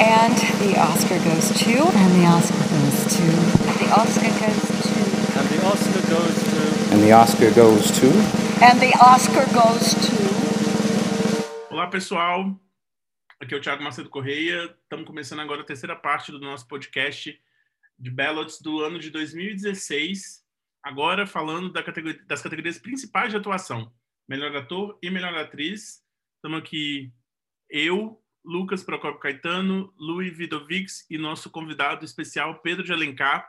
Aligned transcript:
And 0.00 0.36
the 0.62 0.78
Oscar 0.78 1.18
goes 1.24 1.50
to. 1.58 1.74
And 1.74 2.14
the 2.14 2.24
Oscar 2.24 2.54
goes 2.70 3.16
to. 3.16 3.26
The 3.82 3.90
Oscar 3.90 4.30
goes 4.38 4.62
to. 4.86 4.98
And 5.36 5.48
the 5.50 5.60
Oscar 5.66 6.00
goes 6.08 6.38
to. 6.44 6.92
And 6.94 7.02
the 7.02 7.12
Oscar 7.12 7.50
goes 7.50 7.90
to. 7.98 8.06
And 8.62 8.78
the 8.78 8.94
Oscar 9.00 9.44
goes 9.52 9.94
to. 9.94 11.74
Olá, 11.74 11.88
pessoal. 11.88 12.56
Aqui 13.40 13.54
é 13.54 13.56
o 13.56 13.60
Thiago 13.60 13.82
Macedo 13.82 14.08
Correia. 14.08 14.72
Estamos 14.84 15.04
começando 15.04 15.40
agora 15.40 15.62
a 15.62 15.66
terceira 15.66 15.96
parte 15.96 16.30
do 16.30 16.38
nosso 16.38 16.68
podcast 16.68 17.36
de 17.98 18.10
ballots 18.10 18.60
do 18.62 18.80
ano 18.84 19.00
de 19.00 19.10
2016. 19.10 20.44
Agora 20.80 21.26
falando 21.26 21.72
da 21.72 21.82
categoria, 21.82 22.24
das 22.24 22.40
categorias 22.40 22.78
principais 22.78 23.32
de 23.32 23.36
atuação: 23.36 23.92
melhor 24.28 24.54
ator 24.54 24.96
e 25.02 25.10
melhor 25.10 25.34
atriz. 25.34 26.04
Estamos 26.36 26.60
aqui 26.60 27.12
eu, 27.68 28.22
Lucas 28.48 28.82
Procopio 28.82 29.20
Caetano, 29.20 29.92
Luiz 29.98 30.34
Vidovics 30.34 31.04
e 31.10 31.18
nosso 31.18 31.50
convidado 31.50 32.02
especial 32.02 32.62
Pedro 32.62 32.82
de 32.82 32.90
Alencar. 32.90 33.46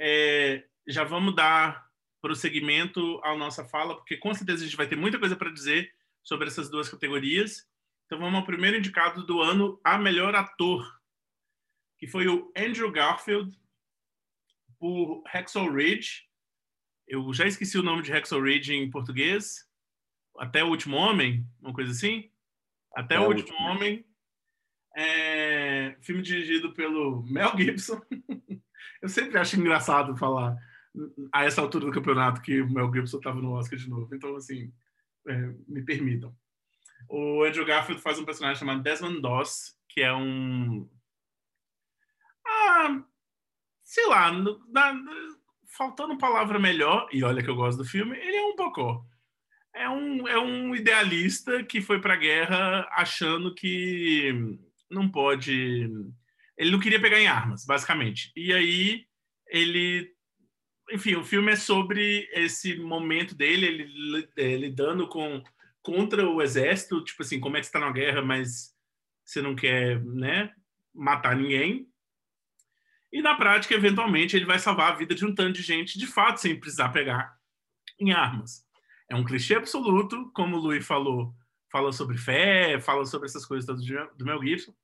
É, 0.00 0.66
já 0.86 1.04
vamos 1.04 1.36
dar 1.36 1.86
prosseguimento 2.18 3.20
à 3.22 3.36
nossa 3.36 3.66
fala, 3.66 3.94
porque 3.94 4.16
com 4.16 4.32
certeza 4.32 4.62
a 4.62 4.64
gente 4.64 4.78
vai 4.78 4.88
ter 4.88 4.96
muita 4.96 5.18
coisa 5.18 5.36
para 5.36 5.52
dizer 5.52 5.94
sobre 6.22 6.48
essas 6.48 6.70
duas 6.70 6.88
categorias. 6.88 7.68
Então 8.06 8.18
vamos 8.18 8.40
ao 8.40 8.46
primeiro 8.46 8.78
indicado 8.78 9.26
do 9.26 9.42
ano 9.42 9.78
a 9.84 9.98
melhor 9.98 10.34
ator, 10.34 10.90
que 11.98 12.06
foi 12.06 12.28
o 12.28 12.50
Andrew 12.56 12.90
Garfield 12.90 13.54
por 14.78 15.22
Hacksaw 15.26 15.70
Ridge. 15.70 16.26
Eu 17.06 17.30
já 17.34 17.46
esqueci 17.46 17.76
o 17.76 17.82
nome 17.82 18.02
de 18.02 18.10
Hacksaw 18.10 18.40
Ridge 18.40 18.72
em 18.72 18.90
português. 18.90 19.68
Até 20.38 20.64
o 20.64 20.68
Último 20.68 20.96
Homem, 20.96 21.46
uma 21.60 21.74
coisa 21.74 21.92
assim. 21.92 22.30
Até 22.98 23.14
é 23.14 23.20
o 23.20 23.28
Último, 23.28 23.56
Homem. 23.60 24.04
É, 24.96 25.96
filme 26.00 26.20
dirigido 26.20 26.74
pelo 26.74 27.22
Mel 27.22 27.52
Gibson. 27.56 28.00
Eu 29.00 29.08
sempre 29.08 29.38
acho 29.38 29.54
engraçado 29.54 30.16
falar 30.16 30.56
a 31.32 31.44
essa 31.44 31.60
altura 31.60 31.86
do 31.86 31.92
campeonato 31.92 32.42
que 32.42 32.60
o 32.60 32.68
Mel 32.68 32.92
Gibson 32.92 33.18
estava 33.18 33.40
no 33.40 33.52
Oscar 33.52 33.78
de 33.78 33.88
novo. 33.88 34.12
Então, 34.12 34.34
assim, 34.34 34.72
é, 35.28 35.54
me 35.68 35.80
permitam. 35.84 36.34
O 37.08 37.44
Andrew 37.44 37.64
Garfield 37.64 38.02
faz 38.02 38.18
um 38.18 38.24
personagem 38.24 38.58
chamado 38.58 38.82
Desmond 38.82 39.20
Doss, 39.20 39.78
que 39.88 40.00
é 40.00 40.12
um. 40.12 40.90
Ah, 42.44 43.00
sei 43.84 44.06
lá, 44.08 44.32
na, 44.32 45.00
faltando 45.68 46.18
palavra 46.18 46.58
melhor, 46.58 47.08
e 47.12 47.22
olha 47.22 47.44
que 47.44 47.48
eu 47.48 47.54
gosto 47.54 47.78
do 47.78 47.84
filme, 47.84 48.18
ele 48.18 48.36
é 48.36 48.44
um 48.44 48.56
bocó. 48.56 49.06
É 49.74 49.88
um, 49.88 50.26
é 50.26 50.38
um 50.38 50.74
idealista 50.74 51.62
que 51.62 51.80
foi 51.80 52.00
para 52.00 52.14
a 52.14 52.18
guerra 52.18 52.88
achando 52.92 53.54
que 53.54 54.58
não 54.90 55.08
pode. 55.08 55.88
Ele 56.56 56.70
não 56.70 56.80
queria 56.80 57.00
pegar 57.00 57.20
em 57.20 57.28
armas, 57.28 57.64
basicamente. 57.64 58.32
E 58.34 58.52
aí 58.52 59.06
ele 59.46 60.12
enfim, 60.90 61.14
o 61.16 61.24
filme 61.24 61.52
é 61.52 61.56
sobre 61.56 62.28
esse 62.32 62.76
momento 62.76 63.34
dele, 63.34 63.66
ele, 63.66 64.28
é, 64.36 64.56
lidando 64.56 65.06
com 65.06 65.42
contra 65.82 66.28
o 66.28 66.42
exército, 66.42 67.02
tipo 67.02 67.22
assim, 67.22 67.40
como 67.40 67.56
é 67.56 67.60
que 67.60 67.66
está 67.66 67.80
na 67.80 67.90
guerra, 67.90 68.20
mas 68.20 68.74
você 69.24 69.40
não 69.40 69.54
quer, 69.54 70.04
né, 70.04 70.52
matar 70.94 71.34
ninguém. 71.34 71.88
E 73.10 73.22
na 73.22 73.34
prática, 73.36 73.74
eventualmente, 73.74 74.36
ele 74.36 74.44
vai 74.44 74.58
salvar 74.58 74.92
a 74.92 74.96
vida 74.96 75.14
de 75.14 75.24
um 75.24 75.34
tanto 75.34 75.52
de 75.52 75.62
gente, 75.62 75.98
de 75.98 76.06
fato, 76.06 76.40
sem 76.40 76.58
precisar 76.58 76.90
pegar 76.90 77.34
em 77.98 78.12
armas. 78.12 78.66
É 79.08 79.16
um 79.16 79.24
clichê 79.24 79.54
absoluto, 79.54 80.30
como 80.32 80.56
o 80.56 80.60
Louis 80.60 80.86
falou, 80.86 81.34
fala 81.70 81.92
sobre 81.92 82.18
fé, 82.18 82.80
fala 82.80 83.06
sobre 83.06 83.26
essas 83.26 83.44
coisas 83.46 83.66
do 84.16 84.24
Mel 84.24 84.42
Gibson. 84.42 84.74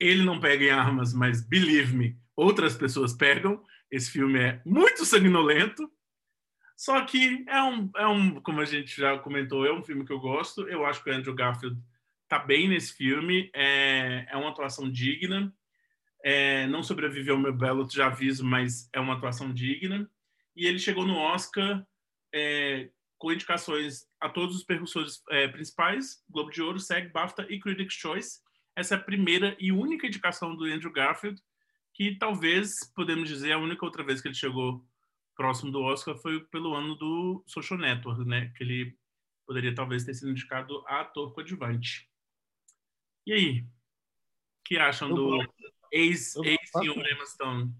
Ele 0.00 0.24
não 0.24 0.40
pega 0.40 0.64
em 0.64 0.70
armas, 0.70 1.12
mas 1.14 1.46
believe 1.46 1.96
me, 1.96 2.18
outras 2.34 2.76
pessoas 2.76 3.12
pegam. 3.12 3.62
Esse 3.90 4.10
filme 4.10 4.40
é 4.40 4.60
muito 4.64 5.04
sanguinolento, 5.04 5.88
só 6.76 7.04
que 7.04 7.44
é 7.48 7.62
um, 7.62 7.90
é 7.96 8.06
um, 8.06 8.40
como 8.40 8.60
a 8.60 8.64
gente 8.64 8.96
já 8.96 9.18
comentou, 9.18 9.64
é 9.64 9.72
um 9.72 9.82
filme 9.82 10.04
que 10.04 10.12
eu 10.12 10.18
gosto. 10.18 10.68
Eu 10.68 10.84
acho 10.84 11.02
que 11.02 11.10
o 11.10 11.14
Andrew 11.14 11.34
Garfield 11.34 11.80
tá 12.28 12.38
bem 12.38 12.68
nesse 12.68 12.92
filme. 12.94 13.50
É, 13.54 14.26
é 14.28 14.36
uma 14.36 14.50
atuação 14.50 14.90
digna. 14.90 15.54
É, 16.22 16.66
não 16.66 16.82
sobreviveu 16.82 17.36
ao 17.36 17.40
meu 17.40 17.52
belo, 17.52 17.88
já 17.90 18.06
aviso, 18.06 18.44
mas 18.44 18.88
é 18.92 18.98
uma 18.98 19.14
atuação 19.14 19.52
digna. 19.52 20.08
E 20.56 20.66
ele 20.66 20.78
chegou 20.78 21.06
no 21.06 21.16
Oscar 21.16 21.86
é, 22.34 22.90
com 23.24 23.32
indicações 23.32 24.06
a 24.20 24.28
todos 24.28 24.54
os 24.54 24.64
percussores 24.64 25.22
é, 25.30 25.48
principais: 25.48 26.22
Globo 26.28 26.50
de 26.50 26.60
Ouro, 26.60 26.78
SEG, 26.78 27.08
BAFTA 27.08 27.46
e 27.48 27.58
Critics' 27.58 27.94
Choice. 27.94 28.42
Essa 28.76 28.96
é 28.96 28.98
a 28.98 29.02
primeira 29.02 29.56
e 29.58 29.72
única 29.72 30.06
indicação 30.06 30.54
do 30.54 30.66
Andrew 30.66 30.92
Garfield, 30.92 31.40
que 31.94 32.18
talvez, 32.18 32.70
podemos 32.94 33.26
dizer, 33.26 33.52
a 33.52 33.58
única 33.58 33.82
outra 33.82 34.04
vez 34.04 34.20
que 34.20 34.28
ele 34.28 34.34
chegou 34.34 34.86
próximo 35.34 35.72
do 35.72 35.80
Oscar 35.80 36.14
foi 36.18 36.44
pelo 36.48 36.74
ano 36.74 36.96
do 36.96 37.42
Social 37.46 37.78
Network, 37.78 38.22
né? 38.26 38.52
Que 38.58 38.62
ele 38.62 38.94
poderia 39.46 39.74
talvez 39.74 40.04
ter 40.04 40.12
sido 40.12 40.30
indicado 40.30 40.84
a 40.86 41.00
ator 41.00 41.32
coadjuvante. 41.32 42.06
E 43.26 43.32
aí? 43.32 43.60
O 43.60 43.66
que 44.66 44.76
acham 44.76 45.08
eu 45.08 45.14
do 45.14 45.52
ex-senhor 45.90 46.46
ex 46.46 46.70
Emma 46.74 47.26
Stone? 47.26 47.74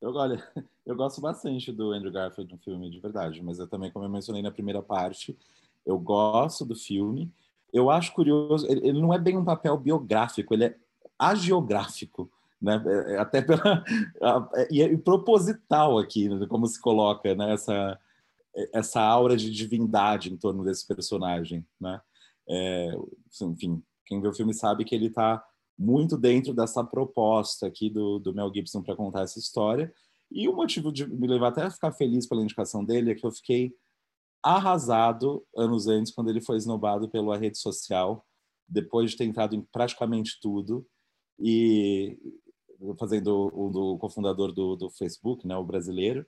Eu, 0.00 0.14
olha, 0.14 0.42
eu 0.86 0.96
gosto 0.96 1.20
bastante 1.20 1.72
do 1.72 1.92
Andrew 1.92 2.12
Garfield 2.12 2.52
no 2.52 2.58
filme, 2.58 2.90
de 2.90 3.00
verdade, 3.00 3.42
mas 3.42 3.58
eu 3.58 3.66
também, 3.66 3.90
como 3.90 4.04
eu 4.04 4.10
mencionei 4.10 4.42
na 4.42 4.50
primeira 4.50 4.82
parte, 4.82 5.36
eu 5.84 5.98
gosto 5.98 6.64
do 6.64 6.74
filme. 6.74 7.30
Eu 7.72 7.90
acho 7.90 8.12
curioso, 8.12 8.66
ele, 8.66 8.88
ele 8.88 9.00
não 9.00 9.12
é 9.12 9.18
bem 9.18 9.36
um 9.36 9.44
papel 9.44 9.76
biográfico, 9.76 10.54
ele 10.54 10.64
é 10.64 10.76
agiográfico 11.18 12.30
né? 12.60 12.82
É, 12.86 13.14
é, 13.14 13.18
até 13.18 13.40
pela 13.40 13.84
e 14.70 14.82
é 14.82 14.96
proposital 14.96 15.98
aqui, 15.98 16.28
né? 16.28 16.46
como 16.46 16.66
se 16.66 16.80
coloca 16.80 17.34
né? 17.34 17.52
essa 17.52 17.98
essa 18.72 19.00
aura 19.00 19.36
de 19.36 19.52
divindade 19.52 20.32
em 20.32 20.36
torno 20.36 20.64
desse 20.64 20.84
personagem, 20.84 21.64
né? 21.80 22.00
É, 22.48 22.92
enfim, 23.42 23.80
quem 24.04 24.20
vê 24.20 24.26
o 24.26 24.34
filme 24.34 24.52
sabe 24.52 24.84
que 24.84 24.96
ele 24.96 25.06
está 25.06 25.44
muito 25.78 26.16
dentro 26.16 26.52
dessa 26.52 26.82
proposta 26.82 27.66
aqui 27.66 27.88
do, 27.88 28.18
do 28.18 28.34
Mel 28.34 28.50
Gibson 28.52 28.82
para 28.82 28.96
contar 28.96 29.22
essa 29.22 29.38
história. 29.38 29.92
E 30.30 30.48
o 30.48 30.56
motivo 30.56 30.92
de 30.92 31.06
me 31.06 31.26
levar 31.26 31.48
até 31.48 31.62
a 31.62 31.70
ficar 31.70 31.92
feliz 31.92 32.26
pela 32.26 32.42
indicação 32.42 32.84
dele 32.84 33.12
é 33.12 33.14
que 33.14 33.24
eu 33.24 33.30
fiquei 33.30 33.72
arrasado 34.42 35.46
anos 35.56 35.86
antes, 35.86 36.12
quando 36.12 36.30
ele 36.30 36.40
foi 36.40 36.56
esnobado 36.56 37.08
pela 37.08 37.36
rede 37.36 37.58
social, 37.58 38.26
depois 38.68 39.10
de 39.10 39.16
ter 39.16 39.24
entrado 39.24 39.54
em 39.54 39.62
praticamente 39.72 40.38
tudo. 40.40 40.86
E 41.38 42.18
fazendo 42.98 43.50
o 43.52 43.70
do 43.70 43.98
cofundador 43.98 44.52
do, 44.52 44.76
do 44.76 44.90
Facebook, 44.90 45.46
né, 45.46 45.56
o 45.56 45.64
brasileiro, 45.64 46.26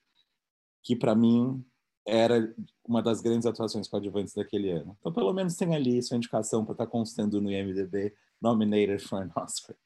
que 0.82 0.96
para 0.96 1.14
mim 1.14 1.64
era 2.06 2.54
uma 2.84 3.02
das 3.02 3.20
grandes 3.20 3.46
atuações 3.46 3.86
coadjuvantes 3.86 4.34
daquele 4.34 4.70
ano. 4.70 4.96
Então, 4.98 5.12
pelo 5.12 5.32
menos 5.32 5.56
tem 5.56 5.74
ali 5.74 6.02
sua 6.02 6.16
indicação 6.16 6.64
para 6.64 6.72
estar 6.72 6.86
tá 6.86 6.90
constando 6.90 7.40
no 7.40 7.50
IMDb, 7.50 8.12
nominated 8.40 9.00
for 9.02 9.22
an 9.22 9.30
Oscar. 9.36 9.76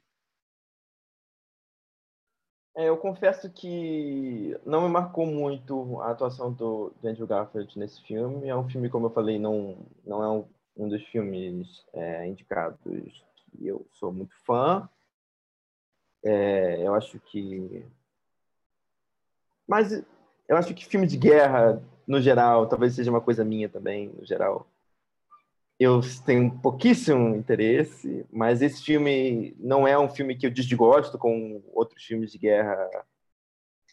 É, 2.76 2.88
eu 2.88 2.96
confesso 2.96 3.48
que 3.50 4.58
não 4.66 4.82
me 4.82 4.88
marcou 4.88 5.24
muito 5.26 6.00
a 6.00 6.10
atuação 6.10 6.52
do, 6.52 6.92
do, 7.00 7.08
Andrew 7.08 7.26
Garfield 7.26 7.78
nesse 7.78 8.02
filme. 8.02 8.48
É 8.48 8.56
um 8.56 8.68
filme, 8.68 8.90
como 8.90 9.06
eu 9.06 9.10
falei, 9.10 9.38
não, 9.38 9.86
não 10.04 10.22
é 10.24 10.28
um, 10.28 10.44
um 10.76 10.88
dos 10.88 11.02
filmes 11.04 11.86
é, 11.92 12.26
indicados 12.26 13.24
que 13.52 13.66
eu 13.66 13.86
sou 13.92 14.12
muito 14.12 14.34
fã. 14.44 14.88
É, 16.24 16.84
eu 16.84 16.94
acho 16.94 17.20
que. 17.20 17.86
Mas 19.66 19.92
eu 20.48 20.56
acho 20.56 20.74
que 20.74 20.84
filme 20.84 21.06
de 21.06 21.16
guerra, 21.16 21.80
no 22.06 22.20
geral, 22.20 22.66
talvez 22.66 22.94
seja 22.94 23.10
uma 23.10 23.20
coisa 23.20 23.44
minha 23.44 23.68
também, 23.68 24.08
no 24.08 24.24
geral. 24.24 24.66
Eu 25.84 26.00
tenho 26.24 26.50
pouquíssimo 26.60 27.36
interesse, 27.36 28.24
mas 28.32 28.62
esse 28.62 28.82
filme 28.82 29.54
não 29.58 29.86
é 29.86 29.98
um 29.98 30.08
filme 30.08 30.34
que 30.34 30.46
eu 30.46 30.50
desgosto 30.50 31.18
com 31.18 31.62
outros 31.74 32.02
filmes 32.02 32.32
de 32.32 32.38
guerra, 32.38 32.88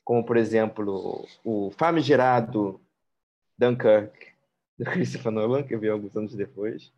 como, 0.01 0.23
por 0.23 0.38
exemplo, 0.38 1.27
o 1.43 1.69
famigerado 1.71 2.79
Dunkirk, 3.57 4.31
do 4.79 4.85
Christopher 4.89 5.33
Nolan, 5.33 5.63
que 5.63 5.75
eu 5.75 5.81
vi 5.81 5.89
alguns 5.89 6.15
anos 6.15 6.33
depois. 6.33 6.93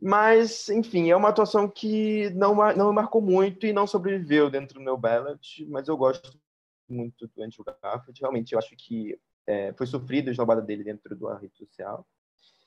Mas, 0.00 0.70
enfim, 0.70 1.10
é 1.10 1.14
uma 1.14 1.28
atuação 1.28 1.68
que 1.68 2.30
não, 2.30 2.54
não 2.74 2.88
me 2.88 2.94
marcou 2.94 3.20
muito 3.20 3.66
e 3.66 3.72
não 3.72 3.86
sobreviveu 3.86 4.48
dentro 4.48 4.78
do 4.78 4.84
meu 4.84 4.96
ballot, 4.96 5.66
mas 5.66 5.88
eu 5.88 5.96
gosto 5.98 6.40
muito 6.88 7.28
do 7.28 7.42
Andrew 7.42 7.66
Garfield. 7.82 8.18
Realmente, 8.18 8.54
eu 8.54 8.58
acho 8.58 8.74
que 8.78 9.20
é, 9.46 9.74
foi 9.74 9.86
sofrido 9.86 10.28
a 10.28 10.30
esnobada 10.30 10.62
dele 10.62 10.84
dentro 10.84 11.14
da 11.14 11.36
rede 11.36 11.54
social. 11.58 12.06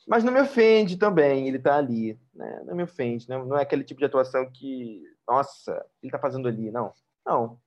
Mas 0.07 0.23
não 0.23 0.33
me 0.33 0.41
ofende 0.41 0.97
também, 0.97 1.47
ele 1.47 1.59
tá 1.59 1.77
ali, 1.77 2.19
né? 2.33 2.63
Não 2.65 2.75
me 2.75 2.83
ofende, 2.83 3.27
não, 3.29 3.45
não 3.45 3.57
é 3.57 3.61
aquele 3.63 3.83
tipo 3.83 3.99
de 3.99 4.05
atuação 4.05 4.49
que, 4.51 5.01
nossa, 5.27 5.85
ele 6.01 6.11
tá 6.11 6.19
fazendo 6.19 6.47
ali, 6.47 6.71
não. 6.71 6.93
Não. 7.25 7.59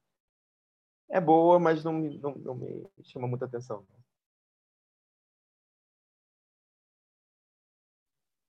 É 1.09 1.21
boa, 1.21 1.59
mas 1.59 1.83
não, 1.85 1.93
não, 1.95 2.35
não 2.37 2.55
me 2.55 2.89
chama 3.05 3.27
muita 3.29 3.45
atenção. 3.47 3.85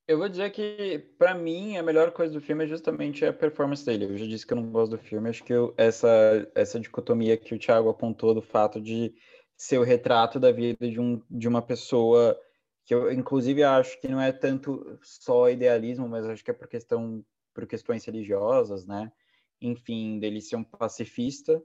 Eu 0.07 0.17
vou 0.17 0.29
dizer 0.29 0.51
que, 0.51 0.99
pra 1.17 1.33
mim, 1.35 1.75
a 1.77 1.83
melhor 1.83 2.11
coisa 2.11 2.33
do 2.33 2.39
filme 2.41 2.63
é 2.63 2.67
justamente 2.67 3.25
a 3.25 3.33
performance 3.33 3.85
dele. 3.85 4.05
Eu 4.05 4.17
já 4.17 4.25
disse 4.25 4.47
que 4.47 4.53
eu 4.53 4.57
não 4.57 4.71
gosto 4.71 4.91
do 4.91 4.97
filme. 4.97 5.29
Acho 5.29 5.43
que 5.43 5.51
eu- 5.53 5.73
essa, 5.77 6.07
essa 6.55 6.79
dicotomia 6.79 7.35
que 7.37 7.53
o 7.53 7.59
Thiago 7.59 7.89
apontou 7.89 8.33
do 8.33 8.41
fato 8.41 8.79
de 8.81 9.13
ser 9.57 9.77
o 9.79 9.83
retrato 9.83 10.39
da 10.39 10.51
vida 10.51 10.89
de, 10.89 10.99
um, 10.99 11.21
de 11.29 11.47
uma 11.47 11.61
pessoa 11.61 12.39
que 12.87 12.95
eu, 12.95 13.11
inclusive, 13.11 13.61
acho 13.63 13.99
que 13.99 14.07
não 14.07 14.19
é 14.19 14.31
tanto 14.31 14.97
só 15.03 15.49
idealismo, 15.49 16.07
mas 16.07 16.25
acho 16.25 16.43
que 16.43 16.49
é 16.49 16.53
por 16.53 16.67
questão, 16.67 17.23
por 17.53 17.67
questões 17.67 18.05
religiosas, 18.05 18.87
né? 18.87 19.11
Enfim, 19.61 20.17
dele 20.19 20.41
ser 20.41 20.55
um 20.55 20.63
pacifista, 20.63 21.61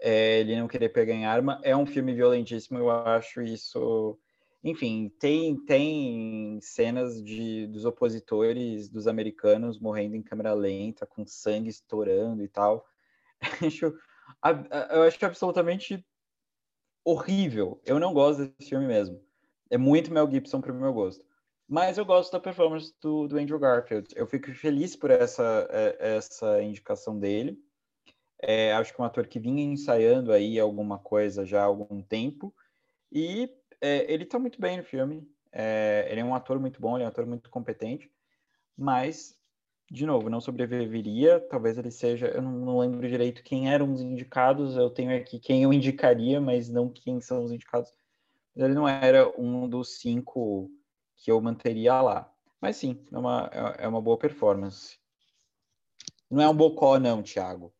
é, 0.00 0.40
ele 0.40 0.58
não 0.58 0.68
querer 0.68 0.88
pegar 0.88 1.14
em 1.14 1.24
arma. 1.24 1.60
É 1.62 1.76
um 1.76 1.86
filme 1.86 2.12
violentíssimo, 2.12 2.78
eu 2.78 2.90
acho 2.90 3.42
isso 3.42 4.18
enfim, 4.64 5.08
tem, 5.20 5.56
tem 5.64 6.58
cenas 6.60 7.22
de, 7.22 7.68
dos 7.68 7.84
opositores 7.84 8.88
dos 8.88 9.06
americanos 9.06 9.78
morrendo 9.78 10.16
em 10.16 10.22
câmera 10.22 10.54
lenta, 10.54 11.06
com 11.06 11.24
sangue 11.24 11.68
estourando 11.68 12.42
e 12.42 12.48
tal. 12.48 12.84
Acho, 13.62 13.94
eu 14.90 15.02
acho 15.02 15.24
absolutamente 15.24 16.04
horrível. 17.04 17.80
Eu 17.84 18.00
não 18.00 18.12
gosto 18.12 18.46
desse 18.46 18.70
filme 18.70 18.86
mesmo. 18.86 19.22
É 19.70 19.76
muito 19.76 20.12
Mel 20.12 20.30
Gibson 20.30 20.60
para 20.60 20.72
o 20.72 20.74
meu 20.74 20.92
gosto. 20.92 21.24
Mas 21.68 21.98
eu 21.98 22.04
gosto 22.04 22.30
da 22.32 22.38
performance 22.38 22.94
do, 23.00 23.26
do 23.26 23.38
Andrew 23.38 23.58
Garfield. 23.58 24.08
Eu 24.14 24.26
fico 24.26 24.52
feliz 24.54 24.94
por 24.94 25.10
essa, 25.10 25.66
é, 25.70 26.16
essa 26.16 26.62
indicação 26.62 27.18
dele. 27.18 27.58
É, 28.40 28.72
acho 28.74 28.94
que 28.94 29.00
é 29.00 29.02
um 29.02 29.06
ator 29.06 29.26
que 29.26 29.40
vinha 29.40 29.64
ensaiando 29.64 30.32
aí 30.32 30.60
alguma 30.60 30.98
coisa 30.98 31.44
já 31.44 31.62
há 31.62 31.64
algum 31.64 32.02
tempo. 32.02 32.54
E 33.10 33.50
é, 33.80 34.12
ele 34.12 34.24
tá 34.24 34.38
muito 34.38 34.60
bem 34.60 34.76
no 34.76 34.84
filme. 34.84 35.28
É, 35.50 36.06
ele 36.10 36.20
é 36.20 36.24
um 36.24 36.34
ator 36.34 36.60
muito 36.60 36.80
bom, 36.80 36.96
ele 36.96 37.02
é 37.02 37.06
um 37.06 37.10
ator 37.10 37.26
muito 37.26 37.50
competente. 37.50 38.10
Mas, 38.76 39.36
de 39.90 40.06
novo, 40.06 40.30
não 40.30 40.40
sobreviveria. 40.40 41.40
Talvez 41.40 41.78
ele 41.78 41.90
seja. 41.90 42.28
Eu 42.28 42.42
não, 42.42 42.52
não 42.52 42.78
lembro 42.78 43.08
direito 43.08 43.42
quem 43.42 43.72
eram 43.72 43.92
os 43.92 44.02
indicados. 44.02 44.76
Eu 44.76 44.90
tenho 44.90 45.16
aqui 45.16 45.40
quem 45.40 45.64
eu 45.64 45.72
indicaria, 45.72 46.40
mas 46.40 46.68
não 46.68 46.88
quem 46.88 47.20
são 47.20 47.42
os 47.42 47.50
indicados. 47.50 47.92
Ele 48.56 48.74
não 48.74 48.88
era 48.88 49.28
um 49.38 49.68
dos 49.68 50.00
cinco 50.00 50.70
que 51.16 51.30
eu 51.30 51.40
manteria 51.40 52.00
lá. 52.00 52.32
Mas 52.60 52.76
sim, 52.76 53.04
é 53.12 53.18
uma, 53.18 53.50
é 53.52 53.84
é 53.84 53.88
uma 53.88 54.00
boa 54.00 54.18
performance. 54.18 54.98
Não 56.30 56.42
é 56.42 56.48
um 56.48 56.56
bocó, 56.56 56.98
não, 56.98 57.22
Thiago. 57.22 57.72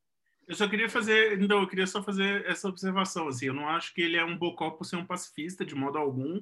Eu 0.46 0.54
só 0.54 0.68
queria 0.68 0.88
fazer, 0.88 1.40
então, 1.40 1.60
eu 1.60 1.66
queria 1.66 1.86
só 1.86 2.00
fazer 2.02 2.46
essa 2.46 2.68
observação, 2.68 3.26
assim, 3.26 3.46
eu 3.46 3.54
não 3.54 3.68
acho 3.68 3.92
que 3.92 4.00
ele 4.00 4.16
é 4.16 4.24
um 4.24 4.38
bocó 4.38 4.70
por 4.70 4.84
ser 4.84 4.94
um 4.94 5.04
pacifista, 5.04 5.64
de 5.64 5.74
modo 5.74 5.98
algum. 5.98 6.40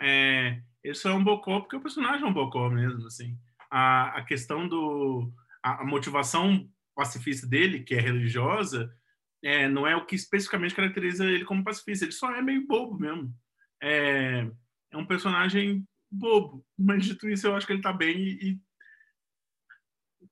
É, 0.00 0.62
ele 0.84 0.94
só 0.94 1.10
é 1.10 1.14
um 1.14 1.24
bocó 1.24 1.58
porque 1.58 1.74
o 1.74 1.80
personagem 1.80 2.22
é 2.22 2.26
um 2.26 2.32
bocó 2.32 2.70
mesmo, 2.70 3.06
assim. 3.06 3.36
A, 3.70 4.18
a 4.18 4.24
questão 4.24 4.68
do... 4.68 5.32
A, 5.62 5.82
a 5.82 5.84
motivação 5.84 6.68
pacifista 6.94 7.46
dele, 7.46 7.82
que 7.82 7.94
é 7.94 8.00
religiosa, 8.00 8.94
é, 9.42 9.68
não 9.68 9.86
é 9.86 9.96
o 9.96 10.06
que 10.06 10.14
especificamente 10.14 10.74
caracteriza 10.74 11.24
ele 11.24 11.44
como 11.44 11.64
pacifista. 11.64 12.04
Ele 12.04 12.12
só 12.12 12.32
é 12.34 12.40
meio 12.40 12.66
bobo 12.66 12.98
mesmo. 12.98 13.34
É, 13.82 14.50
é 14.90 14.96
um 14.96 15.06
personagem 15.06 15.86
bobo. 16.10 16.64
Mas, 16.78 17.04
dito 17.04 17.28
isso, 17.28 17.46
eu 17.46 17.54
acho 17.54 17.66
que 17.66 17.72
ele 17.72 17.82
tá 17.82 17.92
bem 17.92 18.16
e, 18.16 18.50
e 18.50 18.60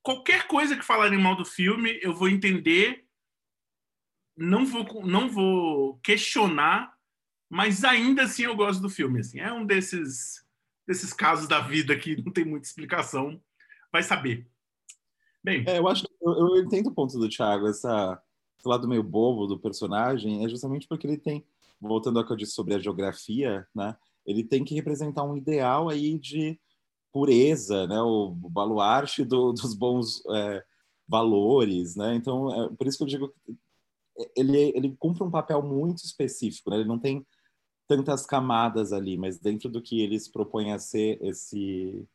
qualquer 0.03 0.47
coisa 0.47 0.77
que 0.77 0.85
falarem 0.85 1.19
mal 1.19 1.37
do 1.37 1.45
filme, 1.45 1.99
eu 2.03 2.15
vou 2.15 2.29
entender, 2.29 3.05
não 4.37 4.65
vou, 4.65 5.07
não 5.07 5.29
vou 5.29 5.99
questionar, 5.99 6.93
mas 7.49 7.85
ainda 7.85 8.23
assim 8.23 8.45
eu 8.45 8.57
gosto 8.57 8.81
do 8.81 8.91
filme. 8.91 9.21
Assim. 9.21 9.41
É 9.41 9.53
um 9.53 9.65
desses, 9.65 10.45
desses 10.87 11.13
casos 11.13 11.49
da 11.49 11.61
vida 11.61 11.97
que 11.99 12.17
não 12.23 12.33
tem 12.33 12.45
muita 12.45 12.67
explicação. 12.67 13.41
Vai 13.93 14.03
saber. 14.03 14.47
Bem, 15.43 15.65
É, 15.67 15.79
eu 15.79 15.89
acho 15.89 16.05
eu, 16.21 16.33
eu 16.33 16.63
entendo 16.63 16.89
o 16.89 16.95
ponto 16.95 17.19
do 17.19 17.29
Thiago, 17.29 17.69
essa, 17.69 18.21
esse 18.59 18.69
lado 18.69 18.89
meio 18.89 19.03
bobo 19.03 19.47
do 19.47 19.59
personagem, 19.59 20.45
é 20.45 20.49
justamente 20.49 20.87
porque 20.87 21.07
ele 21.07 21.17
tem, 21.17 21.47
voltando 21.81 22.19
ao 22.19 22.27
que 22.27 22.33
eu 22.33 22.37
disse 22.37 22.53
sobre 22.53 22.75
a 22.75 22.79
geografia, 22.79 23.67
né? 23.75 23.97
Ele 24.27 24.45
tem 24.45 24.65
que 24.65 24.75
representar 24.75 25.25
um 25.25 25.37
ideal 25.37 25.89
aí 25.89 26.19
de 26.19 26.59
pureza, 27.13 27.87
né? 27.87 28.01
O 28.01 28.31
baluarte 28.31 29.25
do- 29.25 29.53
dos 29.53 29.75
bons 29.75 30.23
é, 30.35 30.65
valores, 31.07 31.97
né? 31.97 32.15
Então, 32.15 32.65
é 32.65 32.69
por 32.77 32.87
isso 32.87 32.99
que 32.99 33.05
eu 33.05 33.09
digo 33.09 33.29
que 33.45 33.57
ele, 34.37 34.73
ele 34.75 34.97
cumpre 34.99 35.23
um 35.23 35.31
papel 35.31 35.63
muito 35.63 36.05
específico, 36.05 36.71
né? 36.71 36.77
Ele 36.79 36.89
não 36.89 36.99
tem 36.99 37.27
tantas 37.87 38.27
camadas 38.27 38.93
ali, 38.93 39.17
mas 39.17 39.39
dentro 39.39 39.69
do 39.71 39.81
que 39.81 40.01
eles 40.03 40.29
propõem 40.29 40.73
a 40.73 40.79
ser 40.79 41.19
esse 41.25 42.07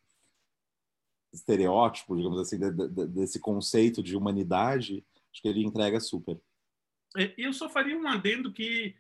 estereótipo, 1.34 2.16
digamos 2.16 2.40
assim, 2.40 2.60
de- 2.60 2.72
de- 2.90 3.08
desse 3.08 3.40
conceito 3.40 4.04
de 4.04 4.16
humanidade, 4.16 5.04
acho 5.32 5.42
que 5.42 5.48
ele 5.48 5.66
entrega 5.66 6.00
super. 6.00 6.40
É, 7.18 7.34
eu 7.38 7.52
só 7.54 7.68
faria 7.70 7.98
um 7.98 8.08
adendo 8.08 8.52
que 8.52 8.96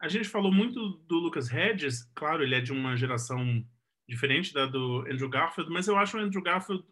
a 0.00 0.08
gente 0.08 0.28
falou 0.28 0.50
muito 0.50 0.88
do 1.06 1.18
Lucas 1.18 1.52
Hedges, 1.52 2.10
claro, 2.14 2.42
ele 2.42 2.54
é 2.54 2.60
de 2.60 2.72
uma 2.72 2.96
geração 2.96 3.64
diferente 4.08 4.52
da 4.52 4.66
do 4.66 5.00
Andrew 5.02 5.28
Garfield, 5.28 5.70
mas 5.70 5.86
eu 5.86 5.96
acho 5.96 6.16
o 6.16 6.20
Andrew 6.20 6.42
Garfield, 6.42 6.82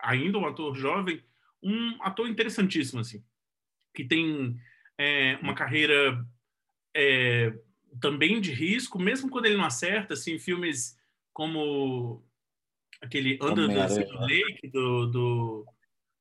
ainda 0.00 0.38
um 0.38 0.46
ator 0.46 0.76
jovem, 0.76 1.24
um 1.62 2.00
ator 2.02 2.28
interessantíssimo, 2.28 3.00
assim, 3.00 3.24
que 3.94 4.04
tem 4.04 4.56
é, 4.98 5.38
uma 5.42 5.54
carreira 5.54 6.24
é, 6.94 7.52
também 8.00 8.40
de 8.40 8.52
risco, 8.52 8.98
mesmo 8.98 9.30
quando 9.30 9.46
ele 9.46 9.56
não 9.56 9.64
acerta, 9.64 10.12
assim, 10.12 10.38
filmes 10.38 10.96
como 11.32 12.22
aquele 13.00 13.38
Under 13.42 13.68
the 13.68 14.26
Lake, 14.26 14.68
do, 14.68 15.06
do, 15.06 15.66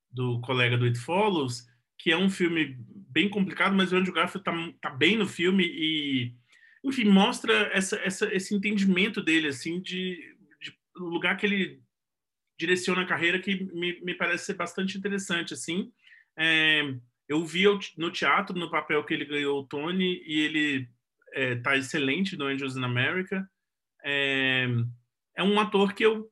do 0.09 0.41
colega 0.41 0.77
do 0.77 0.85
It 0.85 0.97
Follows, 0.97 1.67
que 2.01 2.11
é 2.11 2.17
um 2.17 2.29
filme 2.29 2.77
bem 3.09 3.29
complicado, 3.29 3.75
mas 3.75 3.91
o 3.91 3.95
Andrew 3.95 4.13
Garfield 4.13 4.43
tá, 4.43 4.53
tá 4.81 4.89
bem 4.89 5.17
no 5.17 5.27
filme 5.27 5.63
e, 5.63 6.33
enfim, 6.83 7.05
mostra 7.05 7.53
essa, 7.73 7.95
essa, 7.97 8.33
esse 8.33 8.55
entendimento 8.55 9.21
dele, 9.21 9.47
assim, 9.47 9.79
de, 9.79 10.35
de 10.59 10.75
lugar 10.95 11.37
que 11.37 11.45
ele 11.45 11.79
direciona 12.57 13.03
a 13.03 13.05
carreira 13.05 13.39
que 13.39 13.63
me, 13.71 14.01
me 14.01 14.15
parece 14.15 14.45
ser 14.45 14.55
bastante 14.55 14.97
interessante, 14.97 15.53
assim. 15.53 15.91
É, 16.35 16.81
eu 17.29 17.45
vi 17.45 17.65
no 17.97 18.09
teatro, 18.09 18.57
no 18.57 18.71
papel 18.71 19.03
que 19.03 19.13
ele 19.13 19.25
ganhou 19.25 19.59
o 19.59 19.67
Tony, 19.67 20.23
e 20.25 20.39
ele 20.41 20.89
é, 21.33 21.55
tá 21.55 21.77
excelente 21.77 22.35
no 22.35 22.45
Angels 22.45 22.75
in 22.75 22.83
America. 22.83 23.47
É, 24.03 24.67
é 25.37 25.43
um 25.43 25.59
ator 25.59 25.93
que 25.93 26.03
eu 26.03 26.31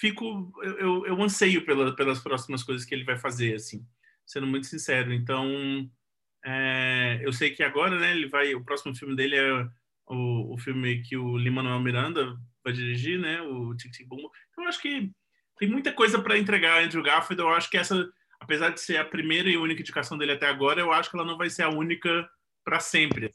fico, 0.00 0.52
eu, 0.62 1.06
eu 1.06 1.22
anseio 1.22 1.64
pela, 1.64 1.94
pelas 1.94 2.20
próximas 2.20 2.64
coisas 2.64 2.84
que 2.84 2.92
ele 2.92 3.04
vai 3.04 3.16
fazer, 3.16 3.54
assim, 3.54 3.86
sendo 4.26 4.46
muito 4.46 4.66
sincero. 4.66 5.12
Então, 5.12 5.88
é, 6.44 7.20
eu 7.22 7.32
sei 7.32 7.50
que 7.50 7.62
agora, 7.62 7.98
né, 7.98 8.10
ele 8.10 8.28
vai, 8.28 8.54
o 8.54 8.64
próximo 8.64 8.94
filme 8.94 9.14
dele 9.14 9.36
é 9.36 9.68
o, 10.08 10.54
o 10.54 10.58
filme 10.58 11.02
que 11.02 11.16
o 11.16 11.36
Lin-Manuel 11.36 11.80
Miranda 11.80 12.36
vai 12.62 12.72
dirigir, 12.72 13.18
né, 13.18 13.40
o 13.42 13.74
Tic 13.76 13.92
Tic 13.92 14.06
Boom. 14.06 14.28
Então, 14.50 14.64
eu 14.64 14.68
acho 14.68 14.82
que 14.82 15.10
tem 15.58 15.68
muita 15.68 15.92
coisa 15.92 16.20
para 16.20 16.38
entregar 16.38 16.78
a 16.78 16.84
Andrew 16.84 17.02
Garfield. 17.02 17.40
Eu 17.40 17.48
acho 17.50 17.70
que 17.70 17.78
essa, 17.78 18.08
apesar 18.40 18.70
de 18.70 18.80
ser 18.80 18.98
a 18.98 19.04
primeira 19.04 19.48
e 19.48 19.56
única 19.56 19.80
indicação 19.80 20.18
dele 20.18 20.32
até 20.32 20.46
agora, 20.46 20.80
eu 20.80 20.92
acho 20.92 21.10
que 21.10 21.16
ela 21.16 21.26
não 21.26 21.38
vai 21.38 21.48
ser 21.48 21.62
a 21.62 21.70
única 21.70 22.28
para 22.64 22.80
sempre. 22.80 23.34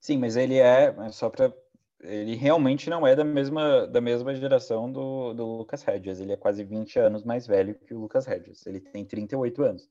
Sim, 0.00 0.18
mas 0.18 0.36
ele 0.36 0.56
é, 0.56 0.94
é 0.98 1.12
só 1.12 1.28
para 1.28 1.52
ele 2.00 2.34
realmente 2.36 2.88
não 2.88 3.06
é 3.06 3.16
da 3.16 3.24
mesma 3.24 3.86
da 3.86 4.00
mesma 4.00 4.34
geração 4.34 4.90
do, 4.90 5.34
do 5.34 5.56
Lucas 5.58 5.86
Hedges. 5.86 6.20
Ele 6.20 6.32
é 6.32 6.36
quase 6.36 6.64
20 6.64 6.98
anos 6.98 7.24
mais 7.24 7.46
velho 7.46 7.74
que 7.74 7.92
o 7.92 8.00
Lucas 8.00 8.26
Hedges. 8.26 8.66
Ele 8.66 8.80
tem 8.80 9.04
38 9.04 9.62
anos. 9.62 9.90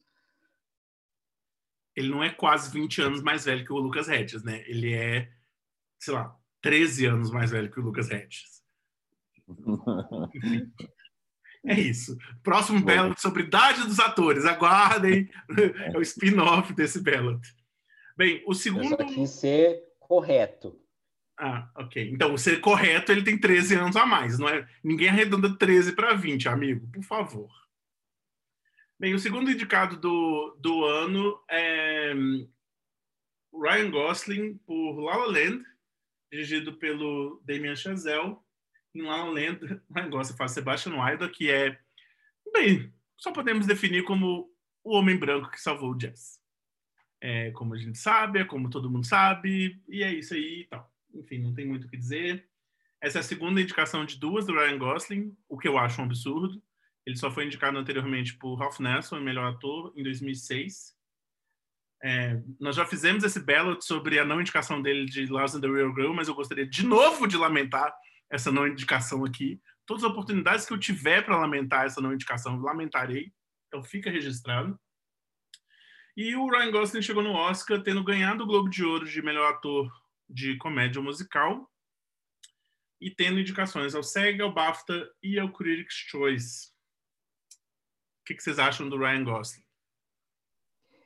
Ele 1.96 2.10
não 2.10 2.24
é 2.24 2.30
quase 2.30 2.72
20 2.72 3.02
anos 3.02 3.22
mais 3.22 3.46
velho 3.46 3.66
que 3.66 3.74
o 3.74 3.78
Lucas 3.78 4.08
Hedges, 4.08 4.44
né? 4.44 4.64
Ele 4.68 4.94
é, 4.94 5.32
sei 6.00 6.14
lá, 6.14 6.38
13 6.62 7.08
anos 7.08 7.32
mais 7.32 7.52
velho 7.52 7.72
que 7.72 7.80
o 7.80 7.84
Lucas 7.84 8.10
Hedges. 8.10 8.64
É 11.66 11.74
isso. 11.74 12.18
Próximo 12.44 12.80
ballot 12.82 13.20
sobre 13.20 13.44
idade 13.44 13.84
dos 13.84 14.00
atores. 14.00 14.46
Aguardem. 14.46 15.30
É 15.94 15.98
o 15.98 16.02
spin-off 16.02 16.72
desse 16.74 17.02
ballot. 17.02 17.42
Bem, 18.16 18.42
o 18.46 18.52
Eu 18.52 18.54
segundo. 18.54 18.88
só 18.90 18.96
quis 18.98 19.30
ser 19.32 19.84
correto. 20.00 20.80
Ah, 21.38 21.70
ok. 21.76 22.10
Então, 22.12 22.36
ser 22.36 22.60
correto, 22.60 23.12
ele 23.12 23.24
tem 23.24 23.38
13 23.38 23.76
anos 23.76 23.96
a 23.96 24.06
mais. 24.06 24.40
Não 24.40 24.50
é... 24.50 24.68
Ninguém 24.84 25.10
arredonda 25.10 25.56
13 25.56 25.94
para 25.94 26.16
20, 26.16 26.50
amigo. 26.50 26.88
Por 26.92 27.04
favor. 27.04 27.50
Bem, 29.00 29.14
o 29.14 29.20
segundo 29.20 29.52
indicado 29.52 29.98
do, 29.98 30.58
do 30.60 30.84
ano 30.84 31.40
é 31.48 32.16
Ryan 33.54 33.92
Gosling 33.92 34.58
por 34.66 35.00
La 35.00 35.18
La 35.18 35.26
Land, 35.28 35.64
dirigido 36.32 36.74
pelo 36.78 37.40
Damien 37.46 37.76
Chazelle. 37.76 38.38
Em 38.96 39.04
La 39.04 39.24
La 39.24 39.30
Land, 39.30 39.82
Ryan 39.96 40.10
Gosling 40.10 40.38
faz 40.38 40.54
Sebastian 40.54 41.00
Wilder, 41.00 41.30
que 41.32 41.52
é, 41.52 41.80
bem, 42.52 42.92
só 43.16 43.32
podemos 43.32 43.68
definir 43.68 44.04
como 44.04 44.52
o 44.84 44.96
homem 44.96 45.16
branco 45.16 45.52
que 45.52 45.62
salvou 45.62 45.92
o 45.92 45.98
jazz. 45.98 46.40
É 47.22 47.52
como 47.52 47.76
a 47.76 47.78
gente 47.78 48.00
sabe, 48.00 48.40
é 48.40 48.46
como 48.46 48.70
todo 48.70 48.90
mundo 48.90 49.06
sabe, 49.06 49.80
e 49.88 50.02
é 50.02 50.12
isso 50.12 50.34
aí 50.34 50.62
e 50.62 50.66
tal. 50.66 50.97
Enfim, 51.18 51.40
não 51.40 51.54
tem 51.54 51.66
muito 51.66 51.88
o 51.88 51.90
que 51.90 51.98
dizer. 51.98 52.48
Essa 53.02 53.20
é 53.20 53.22
a 53.22 53.24
segunda 53.24 53.62
indicação 53.62 54.06
de 54.06 54.20
duas 54.20 54.46
do 54.46 54.54
Ryan 54.54 54.78
Gosling, 54.78 55.38
o 55.48 55.58
que 55.58 55.68
eu 55.68 55.78
acho 55.78 56.02
um 56.02 56.06
absurdo. 56.06 56.62
Ele 57.06 57.16
só 57.16 57.32
foi 57.32 57.46
indicado 57.46 57.78
anteriormente 57.78 58.36
por 58.38 58.56
Ralph 58.56 58.80
Nelson, 58.80 59.20
melhor 59.20 59.54
ator, 59.54 59.94
em 59.96 60.04
2006. 60.04 60.96
É, 62.04 62.42
nós 62.60 62.76
já 62.76 62.86
fizemos 62.86 63.24
esse 63.24 63.40
ballot 63.40 63.84
sobre 63.84 64.20
a 64.20 64.26
não 64.26 64.42
indicação 64.42 64.82
dele 64.82 65.06
de 65.06 65.26
Lost 65.28 65.56
in 65.56 65.62
the 65.62 65.68
Real 65.68 65.94
Girl, 65.94 66.14
mas 66.14 66.28
eu 66.28 66.36
gostaria 66.36 66.68
de 66.68 66.86
novo 66.86 67.28
de 67.28 67.38
lamentar 67.38 67.96
essa 68.30 68.52
não 68.52 68.68
indicação 68.68 69.24
aqui. 69.24 69.62
Todas 69.86 70.04
as 70.04 70.12
oportunidades 70.12 70.66
que 70.66 70.74
eu 70.74 70.78
tiver 70.78 71.24
para 71.24 71.40
lamentar 71.40 71.86
essa 71.86 72.02
não 72.02 72.14
indicação, 72.14 72.60
lamentarei. 72.60 73.32
Então 73.68 73.84
fica 73.84 74.12
registrado. 74.12 74.78
E 76.16 76.36
o 76.36 76.50
Ryan 76.50 76.72
Gosling 76.72 77.02
chegou 77.02 77.24
no 77.24 77.34
Oscar 77.34 77.82
tendo 77.82 78.04
ganhado 78.04 78.44
o 78.44 78.48
Globo 78.48 78.70
de 78.70 78.84
Ouro 78.84 79.06
de 79.06 79.22
melhor 79.22 79.54
ator 79.54 79.90
de 80.30 80.58
comédia 80.58 81.02
musical 81.02 81.70
e 83.00 83.12
tendo 83.12 83.40
indicações 83.40 83.94
ao 83.96 84.04
SEG, 84.04 84.42
ao 84.42 84.54
BAFTA 84.54 85.10
e 85.22 85.40
ao 85.40 85.52
Critics' 85.52 85.96
Choice. 85.96 86.72
O 88.22 88.26
que, 88.26 88.40
vocês 88.40 88.60
acham 88.60 88.90
do 88.90 88.98
Ryan 88.98 89.24
Gosling? 89.24 89.64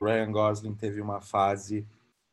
Ryan 0.00 0.32
Gosling 0.32 0.74
teve 0.74 1.00
uma 1.00 1.20
fase 1.20 1.86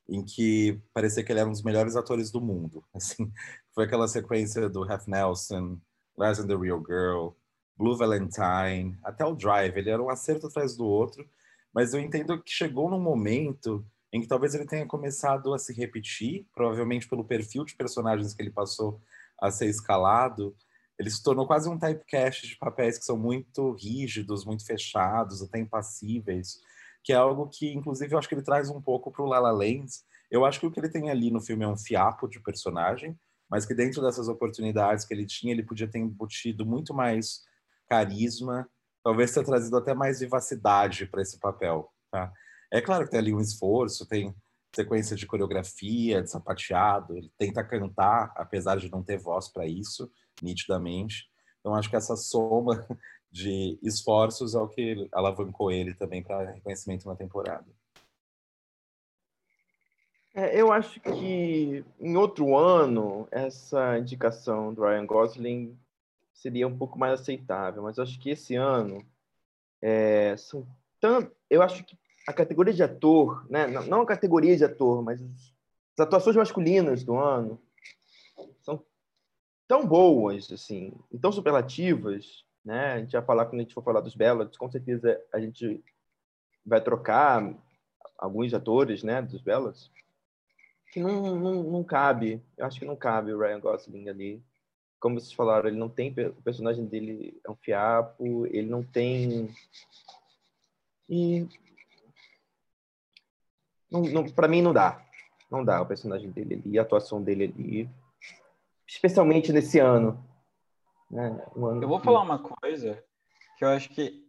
em 0.08 0.26
que 0.26 0.82
parecia 0.92 1.24
que 1.24 1.32
ele 1.32 1.40
era 1.40 1.48
um 1.48 1.52
dos 1.52 1.62
melhores 1.62 1.96
atores 1.96 2.32
do 2.32 2.42
mundo. 2.42 2.84
Assim, 2.96 3.32
foi 3.74 3.86
aquela 3.86 4.08
sequência 4.08 4.68
do 4.68 4.84
Half 4.84 5.08
Nelson, 5.08 5.80
Last 6.18 6.42
and 6.42 6.48
the 6.48 6.56
Real 6.56 6.84
Girl, 6.84 7.30
Blue 7.78 7.96
Valentine, 7.96 8.98
até 9.04 9.24
o 9.24 9.36
Drive. 9.36 9.78
Ele 9.78 9.90
era 9.90 10.02
um 10.02 10.10
acerto 10.10 10.48
atrás 10.48 10.76
do 10.76 10.86
outro, 10.86 11.30
mas 11.74 11.94
eu 11.94 12.00
entendo 12.00 12.42
que 12.42 12.52
chegou 12.52 12.90
num 12.90 13.00
momento 13.00 13.86
em 14.12 14.22
que 14.22 14.28
talvez 14.28 14.56
ele 14.56 14.66
tenha 14.66 14.86
começado 14.86 15.54
a 15.54 15.60
se 15.60 15.74
repetir, 15.74 16.48
provavelmente 16.54 17.08
pelo 17.08 17.24
perfil 17.24 17.64
de 17.64 17.76
personagens 17.76 18.34
que 18.34 18.42
ele 18.42 18.52
passou 18.52 19.02
a 19.40 19.52
ser 19.52 19.68
escalado. 19.68 20.56
Ele 20.98 21.10
se 21.10 21.24
tornou 21.24 21.48
quase 21.48 21.70
um 21.70 21.78
typecast 21.78 22.48
de 22.48 22.58
papéis 22.58 22.98
que 22.98 23.06
são 23.06 23.18
muito 23.18 23.72
rígidos, 23.72 24.46
muito 24.46 24.66
fechados, 24.66 25.42
até 25.42 25.60
impassíveis 25.60 26.60
que 27.04 27.14
é 27.14 27.16
algo 27.16 27.48
que, 27.48 27.72
inclusive, 27.74 28.14
eu 28.14 28.20
acho 28.20 28.28
que 28.28 28.36
ele 28.36 28.44
traz 28.44 28.70
um 28.70 28.82
pouco 28.82 29.12
para 29.12 29.24
o 29.24 29.28
La 29.28 29.40
La 29.40 29.52
Land. 29.52 29.88
Eu 30.30 30.46
acho 30.46 30.60
que 30.60 30.66
o 30.66 30.72
que 30.72 30.80
ele 30.80 30.90
tem 30.90 31.10
ali 31.10 31.32
no 31.32 31.42
filme 31.42 31.64
é 31.64 31.68
um 31.68 31.78
fiapo 31.78 32.28
de 32.28 32.40
personagem, 32.40 33.18
mas 33.50 33.66
que 33.66 33.74
dentro 33.74 34.02
dessas 34.02 34.28
oportunidades 34.28 35.06
que 35.06 35.14
ele 35.14 35.26
tinha, 35.26 35.54
ele 35.54 35.64
podia 35.64 35.88
ter 35.88 36.00
embutido 36.00 36.66
muito 36.66 36.94
mais 36.94 37.44
carisma, 37.88 38.70
talvez 39.04 39.34
ter 39.34 39.44
trazido 39.44 39.78
até 39.78 39.94
mais 39.94 40.20
vivacidade 40.20 41.06
para 41.08 41.22
esse 41.22 41.40
papel. 41.40 41.92
Tá? 42.12 42.32
É 42.72 42.82
claro 42.82 43.06
que 43.06 43.12
tem 43.12 43.20
ali 43.20 43.34
um 43.34 43.42
esforço, 43.42 44.08
tem 44.08 44.34
sequência 44.74 45.16
de 45.16 45.26
coreografia, 45.26 46.22
de 46.22 46.30
sapateado, 46.30 47.18
ele 47.18 47.32
tenta 47.38 47.64
cantar, 47.64 48.32
apesar 48.36 48.78
de 48.78 48.92
não 48.92 49.04
ter 49.04 49.18
voz 49.18 49.48
para 49.48 49.66
isso, 49.66 50.12
nitidamente. 50.42 51.30
Então, 51.60 51.74
acho 51.74 51.90
que 51.90 51.96
essa 51.96 52.16
soma 52.16 52.86
de 53.32 53.80
esforços 53.82 54.56
ao 54.56 54.70
que 54.70 55.08
alavancou 55.12 55.72
ele 55.72 55.94
também 55.94 56.24
para 56.24 56.52
reconhecimento 56.52 57.08
na 57.08 57.16
temporada. 57.16 57.66
É, 60.34 60.60
eu 60.60 60.72
acho 60.72 61.00
que 61.00 61.84
em 62.00 62.16
outro 62.16 62.56
ano 62.56 63.28
essa 63.32 63.98
indicação 63.98 64.74
do 64.74 64.84
Ryan 64.84 65.06
Gosling 65.06 65.78
seria 66.34 66.68
um 66.68 66.78
pouco 66.78 66.98
mais 66.98 67.20
aceitável, 67.20 67.84
mas 67.84 68.00
acho 68.00 68.20
que 68.20 68.30
esse 68.30 68.56
ano 68.56 69.06
é, 69.82 70.38
são 70.38 70.66
tão, 71.00 71.30
eu 71.50 71.62
acho 71.62 71.84
que 71.84 71.98
a 72.30 72.34
categoria 72.34 72.74
de 72.74 72.84
ator, 72.84 73.46
né, 73.50 73.68
não 73.68 74.02
a 74.02 74.06
categoria 74.06 74.56
de 74.56 74.64
ator, 74.64 75.04
mas 75.04 75.22
as 75.22 76.00
atuações 76.00 76.36
masculinas 76.36 77.04
do 77.04 77.16
ano 77.16 77.60
são 78.62 78.84
tão 79.68 79.86
boas 79.86 80.52
assim, 80.52 80.94
tão 81.22 81.32
superlativas 81.32 82.44
né? 82.64 82.94
A 82.94 83.00
gente 83.00 83.14
vai 83.14 83.22
falar 83.22 83.46
quando 83.46 83.62
a 83.62 83.64
gente 83.64 83.74
for 83.74 83.84
falar 83.84 84.02
dos 84.02 84.16
Bellots, 84.16 84.58
com 84.58 84.70
certeza 84.70 85.20
a 85.34 85.40
gente 85.40 85.84
vai 86.66 86.82
trocar 86.82 87.54
alguns 88.18 88.54
atores, 88.54 89.02
né, 89.02 89.22
dos 89.22 89.42
Bellots, 89.42 89.90
que 90.92 91.00
não, 91.00 91.36
não, 91.36 91.64
não 91.64 91.84
cabe, 91.84 92.42
eu 92.58 92.66
acho 92.66 92.80
que 92.80 92.86
não 92.86 92.96
cabe 92.96 93.34
o 93.34 93.40
Ryan 93.40 93.60
Gosling 93.60 94.10
ali. 94.10 94.44
Como 95.00 95.20
vocês 95.20 95.32
falaram, 95.32 95.70
ele 95.70 95.78
não 95.78 95.88
tem, 95.88 96.12
o 96.12 96.42
personagem 96.44 96.86
dele 96.86 97.40
é 97.44 97.50
um 97.50 97.56
fiapo, 97.56 98.46
ele 98.48 98.68
não 98.70 98.84
tem... 98.84 99.50
E... 101.08 101.48
Não, 103.92 104.02
não, 104.02 104.26
para 104.26 104.48
mim 104.48 104.62
não 104.62 104.74
dá, 104.74 105.04
não 105.50 105.64
dá 105.64 105.82
o 105.82 105.86
personagem 105.86 106.30
dele 106.30 106.62
ali, 106.64 106.80
a 106.80 106.82
atuação 106.84 107.22
dele 107.22 107.54
ali, 107.56 107.90
especialmente 108.88 109.52
nesse 109.52 109.80
ano, 109.80 110.24
né? 111.10 111.44
eu 111.56 111.88
vou 111.88 112.00
falar 112.00 112.22
uma 112.22 112.40
coisa 112.40 113.04
que 113.58 113.66
eu 113.66 113.70
acho 113.70 113.90
que 113.90 114.24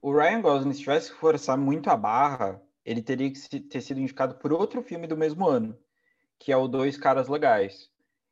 o 0.00 0.12
Ryan 0.12 0.40
Gosling, 0.40 0.72
se 0.72 0.80
tivesse 0.80 1.10
que 1.10 1.18
forçar 1.18 1.56
muito 1.56 1.90
a 1.90 1.96
barra, 1.96 2.62
ele 2.84 3.02
teria 3.02 3.30
que 3.30 3.60
ter 3.60 3.80
sido 3.80 4.00
indicado 4.00 4.36
por 4.36 4.52
outro 4.52 4.82
filme 4.82 5.06
do 5.06 5.16
mesmo 5.16 5.46
ano, 5.46 5.76
que 6.38 6.52
é 6.52 6.56
o 6.56 6.68
Dois 6.68 6.96
Caras 6.96 7.28
Legais. 7.28 7.90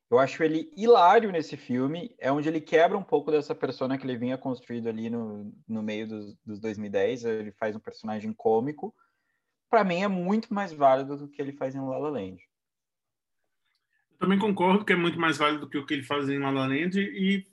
Eu 0.08 0.20
acho 0.20 0.42
ele 0.42 0.72
hilário 0.76 1.32
nesse 1.32 1.56
filme, 1.56 2.14
é 2.18 2.30
onde 2.30 2.48
ele 2.48 2.60
quebra 2.60 2.96
um 2.96 3.02
pouco 3.02 3.30
dessa 3.30 3.54
persona 3.54 3.98
que 3.98 4.06
ele 4.06 4.16
vinha 4.16 4.38
construído 4.38 4.88
ali 4.88 5.10
no, 5.10 5.52
no 5.66 5.82
meio 5.82 6.06
dos, 6.06 6.36
dos 6.44 6.60
2010, 6.60 7.24
ele 7.24 7.50
faz 7.52 7.74
um 7.74 7.80
personagem 7.80 8.32
cômico. 8.32 8.94
Para 9.68 9.84
mim 9.84 10.02
é 10.02 10.08
muito 10.08 10.52
mais 10.52 10.72
válido 10.72 11.16
do 11.16 11.28
que 11.28 11.40
ele 11.40 11.52
faz 11.52 11.74
em 11.74 11.80
La 11.80 11.98
La 11.98 12.08
Land. 12.08 12.42
Eu 14.12 14.18
também 14.18 14.38
concordo 14.38 14.84
que 14.84 14.92
é 14.92 14.96
muito 14.96 15.18
mais 15.18 15.36
válido 15.36 15.66
do 15.66 15.70
que 15.70 15.78
o 15.78 15.84
que 15.84 15.94
ele 15.94 16.02
faz 16.02 16.28
em 16.28 16.38
La 16.38 16.50
La 16.50 16.66
Land 16.66 16.98
e 17.00 17.44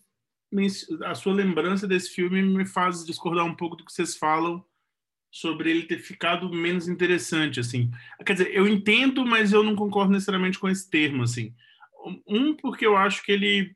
a 1.05 1.15
sua 1.15 1.33
lembrança 1.33 1.87
desse 1.87 2.11
filme 2.11 2.41
me 2.41 2.65
faz 2.65 3.03
discordar 3.03 3.45
um 3.45 3.55
pouco 3.55 3.75
do 3.75 3.83
que 3.83 3.91
vocês 3.91 4.15
falam 4.15 4.63
sobre 5.31 5.71
ele 5.71 5.87
ter 5.87 5.97
ficado 5.97 6.47
menos 6.53 6.87
interessante, 6.87 7.59
assim. 7.59 7.89
Quer 8.23 8.33
dizer, 8.33 8.55
eu 8.55 8.67
entendo, 8.67 9.25
mas 9.25 9.51
eu 9.51 9.63
não 9.63 9.75
concordo 9.75 10.11
necessariamente 10.11 10.59
com 10.59 10.69
esse 10.69 10.87
termo, 10.87 11.23
assim. 11.23 11.55
Um, 12.27 12.55
porque 12.55 12.85
eu 12.85 12.95
acho 12.95 13.23
que 13.23 13.31
ele 13.31 13.75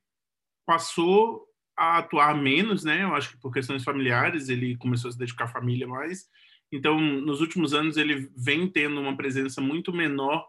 passou 0.67 1.47
a 1.75 1.97
atuar 1.97 2.35
menos, 2.35 2.83
né? 2.83 3.03
Eu 3.03 3.15
acho 3.15 3.31
que 3.31 3.37
por 3.37 3.51
questões 3.51 3.83
familiares 3.83 4.49
ele 4.49 4.77
começou 4.77 5.09
a 5.09 5.11
se 5.11 5.17
dedicar 5.17 5.45
à 5.45 5.47
família 5.47 5.87
mais. 5.87 6.29
Então, 6.71 6.99
nos 6.99 7.41
últimos 7.41 7.73
anos 7.73 7.97
ele 7.97 8.29
vem 8.35 8.67
tendo 8.67 8.99
uma 8.99 9.15
presença 9.15 9.61
muito 9.61 9.93
menor 9.93 10.47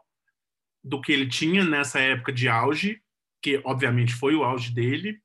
do 0.83 1.01
que 1.01 1.13
ele 1.13 1.29
tinha 1.29 1.65
nessa 1.65 2.01
época 2.01 2.33
de 2.33 2.49
auge, 2.49 3.01
que 3.43 3.61
obviamente 3.65 4.15
foi 4.15 4.35
o 4.35 4.43
auge 4.43 4.73
dele. 4.73 5.21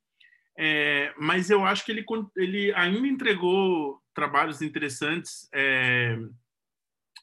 É, 0.58 1.14
mas 1.18 1.50
eu 1.50 1.66
acho 1.66 1.84
que 1.84 1.92
ele, 1.92 2.06
ele 2.38 2.74
ainda 2.74 3.08
entregou 3.08 4.00
trabalhos 4.14 4.62
interessantes 4.62 5.50
é, 5.52 6.16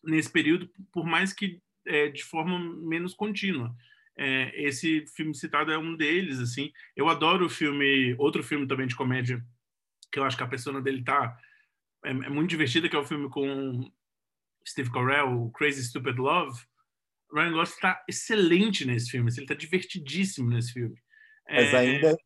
nesse 0.02 0.30
período, 0.30 0.68
por 0.92 1.06
mais 1.06 1.32
que 1.32 1.60
é, 1.86 2.08
de 2.08 2.24
forma 2.24 2.58
menos 2.58 3.14
contínua. 3.14 3.74
É, 4.16 4.52
esse 4.62 5.06
filme 5.14 5.34
citado 5.34 5.72
é 5.72 5.78
um 5.78 5.96
deles. 5.96 6.40
assim. 6.40 6.72
Eu 6.96 7.08
adoro 7.08 7.46
o 7.46 7.50
filme, 7.50 8.14
outro 8.18 8.42
filme 8.42 8.66
também 8.66 8.86
de 8.86 8.96
comédia, 8.96 9.42
que 10.10 10.18
eu 10.18 10.24
acho 10.24 10.36
que 10.36 10.42
a 10.42 10.48
persona 10.48 10.80
dele 10.80 11.02
tá 11.02 11.38
é, 12.04 12.10
é 12.10 12.28
muito 12.28 12.50
divertida, 12.50 12.88
que 12.88 12.96
é 12.96 12.98
o 12.98 13.04
filme 13.04 13.28
com 13.28 13.90
Steve 14.66 14.90
Carell, 14.90 15.50
Crazy 15.54 15.84
Stupid 15.84 16.18
Love. 16.18 16.60
Ryan 17.32 17.52
Gosling 17.52 17.74
está 17.74 18.04
excelente 18.08 18.84
nesse 18.84 19.10
filme, 19.10 19.28
assim, 19.28 19.40
ele 19.40 19.44
está 19.44 19.54
divertidíssimo 19.54 20.50
nesse 20.50 20.72
filme. 20.72 20.96
Mas 21.48 21.74
é. 21.74 21.78
ainda 21.78 22.16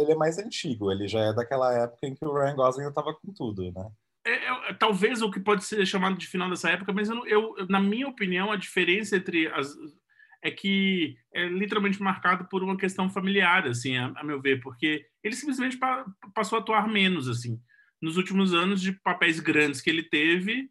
ele 0.00 0.12
é 0.12 0.16
mais 0.16 0.38
antigo, 0.38 0.90
ele 0.92 1.08
já 1.08 1.20
é 1.20 1.32
daquela 1.32 1.72
época 1.74 2.06
em 2.06 2.14
que 2.14 2.24
o 2.24 2.32
Ryan 2.32 2.54
Gosling 2.54 2.88
estava 2.88 3.14
com 3.14 3.32
tudo, 3.32 3.70
né? 3.72 3.90
É, 4.26 4.70
é, 4.70 4.74
talvez 4.74 5.22
o 5.22 5.30
que 5.30 5.40
pode 5.40 5.64
ser 5.64 5.86
chamado 5.86 6.18
de 6.18 6.26
final 6.26 6.50
dessa 6.50 6.70
época, 6.70 6.92
mas 6.92 7.08
eu, 7.08 7.26
eu, 7.26 7.54
na 7.68 7.80
minha 7.80 8.08
opinião, 8.08 8.52
a 8.52 8.56
diferença 8.56 9.16
entre 9.16 9.46
as 9.48 9.74
é 10.42 10.50
que 10.50 11.16
é 11.34 11.48
literalmente 11.48 12.00
marcado 12.00 12.46
por 12.48 12.62
uma 12.62 12.76
questão 12.76 13.10
familiar, 13.10 13.66
assim, 13.66 13.96
a, 13.96 14.12
a 14.16 14.22
meu 14.22 14.40
ver, 14.40 14.60
porque 14.60 15.04
ele 15.22 15.34
simplesmente 15.34 15.76
pa, 15.76 16.06
passou 16.32 16.58
a 16.58 16.62
atuar 16.62 16.86
menos, 16.86 17.28
assim, 17.28 17.60
nos 18.00 18.16
últimos 18.16 18.54
anos 18.54 18.80
de 18.80 18.92
papéis 18.92 19.40
grandes 19.40 19.80
que 19.80 19.90
ele 19.90 20.02
teve, 20.02 20.70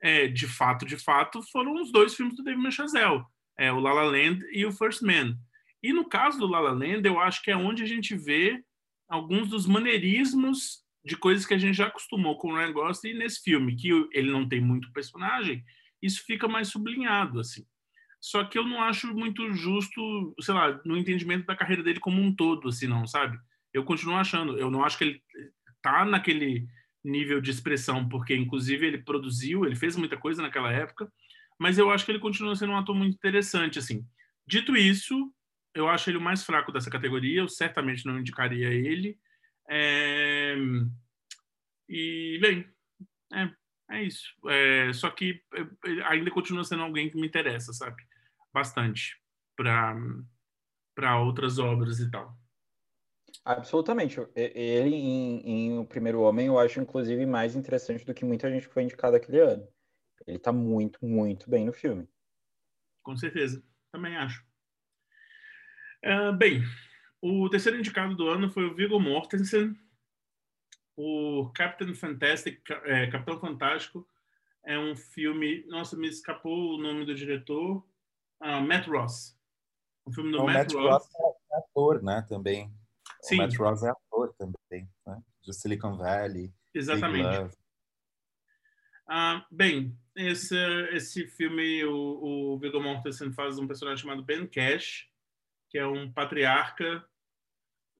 é, 0.00 0.28
de 0.28 0.46
fato, 0.46 0.84
de 0.84 0.96
fato, 0.96 1.42
foram 1.50 1.80
os 1.80 1.90
dois 1.90 2.14
filmes 2.14 2.36
do 2.36 2.42
David 2.42 2.70
Chazelle, 2.70 3.24
é, 3.58 3.72
o 3.72 3.80
La 3.80 3.92
La 3.92 4.04
Land 4.04 4.44
e 4.52 4.64
o 4.66 4.72
First 4.72 5.02
Man. 5.02 5.38
E 5.82 5.92
no 5.92 6.08
caso 6.08 6.38
do 6.38 6.46
La 6.46 6.60
La 6.60 6.72
Land, 6.72 7.06
eu 7.06 7.18
acho 7.18 7.42
que 7.42 7.50
é 7.50 7.56
onde 7.56 7.82
a 7.82 7.86
gente 7.86 8.14
vê 8.14 8.62
alguns 9.08 9.48
dos 9.48 9.66
maneirismos 9.66 10.84
de 11.04 11.16
coisas 11.16 11.46
que 11.46 11.54
a 11.54 11.58
gente 11.58 11.76
já 11.76 11.86
acostumou 11.86 12.36
com 12.36 12.52
o 12.52 12.56
Ryan 12.56 12.72
Gosling 12.72 13.14
nesse 13.14 13.40
filme, 13.40 13.76
que 13.76 13.88
ele 14.12 14.30
não 14.30 14.48
tem 14.48 14.60
muito 14.60 14.92
personagem, 14.92 15.64
isso 16.02 16.24
fica 16.26 16.48
mais 16.48 16.68
sublinhado, 16.68 17.40
assim. 17.40 17.64
Só 18.20 18.44
que 18.44 18.58
eu 18.58 18.66
não 18.66 18.82
acho 18.82 19.14
muito 19.14 19.52
justo, 19.54 20.34
sei 20.40 20.54
lá, 20.54 20.80
no 20.84 20.96
entendimento 20.96 21.46
da 21.46 21.54
carreira 21.54 21.82
dele 21.82 22.00
como 22.00 22.20
um 22.20 22.34
todo, 22.34 22.68
assim, 22.68 22.88
não, 22.88 23.06
sabe? 23.06 23.38
Eu 23.72 23.84
continuo 23.84 24.16
achando, 24.16 24.58
eu 24.58 24.70
não 24.70 24.84
acho 24.84 24.98
que 24.98 25.04
ele 25.04 25.22
tá 25.92 26.04
naquele 26.04 26.66
nível 27.04 27.40
de 27.40 27.50
expressão, 27.50 28.08
porque 28.08 28.34
inclusive 28.34 28.86
ele 28.86 28.98
produziu, 28.98 29.64
ele 29.64 29.76
fez 29.76 29.96
muita 29.96 30.16
coisa 30.16 30.42
naquela 30.42 30.72
época, 30.72 31.10
mas 31.58 31.78
eu 31.78 31.90
acho 31.90 32.04
que 32.04 32.10
ele 32.10 32.18
continua 32.18 32.56
sendo 32.56 32.72
um 32.72 32.76
ator 32.76 32.94
muito 32.94 33.14
interessante, 33.14 33.78
assim. 33.78 34.04
Dito 34.46 34.76
isso, 34.76 35.32
eu 35.74 35.88
acho 35.88 36.10
ele 36.10 36.18
o 36.18 36.20
mais 36.20 36.44
fraco 36.44 36.72
dessa 36.72 36.90
categoria. 36.90 37.40
Eu 37.40 37.48
certamente 37.48 38.04
não 38.04 38.18
indicaria 38.18 38.68
ele. 38.68 39.18
É, 39.68 40.56
E, 41.88 42.38
bem, 42.40 42.68
é, 43.32 43.50
é 43.96 44.02
isso. 44.02 44.34
É, 44.48 44.92
só 44.92 45.10
que 45.10 45.40
é, 45.54 46.02
ainda 46.06 46.30
continua 46.30 46.64
sendo 46.64 46.82
alguém 46.82 47.08
que 47.08 47.16
me 47.16 47.26
interessa, 47.26 47.72
sabe? 47.72 48.02
Bastante 48.52 49.16
para 49.56 51.20
outras 51.20 51.58
obras 51.58 52.00
e 52.00 52.10
tal. 52.10 52.36
Absolutamente. 53.44 54.18
Ele, 54.34 54.94
em, 54.94 55.40
em 55.48 55.78
O 55.78 55.84
Primeiro 55.84 56.20
Homem, 56.22 56.46
eu 56.46 56.58
acho, 56.58 56.80
inclusive, 56.80 57.24
mais 57.26 57.54
interessante 57.54 58.04
do 58.04 58.14
que 58.14 58.24
muita 58.24 58.50
gente 58.50 58.66
que 58.66 58.74
foi 58.74 58.82
indicada 58.82 59.16
aquele 59.16 59.40
ano. 59.40 59.66
Ele 60.26 60.38
tá 60.38 60.52
muito, 60.52 61.04
muito 61.04 61.48
bem 61.48 61.64
no 61.64 61.72
filme. 61.72 62.08
Com 63.02 63.16
certeza, 63.16 63.62
também 63.92 64.16
acho. 64.16 64.44
Ah, 66.04 66.32
bem, 66.32 66.62
o 67.20 67.48
terceiro 67.48 67.78
indicado 67.78 68.16
do 68.16 68.28
ano 68.28 68.50
foi 68.50 68.64
o 68.64 68.74
Viggo 68.74 68.98
Mortensen. 68.98 69.74
O 70.96 71.50
Captain 71.54 71.94
Fantastic, 71.94 72.60
é, 72.84 73.06
Capitão 73.08 73.38
Fantástico, 73.38 74.08
é 74.64 74.78
um 74.78 74.96
filme. 74.96 75.64
Nossa, 75.66 75.96
me 75.96 76.08
escapou 76.08 76.74
o 76.74 76.78
nome 76.78 77.04
do 77.04 77.14
diretor. 77.14 77.86
Ah, 78.40 78.60
Matt 78.60 78.88
Ross. 78.88 79.38
Um 80.06 80.12
filme 80.12 80.32
do 80.32 80.40
O 80.40 80.46
Matt, 80.46 80.72
Matt 80.72 80.74
Ross. 80.74 81.08
Ross 81.14 81.36
é 81.52 81.58
ator, 81.58 82.02
né? 82.02 82.24
Também. 82.28 82.72
Sim. 83.22 83.36
O 83.36 83.38
Matt 83.38 83.56
Ross 83.56 83.82
é 83.82 83.90
ator 83.90 84.34
também, 84.38 84.88
né? 85.06 85.22
De 85.42 85.52
Silicon 85.52 85.96
Valley. 85.96 86.52
Exatamente. 86.74 87.56
Ah, 89.08 89.46
bem, 89.50 89.96
esse, 90.16 90.56
esse 90.90 91.26
filme, 91.28 91.84
o, 91.84 92.54
o 92.54 92.58
Viggo 92.58 92.80
Mortensen 92.80 93.32
faz 93.32 93.58
um 93.58 93.66
personagem 93.66 94.02
chamado 94.02 94.24
Ben 94.24 94.46
Cash, 94.46 95.08
que 95.68 95.78
é 95.78 95.86
um 95.86 96.10
patriarca 96.10 97.04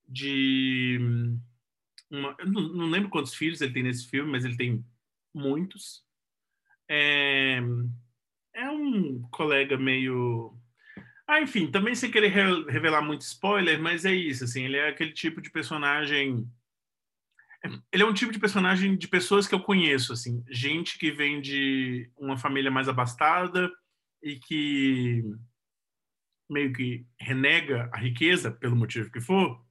de... 0.09 0.99
Uma, 2.11 2.35
eu 2.39 2.47
não, 2.47 2.63
não 2.69 2.87
lembro 2.87 3.09
quantos 3.09 3.35
filhos 3.35 3.61
ele 3.61 3.73
tem 3.73 3.83
nesse 3.83 4.09
filme, 4.09 4.31
mas 4.31 4.45
ele 4.45 4.57
tem 4.57 4.85
muitos. 5.33 6.05
É, 6.89 7.59
é 8.55 8.71
um 8.71 9.23
colega 9.31 9.77
meio... 9.77 10.56
Ah, 11.27 11.41
enfim, 11.41 11.71
também 11.71 11.95
sem 11.95 12.11
querer 12.11 12.29
re- 12.29 12.71
revelar 12.71 13.03
muito 13.03 13.23
spoiler, 13.23 13.81
mas 13.81 14.05
é 14.05 14.13
isso, 14.15 14.45
assim, 14.45 14.65
ele 14.65 14.77
é 14.77 14.89
aquele 14.89 15.13
tipo 15.13 15.41
de 15.41 15.51
personagem 15.51 16.49
ele 17.93 18.03
é 18.03 18.07
um 18.07 18.15
tipo 18.15 18.33
de 18.33 18.39
personagem 18.39 18.97
de 18.97 19.09
pessoas 19.09 19.47
que 19.47 19.55
eu 19.55 19.61
conheço, 19.61 20.13
assim, 20.13 20.45
gente 20.49 20.99
que 20.99 21.11
vem 21.11 21.41
de 21.41 22.11
uma 22.17 22.37
família 22.37 22.71
mais 22.71 22.89
abastada 22.89 23.71
e 24.23 24.37
que 24.39 25.25
meio 26.49 26.73
que 26.73 27.05
renega 27.19 27.91
a 27.93 27.99
riqueza 27.99 28.51
pelo 28.51 28.77
motivo 28.77 29.11
que 29.11 29.21
for 29.21 29.65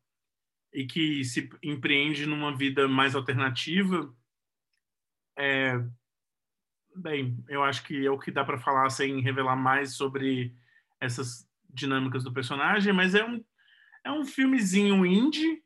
e 0.74 0.86
que 0.86 1.24
se 1.24 1.50
empreende 1.64 2.26
numa 2.26 2.56
vida 2.56 2.88
mais 2.88 3.16
alternativa. 3.16 4.14
É, 5.38 5.78
bem, 6.96 7.44
eu 7.48 7.64
acho 7.64 7.84
que 7.84 8.06
é 8.06 8.12
o 8.12 8.20
que 8.20 8.32
dá 8.32 8.44
para 8.44 8.58
falar 8.58 8.90
sem 8.90 9.22
revelar 9.22 9.56
mais 9.56 9.94
sobre 9.96 10.54
essas 11.00 11.45
dinâmicas 11.76 12.24
do 12.24 12.34
personagem, 12.34 12.94
mas 12.94 13.14
é 13.14 13.24
um 13.24 13.44
é 14.06 14.12
um 14.12 14.24
filmezinho 14.24 15.04
indie 15.04 15.64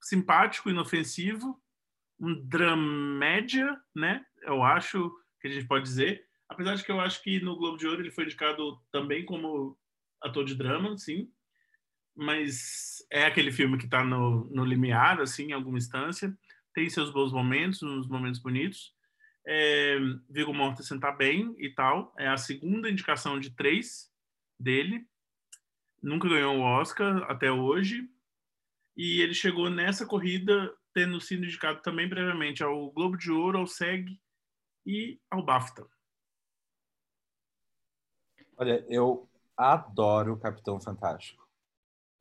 simpático, 0.00 0.70
inofensivo, 0.70 1.60
um 2.18 2.34
dramédia, 2.48 3.78
né? 3.94 4.24
Eu 4.42 4.62
acho 4.62 5.12
que 5.40 5.48
a 5.48 5.50
gente 5.50 5.66
pode 5.66 5.84
dizer. 5.84 6.24
Apesar 6.48 6.74
de 6.74 6.82
que 6.82 6.90
eu 6.90 6.98
acho 6.98 7.22
que 7.22 7.40
no 7.40 7.56
Globo 7.56 7.76
de 7.76 7.86
Ouro 7.86 8.00
ele 8.00 8.10
foi 8.10 8.24
indicado 8.24 8.80
também 8.90 9.24
como 9.24 9.78
ator 10.22 10.44
de 10.44 10.54
drama, 10.54 10.96
sim. 10.96 11.30
Mas 12.16 13.06
é 13.12 13.26
aquele 13.26 13.52
filme 13.52 13.76
que 13.76 13.84
está 13.84 14.02
no, 14.02 14.48
no 14.50 14.64
limiar, 14.64 15.20
assim, 15.20 15.48
em 15.48 15.52
alguma 15.52 15.78
instância. 15.78 16.36
Tem 16.74 16.88
seus 16.88 17.12
bons 17.12 17.32
momentos, 17.32 17.82
uns 17.82 18.08
momentos 18.08 18.40
bonitos. 18.40 18.94
É, 19.46 19.98
Viggo 20.28 20.54
Mortensen 20.54 20.98
tá 20.98 21.12
bem 21.12 21.54
e 21.58 21.70
tal. 21.70 22.14
É 22.18 22.28
a 22.28 22.36
segunda 22.36 22.90
indicação 22.90 23.38
de 23.38 23.50
três 23.50 24.10
dele. 24.58 25.06
Nunca 26.02 26.28
ganhou 26.28 26.56
o 26.56 26.62
Oscar 26.62 27.22
até 27.30 27.50
hoje 27.50 28.08
e 28.96 29.20
ele 29.20 29.34
chegou 29.34 29.68
nessa 29.70 30.06
corrida 30.06 30.74
tendo 30.94 31.20
sido 31.20 31.44
indicado 31.44 31.80
também 31.82 32.08
previamente 32.08 32.62
ao 32.62 32.90
Globo 32.90 33.16
de 33.16 33.30
Ouro, 33.30 33.58
ao 33.58 33.66
SEG 33.66 34.20
e 34.84 35.20
ao 35.30 35.44
BAFTA. 35.44 35.86
Olha, 38.56 38.84
eu 38.88 39.28
adoro 39.56 40.38
Capitão 40.38 40.80
Fantástico. 40.80 41.46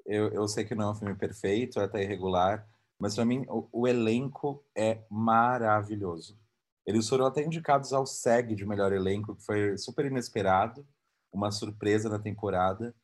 Eu, 0.05 0.29
eu 0.29 0.47
sei 0.47 0.63
que 0.63 0.75
não 0.75 0.89
é 0.89 0.91
um 0.91 0.95
filme 0.95 1.15
perfeito, 1.15 1.79
é 1.79 1.85
até 1.85 2.03
irregular, 2.03 2.67
mas 2.99 3.15
para 3.15 3.25
mim 3.25 3.45
o, 3.49 3.67
o 3.71 3.87
elenco 3.87 4.63
é 4.75 5.03
maravilhoso. 5.09 6.39
Eles 6.85 7.09
foram 7.09 7.25
até 7.25 7.43
indicados 7.43 7.91
ao 7.91 8.05
SEG 8.05 8.55
de 8.55 8.65
melhor 8.65 8.93
elenco, 8.93 9.35
que 9.35 9.43
foi 9.43 9.77
super 9.77 10.05
inesperado, 10.05 10.87
uma 11.33 11.51
surpresa 11.51 12.07
na 12.07 12.17
temporada. 12.17 12.95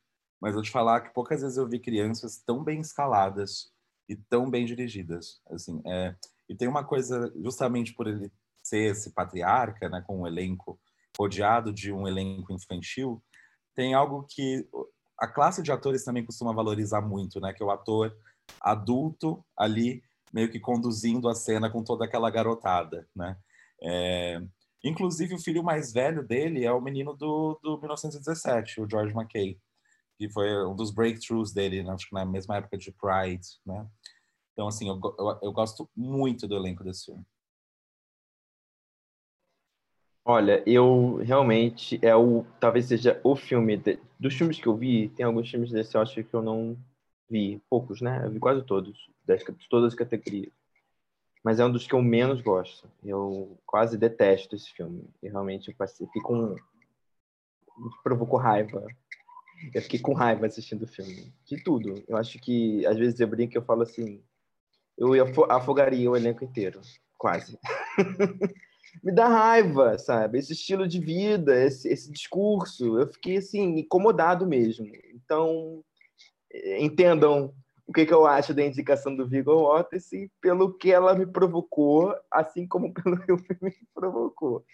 Mas 0.44 0.52
vou 0.52 0.62
te 0.62 0.70
falar 0.70 1.00
que 1.00 1.14
poucas 1.14 1.40
vezes 1.40 1.56
eu 1.56 1.66
vi 1.66 1.78
crianças 1.78 2.36
tão 2.36 2.62
bem 2.62 2.78
escaladas 2.78 3.72
e 4.06 4.14
tão 4.14 4.50
bem 4.50 4.66
dirigidas. 4.66 5.40
Assim, 5.50 5.80
é, 5.86 6.14
e 6.46 6.54
tem 6.54 6.68
uma 6.68 6.84
coisa, 6.84 7.32
justamente 7.42 7.94
por 7.94 8.06
ele 8.06 8.30
ser 8.62 8.90
esse 8.90 9.14
patriarca, 9.14 9.88
né, 9.88 10.04
com 10.06 10.20
um 10.20 10.26
elenco 10.26 10.78
rodeado 11.18 11.72
de 11.72 11.90
um 11.90 12.06
elenco 12.06 12.52
infantil, 12.52 13.24
tem 13.74 13.94
algo 13.94 14.26
que 14.28 14.68
a 15.18 15.26
classe 15.26 15.62
de 15.62 15.72
atores 15.72 16.04
também 16.04 16.26
costuma 16.26 16.52
valorizar 16.52 17.00
muito, 17.00 17.40
né, 17.40 17.54
que 17.54 17.62
é 17.62 17.66
o 17.66 17.70
ator 17.70 18.14
adulto 18.60 19.42
ali 19.56 20.02
meio 20.30 20.50
que 20.50 20.60
conduzindo 20.60 21.26
a 21.26 21.34
cena 21.34 21.70
com 21.70 21.82
toda 21.82 22.04
aquela 22.04 22.28
garotada, 22.28 23.08
né? 23.16 23.38
É, 23.82 24.42
inclusive 24.84 25.34
o 25.36 25.40
filho 25.40 25.64
mais 25.64 25.90
velho 25.90 26.22
dele 26.22 26.66
é 26.66 26.72
o 26.72 26.82
menino 26.82 27.14
do, 27.14 27.58
do 27.62 27.78
1917, 27.78 28.82
o 28.82 28.90
George 28.90 29.14
McKay, 29.14 29.58
que 30.26 30.32
foi 30.32 30.66
um 30.66 30.74
dos 30.74 30.90
breakthroughs 30.90 31.52
dele, 31.52 31.82
né, 31.82 31.92
acho 31.92 32.08
que 32.08 32.14
na 32.14 32.24
mesma 32.24 32.56
época 32.56 32.78
de 32.78 32.92
Pride, 32.92 33.46
né? 33.66 33.86
Então 34.52 34.68
assim, 34.68 34.88
eu, 34.88 35.00
eu, 35.18 35.38
eu 35.42 35.52
gosto 35.52 35.88
muito 35.96 36.46
do 36.48 36.56
elenco 36.56 36.84
desse 36.84 37.06
filme. 37.06 37.24
Olha, 40.24 40.62
eu 40.66 41.16
realmente 41.16 41.98
é 42.02 42.16
o 42.16 42.46
talvez 42.58 42.86
seja 42.86 43.20
o 43.22 43.36
filme 43.36 43.76
de- 43.76 43.98
dos 44.18 44.34
filmes 44.34 44.58
que 44.58 44.66
eu 44.66 44.74
vi, 44.74 45.10
tem 45.10 45.26
alguns 45.26 45.50
filmes 45.50 45.70
desse 45.70 45.94
eu 45.96 46.00
acho 46.00 46.24
que 46.24 46.34
eu 46.34 46.40
não 46.42 46.76
vi, 47.28 47.60
poucos, 47.68 48.00
né? 48.00 48.24
Eu 48.24 48.30
vi 48.30 48.38
quase 48.40 48.62
todos, 48.64 48.96
de 49.26 49.68
todas 49.68 49.88
as 49.92 49.94
categorias. 49.94 50.50
Mas 51.44 51.60
é 51.60 51.66
um 51.66 51.72
dos 51.72 51.86
que 51.86 51.94
eu 51.94 52.02
menos 52.02 52.40
gosto. 52.40 52.88
Eu 53.04 53.58
quase 53.66 53.98
detesto 53.98 54.56
esse 54.56 54.70
filme. 54.72 55.04
E 55.22 55.28
realmente 55.28 55.68
eu 55.68 55.76
passei, 55.76 56.06
com 56.22 56.56
me 57.76 57.90
provocou 58.02 58.38
raiva. 58.38 58.86
Eu 59.72 59.82
fiquei 59.82 60.00
com 60.00 60.12
raiva 60.12 60.46
assistindo 60.46 60.82
o 60.82 60.88
filme. 60.88 61.32
De 61.46 61.62
tudo. 61.62 62.02
Eu 62.08 62.16
acho 62.16 62.38
que 62.38 62.84
às 62.86 62.98
vezes 62.98 63.18
eu 63.20 63.28
brinco 63.28 63.54
e 63.54 63.58
eu 63.58 63.64
falo 63.64 63.82
assim, 63.82 64.22
eu 64.96 65.14
ia 65.14 65.22
afo- 65.24 65.50
afogaria 65.50 66.10
o 66.10 66.16
elenco 66.16 66.44
inteiro, 66.44 66.80
quase. 67.18 67.58
me 69.02 69.12
dá 69.12 69.28
raiva, 69.28 69.98
sabe? 69.98 70.38
Esse 70.38 70.52
estilo 70.52 70.86
de 70.86 71.00
vida, 71.00 71.64
esse, 71.64 71.88
esse 71.88 72.10
discurso. 72.10 72.98
Eu 72.98 73.08
fiquei, 73.12 73.38
assim, 73.38 73.78
incomodado 73.78 74.46
mesmo. 74.46 74.86
Então, 75.14 75.84
eh, 76.52 76.82
entendam 76.82 77.54
o 77.86 77.92
que, 77.92 78.06
que 78.06 78.14
eu 78.14 78.26
acho 78.26 78.54
da 78.54 78.64
indicação 78.64 79.14
do 79.14 79.28
Viggo 79.28 79.54
Mortensen 79.54 80.30
pelo 80.40 80.72
que 80.72 80.90
ela 80.90 81.14
me 81.14 81.26
provocou, 81.26 82.14
assim 82.30 82.66
como 82.66 82.92
pelo 82.94 83.18
que 83.20 83.32
o 83.32 83.38
filme 83.38 83.58
me 83.62 83.88
provocou. 83.92 84.64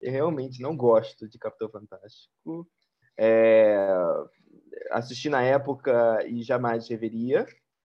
Eu 0.00 0.12
realmente 0.12 0.60
não 0.60 0.76
gosto 0.76 1.28
de 1.28 1.38
Capitão 1.38 1.68
Fantástico. 1.68 2.68
É, 3.18 3.76
assisti 4.90 5.28
na 5.28 5.42
época 5.42 6.24
e 6.26 6.42
jamais 6.42 6.88
reveria, 6.88 7.46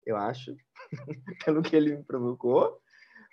eu 0.05 0.15
acho, 0.17 0.55
pelo 1.45 1.61
que 1.61 1.75
ele 1.75 1.97
me 1.97 2.03
provocou. 2.03 2.79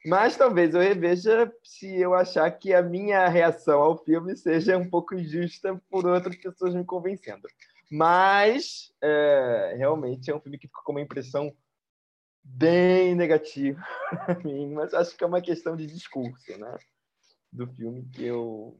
Mas 0.04 0.36
talvez 0.36 0.74
eu 0.74 0.80
reveja 0.80 1.52
se 1.62 1.96
eu 1.96 2.12
achar 2.12 2.50
que 2.50 2.74
a 2.74 2.82
minha 2.82 3.28
reação 3.28 3.80
ao 3.80 3.96
filme 4.04 4.36
seja 4.36 4.76
um 4.76 4.88
pouco 4.88 5.14
injusta 5.14 5.80
por 5.88 6.04
outras 6.06 6.36
pessoas 6.36 6.74
me 6.74 6.84
convencendo. 6.84 7.46
Mas 7.90 8.92
é, 9.00 9.74
realmente 9.76 10.30
é 10.30 10.34
um 10.34 10.40
filme 10.40 10.58
que 10.58 10.66
ficou 10.66 10.82
com 10.82 10.92
uma 10.92 11.00
impressão 11.00 11.54
bem 12.42 13.14
negativa 13.14 13.80
para 14.10 14.38
mim. 14.40 14.72
Mas 14.72 14.92
acho 14.92 15.16
que 15.16 15.22
é 15.22 15.26
uma 15.26 15.40
questão 15.40 15.76
de 15.76 15.86
discurso, 15.86 16.58
né? 16.58 16.76
Do 17.52 17.68
filme 17.68 18.08
que 18.12 18.24
eu 18.24 18.76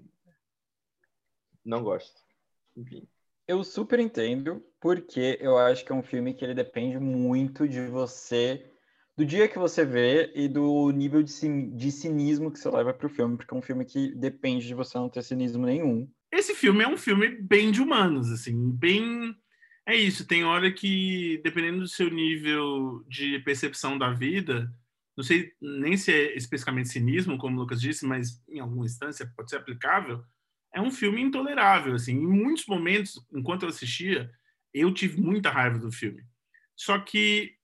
não 1.64 1.84
gosto. 1.84 2.20
Enfim. 2.76 3.06
Eu 3.46 3.64
super 3.64 3.98
entendo, 3.98 4.64
porque 4.80 5.38
eu 5.40 5.58
acho 5.58 5.84
que 5.84 5.92
é 5.92 5.94
um 5.94 6.02
filme 6.02 6.32
que 6.34 6.44
ele 6.44 6.54
depende 6.54 6.98
muito 6.98 7.68
de 7.68 7.86
você, 7.86 8.64
do 9.16 9.26
dia 9.26 9.48
que 9.48 9.58
você 9.58 9.84
vê 9.84 10.32
e 10.34 10.48
do 10.48 10.90
nível 10.90 11.22
de, 11.22 11.32
de 11.76 11.90
cinismo 11.90 12.50
que 12.52 12.58
você 12.58 12.70
leva 12.70 12.94
pro 12.94 13.08
filme, 13.08 13.36
porque 13.36 13.52
é 13.52 13.56
um 13.56 13.62
filme 13.62 13.84
que 13.84 14.14
depende 14.14 14.66
de 14.66 14.74
você 14.74 14.96
não 14.96 15.08
ter 15.08 15.22
cinismo 15.22 15.66
nenhum. 15.66 16.08
Esse 16.30 16.54
filme 16.54 16.82
é 16.84 16.88
um 16.88 16.96
filme 16.96 17.28
bem 17.28 17.70
de 17.70 17.82
humanos, 17.82 18.30
assim, 18.30 18.70
bem 18.70 19.36
É 19.86 19.96
isso, 19.96 20.26
tem 20.26 20.44
hora 20.44 20.72
que, 20.72 21.40
dependendo 21.44 21.80
do 21.80 21.88
seu 21.88 22.08
nível 22.10 23.04
de 23.08 23.40
percepção 23.40 23.98
da 23.98 24.12
vida, 24.12 24.72
não 25.16 25.24
sei 25.24 25.52
nem 25.60 25.96
se 25.96 26.12
é 26.12 26.36
especificamente 26.36 26.88
cinismo, 26.88 27.36
como 27.38 27.56
o 27.56 27.60
Lucas 27.60 27.80
disse, 27.80 28.06
mas 28.06 28.42
em 28.48 28.60
alguma 28.60 28.86
instância 28.86 29.30
pode 29.36 29.50
ser 29.50 29.56
aplicável, 29.56 30.24
é 30.74 30.80
um 30.80 30.90
filme 30.90 31.20
intolerável, 31.20 31.94
assim. 31.94 32.12
Em 32.12 32.26
muitos 32.26 32.66
momentos, 32.66 33.24
enquanto 33.32 33.62
eu 33.62 33.68
assistia, 33.68 34.30
eu 34.72 34.92
tive 34.92 35.20
muita 35.20 35.50
raiva 35.50 35.78
do 35.78 35.92
filme. 35.92 36.22
Só 36.74 36.98
que 36.98 37.54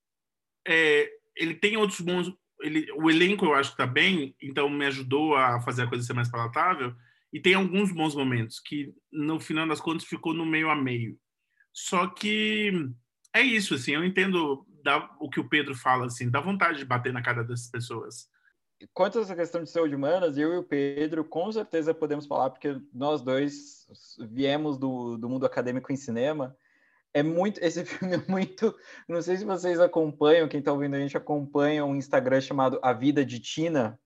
é, 0.67 1.11
ele 1.37 1.55
tem 1.55 1.77
outros 1.77 2.01
bons... 2.01 2.33
Ele, 2.61 2.91
o 2.93 3.09
elenco 3.09 3.45
eu 3.45 3.55
acho 3.55 3.71
que 3.71 3.75
está 3.75 3.87
bem, 3.87 4.35
então 4.43 4.69
me 4.69 4.85
ajudou 4.87 5.37
a 5.37 5.61
fazer 5.61 5.83
a 5.83 5.87
coisa 5.87 6.05
ser 6.05 6.13
mais 6.13 6.29
palatável, 6.29 6.93
e 7.33 7.41
tem 7.41 7.55
alguns 7.55 7.93
bons 7.93 8.17
momentos 8.17 8.59
que, 8.59 8.93
no 9.13 9.39
final 9.39 9.67
das 9.69 9.81
contas, 9.81 10.05
ficou 10.05 10.35
no 10.35 10.45
meio 10.45 10.69
a 10.69 10.75
meio. 10.75 11.17
Só 11.73 12.09
que 12.09 12.73
é 13.33 13.43
isso, 13.43 13.75
assim, 13.75 13.93
eu 13.93 14.05
entendo 14.05 14.67
da, 14.83 15.09
o 15.21 15.31
que 15.31 15.39
o 15.39 15.49
Pedro 15.49 15.75
fala, 15.75 16.07
assim, 16.07 16.29
dá 16.29 16.41
vontade 16.41 16.79
de 16.79 16.85
bater 16.85 17.13
na 17.13 17.23
cara 17.23 17.45
dessas 17.45 17.71
pessoas. 17.71 18.29
Quanto 18.95 19.19
a 19.19 19.23
essa 19.23 19.35
questão 19.35 19.63
de 19.63 19.71
saúde 19.71 19.95
humanas, 19.95 20.39
eu 20.39 20.55
e 20.55 20.57
o 20.59 20.63
Pedro 20.63 21.25
com 21.25 21.51
certeza 21.51 21.93
podemos 21.93 22.27
falar, 22.27 22.51
porque 22.51 22.81
nós 22.93 23.23
dois 23.23 23.87
viemos 24.31 24.79
do, 24.79 25.17
do 25.17 25.29
mundo 25.29 25.45
acadêmico 25.45 25.93
em 25.93 25.97
cinema. 25.97 26.57
É 27.13 27.23
muito, 27.23 27.59
esse 27.63 27.83
filme 27.87 28.15
é 28.15 28.31
muito. 28.31 28.75
Não 29.09 29.21
sei 29.21 29.37
se 29.37 29.45
vocês 29.45 29.81
acompanham, 29.81 30.49
quem 30.49 30.61
está 30.61 30.73
ouvindo 30.73 30.95
a 30.95 31.01
gente 31.01 31.17
acompanha 31.17 31.85
um 31.85 31.97
Instagram 31.97 32.41
chamado 32.41 32.79
A 32.83 32.93
Vida 32.93 33.25
de 33.25 33.41
Tina, 33.41 33.99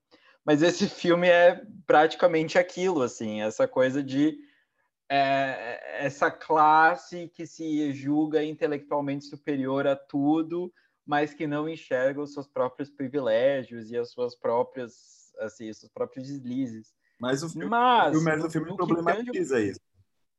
mas 0.45 0.63
esse 0.63 0.89
filme 0.91 1.29
é 1.29 1.63
praticamente 1.87 2.59
aquilo, 2.59 3.03
assim, 3.03 3.43
essa 3.43 3.69
coisa 3.69 4.03
de 4.03 4.39
é, 5.11 6.07
essa 6.07 6.31
classe 6.31 7.29
que 7.35 7.47
se 7.47 7.93
julga 7.93 8.43
intelectualmente 8.43 9.27
superior 9.27 9.87
a 9.87 9.95
tudo, 9.95 10.73
mas 11.13 11.35
que 11.35 11.47
não 11.47 11.69
enxerga 11.69 12.23
os 12.23 12.33
seus 12.33 12.49
próprios 12.49 12.89
privilégios 12.89 13.91
e 13.91 13.99
as 13.99 14.11
suas 14.11 14.35
próprias, 14.35 15.31
assim, 15.41 15.69
os 15.69 15.77
seus 15.77 15.93
próprios 15.93 16.27
deslizes. 16.27 16.95
Mas 17.21 17.43
o 17.43 17.51
filme, 17.51 17.67
mas, 17.67 18.17
o 18.17 18.21
filme, 18.23 18.47
o 18.47 18.51
filme 18.51 18.75
problematiza 18.75 19.57
grande... 19.57 19.73
isso. 19.73 19.81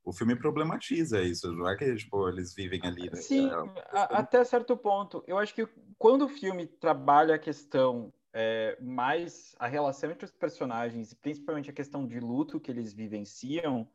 O 0.04 0.12
filme 0.12 0.36
problematiza 0.36 1.22
isso, 1.22 1.54
não 1.54 1.70
é 1.70 1.78
que 1.78 1.96
tipo, 1.96 2.28
eles 2.28 2.56
vivem 2.56 2.82
ali. 2.84 3.04
Né? 3.04 3.18
Sim, 3.18 3.52
é, 3.52 3.82
a, 3.92 4.04
até 4.18 4.44
certo 4.44 4.76
ponto. 4.76 5.24
Eu 5.28 5.38
acho 5.38 5.54
que 5.54 5.68
quando 6.00 6.26
o 6.26 6.28
filme 6.28 6.66
trabalha 6.66 7.36
a 7.36 7.40
questão 7.40 8.12
é, 8.34 8.76
mais 8.82 9.54
a 9.60 9.68
relação 9.68 10.10
entre 10.10 10.26
os 10.26 10.32
personagens, 10.32 11.12
e 11.12 11.16
principalmente 11.16 11.70
a 11.70 11.74
questão 11.74 12.08
de 12.08 12.20
luto 12.20 12.60
que 12.60 12.72
eles 12.72 12.94
vivenciam, 12.94 13.88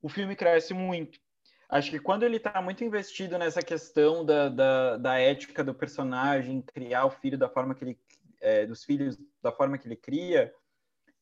o 0.00 0.08
filme 0.08 0.34
cresce 0.34 0.72
muito. 0.72 1.20
Acho 1.68 1.90
que 1.90 1.98
quando 1.98 2.22
ele 2.22 2.36
está 2.36 2.62
muito 2.62 2.84
investido 2.84 3.36
nessa 3.38 3.60
questão 3.60 4.24
da, 4.24 4.48
da, 4.48 4.96
da, 4.96 5.18
ética 5.18 5.64
do 5.64 5.74
personagem, 5.74 6.62
criar 6.62 7.06
o 7.06 7.10
filho 7.10 7.36
da 7.36 7.48
forma 7.48 7.74
que 7.74 7.84
ele. 7.84 7.98
É, 8.40 8.66
dos 8.66 8.84
filhos 8.84 9.18
da 9.42 9.50
forma 9.50 9.78
que 9.78 9.88
ele 9.88 9.96
cria, 9.96 10.52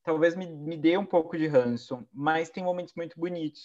talvez 0.02 0.36
me, 0.36 0.46
me 0.46 0.76
dê 0.76 0.98
um 0.98 1.06
pouco 1.06 1.38
de 1.38 1.46
ranço, 1.46 2.06
mas 2.12 2.50
tem 2.50 2.62
momentos 2.62 2.92
muito 2.94 3.18
bonitos. 3.18 3.64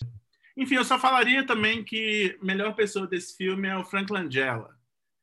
Enfim, 0.55 0.75
eu 0.75 0.85
só 0.85 0.99
falaria 0.99 1.45
também 1.45 1.83
que 1.83 2.37
a 2.41 2.45
melhor 2.45 2.75
pessoa 2.75 3.07
desse 3.07 3.35
filme 3.35 3.67
é 3.67 3.75
o 3.75 3.83
Frank 3.83 4.13
Langella. 4.13 4.77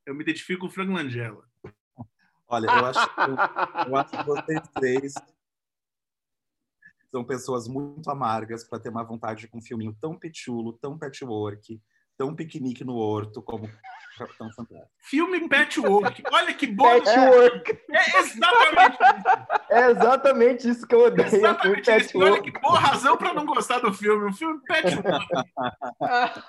Eu 0.05 0.15
me 0.15 0.23
identifico 0.23 0.63
com 0.63 0.67
o 0.67 0.71
Frank 0.71 0.91
Langella. 0.91 1.45
Olha, 2.49 2.67
eu 2.67 2.87
acho, 2.87 3.01
eu, 3.01 3.89
eu 3.89 3.97
acho 3.97 4.11
que 4.11 4.25
vocês 4.25 4.69
três 4.75 5.15
são 7.17 7.25
pessoas 7.25 7.67
muito 7.67 8.11
amargas 8.11 8.63
para 8.63 8.79
ter 8.79 8.91
uma 8.91 9.03
vontade 9.03 9.49
com 9.49 9.57
um 9.57 9.63
filminho 9.63 9.97
tão 9.99 10.19
pechulo, 10.19 10.75
tão 10.75 10.99
patchwork, 10.99 11.81
tão 12.15 12.35
piquenique 12.35 12.85
no 12.85 12.97
horto 12.97 13.41
como 13.41 13.71
Capitão 14.19 14.53
Fantástico. 14.53 14.91
Filme 14.99 15.49
patchwork. 15.49 16.23
Olha 16.31 16.53
que 16.53 16.67
bom. 16.67 16.85
Patchwork. 16.85 17.79
É 17.91 18.19
exatamente 18.19 18.99
isso. 19.03 19.71
É 19.71 19.91
exatamente 19.91 20.69
isso 20.69 20.87
que 20.87 20.95
eu 20.95 21.07
odeio. 21.07 21.27
Exatamente 21.27 21.91
isso. 21.97 22.19
Olha 22.19 22.43
que 22.43 22.51
boa 22.51 22.79
razão 22.79 23.17
para 23.17 23.33
não 23.33 23.47
gostar 23.47 23.79
do 23.79 23.95
filme. 23.95 24.29
Um 24.29 24.33
filme 24.35 24.61
patchwork. 24.69 25.27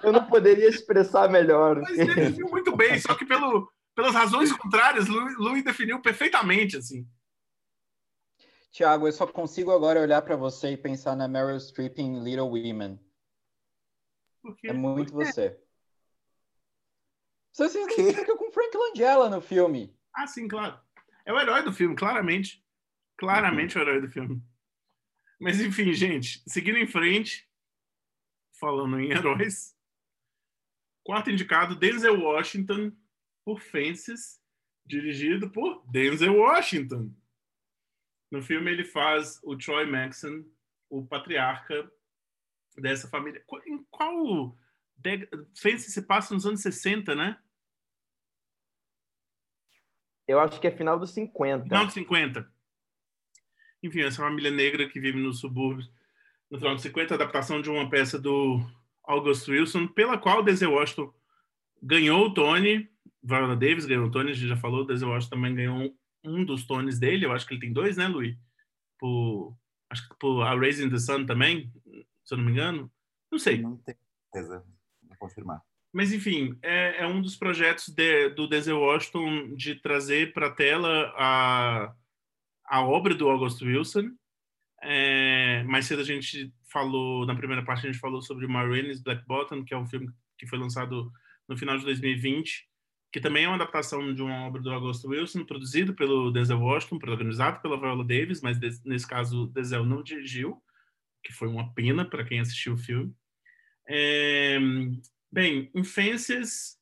Eu 0.04 0.12
não 0.12 0.26
poderia 0.26 0.68
expressar 0.68 1.30
melhor. 1.30 1.80
Mas 1.80 1.98
ele 1.98 2.14
definiu 2.14 2.50
muito 2.50 2.76
bem, 2.76 3.00
só 3.00 3.16
que 3.16 3.26
pelo, 3.26 3.72
pelas 3.96 4.14
razões 4.14 4.52
contrárias, 4.52 5.08
Louis 5.08 5.64
definiu 5.64 6.02
perfeitamente, 6.02 6.76
assim. 6.76 7.08
Tiago, 8.78 9.08
eu 9.08 9.12
só 9.12 9.26
consigo 9.26 9.72
agora 9.72 10.00
olhar 10.00 10.22
para 10.22 10.36
você 10.36 10.74
e 10.74 10.78
pensar 10.78 11.16
na 11.16 11.28
Meryl 11.28 11.60
Streep 11.60 11.98
em 11.98 12.24
Little 12.24 12.50
Women. 12.50 13.00
É 14.66 14.72
muito 14.72 15.14
você. 15.14 15.60
Você 17.52 17.70
se 17.70 17.82
identifica 17.82 18.38
com 18.38 18.52
Frank 18.52 18.78
Langella 18.78 19.32
no 19.32 19.42
filme. 19.42 19.98
Ah, 20.14 20.28
sim, 20.28 20.48
claro. 20.48 20.80
É 21.26 21.34
o 21.34 21.40
herói 21.40 21.64
do 21.64 21.74
filme, 21.74 21.96
claramente. 21.96 22.64
Claramente 23.18 23.76
o 23.80 23.82
herói 23.82 24.00
do 24.00 24.12
filme. 24.12 24.44
Mas 25.40 25.60
enfim, 25.60 25.92
gente, 25.92 26.44
seguindo 26.48 26.78
em 26.78 26.86
frente, 26.86 27.50
falando 28.60 29.00
em 29.00 29.10
heróis. 29.10 29.76
Quarto 31.04 31.32
indicado, 31.32 31.76
Denzel 31.76 32.22
Washington 32.22 32.92
por 33.44 33.60
Fences, 33.60 34.40
dirigido 34.86 35.50
por 35.50 35.84
Denzel 35.90 36.36
Washington. 36.36 37.12
No 38.30 38.42
filme 38.42 38.72
ele 38.72 38.84
faz 38.84 39.40
o 39.44 39.58
Troy 39.58 39.86
Maxon, 39.86 40.46
o 40.90 41.06
patriarca 41.06 41.90
dessa 42.78 43.08
família. 43.08 43.44
Em 43.66 43.84
qual 43.90 44.58
Fences 45.56 45.94
se 45.94 46.02
passa 46.02 46.34
nos 46.34 46.46
anos 46.46 46.62
60, 46.62 47.16
né? 47.16 47.38
Eu 50.28 50.40
acho 50.40 50.60
que 50.60 50.68
é 50.68 50.72
final 50.72 51.00
dos 51.00 51.12
50. 51.12 51.64
Final 51.64 51.86
dos 51.86 51.94
50. 51.94 52.52
Enfim, 53.82 54.02
essa 54.02 54.18
família 54.18 54.52
negra 54.52 54.90
que 54.90 55.00
vive 55.00 55.20
nos 55.20 55.40
subúrbios 55.40 55.90
no 56.50 56.58
final 56.58 56.76
dos 56.76 56.84
50, 56.84 57.14
adaptação 57.14 57.62
de 57.62 57.70
uma 57.70 57.90
peça 57.90 58.18
do 58.18 58.60
August 59.04 59.48
Wilson, 59.48 59.88
pela 59.88 60.18
qual 60.18 60.44
Denzel 60.44 60.72
Washington 60.72 61.14
ganhou 61.82 62.26
o 62.26 62.34
Tony, 62.34 62.90
Viola 63.22 63.56
Davis 63.56 63.86
ganhou 63.86 64.08
o 64.08 64.12
Tony, 64.12 64.32
a 64.32 64.34
gente 64.34 64.48
já 64.48 64.56
falou, 64.56 64.86
Denzel 64.86 65.10
Washington 65.10 65.36
também 65.36 65.56
ganhou 65.56 65.96
um 66.28 66.44
dos 66.44 66.66
tones 66.66 67.00
dele, 67.00 67.26
eu 67.26 67.32
acho 67.32 67.46
que 67.46 67.54
ele 67.54 67.62
tem 67.62 67.74
dois, 67.74 67.98
né, 67.98 68.08
Luiz? 68.08 68.38
Por, 69.00 69.56
acho 69.90 70.08
que 70.08 70.16
por 70.20 70.42
A 70.44 70.56
Raising 70.56 70.90
the 70.90 70.98
Sun 70.98 71.26
também, 71.26 71.72
se 72.24 72.34
eu 72.34 72.38
não 72.38 72.46
me 72.46 72.52
engano. 72.52 72.92
Não 73.32 73.40
sei. 73.40 73.62
Não 73.62 73.78
tenho 73.78 73.98
certeza, 74.34 74.66
vou 75.04 75.18
confirmar. 75.18 75.62
Mas, 75.94 76.12
enfim, 76.12 76.58
é, 76.62 77.04
é 77.04 77.08
um 77.08 77.22
dos 77.22 77.36
projetos 77.36 77.90
de, 77.90 78.30
do 78.30 78.48
Denzel 78.48 78.80
Washington 78.80 79.56
de 79.56 79.76
trazer 79.76 80.34
para 80.34 80.48
a 80.48 80.52
tela 80.52 81.14
a, 81.18 81.94
a 82.66 82.82
obra 82.82 83.16
do 83.16 83.30
August 83.30 83.62
Wilson. 83.62 84.12
É, 84.84 85.64
mais 85.64 85.86
cedo 85.86 86.02
a 86.02 86.06
gente 86.06 86.54
falou, 86.72 87.26
na 87.26 87.36
primeira 87.36 87.64
parte, 87.64 87.88
a 87.88 87.92
gente 87.92 88.02
falou 88.02 88.22
sobre 88.22 88.46
Marines 88.46 89.02
Black 89.02 89.26
Bottom, 89.26 89.64
que 89.64 89.74
é 89.74 89.78
um 89.78 89.88
filme 89.88 90.10
que 90.38 90.46
foi 90.46 90.60
lançado 90.60 91.12
no 91.48 91.58
final 91.58 91.78
de 91.78 91.86
2020 91.86 92.67
que 93.12 93.22
também 93.22 93.46
é 93.46 93.48
uma 93.48 93.56
adaptação 93.56 94.14
de 94.14 94.22
uma 94.22 94.46
obra 94.46 94.62
do 94.62 94.72
August 94.72 95.06
Wilson, 95.06 95.46
produzido 95.46 95.94
pelo 95.94 96.32
Denzel 96.32 96.60
Washington, 96.60 97.00
protagonizado 97.00 97.62
pela 97.62 97.80
Viola 97.80 98.04
Davis, 98.04 98.42
mas 98.42 98.60
nesse 98.84 99.08
caso 99.08 99.48
Denzel 99.48 99.86
não 99.86 100.04
dirigiu, 100.04 100.62
que 101.24 101.34
foi 101.34 101.48
uma 101.48 101.74
pena 101.74 102.06
para 102.06 102.24
quem 102.24 102.40
assistiu 102.40 102.74
o 102.74 102.78
filme. 102.78 103.14
É, 103.88 104.60
bem, 105.32 105.72
em 105.74 105.84
Fences, 105.84 106.78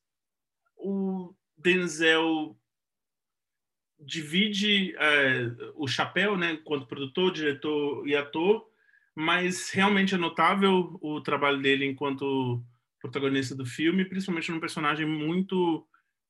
o 0.76 1.32
Denzel 1.56 2.58
divide 3.98 4.94
é, 4.98 5.50
o 5.74 5.86
chapéu, 5.86 6.36
né, 6.36 6.52
enquanto 6.52 6.86
produtor, 6.86 7.32
diretor 7.32 8.06
e 8.06 8.14
ator, 8.14 8.68
mas 9.14 9.70
realmente 9.70 10.14
é 10.14 10.18
notável 10.18 10.98
o 11.00 11.20
trabalho 11.20 11.62
dele 11.62 11.86
enquanto 11.86 12.62
protagonista 13.00 13.54
do 13.54 13.64
filme, 13.64 14.04
principalmente 14.04 14.50
num 14.50 14.60
personagem 14.60 15.06
muito 15.06 15.86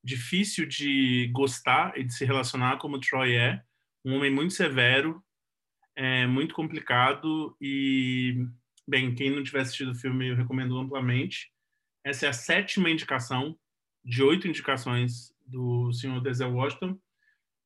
difícil 0.07 0.65
de 0.67 1.29
gostar 1.33 1.99
e 1.99 2.05
de 2.05 2.15
se 2.15 2.25
relacionar 2.25 2.79
como 2.79 3.01
Troy 3.01 3.35
é, 3.35 3.61
um 4.05 4.15
homem 4.15 4.31
muito 4.31 4.55
severo, 4.55 5.21
é, 5.97 6.29
muito 6.29 6.55
complicado 6.55 7.57
e, 7.61 8.47
bem, 8.87 9.13
quem 9.17 9.35
não 9.35 9.43
tiver 9.43 9.63
assistido 9.63 9.91
o 9.91 9.97
filme 9.97 10.29
eu 10.29 10.37
recomendo 10.37 10.79
amplamente. 10.79 11.51
Essa 12.05 12.27
é 12.27 12.29
a 12.29 12.33
sétima 12.33 12.89
indicação 12.89 13.59
de 14.05 14.23
oito 14.23 14.47
indicações 14.47 15.35
do 15.45 15.93
senhor 15.93 16.21
Denzel 16.21 16.55
Washington, 16.55 16.97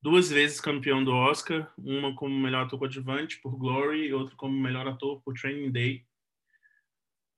duas 0.00 0.30
vezes 0.30 0.62
campeão 0.62 1.04
do 1.04 1.12
Oscar, 1.12 1.70
uma 1.76 2.14
como 2.14 2.34
melhor 2.34 2.64
ator 2.64 2.78
coadjuvante 2.78 3.38
por 3.42 3.54
Glory 3.58 4.06
e 4.06 4.14
outra 4.14 4.34
como 4.34 4.58
melhor 4.58 4.88
ator 4.88 5.20
por 5.20 5.34
Training 5.34 5.70
Day. 5.70 6.06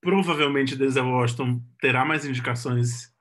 Provavelmente 0.01 0.77
Denzel 0.77 1.09
Washington 1.09 1.61
terá 1.81 2.05
mais 2.05 2.25
indicações 2.25 3.12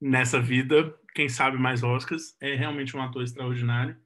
nessa 0.00 0.40
vida, 0.40 0.96
quem 1.16 1.30
sabe 1.30 1.56
mais 1.56 1.82
Oscars. 1.82 2.36
É 2.40 2.54
realmente 2.54 2.94
um 2.94 3.02
ator 3.02 3.22
extraordinário. 3.22 3.96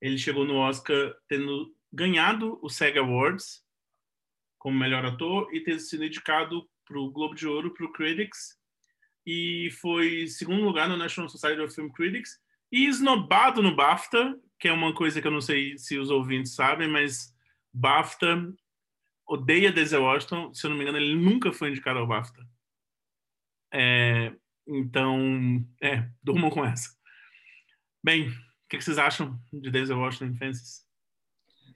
Ele 0.00 0.16
chegou 0.16 0.44
no 0.44 0.54
Oscar 0.54 1.12
tendo 1.28 1.74
ganhado 1.92 2.60
o 2.62 2.70
SEG 2.70 2.96
Awards 2.98 3.64
como 4.56 4.78
melhor 4.78 5.04
ator 5.04 5.52
e 5.52 5.60
tendo 5.60 5.80
sido 5.80 6.04
indicado 6.04 6.66
para 6.86 6.98
o 6.98 7.10
Globo 7.10 7.34
de 7.34 7.46
Ouro, 7.46 7.74
para 7.74 7.84
o 7.84 7.92
Critics, 7.92 8.56
e 9.26 9.70
foi 9.80 10.28
segundo 10.28 10.62
lugar 10.62 10.88
no 10.88 10.96
National 10.96 11.28
Society 11.28 11.60
of 11.60 11.74
Film 11.74 11.88
Critics 11.88 12.38
e 12.70 12.86
esnobado 12.86 13.62
no 13.62 13.74
BAFTA, 13.74 14.38
que 14.58 14.68
é 14.68 14.72
uma 14.72 14.94
coisa 14.94 15.20
que 15.20 15.26
eu 15.26 15.32
não 15.32 15.40
sei 15.40 15.76
se 15.76 15.98
os 15.98 16.10
ouvintes 16.10 16.54
sabem, 16.54 16.88
mas 16.88 17.34
BAFTA 17.72 18.54
odeia 19.26 19.72
Denzel 19.72 20.02
Washington. 20.02 20.52
Se 20.54 20.66
eu 20.66 20.70
não 20.70 20.76
me 20.76 20.84
engano, 20.84 20.98
ele 20.98 21.14
nunca 21.14 21.52
foi 21.52 21.70
indicado 21.70 21.98
ao 21.98 22.06
BAFTA. 22.06 22.46
É, 23.72 24.34
então, 24.66 25.18
é, 25.80 26.08
durmam 26.22 26.50
com 26.50 26.64
essa. 26.64 26.90
Bem, 28.02 28.28
o 28.28 28.32
que, 28.68 28.80
vocês 28.80 28.98
acham 28.98 29.38
de 29.52 29.70
Denzel 29.70 29.98
Washington 29.98 30.26
em 30.26 30.36
Fences? 30.36 30.86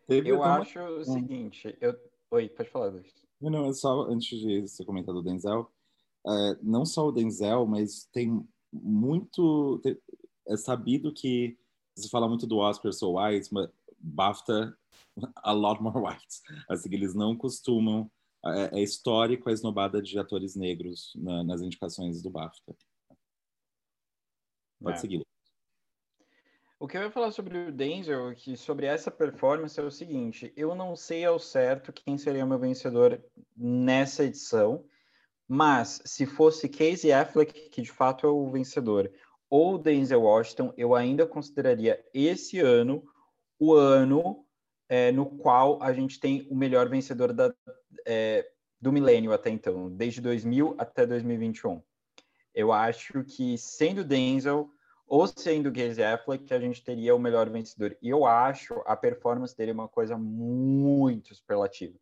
Eu 0.08 0.42
acho 0.42 0.78
uma... 0.78 0.90
o 0.90 1.04
seguinte, 1.04 1.76
eu... 1.80 1.94
Oi, 2.30 2.48
pode 2.48 2.70
falar, 2.70 2.88
Luiz. 2.88 3.12
Não, 3.40 3.50
não, 3.50 3.66
é 3.66 3.72
só 3.72 4.02
antes 4.02 4.38
de 4.38 4.62
você 4.62 4.84
comentar 4.84 5.14
do 5.14 5.22
Denzel, 5.22 5.70
é, 6.26 6.58
não 6.62 6.84
só 6.84 7.06
o 7.06 7.12
Denzel, 7.12 7.66
mas 7.66 8.04
tem 8.12 8.46
muito... 8.72 9.80
É 10.46 10.56
sabido 10.56 11.12
que 11.12 11.58
se 11.96 12.08
fala 12.08 12.28
muito 12.28 12.46
do 12.46 12.58
Oscar 12.58 12.92
so 12.92 13.18
white, 13.18 13.52
mas 13.52 13.68
BAFTA 13.98 14.76
a 15.36 15.52
lot 15.52 15.82
more 15.82 15.98
whites. 15.98 16.42
Assim, 16.68 16.88
eles 16.92 17.14
não 17.14 17.36
costumam 17.36 18.10
é, 18.44 18.78
é 18.78 18.82
histórico 18.82 19.48
a 19.48 19.52
esnobada 19.52 20.00
de 20.00 20.18
atores 20.18 20.54
negros 20.54 21.12
na, 21.16 21.42
nas 21.44 21.60
indicações 21.60 22.22
do 22.22 22.30
BAFTA. 22.30 22.74
Pode 24.80 24.96
é. 24.96 25.00
seguir. 25.00 25.26
O 26.80 26.86
que 26.86 26.96
eu 26.96 27.02
ia 27.02 27.10
falar 27.10 27.32
sobre 27.32 27.58
o 27.58 27.72
Denzel, 27.72 28.32
que 28.36 28.56
sobre 28.56 28.86
essa 28.86 29.10
performance 29.10 29.78
é 29.78 29.82
o 29.82 29.90
seguinte: 29.90 30.52
eu 30.56 30.74
não 30.76 30.94
sei 30.94 31.24
ao 31.24 31.38
certo 31.38 31.92
quem 31.92 32.16
seria 32.16 32.44
o 32.44 32.48
meu 32.48 32.58
vencedor 32.58 33.20
nessa 33.56 34.22
edição, 34.22 34.84
mas 35.48 36.00
se 36.04 36.24
fosse 36.24 36.68
Casey 36.68 37.12
Affleck, 37.12 37.70
que 37.70 37.82
de 37.82 37.90
fato 37.90 38.26
é 38.26 38.30
o 38.30 38.48
vencedor, 38.48 39.12
ou 39.50 39.76
Denzel 39.76 40.22
Washington, 40.22 40.72
eu 40.76 40.94
ainda 40.94 41.26
consideraria 41.26 42.04
esse 42.14 42.60
ano 42.60 43.02
o 43.58 43.74
ano 43.74 44.44
é, 44.88 45.10
no 45.10 45.26
qual 45.26 45.82
a 45.82 45.92
gente 45.92 46.20
tem 46.20 46.46
o 46.48 46.54
melhor 46.54 46.88
vencedor 46.88 47.32
da, 47.32 47.52
é, 48.06 48.50
do 48.80 48.92
milênio 48.92 49.32
até 49.32 49.50
então, 49.50 49.90
desde 49.90 50.20
2000 50.20 50.74
até 50.78 51.06
2021. 51.06 51.82
Eu 52.54 52.72
acho 52.72 53.24
que 53.24 53.56
sendo 53.58 54.04
Denzel 54.04 54.70
ou 55.06 55.26
sendo 55.26 55.72
Casey 55.72 56.04
Affleck, 56.04 56.52
a 56.52 56.60
gente 56.60 56.84
teria 56.84 57.14
o 57.14 57.18
melhor 57.18 57.48
vencedor. 57.48 57.96
E 58.02 58.10
eu 58.10 58.26
acho 58.26 58.82
a 58.84 58.94
performance 58.94 59.56
dele 59.56 59.72
uma 59.72 59.88
coisa 59.88 60.18
muito 60.18 61.34
superlativa. 61.34 61.98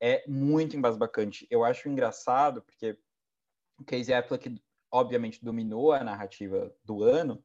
É 0.00 0.24
muito 0.26 0.76
embasbacante. 0.76 1.46
Eu 1.48 1.64
acho 1.64 1.88
engraçado, 1.88 2.60
porque 2.60 2.98
o 3.78 3.84
Casey 3.84 4.12
Affleck, 4.12 4.60
obviamente, 4.90 5.44
dominou 5.44 5.92
a 5.92 6.02
narrativa 6.02 6.74
do 6.84 7.04
ano, 7.04 7.42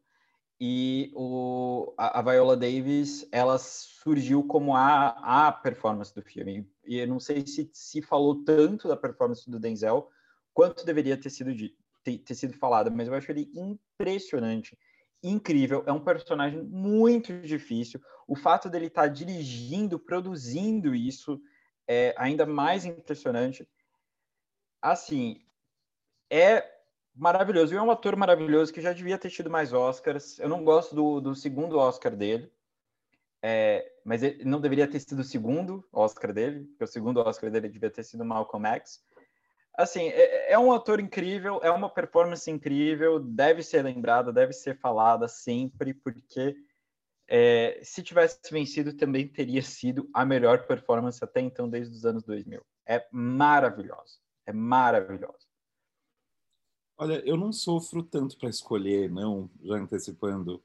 e 0.60 1.12
o, 1.16 1.94
a, 1.98 2.20
a, 2.20 2.22
Viola 2.22 2.58
Davis 2.58 3.28
ela 3.32 3.58
surgiu 3.58 4.44
como 4.44 4.76
a, 4.76 5.48
a 5.48 5.52
performance 5.52 6.14
do 6.14 6.22
filme. 6.22 6.70
E 6.86 6.98
eu 6.98 7.08
não 7.08 7.20
sei 7.20 7.46
se 7.48 7.70
se 7.74 8.02
falou 8.02 8.44
tanto 8.44 8.88
da 8.88 8.98
performance 8.98 9.50
do 9.50 9.60
Denzel 9.60 10.10
quanto 10.54 10.86
deveria 10.86 11.16
ter 11.16 11.30
sido 11.30 11.52
ter, 12.04 12.18
ter 12.20 12.36
sido 12.36 12.54
falado 12.54 12.92
mas 12.92 13.08
eu 13.08 13.14
acho 13.14 13.32
ele 13.32 13.50
impressionante 13.54 14.78
incrível 15.24 15.84
é 15.86 15.92
um 15.92 16.04
personagem 16.04 16.62
muito 16.64 17.42
difícil. 17.42 18.02
O 18.28 18.36
fato 18.36 18.70
dele 18.70 18.88
estar 18.88 19.04
tá 19.04 19.08
dirigindo 19.08 20.00
produzindo 20.00 20.96
isso 20.96 21.42
é 21.88 22.14
ainda 22.18 22.46
mais 22.46 22.86
impressionante. 22.86 23.68
Assim 24.82 25.42
é 26.30 26.79
maravilhoso. 27.20 27.74
E 27.74 27.78
é 27.78 27.82
um 27.82 27.92
ator 27.92 28.16
maravilhoso 28.16 28.74
que 28.74 28.82
já 28.82 28.94
devia 28.94 29.18
ter 29.18 29.30
tido 29.30 29.50
mais 29.50 29.74
Oscars. 29.74 30.40
Eu 30.40 30.48
não 30.48 30.64
gosto 30.64 30.96
do, 30.96 31.20
do 31.20 31.36
segundo 31.36 31.78
Oscar 31.78 32.16
dele, 32.16 32.52
é, 33.42 33.92
mas 34.06 34.24
ele 34.24 34.46
não 34.46 34.62
deveria 34.62 34.88
ter 34.88 35.00
sido 35.02 35.20
o 35.20 35.24
segundo 35.24 35.86
Oscar 35.92 36.34
dele, 36.34 36.66
porque 36.66 36.84
o 36.86 36.88
segundo 36.88 37.20
Oscar 37.20 37.52
dele 37.52 37.68
devia 37.68 37.92
ter 37.92 38.04
sido 38.04 38.24
Malcolm 38.24 38.66
X. 38.68 39.04
Assim, 39.78 40.08
é, 40.08 40.54
é 40.54 40.60
um 40.60 40.72
ator 40.72 41.00
incrível, 41.00 41.60
é 41.62 41.70
uma 41.70 41.90
performance 41.90 42.50
incrível, 42.50 43.20
deve 43.20 43.64
ser 43.64 43.84
lembrada, 43.84 44.32
deve 44.32 44.54
ser 44.54 44.78
falada 44.78 45.28
sempre, 45.28 45.94
porque 45.94 46.56
é, 47.28 47.80
se 47.84 48.02
tivesse 48.02 48.40
vencido 48.50 48.94
também 48.94 49.28
teria 49.28 49.62
sido 49.62 50.10
a 50.14 50.26
melhor 50.26 50.66
performance 50.66 51.24
até 51.24 51.42
então, 51.42 51.70
desde 51.70 51.96
os 51.96 52.06
anos 52.06 52.24
2000. 52.24 52.62
É 52.86 53.06
maravilhoso, 53.12 54.20
é 54.46 54.54
maravilhoso. 54.54 55.49
Olha, 57.02 57.26
eu 57.26 57.38
não 57.38 57.54
sofro 57.54 58.04
tanto 58.04 58.38
para 58.38 58.50
escolher, 58.50 59.10
não, 59.10 59.50
já 59.64 59.76
antecipando 59.76 60.62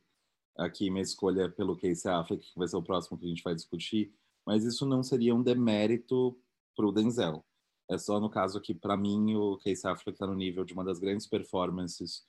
aqui 0.57 0.91
minha 0.91 1.01
escolha 1.01 1.49
pelo 1.49 1.77
Casey 1.77 2.11
Affleck, 2.11 2.53
que 2.53 2.59
vai 2.59 2.67
ser 2.67 2.77
o 2.77 2.83
próximo 2.83 3.17
que 3.17 3.25
a 3.25 3.29
gente 3.29 3.45
vai 3.45 3.55
discutir, 3.55 4.13
mas 4.45 4.65
isso 4.65 4.85
não 4.85 5.01
seria 5.01 5.33
um 5.33 5.45
demérito 5.45 6.37
para 6.75 6.87
o 6.87 6.91
Denzel. 6.91 7.45
É 7.89 7.97
só 7.97 8.19
no 8.19 8.29
caso 8.29 8.61
que, 8.61 8.75
para 8.75 8.97
mim, 8.97 9.37
o 9.37 9.57
Casey 9.59 9.89
Affleck 9.89 10.11
está 10.11 10.27
no 10.27 10.35
nível 10.35 10.65
de 10.65 10.75
uma 10.75 10.83
das 10.83 10.99
grandes 10.99 11.25
performances 11.25 12.27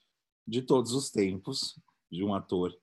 de 0.47 0.61
todos 0.61 0.91
os 0.91 1.09
tempos 1.09 1.75
de 2.11 2.23
um 2.23 2.35
ator, 2.35 2.77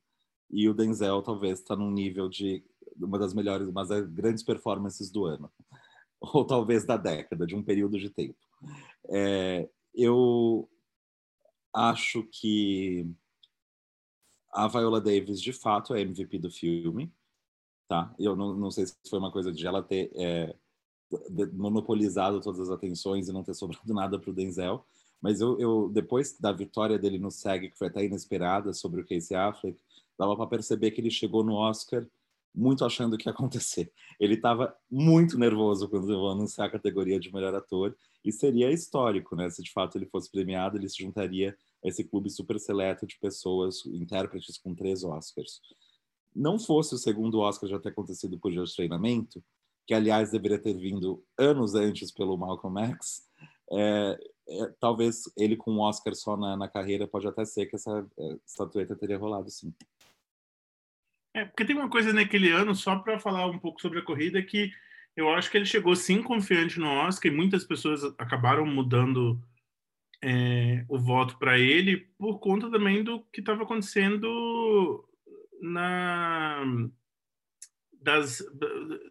e 0.50 0.68
o 0.68 0.74
Denzel 0.74 1.22
talvez 1.22 1.60
está 1.60 1.76
num 1.76 1.92
nível 1.92 2.28
de 2.28 2.64
uma 2.96 3.16
das 3.16 3.32
melhores, 3.32 3.68
uma 3.68 3.86
das 3.86 4.08
grandes 4.08 4.42
performances 4.42 5.08
do 5.08 5.24
ano, 5.24 5.48
ou 6.20 6.44
talvez 6.44 6.84
da 6.84 6.96
década, 6.96 7.46
de 7.46 7.54
um 7.54 7.62
período 7.62 7.96
de 7.96 8.10
tempo. 8.10 8.40
É, 9.08 9.70
eu 9.94 10.68
acho 11.74 12.22
que 12.24 13.06
a 14.52 14.68
Viola 14.68 15.00
Davis 15.00 15.40
de 15.40 15.52
fato 15.52 15.94
é 15.94 16.02
MVP 16.02 16.38
do 16.38 16.50
filme, 16.50 17.12
tá? 17.88 18.14
Eu 18.18 18.36
não, 18.36 18.54
não 18.54 18.70
sei 18.70 18.86
se 18.86 18.94
foi 19.08 19.18
uma 19.18 19.32
coisa 19.32 19.52
de 19.52 19.66
ela 19.66 19.82
ter 19.82 20.10
é, 20.14 20.54
monopolizado 21.52 22.40
todas 22.40 22.60
as 22.60 22.70
atenções 22.70 23.28
e 23.28 23.32
não 23.32 23.42
ter 23.42 23.54
sobrado 23.54 23.82
nada 23.94 24.18
para 24.18 24.30
o 24.30 24.34
Denzel, 24.34 24.84
mas 25.20 25.40
eu, 25.40 25.58
eu, 25.58 25.88
depois 25.88 26.36
da 26.38 26.52
vitória 26.52 26.98
dele 26.98 27.18
no 27.18 27.30
SEG, 27.30 27.70
que 27.70 27.78
foi 27.78 27.86
até 27.86 28.04
inesperada 28.04 28.72
sobre 28.72 29.00
o 29.00 29.06
Casey 29.06 29.36
Affleck, 29.36 29.80
dava 30.18 30.36
para 30.36 30.48
perceber 30.48 30.90
que 30.90 31.00
ele 31.00 31.10
chegou 31.10 31.44
no 31.44 31.54
Oscar 31.54 32.06
muito 32.54 32.84
achando 32.84 33.14
o 33.14 33.18
que 33.18 33.28
ia 33.28 33.32
acontecer. 33.32 33.90
Ele 34.20 34.34
estava 34.34 34.76
muito 34.90 35.38
nervoso 35.38 35.88
quando 35.88 36.12
eu 36.12 36.18
vou 36.18 36.30
anunciar 36.32 36.68
a 36.68 36.70
categoria 36.70 37.18
de 37.18 37.32
melhor 37.32 37.54
ator 37.54 37.96
e 38.24 38.30
seria 38.30 38.70
histórico, 38.70 39.34
né? 39.34 39.50
Se 39.50 39.62
de 39.62 39.72
fato 39.72 39.98
ele 39.98 40.06
fosse 40.06 40.30
premiado, 40.30 40.76
ele 40.76 40.88
se 40.88 41.02
juntaria 41.02 41.56
a 41.84 41.88
esse 41.88 42.04
clube 42.04 42.30
super 42.30 42.58
seleto 42.58 43.06
de 43.06 43.18
pessoas, 43.18 43.84
intérpretes 43.86 44.58
com 44.58 44.74
três 44.74 45.02
Oscars. 45.02 45.60
Não 46.34 46.58
fosse 46.58 46.94
o 46.94 46.98
segundo 46.98 47.40
Oscar 47.40 47.68
já 47.68 47.78
ter 47.78 47.90
acontecido 47.90 48.38
por 48.38 48.52
dia 48.52 48.62
de 48.62 48.74
treinamento, 48.74 49.42
que 49.86 49.94
aliás 49.94 50.30
deveria 50.30 50.58
ter 50.58 50.74
vindo 50.74 51.24
anos 51.36 51.74
antes 51.74 52.12
pelo 52.12 52.36
Malcolm 52.36 52.80
X, 52.80 53.28
é, 53.70 54.18
é, 54.48 54.66
talvez 54.78 55.22
ele 55.36 55.56
com 55.56 55.72
um 55.72 55.80
Oscar 55.80 56.14
só 56.14 56.36
na, 56.36 56.56
na, 56.56 56.68
carreira 56.68 57.06
pode 57.06 57.26
até 57.26 57.44
ser 57.44 57.66
que 57.66 57.76
essa 57.76 58.06
é, 58.18 58.36
estatueta 58.46 58.94
teria 58.94 59.18
rolado 59.18 59.50
sim. 59.50 59.74
É, 61.34 61.44
porque 61.46 61.64
tem 61.64 61.74
uma 61.74 61.88
coisa 61.88 62.12
naquele 62.12 62.50
ano, 62.50 62.74
só 62.74 62.98
para 62.98 63.18
falar 63.18 63.46
um 63.46 63.58
pouco 63.58 63.80
sobre 63.80 64.00
a 64.00 64.04
corrida, 64.04 64.42
que 64.42 64.70
eu 65.16 65.30
acho 65.30 65.50
que 65.50 65.56
ele 65.56 65.66
chegou 65.66 65.94
sim 65.94 66.22
confiante 66.22 66.78
no 66.78 66.88
Oscar 66.88 67.30
e 67.30 67.34
muitas 67.34 67.64
pessoas 67.64 68.02
acabaram 68.18 68.64
mudando 68.64 69.40
é, 70.22 70.84
o 70.88 70.98
voto 70.98 71.38
para 71.38 71.58
ele 71.58 72.08
por 72.18 72.38
conta 72.38 72.70
também 72.70 73.02
do 73.02 73.20
que 73.32 73.40
estava 73.40 73.64
acontecendo 73.64 75.04
na 75.60 76.64
das 78.00 78.42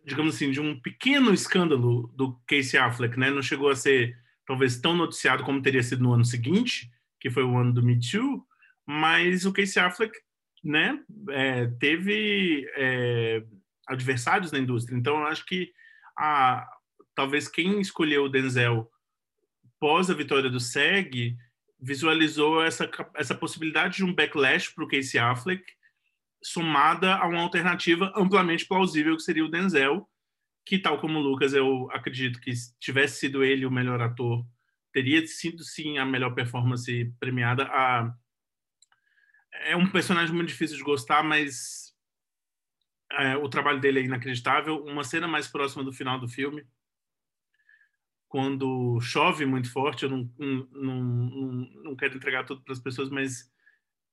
digamos 0.05 0.35
assim 0.35 0.51
de 0.51 0.59
um 0.59 0.79
pequeno 0.79 1.33
escândalo 1.33 2.11
do 2.15 2.33
Casey 2.47 2.79
Affleck, 2.79 3.17
né? 3.17 3.29
Não 3.29 3.41
chegou 3.41 3.69
a 3.69 3.75
ser 3.75 4.17
talvez 4.45 4.79
tão 4.79 4.95
noticiado 4.95 5.43
como 5.43 5.61
teria 5.61 5.83
sido 5.83 6.03
no 6.03 6.13
ano 6.13 6.25
seguinte, 6.25 6.91
que 7.19 7.29
foi 7.29 7.43
o 7.43 7.57
ano 7.57 7.71
do 7.71 7.83
Me 7.83 7.99
Too, 7.99 8.45
mas 8.85 9.45
o 9.45 9.53
Casey 9.53 9.81
Affleck, 9.81 10.17
né? 10.63 11.01
É, 11.29 11.67
teve 11.79 12.69
é, 12.75 13.43
adversários 13.87 14.51
na 14.51 14.59
indústria. 14.59 14.97
Então, 14.97 15.19
eu 15.19 15.27
acho 15.27 15.45
que 15.45 15.71
a, 16.21 16.67
talvez 17.15 17.47
quem 17.47 17.81
escolheu 17.81 18.25
o 18.25 18.29
Denzel 18.29 18.87
pós 19.79 20.11
a 20.11 20.13
vitória 20.13 20.47
do 20.47 20.59
SEG 20.59 21.35
visualizou 21.81 22.63
essa, 22.63 22.87
essa 23.15 23.33
possibilidade 23.33 23.97
de 23.97 24.05
um 24.05 24.13
backlash 24.13 24.69
para 24.69 24.83
o 24.83 24.87
Casey 24.87 25.19
Affleck, 25.19 25.63
somada 26.43 27.15
a 27.15 27.27
uma 27.27 27.41
alternativa 27.41 28.13
amplamente 28.15 28.67
plausível 28.67 29.17
que 29.17 29.23
seria 29.23 29.43
o 29.43 29.49
Denzel, 29.49 30.07
que 30.63 30.77
tal 30.77 30.99
como 30.99 31.17
o 31.17 31.21
Lucas, 31.21 31.53
eu 31.53 31.89
acredito 31.91 32.39
que 32.39 32.55
se 32.55 32.77
tivesse 32.79 33.19
sido 33.19 33.43
ele 33.43 33.65
o 33.65 33.71
melhor 33.71 33.99
ator, 33.99 34.45
teria 34.93 35.25
sido 35.25 35.63
sim 35.63 35.97
a 35.97 36.05
melhor 36.05 36.35
performance 36.35 37.11
premiada. 37.19 37.63
A... 37.63 38.13
É 39.65 39.75
um 39.75 39.89
personagem 39.89 40.35
muito 40.35 40.49
difícil 40.49 40.77
de 40.77 40.83
gostar, 40.83 41.23
mas 41.23 41.90
é, 43.17 43.37
o 43.37 43.49
trabalho 43.49 43.79
dele 43.79 43.99
é 43.99 44.03
inacreditável. 44.03 44.83
Uma 44.83 45.03
cena 45.03 45.27
mais 45.27 45.47
próxima 45.47 45.83
do 45.83 45.93
final 45.93 46.19
do 46.19 46.27
filme, 46.27 46.65
quando 48.27 48.99
chove 49.01 49.45
muito 49.45 49.71
forte, 49.71 50.03
eu 50.03 50.09
não, 50.09 50.29
não, 50.37 50.67
não, 50.73 51.51
não 51.83 51.95
quero 51.95 52.15
entregar 52.15 52.45
tudo 52.45 52.61
para 52.61 52.73
as 52.73 52.79
pessoas, 52.79 53.09
mas 53.09 53.51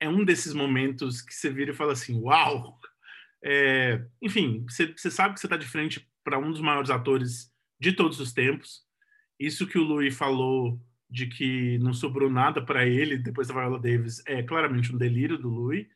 é 0.00 0.08
um 0.08 0.24
desses 0.24 0.52
momentos 0.52 1.22
que 1.22 1.34
você 1.34 1.50
vira 1.50 1.70
e 1.70 1.74
fala 1.74 1.92
assim, 1.92 2.20
uau! 2.20 2.78
É, 3.42 4.04
enfim, 4.20 4.64
você, 4.68 4.92
você 4.92 5.10
sabe 5.10 5.34
que 5.34 5.40
você 5.40 5.46
está 5.46 5.56
de 5.56 5.66
frente 5.66 6.08
para 6.24 6.38
um 6.38 6.50
dos 6.50 6.60
maiores 6.60 6.90
atores 6.90 7.52
de 7.78 7.92
todos 7.92 8.18
os 8.18 8.32
tempos. 8.32 8.82
Isso 9.38 9.66
que 9.66 9.78
o 9.78 9.84
Louis 9.84 10.16
falou 10.16 10.80
de 11.08 11.26
que 11.26 11.78
não 11.78 11.94
sobrou 11.94 12.28
nada 12.28 12.60
para 12.60 12.86
ele 12.86 13.16
depois 13.16 13.48
da 13.48 13.54
Viola 13.54 13.78
Davis 13.78 14.22
é 14.26 14.42
claramente 14.42 14.92
um 14.92 14.98
delírio 14.98 15.38
do 15.38 15.48
Louis. 15.48 15.86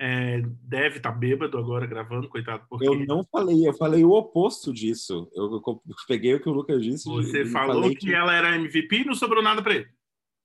É, 0.00 0.40
deve 0.62 0.98
estar 0.98 1.10
tá 1.10 1.18
bêbado 1.18 1.58
agora 1.58 1.84
gravando, 1.86 2.28
coitado. 2.28 2.64
Porque... 2.68 2.86
Eu 2.86 2.94
não 3.04 3.24
falei, 3.24 3.66
eu 3.66 3.74
falei 3.74 4.04
o 4.04 4.12
oposto 4.12 4.72
disso. 4.72 5.28
Eu, 5.34 5.60
eu 5.64 5.82
peguei 6.06 6.34
o 6.34 6.40
que 6.40 6.48
o 6.48 6.52
Lucas 6.52 6.82
disse. 6.82 7.08
Você 7.08 7.44
falou 7.46 7.90
que, 7.90 7.96
que, 7.96 8.14
ela 8.14 8.32
era 8.32 8.54
MVP 8.54 8.98
e 8.98 9.04
não 9.04 9.14
sobrou 9.14 9.42
nada 9.42 9.60
para 9.60 9.74
ele. 9.74 9.88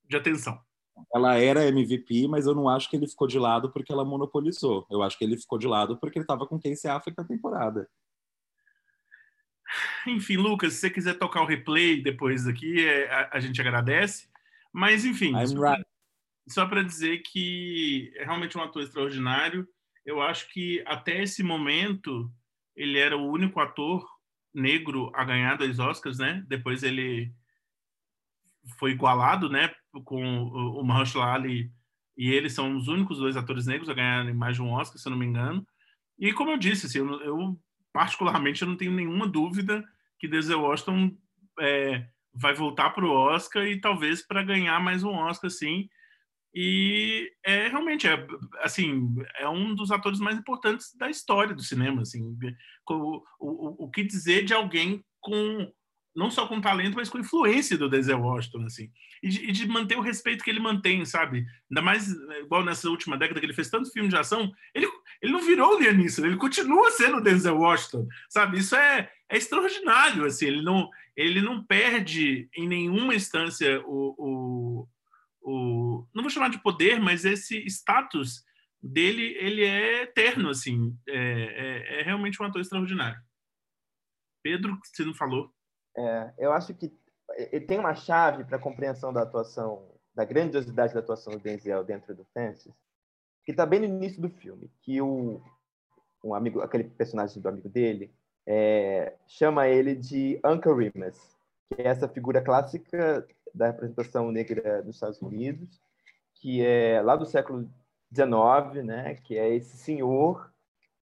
De 0.08 0.16
atenção. 0.16 0.58
Ela 1.14 1.38
era 1.38 1.66
MVP, 1.66 2.26
mas 2.28 2.46
eu 2.46 2.54
não 2.54 2.68
acho 2.68 2.90
que 2.90 2.96
ele 2.96 3.06
ficou 3.06 3.28
de 3.28 3.38
lado 3.38 3.70
porque 3.72 3.92
ela 3.92 4.04
monopolizou. 4.04 4.86
Eu 4.90 5.02
acho 5.02 5.16
que 5.16 5.24
ele 5.24 5.36
ficou 5.36 5.58
de 5.58 5.66
lado 5.68 5.96
porque 5.98 6.18
ele 6.18 6.24
estava 6.24 6.46
com 6.46 6.60
Casey 6.60 6.90
Affleck 6.90 7.16
na 7.16 7.24
temporada. 7.24 7.88
Enfim, 10.06 10.36
Lucas, 10.36 10.74
se 10.74 10.80
você 10.80 10.90
quiser 10.90 11.14
tocar 11.14 11.42
o 11.42 11.46
replay 11.46 12.02
depois 12.02 12.44
daqui, 12.44 12.86
é, 12.86 13.10
a, 13.10 13.30
a, 13.32 13.40
gente 13.40 13.60
agradece. 13.60 14.28
Mas, 14.72 15.04
enfim, 15.04 15.32
só 16.48 16.66
para 16.66 16.82
dizer 16.82 17.18
que 17.18 18.12
é 18.16 18.24
realmente 18.24 18.56
um 18.56 18.62
ator 18.62 18.82
extraordinário. 18.82 19.66
Eu 20.04 20.20
acho 20.20 20.50
que 20.52 20.82
até 20.86 21.22
esse 21.22 21.42
momento 21.42 22.30
ele 22.76 22.98
era 22.98 23.16
o 23.16 23.30
único 23.30 23.60
ator 23.60 24.06
negro 24.52 25.10
a 25.14 25.24
ganhar 25.24 25.56
dois 25.56 25.78
Oscars, 25.78 26.18
né? 26.18 26.44
Depois 26.46 26.82
ele 26.82 27.32
foi 28.78 28.92
igualado, 28.92 29.50
né, 29.50 29.74
com 30.04 30.22
o 30.44 30.82
Mahershala 30.82 31.34
Ali 31.34 31.70
e 32.16 32.30
eles 32.30 32.52
são 32.52 32.76
os 32.76 32.88
únicos 32.88 33.18
dois 33.18 33.36
atores 33.36 33.66
negros 33.66 33.88
a 33.88 33.94
ganharem 33.94 34.34
mais 34.34 34.56
de 34.56 34.62
um 34.62 34.72
Oscar, 34.72 34.98
se 34.98 35.06
eu 35.06 35.10
não 35.10 35.18
me 35.18 35.26
engano. 35.26 35.66
E 36.18 36.32
como 36.32 36.50
eu 36.50 36.56
disse, 36.56 36.86
assim, 36.86 36.98
eu, 36.98 37.20
eu 37.22 37.60
particularmente 37.92 38.62
eu 38.62 38.68
não 38.68 38.76
tenho 38.76 38.92
nenhuma 38.92 39.26
dúvida 39.26 39.84
que 40.18 40.28
Denzel 40.28 40.60
Washington 40.60 41.16
é, 41.58 42.06
vai 42.32 42.54
voltar 42.54 42.90
para 42.90 43.04
o 43.04 43.10
Oscar 43.10 43.66
e 43.66 43.80
talvez 43.80 44.22
para 44.22 44.42
ganhar 44.42 44.80
mais 44.80 45.02
um 45.02 45.12
Oscar, 45.12 45.50
sim. 45.50 45.88
E 46.54 47.32
é 47.44 47.68
realmente 47.68 48.06
é 48.06 48.26
assim 48.60 49.12
é 49.38 49.48
um 49.48 49.74
dos 49.74 49.90
atores 49.90 50.20
mais 50.20 50.38
importantes 50.38 50.94
da 50.96 51.10
história 51.10 51.54
do 51.54 51.62
cinema, 51.62 52.02
assim. 52.02 52.22
O, 52.88 53.22
o, 53.40 53.84
o 53.84 53.90
que 53.90 54.04
dizer 54.04 54.44
de 54.44 54.54
alguém 54.54 55.04
com 55.20 55.68
não 56.14 56.30
só 56.30 56.46
com 56.46 56.60
talento, 56.60 56.94
mas 56.94 57.08
com 57.08 57.18
influência 57.18 57.76
do 57.76 57.88
Denzel 57.88 58.20
Washington, 58.20 58.64
assim, 58.66 58.88
e 59.22 59.28
de, 59.28 59.44
e 59.46 59.52
de, 59.52 59.66
manter 59.66 59.96
o 59.96 60.02
respeito 60.02 60.44
que 60.44 60.50
ele 60.50 60.60
mantém, 60.60 61.04
sabe? 61.04 61.44
Ainda 61.70 61.82
mais 61.82 62.08
igual 62.42 62.64
nessa 62.64 62.88
última 62.88 63.18
década 63.18 63.40
que 63.40 63.46
ele 63.46 63.54
fez 63.54 63.68
tanto 63.68 63.90
filme 63.90 64.08
de 64.08 64.16
ação, 64.16 64.52
ele, 64.72 64.86
ele 65.20 65.32
não 65.32 65.42
virou 65.42 65.74
o 65.74 65.78
Liam 65.80 65.94
Neeson, 65.94 66.24
ele 66.24 66.36
continua 66.36 66.90
sendo 66.92 67.16
o 67.16 67.20
Denzel 67.20 67.58
Washington, 67.58 68.06
sabe? 68.28 68.58
Isso 68.58 68.76
é, 68.76 69.10
é 69.28 69.36
extraordinário, 69.36 70.24
assim, 70.24 70.46
ele 70.46 70.62
não, 70.62 70.88
ele 71.16 71.40
não 71.40 71.64
perde 71.64 72.48
em 72.56 72.68
nenhuma 72.68 73.14
instância 73.14 73.82
o, 73.84 74.14
o, 74.16 74.88
o, 75.44 76.06
não 76.14 76.22
vou 76.22 76.30
chamar 76.30 76.48
de 76.48 76.58
poder, 76.58 76.98
mas 76.98 77.24
esse 77.24 77.58
status 77.66 78.44
dele, 78.82 79.36
ele 79.38 79.62
é 79.64 80.02
eterno, 80.02 80.48
assim, 80.48 80.98
é, 81.06 81.14
é, 81.16 82.00
é 82.00 82.02
realmente 82.02 82.42
um 82.42 82.46
ator 82.46 82.60
extraordinário. 82.60 83.20
Pedro, 84.42 84.78
você 84.82 85.04
não 85.04 85.14
falou? 85.14 85.52
É, 85.96 86.34
eu 86.38 86.52
acho 86.52 86.74
que 86.74 86.92
ele 87.52 87.64
tem 87.64 87.78
uma 87.78 87.94
chave 87.94 88.44
para 88.44 88.56
a 88.56 88.60
compreensão 88.60 89.12
da 89.12 89.22
atuação, 89.22 89.90
da 90.14 90.24
grandiosidade 90.24 90.92
da 90.94 91.00
atuação 91.00 91.34
do 91.34 91.38
Denzel 91.38 91.84
dentro 91.84 92.14
do 92.14 92.24
Fences, 92.32 92.72
que 93.44 93.52
está 93.52 93.64
bem 93.64 93.80
no 93.80 93.86
início 93.86 94.20
do 94.20 94.28
filme, 94.28 94.70
que 94.82 95.00
o 95.00 95.42
um 96.22 96.34
amigo, 96.34 96.60
aquele 96.62 96.84
personagem 96.84 97.40
do 97.40 97.48
amigo 97.48 97.68
dele, 97.68 98.10
é, 98.46 99.14
chama 99.26 99.68
ele 99.68 99.94
de 99.94 100.40
Uncle 100.44 100.72
Remus, 100.72 101.18
que 101.68 101.82
é 101.82 101.86
essa 101.86 102.08
figura 102.08 102.42
clássica 102.42 103.26
da 103.54 103.66
representação 103.66 104.32
negra 104.32 104.82
dos 104.82 104.96
Estados 104.96 105.22
Unidos, 105.22 105.80
que 106.34 106.64
é 106.64 107.00
lá 107.00 107.16
do 107.16 107.24
século 107.24 107.70
XIX, 108.12 108.84
né, 108.84 109.14
que 109.14 109.38
é 109.38 109.54
esse 109.54 109.76
senhor, 109.76 110.52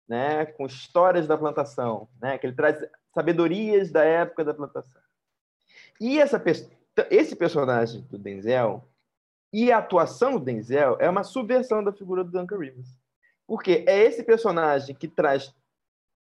né, 0.06 0.44
com 0.44 0.66
histórias 0.66 1.26
da 1.26 1.38
plantação, 1.38 2.08
né, 2.20 2.36
que 2.38 2.46
ele 2.46 2.54
traz 2.54 2.84
sabedorias 3.14 3.90
da 3.90 4.04
época 4.04 4.44
da 4.44 4.54
plantação. 4.54 5.00
E 6.00 6.18
essa, 6.18 6.42
esse 7.10 7.34
personagem 7.34 8.02
do 8.10 8.18
Denzel 8.18 8.86
e 9.52 9.70
a 9.70 9.78
atuação 9.78 10.32
do 10.32 10.44
Denzel 10.44 10.96
é 10.98 11.08
uma 11.08 11.24
subversão 11.24 11.82
da 11.82 11.92
figura 11.92 12.24
do 12.24 12.30
Duncan 12.30 12.58
Rivers. 12.58 12.98
Porque 13.46 13.84
é 13.86 14.04
esse 14.04 14.22
personagem 14.22 14.94
que 14.94 15.06
traz 15.06 15.54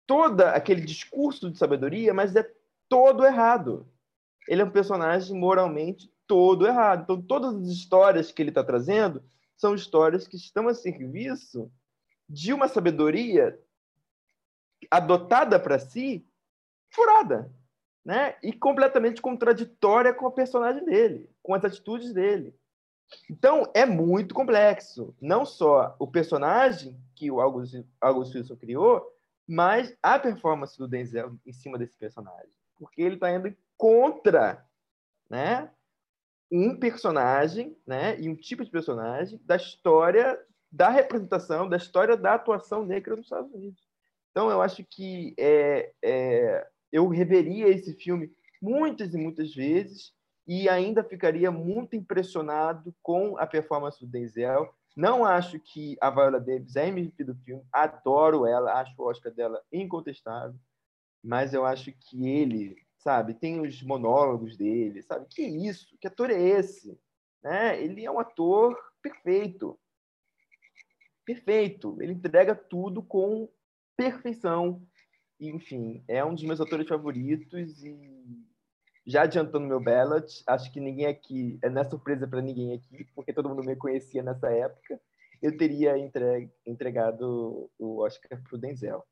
todo 0.07 0.41
aquele 0.43 0.81
discurso 0.81 1.51
de 1.51 1.59
sabedoria, 1.59 2.15
mas 2.15 2.35
é 2.37 2.49
todo 2.89 3.27
errado. 3.27 3.87
Ele 4.49 4.63
é 4.63 4.65
um 4.65 4.71
personagem 4.71 5.39
moralmente 5.39 6.11
todo 6.27 6.67
errado. 6.67 7.03
Então, 7.03 7.21
todas 7.21 7.55
as 7.55 7.69
histórias 7.69 8.33
que 8.33 8.43
ele 8.43 8.51
está 8.51 8.65
trazendo 8.65 9.23
são 9.57 9.75
histórias 9.75 10.27
que 10.27 10.37
estão 10.37 10.69
a 10.69 10.75
serviço 10.75 11.71
de 12.29 12.53
uma 12.53 12.67
sabedoria 12.67 13.59
adotada 14.91 15.61
para 15.61 15.79
si 15.79 16.27
furada, 16.91 17.53
né? 18.05 18.37
E 18.43 18.53
completamente 18.53 19.21
contraditória 19.21 20.15
com 20.15 20.27
a 20.27 20.33
personagem 20.33 20.85
dele, 20.85 21.31
com 21.43 21.55
as 21.55 21.65
atitudes 21.65 22.13
dele. 22.13 22.55
Então, 23.31 23.71
é 23.75 23.85
muito 23.85 24.35
complexo. 24.35 25.15
Não 25.21 25.45
só 25.45 25.95
o 25.99 26.07
personagem 26.07 26.99
que 27.15 27.31
o 27.31 27.41
August, 27.41 27.85
August 28.01 28.35
Wilson 28.35 28.57
criou, 28.57 29.07
mas 29.47 29.95
a 30.03 30.19
performance 30.19 30.79
do 30.79 30.89
Denzel 30.89 31.39
em 31.47 31.53
cima 31.53 31.77
desse 31.79 31.97
personagem. 31.97 32.51
Porque 32.77 33.03
ele 33.03 33.15
está 33.15 33.31
indo 33.33 33.55
contra 33.79 34.63
né, 35.31 35.71
um 36.53 36.77
personagem 36.79 37.75
né, 37.87 38.21
e 38.21 38.29
um 38.29 38.37
tipo 38.37 38.63
de 38.63 38.71
personagem 38.71 39.41
da 39.45 39.57
história 39.57 40.39
da 40.71 40.91
representação, 40.91 41.67
da 41.67 41.79
história 41.79 42.17
da 42.17 42.35
atuação 42.35 42.85
negra 42.85 43.17
nos 43.17 43.25
Estados 43.25 43.51
Unidos. 43.53 43.89
Então, 44.31 44.51
eu 44.51 44.61
acho 44.61 44.85
que 44.85 45.35
é, 45.39 45.93
é 46.03 46.67
eu 46.93 47.09
reveria 47.09 47.69
esse 47.69 47.95
filme 47.95 48.31
muitas 48.61 49.15
e 49.15 49.19
muitas 49.19 49.55
vezes 49.55 50.13
e 50.47 50.69
ainda 50.69 51.05
ficaria 51.05 51.51
muito 51.51 51.95
impressionado 51.95 52.95
com 53.03 53.37
a 53.39 53.47
performance 53.47 54.01
do 54.01 54.11
Denzel. 54.11 54.73
Não 54.97 55.25
acho 55.25 55.61
que 55.61 55.97
a 56.01 56.11
Viola 56.11 56.41
Davis 56.41 56.75
é 56.75 56.89
MVP 56.89 57.25
do 57.25 57.35
filme, 57.37 57.63
adoro 57.71 58.47
ela, 58.47 58.81
acho 58.81 58.95
o 58.99 59.07
Oscar 59.07 59.33
dela 59.33 59.63
incontestável, 59.71 60.59
mas 61.23 61.53
eu 61.53 61.65
acho 61.67 61.93
que 61.93 62.27
ele, 62.27 62.77
sabe, 63.09 63.33
tem 63.33 63.61
os 63.61 63.83
monólogos 63.83 64.57
dele, 64.57 65.03
sabe? 65.03 65.27
Que 65.31 65.43
isso? 65.43 65.97
Que 65.99 66.07
ator 66.07 66.31
é 66.31 66.39
esse? 66.39 67.01
Né? 67.43 67.83
Ele 67.83 68.05
é 68.05 68.11
um 68.11 68.19
ator 68.19 68.77
perfeito. 69.01 69.79
Perfeito. 71.25 71.97
Ele 72.03 72.13
entrega 72.13 72.55
tudo 72.55 73.03
com 73.03 73.49
perfeição 73.97 74.87
enfim, 75.41 76.03
é 76.09 76.25
um 76.25 76.35
dos 76.35 76.43
meus 76.43 76.61
atores 76.61 76.89
favoritos 76.89 77.85
e 77.85 77.97
já 79.07 79.23
adiantando 79.23 79.67
meu 79.67 79.81
ballot, 79.81 80.43
acho 80.47 80.73
que 80.73 80.81
ninguém 80.81 81.07
aqui, 81.07 81.59
é 81.63 81.71
não 81.71 81.81
é 81.81 81.85
surpresa 81.85 82.27
para 82.27 82.43
ninguém 82.43 82.75
aqui, 82.75 83.05
porque 83.15 83.33
todo 83.33 83.49
mundo 83.49 83.65
me 83.65 83.77
conhecia 83.77 84.23
nessa 84.23 84.51
época, 84.51 85.01
eu 85.41 85.57
teria 85.57 85.95
entregado 86.67 87.71
o 87.79 88.01
Oscar 88.01 88.43
para 88.43 88.57
o 88.57 88.59
Denzel, 88.59 89.07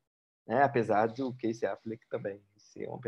né? 0.45 0.61
apesar 0.61 1.07
do 1.07 1.33
Casey 1.37 1.67
Affleck 1.67 2.05
também 2.09 2.43
ser 2.57 2.87
uma 2.89 2.99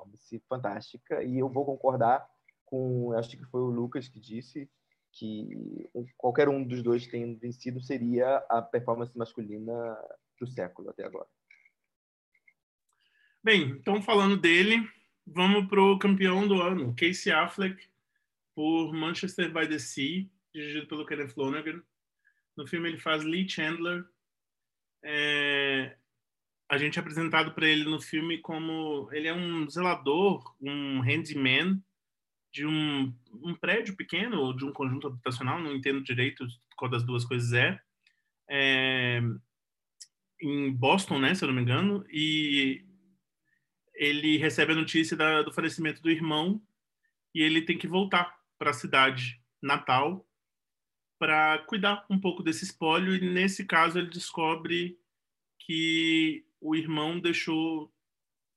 performance 0.00 0.42
fantástica, 0.48 1.22
e 1.22 1.38
eu 1.38 1.48
vou 1.48 1.64
concordar 1.64 2.26
com, 2.64 3.12
acho 3.12 3.36
que 3.36 3.44
foi 3.46 3.60
o 3.60 3.70
Lucas 3.70 4.08
que 4.08 4.20
disse, 4.20 4.70
que 5.12 5.88
qualquer 6.16 6.48
um 6.48 6.62
dos 6.62 6.82
dois 6.82 7.06
tendo 7.06 7.38
vencido 7.38 7.80
seria 7.80 8.36
a 8.48 8.62
performance 8.62 9.16
masculina 9.16 9.96
do 10.38 10.46
século 10.46 10.90
até 10.90 11.04
agora. 11.04 11.28
Bem, 13.42 13.70
então 13.70 14.00
falando 14.02 14.36
dele, 14.36 14.88
vamos 15.26 15.66
pro 15.68 15.98
campeão 15.98 16.46
do 16.46 16.62
ano, 16.62 16.94
Casey 16.94 17.32
Affleck, 17.32 17.88
por 18.54 18.92
Manchester 18.92 19.52
by 19.52 19.66
the 19.66 19.78
Sea, 19.78 20.28
dirigido 20.54 20.86
pelo 20.86 21.06
Kenneth 21.06 21.34
Lonergan. 21.36 21.82
No 22.56 22.66
filme 22.66 22.88
ele 22.88 22.98
faz 22.98 23.24
Lee 23.24 23.48
Chandler. 23.48 24.04
É... 25.02 25.96
A 26.70 26.78
gente 26.78 26.96
é 26.96 27.00
apresentado 27.00 27.52
para 27.52 27.68
ele 27.68 27.82
no 27.82 28.00
filme 28.00 28.38
como 28.38 29.08
ele 29.10 29.26
é 29.26 29.34
um 29.34 29.68
zelador, 29.68 30.54
um 30.60 31.00
handyman 31.00 31.82
de 32.52 32.64
um, 32.64 33.12
um 33.42 33.56
prédio 33.56 33.96
pequeno 33.96 34.40
ou 34.40 34.56
de 34.56 34.64
um 34.64 34.72
conjunto 34.72 35.08
habitacional, 35.08 35.60
não 35.60 35.74
entendo 35.74 36.00
direito 36.00 36.46
qual 36.76 36.88
das 36.88 37.04
duas 37.04 37.24
coisas 37.24 37.52
é, 37.52 37.80
é 38.48 39.20
em 40.40 40.72
Boston, 40.72 41.18
né, 41.18 41.34
se 41.34 41.42
eu 41.42 41.48
não 41.48 41.56
me 41.56 41.62
engano, 41.62 42.04
e 42.08 42.84
ele 43.92 44.38
recebe 44.38 44.72
a 44.72 44.76
notícia 44.76 45.16
da, 45.16 45.42
do 45.42 45.52
falecimento 45.52 46.00
do 46.00 46.08
irmão 46.08 46.62
e 47.34 47.42
ele 47.42 47.62
tem 47.62 47.76
que 47.76 47.88
voltar 47.88 48.38
para 48.56 48.70
a 48.70 48.74
cidade 48.74 49.42
natal 49.60 50.24
para 51.18 51.58
cuidar 51.66 52.06
um 52.08 52.18
pouco 52.18 52.44
desse 52.44 52.64
espólio 52.64 53.12
e 53.12 53.20
nesse 53.20 53.66
caso 53.66 53.98
ele 53.98 54.08
descobre 54.08 54.96
que 55.58 56.46
o 56.60 56.74
irmão 56.74 57.18
deixou 57.18 57.92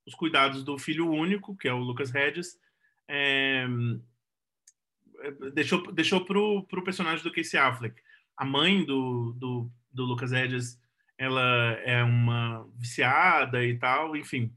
os 0.06 0.14
cuidados 0.14 0.62
do 0.62 0.78
filho 0.78 1.10
único, 1.10 1.56
que 1.56 1.68
é 1.68 1.72
o 1.72 1.78
Lucas 1.78 2.14
Hedges, 2.14 2.58
é, 3.08 3.66
deixou 5.54 5.92
deixou 5.92 6.24
pro, 6.24 6.64
pro 6.64 6.84
personagem 6.84 7.24
do 7.24 7.32
Casey 7.32 7.58
Affleck. 7.58 8.00
A 8.36 8.44
mãe 8.44 8.84
do, 8.84 9.32
do, 9.38 9.70
do 9.90 10.04
Lucas 10.04 10.32
Hedges, 10.32 10.78
ela 11.16 11.72
é 11.84 12.02
uma 12.02 12.68
viciada 12.76 13.64
e 13.64 13.78
tal, 13.78 14.16
enfim. 14.16 14.54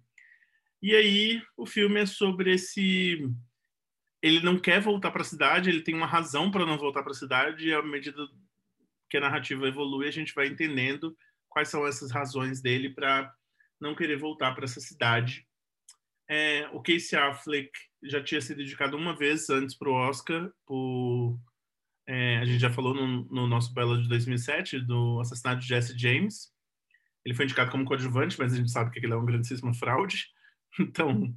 E 0.82 0.96
aí 0.96 1.42
o 1.56 1.66
filme 1.66 2.02
é 2.02 2.06
sobre 2.06 2.54
esse 2.54 3.30
ele 4.22 4.42
não 4.42 4.58
quer 4.58 4.82
voltar 4.82 5.12
para 5.12 5.22
a 5.22 5.26
cidade, 5.26 5.70
ele 5.70 5.82
tem 5.82 5.96
uma 5.96 6.08
razão 6.08 6.50
para 6.50 6.66
não 6.66 6.78
voltar 6.78 7.04
para 7.04 7.12
a 7.12 7.16
cidade, 7.16 7.68
e 7.68 7.74
à 7.74 7.82
medida 7.82 8.28
que 9.10 9.18
a 9.18 9.22
narrativa 9.22 9.68
evolui, 9.68 10.08
a 10.08 10.12
gente 10.12 10.34
vai 10.34 10.48
entendendo 10.48 11.16
quais 11.48 11.70
são 11.70 11.86
essas 11.88 12.12
razões 12.12 12.62
dele 12.62 12.90
para 12.90 13.34
não 13.80 13.96
querer 13.96 14.18
voltar 14.18 14.54
para 14.54 14.66
essa 14.66 14.80
cidade. 14.80 15.48
É, 16.30 16.68
o 16.74 16.82
Casey 16.82 17.18
Affleck 17.18 17.72
já 18.04 18.22
tinha 18.24 18.42
sido 18.42 18.62
indicado 18.62 18.98
uma 18.98 19.16
vez 19.16 19.50
antes 19.50 19.76
para 19.78 19.90
o 19.90 19.94
Oscar, 19.94 20.52
por, 20.66 21.40
é, 22.08 22.38
a 22.38 22.46
gente 22.46 22.60
já 22.60 22.70
falou 22.70 22.94
no, 22.94 23.26
no 23.26 23.48
nosso 23.48 23.74
Belo 23.74 24.02
de 24.02 24.10
2007, 24.10 24.80
do 24.82 25.20
assassinato 25.22 25.62
de 25.62 25.68
Jesse 25.68 25.98
James. 25.98 26.52
Ele 27.26 27.36
foi 27.36 27.46
indicado 27.46 27.72
como 27.72 27.86
coadjuvante, 27.86 28.38
mas 28.40 28.54
a 28.54 28.58
gente 28.58 28.72
sabe 28.72 28.92
que 28.92 29.00
ele 29.00 29.14
é 29.14 29.16
uma 29.16 29.26
grandíssima 29.26 29.74
fraude. 29.74 30.28
Então, 30.80 31.34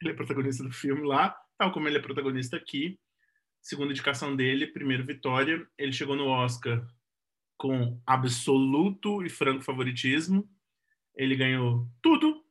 ele 0.00 0.10
é 0.10 0.14
protagonista 0.14 0.64
do 0.64 0.72
filme 0.72 1.06
lá 1.06 1.36
tal 1.62 1.70
como 1.70 1.86
ele 1.86 1.96
é 1.96 2.02
protagonista 2.02 2.56
aqui. 2.56 2.98
Segunda 3.60 3.92
indicação 3.92 4.34
dele, 4.34 4.66
primeiro 4.66 5.06
vitória. 5.06 5.64
Ele 5.78 5.92
chegou 5.92 6.16
no 6.16 6.26
Oscar 6.26 6.84
com 7.56 8.02
absoluto 8.04 9.24
e 9.24 9.30
franco 9.30 9.62
favoritismo. 9.62 10.48
Ele 11.16 11.36
ganhou 11.36 11.86
tudo, 12.00 12.42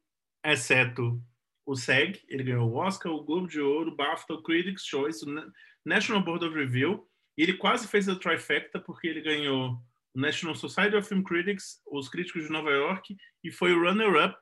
exceto 0.43 1.21
o 1.65 1.75
SEG. 1.75 2.21
Ele 2.27 2.43
ganhou 2.43 2.69
o 2.69 2.75
Oscar, 2.75 3.11
o 3.11 3.23
Globo 3.23 3.47
de 3.47 3.59
Ouro, 3.59 3.91
o 3.91 3.95
BAFTA, 3.95 4.33
o 4.33 4.43
Critics' 4.43 4.85
Choice, 4.85 5.25
o 5.25 5.51
National 5.85 6.23
Board 6.23 6.45
of 6.45 6.55
Review. 6.55 7.07
E 7.37 7.43
ele 7.43 7.53
quase 7.53 7.87
fez 7.87 8.07
a 8.09 8.15
trifecta 8.15 8.79
porque 8.79 9.07
ele 9.07 9.21
ganhou 9.21 9.81
o 10.13 10.19
National 10.19 10.55
Society 10.55 10.95
of 10.95 11.07
Film 11.07 11.23
Critics, 11.23 11.81
os 11.89 12.09
críticos 12.09 12.43
de 12.43 12.51
Nova 12.51 12.69
York, 12.69 13.15
e 13.43 13.51
foi 13.51 13.73
o 13.73 13.81
runner-up 13.81 14.37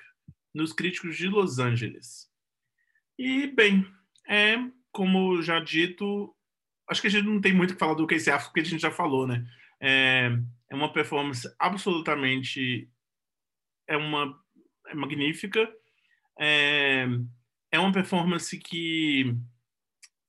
nos 0.53 0.73
críticos 0.73 1.15
de 1.15 1.27
Los 1.27 1.59
Angeles. 1.59 2.27
E, 3.17 3.47
bem, 3.47 3.85
é, 4.27 4.57
como 4.91 5.41
já 5.41 5.59
dito, 5.59 6.35
acho 6.89 7.01
que 7.01 7.07
a 7.07 7.11
gente 7.11 7.25
não 7.25 7.39
tem 7.39 7.53
muito 7.53 7.71
o 7.71 7.73
que 7.73 7.79
falar 7.79 7.93
do 7.93 8.07
Casey 8.07 8.33
Affleck, 8.33 8.49
porque 8.49 8.61
a 8.61 8.71
gente 8.71 8.81
já 8.81 8.91
falou, 8.91 9.27
né? 9.27 9.45
É, 9.79 10.31
é 10.69 10.75
uma 10.75 10.91
performance 10.91 11.47
absolutamente 11.59 12.89
é 13.89 13.97
uma 13.97 14.39
é 14.87 14.95
magnífica. 14.95 15.69
É, 16.39 17.05
é 17.71 17.79
uma 17.79 17.91
performance 17.91 18.57
que 18.57 19.35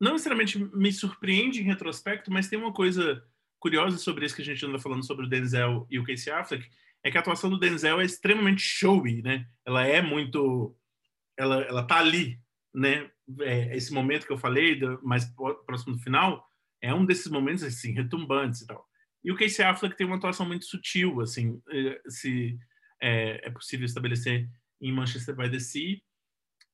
não 0.00 0.12
necessariamente 0.12 0.58
me 0.58 0.92
surpreende 0.92 1.60
em 1.60 1.64
retrospecto, 1.64 2.32
mas 2.32 2.48
tem 2.48 2.58
uma 2.58 2.72
coisa 2.72 3.22
curiosa 3.58 3.98
sobre 3.98 4.26
isso 4.26 4.34
que 4.34 4.42
a 4.42 4.44
gente 4.44 4.64
anda 4.64 4.78
falando 4.78 5.06
sobre 5.06 5.26
o 5.26 5.28
Denzel 5.28 5.86
e 5.90 5.98
o 5.98 6.04
Casey 6.04 6.32
Affleck, 6.32 6.68
é 7.04 7.10
que 7.10 7.16
a 7.16 7.20
atuação 7.20 7.48
do 7.48 7.58
Denzel 7.58 8.00
é 8.00 8.04
extremamente 8.04 8.62
showy, 8.62 9.22
né? 9.22 9.46
Ela 9.64 9.86
é 9.86 10.02
muito 10.02 10.76
ela 11.36 11.62
ela 11.62 11.86
tá 11.86 11.98
ali, 11.98 12.40
né? 12.74 13.10
é, 13.40 13.76
esse 13.76 13.92
momento 13.92 14.26
que 14.26 14.32
eu 14.32 14.38
falei, 14.38 14.76
do, 14.76 15.00
mais 15.02 15.24
próximo 15.66 15.94
do 15.94 16.02
final, 16.02 16.46
é 16.80 16.92
um 16.92 17.04
desses 17.04 17.30
momentos 17.30 17.62
assim 17.62 17.92
retumbantes 17.92 18.62
e 18.62 18.66
tal. 18.66 18.84
E 19.22 19.30
o 19.30 19.36
Casey 19.36 19.64
Affleck 19.64 19.96
tem 19.96 20.06
uma 20.06 20.16
atuação 20.16 20.46
muito 20.46 20.64
sutil, 20.64 21.20
assim, 21.20 21.60
eh, 21.70 22.00
se 22.08 22.58
é, 23.00 23.40
é 23.46 23.50
possível 23.50 23.86
estabelecer 23.86 24.48
em 24.80 24.92
Manchester 24.92 25.34
by 25.34 25.50
the 25.50 25.58
Sea. 25.58 26.00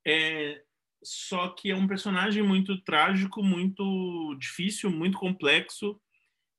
É, 0.07 0.62
só 1.03 1.49
que 1.49 1.70
é 1.70 1.77
um 1.77 1.87
personagem 1.87 2.43
muito 2.43 2.81
trágico, 2.83 3.43
muito 3.43 4.35
difícil, 4.39 4.91
muito 4.91 5.18
complexo 5.18 6.01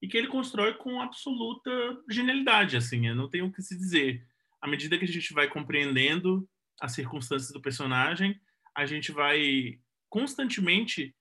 e 0.02 0.08
que 0.08 0.18
ele 0.18 0.28
constrói 0.28 0.74
com 0.76 1.02
absoluta 1.02 1.72
genialidade, 2.10 2.78
assim, 2.78 3.08
eu 3.08 3.16
não 3.16 3.30
tenho 3.30 3.48
o 3.48 3.52
que 3.52 3.62
se 3.62 3.76
dizer. 3.76 4.26
À 4.62 4.68
medida 4.68 4.98
que 4.98 5.06
a 5.06 5.08
gente 5.08 5.34
vai 5.34 5.48
compreendendo 5.48 6.48
as 6.80 6.94
circunstâncias 6.94 7.52
do 7.52 7.62
personagem, 7.62 8.40
a 8.76 8.86
gente 8.86 9.12
vai 9.12 9.80
constantemente 10.10 11.16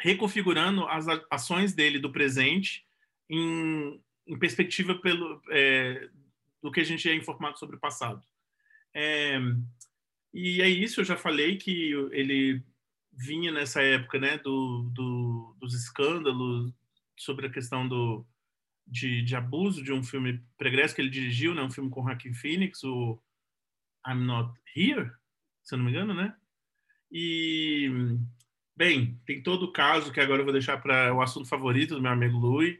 reconfigurando 0.00 0.86
as 0.86 1.06
ações 1.30 1.74
dele 1.74 1.98
do 1.98 2.10
presente 2.10 2.84
em, 3.28 4.02
em 4.26 4.38
perspectiva 4.38 4.94
pelo 4.94 5.40
é, 5.50 6.08
do 6.64 6.72
que 6.72 6.80
a 6.80 6.84
gente 6.84 7.06
é 7.06 7.14
informado 7.14 7.58
sobre 7.58 7.76
o 7.76 7.78
passado. 7.78 8.26
É, 8.94 9.38
e 10.32 10.62
é 10.62 10.68
isso, 10.68 11.02
eu 11.02 11.04
já 11.04 11.14
falei 11.14 11.58
que 11.58 11.92
ele 12.10 12.64
vinha 13.12 13.52
nessa 13.52 13.82
época 13.82 14.18
né, 14.18 14.38
do, 14.38 14.90
do, 14.94 15.54
dos 15.60 15.74
escândalos 15.74 16.72
sobre 17.18 17.46
a 17.46 17.50
questão 17.50 17.86
do, 17.86 18.26
de, 18.86 19.20
de, 19.20 19.36
abuso 19.36 19.84
de 19.84 19.92
um 19.92 20.02
filme 20.02 20.42
pregresso 20.56 20.94
que 20.94 21.02
ele 21.02 21.10
dirigiu, 21.10 21.54
né, 21.54 21.62
um 21.62 21.70
filme 21.70 21.90
com 21.90 22.02
Joaquin 22.02 22.32
Phoenix, 22.32 22.82
o 22.82 23.22
I'm 24.08 24.24
Not 24.24 24.58
Here, 24.74 25.12
se 25.62 25.74
eu 25.74 25.78
não 25.78 25.84
me 25.84 25.90
engano, 25.90 26.14
né? 26.14 26.34
E, 27.12 27.90
bem, 28.74 29.20
tem 29.26 29.42
todo 29.42 29.64
o 29.64 29.72
caso 29.72 30.10
que 30.10 30.18
agora 30.18 30.40
eu 30.40 30.44
vou 30.44 30.52
deixar 30.52 30.78
para 30.78 31.12
o 31.12 31.20
assunto 31.20 31.46
favorito 31.46 31.94
do 31.94 32.00
meu 32.00 32.10
amigo 32.10 32.38
Louis, 32.38 32.78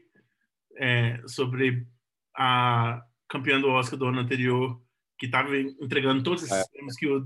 é, 0.75 1.21
sobre 1.27 1.87
a 2.35 3.05
campeã 3.27 3.59
do 3.59 3.69
Oscar 3.69 3.97
do 3.97 4.05
ano 4.05 4.19
anterior, 4.19 4.81
que 5.17 5.25
estava 5.25 5.57
entregando 5.57 6.23
todos 6.23 6.43
esses 6.43 6.57
é. 6.57 6.67
prêmios 6.69 6.95
que 6.95 7.07
o, 7.07 7.23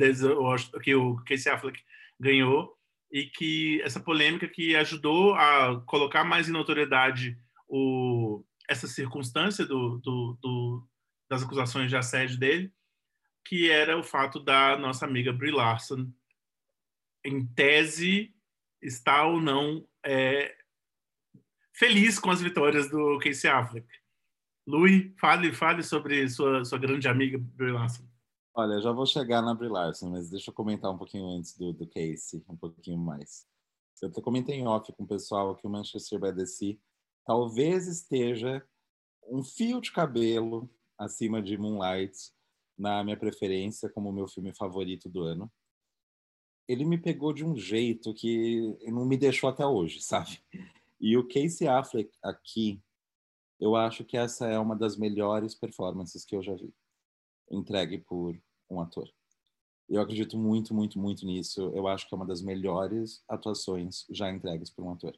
que 0.81 0.95
o 0.95 1.15
Casey 1.25 1.51
Affleck 1.51 1.79
ganhou, 2.19 2.77
e 3.11 3.25
que 3.25 3.81
essa 3.81 3.99
polêmica 3.99 4.47
que 4.47 4.75
ajudou 4.75 5.33
a 5.33 5.81
colocar 5.85 6.23
mais 6.23 6.47
em 6.47 6.51
notoriedade 6.51 7.37
o, 7.67 8.43
essa 8.67 8.87
circunstância 8.87 9.65
do, 9.65 9.97
do, 9.97 10.37
do, 10.41 10.87
das 11.27 11.43
acusações 11.43 11.89
de 11.89 11.97
assédio 11.97 12.37
dele, 12.37 12.71
que 13.43 13.69
era 13.69 13.97
o 13.97 14.03
fato 14.03 14.39
da 14.39 14.77
nossa 14.77 15.05
amiga 15.05 15.33
Brie 15.33 15.51
Larson 15.51 16.11
em 17.25 17.45
tese, 17.47 18.33
está 18.81 19.25
ou 19.25 19.41
não 19.41 19.85
é, 20.03 20.55
feliz 21.73 22.19
com 22.19 22.29
as 22.29 22.41
vitórias 22.41 22.89
do 22.89 23.17
Casey 23.19 23.49
Affleck. 23.49 23.87
Louis, 24.69 25.11
fale, 25.19 25.51
fale 25.51 25.81
sobre 25.81 26.29
sua, 26.29 26.63
sua 26.63 26.77
grande 26.77 27.07
amiga 27.07 27.39
Brie 27.39 27.71
Larson. 27.71 28.03
Olha, 28.53 28.79
já 28.79 28.91
vou 28.91 29.07
chegar 29.07 29.41
na 29.41 29.55
Brie 29.55 29.67
Larson, 29.67 30.11
mas 30.11 30.29
deixa 30.29 30.51
eu 30.51 30.53
comentar 30.53 30.91
um 30.91 30.97
pouquinho 30.97 31.27
antes 31.27 31.57
do, 31.57 31.73
do 31.73 31.87
Casey, 31.87 32.45
um 32.47 32.55
pouquinho 32.55 32.99
mais. 32.99 33.47
Eu 33.99 34.09
até 34.09 34.21
comentei 34.21 34.57
em 34.57 34.67
off 34.67 34.93
com 34.93 35.05
o 35.05 35.07
pessoal 35.07 35.55
que 35.55 35.65
o 35.65 35.69
Manchester 35.71 36.19
by 36.19 36.35
the 36.35 36.45
Sea 36.45 36.77
talvez 37.25 37.87
esteja 37.87 38.63
um 39.27 39.43
fio 39.43 39.81
de 39.81 39.91
cabelo 39.91 40.69
acima 40.99 41.41
de 41.41 41.57
Moonlight 41.57 42.15
na 42.77 43.03
minha 43.03 43.17
preferência 43.17 43.89
como 43.89 44.13
meu 44.13 44.27
filme 44.27 44.53
favorito 44.53 45.09
do 45.09 45.23
ano 45.23 45.51
ele 46.67 46.85
me 46.85 46.99
pegou 46.99 47.33
de 47.33 47.43
um 47.43 47.55
jeito 47.55 48.13
que 48.13 48.77
não 48.85 49.03
me 49.03 49.17
deixou 49.17 49.49
até 49.49 49.65
hoje, 49.65 50.03
sabe? 50.03 50.39
E 51.01 51.17
o 51.17 51.27
Casey 51.27 51.67
Affleck 51.67 52.11
aqui, 52.23 52.79
eu 53.59 53.75
acho 53.75 54.03
que 54.03 54.17
essa 54.17 54.47
é 54.47 54.57
uma 54.57 54.75
das 54.75 54.95
melhores 54.95 55.53
performances 55.53 56.23
que 56.23 56.35
eu 56.35 56.41
já 56.41 56.55
vi, 56.55 56.73
entregue 57.51 57.97
por 57.97 58.39
um 58.69 58.79
ator. 58.79 59.09
Eu 59.89 60.01
acredito 60.01 60.37
muito, 60.37 60.73
muito, 60.73 60.99
muito 60.99 61.25
nisso. 61.25 61.71
Eu 61.73 61.87
acho 61.87 62.07
que 62.07 62.13
é 62.13 62.17
uma 62.17 62.25
das 62.25 62.41
melhores 62.41 63.23
atuações 63.27 64.05
já 64.09 64.29
entregues 64.31 64.69
por 64.69 64.85
um 64.85 64.91
ator. 64.91 65.17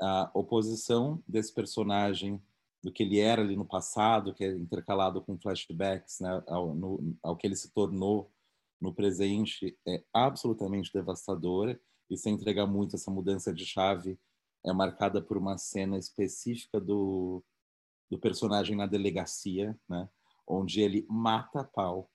A 0.00 0.30
oposição 0.34 1.22
desse 1.28 1.52
personagem 1.52 2.42
do 2.82 2.90
que 2.90 3.02
ele 3.02 3.18
era 3.18 3.42
ali 3.42 3.56
no 3.56 3.64
passado, 3.64 4.34
que 4.34 4.44
é 4.44 4.50
intercalado 4.50 5.20
com 5.22 5.38
flashbacks, 5.38 6.20
né, 6.20 6.42
ao, 6.46 6.74
no, 6.74 7.16
ao 7.22 7.36
que 7.36 7.46
ele 7.46 7.56
se 7.56 7.70
tornou 7.72 8.30
no 8.80 8.92
presente 8.92 9.78
é 9.86 10.04
absolutamente 10.12 10.92
devastadora 10.92 11.80
e 12.10 12.16
sem 12.16 12.34
entregar 12.34 12.66
muito 12.66 12.96
essa 12.96 13.10
mudança 13.10 13.52
de 13.52 13.64
chave 13.64 14.18
é 14.64 14.72
marcada 14.72 15.20
por 15.20 15.36
uma 15.36 15.58
cena 15.58 15.98
específica 15.98 16.80
do, 16.80 17.42
do 18.10 18.18
personagem 18.18 18.76
na 18.76 18.86
delegacia, 18.86 19.78
né, 19.88 20.08
onde 20.46 20.80
ele 20.80 21.06
mata 21.08 21.64
pau. 21.64 22.10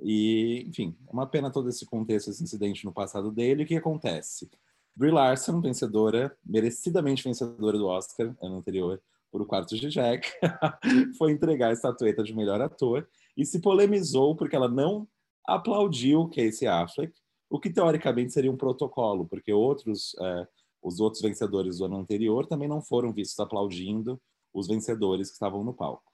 E, 0.00 0.64
enfim, 0.68 0.96
é 1.08 1.12
uma 1.12 1.26
pena 1.26 1.50
todo 1.50 1.68
esse 1.68 1.84
contexto, 1.84 2.30
esse 2.30 2.42
incidente 2.42 2.84
no 2.84 2.92
passado 2.92 3.32
dele. 3.32 3.64
O 3.64 3.66
que 3.66 3.74
acontece? 3.74 4.48
Brie 4.94 5.10
Larson, 5.10 5.60
vencedora, 5.60 6.36
merecidamente 6.44 7.24
vencedora 7.24 7.78
do 7.78 7.86
Oscar 7.86 8.34
ano 8.42 8.56
anterior 8.56 9.00
por 9.30 9.42
O 9.42 9.46
Quarto 9.46 9.76
de 9.76 9.88
Jack, 9.88 10.28
foi 11.18 11.32
entregar 11.32 11.68
a 11.68 11.72
estatueta 11.72 12.22
de 12.22 12.34
melhor 12.34 12.60
ator 12.60 13.08
e 13.36 13.44
se 13.44 13.60
polemizou 13.60 14.34
porque 14.34 14.56
ela 14.56 14.68
não 14.68 15.06
aplaudiu 15.46 16.28
Casey 16.28 16.66
Affleck 16.66 17.12
o 17.50 17.58
que 17.58 17.70
teoricamente 17.70 18.32
seria 18.32 18.50
um 18.50 18.56
protocolo, 18.56 19.26
porque 19.26 19.52
outros, 19.52 20.14
é, 20.20 20.48
os 20.82 21.00
outros 21.00 21.22
vencedores 21.22 21.78
do 21.78 21.84
ano 21.84 21.96
anterior 21.96 22.46
também 22.46 22.68
não 22.68 22.80
foram 22.80 23.12
vistos 23.12 23.38
aplaudindo 23.38 24.20
os 24.52 24.66
vencedores 24.66 25.28
que 25.28 25.34
estavam 25.34 25.64
no 25.64 25.74
palco. 25.74 26.12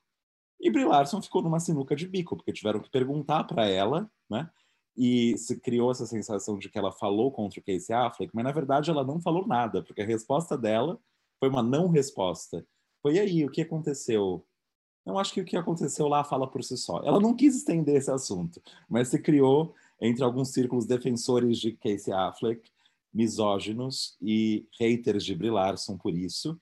E 0.61 0.71
Brie 0.71 0.85
Larson 0.85 1.21
ficou 1.21 1.43
numa 1.43 1.61
sinuca 1.61 1.95
de 1.95 2.09
bico, 2.09 2.37
porque 2.37 2.53
tiveram 2.53 2.81
que 2.81 2.91
perguntar 2.91 3.45
para 3.45 3.69
ela, 3.69 4.11
né? 4.31 4.49
E 4.97 5.37
se 5.37 5.61
criou 5.61 5.91
essa 5.91 6.07
sensação 6.07 6.57
de 6.59 6.69
que 6.69 6.79
ela 6.79 6.93
falou 6.93 7.31
contra 7.33 7.61
o 7.61 7.63
Casey 7.63 7.95
Affleck, 7.95 8.31
mas 8.35 8.45
na 8.45 8.53
verdade 8.53 8.91
ela 8.91 9.05
não 9.05 9.21
falou 9.21 9.47
nada, 9.47 9.83
porque 9.83 10.03
a 10.03 10.07
resposta 10.07 10.57
dela 10.57 10.99
foi 11.41 11.49
uma 11.49 11.63
não 11.63 11.89
resposta. 11.89 12.65
Foi 13.03 13.19
aí, 13.19 13.45
o 13.45 13.51
que 13.51 13.63
aconteceu? 13.63 14.47
Eu 15.05 15.19
acho 15.19 15.35
que 15.35 15.41
o 15.41 15.45
que 15.45 15.57
aconteceu 15.57 16.09
lá 16.09 16.25
fala 16.25 16.51
por 16.51 16.65
si 16.65 16.77
só. 16.79 17.03
Ela 17.05 17.21
não 17.21 17.35
quis 17.37 17.57
estender 17.57 17.97
esse 17.97 18.11
assunto, 18.11 18.63
mas 18.89 19.09
se 19.09 19.19
criou 19.19 19.75
entre 20.01 20.25
alguns 20.25 20.51
círculos 20.51 20.87
defensores 20.87 21.59
de 21.59 21.73
Casey 21.73 22.13
Affleck, 22.13 22.71
misóginos 23.15 24.17
e 24.21 24.67
haters 24.79 25.25
de 25.25 25.35
Brie 25.35 25.51
Larson 25.51 25.97
por 25.97 26.15
isso, 26.15 26.61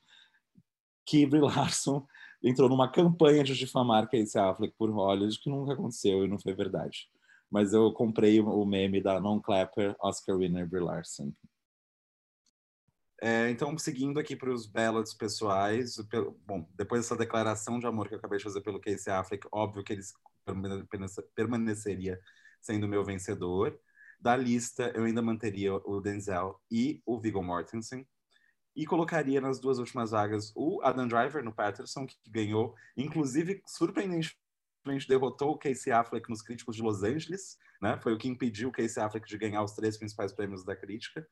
que 1.06 1.26
Brie 1.26 1.40
Larson 1.40 2.06
entrou 2.44 2.68
numa 2.68 2.90
campanha 2.90 3.42
de 3.42 3.56
difamar 3.56 4.08
Casey 4.10 4.40
Affleck 4.40 4.74
por 4.76 4.90
Hollywood 4.90 5.38
que 5.40 5.48
nunca 5.48 5.72
aconteceu 5.72 6.24
e 6.24 6.28
não 6.28 6.38
foi 6.38 6.54
verdade. 6.54 7.08
Mas 7.50 7.72
eu 7.72 7.92
comprei 7.92 8.40
o 8.40 8.64
meme 8.64 9.00
da 9.00 9.20
non-clapper 9.20 9.94
Oscar 10.00 10.36
winner 10.36 10.68
Brie 10.68 10.82
Larson. 10.82 11.32
É, 13.24 13.48
então, 13.50 13.78
seguindo 13.78 14.18
aqui 14.18 14.34
para 14.34 14.50
os 14.50 14.66
ballots 14.66 15.14
pessoais, 15.14 15.96
bom, 16.44 16.68
depois 16.74 17.02
dessa 17.02 17.16
declaração 17.16 17.78
de 17.78 17.86
amor 17.86 18.08
que 18.08 18.14
eu 18.14 18.18
acabei 18.18 18.38
de 18.38 18.44
fazer 18.44 18.60
pelo 18.62 18.80
Casey 18.80 19.12
Affleck, 19.12 19.46
óbvio 19.52 19.84
que 19.84 19.92
ele 19.92 20.02
permaneceria 21.36 22.18
sendo 22.60 22.88
meu 22.88 23.04
vencedor. 23.04 23.78
Da 24.22 24.36
lista, 24.36 24.92
eu 24.94 25.02
ainda 25.02 25.20
manteria 25.20 25.74
o 25.74 26.00
Denzel 26.00 26.56
e 26.70 27.02
o 27.04 27.18
Viggo 27.18 27.42
Mortensen. 27.42 28.06
E 28.76 28.86
colocaria 28.86 29.40
nas 29.40 29.58
duas 29.58 29.80
últimas 29.80 30.12
vagas 30.12 30.52
o 30.54 30.80
Adam 30.80 31.08
Driver 31.08 31.42
no 31.42 31.52
Patterson, 31.52 32.06
que 32.06 32.16
ganhou, 32.30 32.72
inclusive, 32.96 33.60
surpreendentemente, 33.66 34.38
derrotou 35.08 35.50
o 35.50 35.58
Casey 35.58 35.92
Affleck 35.92 36.30
nos 36.30 36.40
críticos 36.40 36.76
de 36.76 36.82
Los 36.82 37.02
Angeles, 37.02 37.58
né? 37.80 37.98
Foi 38.00 38.14
o 38.14 38.18
que 38.18 38.28
impediu 38.28 38.68
o 38.68 38.72
Casey 38.72 39.02
Affleck 39.02 39.26
de 39.26 39.36
ganhar 39.36 39.64
os 39.64 39.72
três 39.72 39.98
principais 39.98 40.32
prêmios 40.32 40.64
da 40.64 40.76
crítica. 40.76 41.28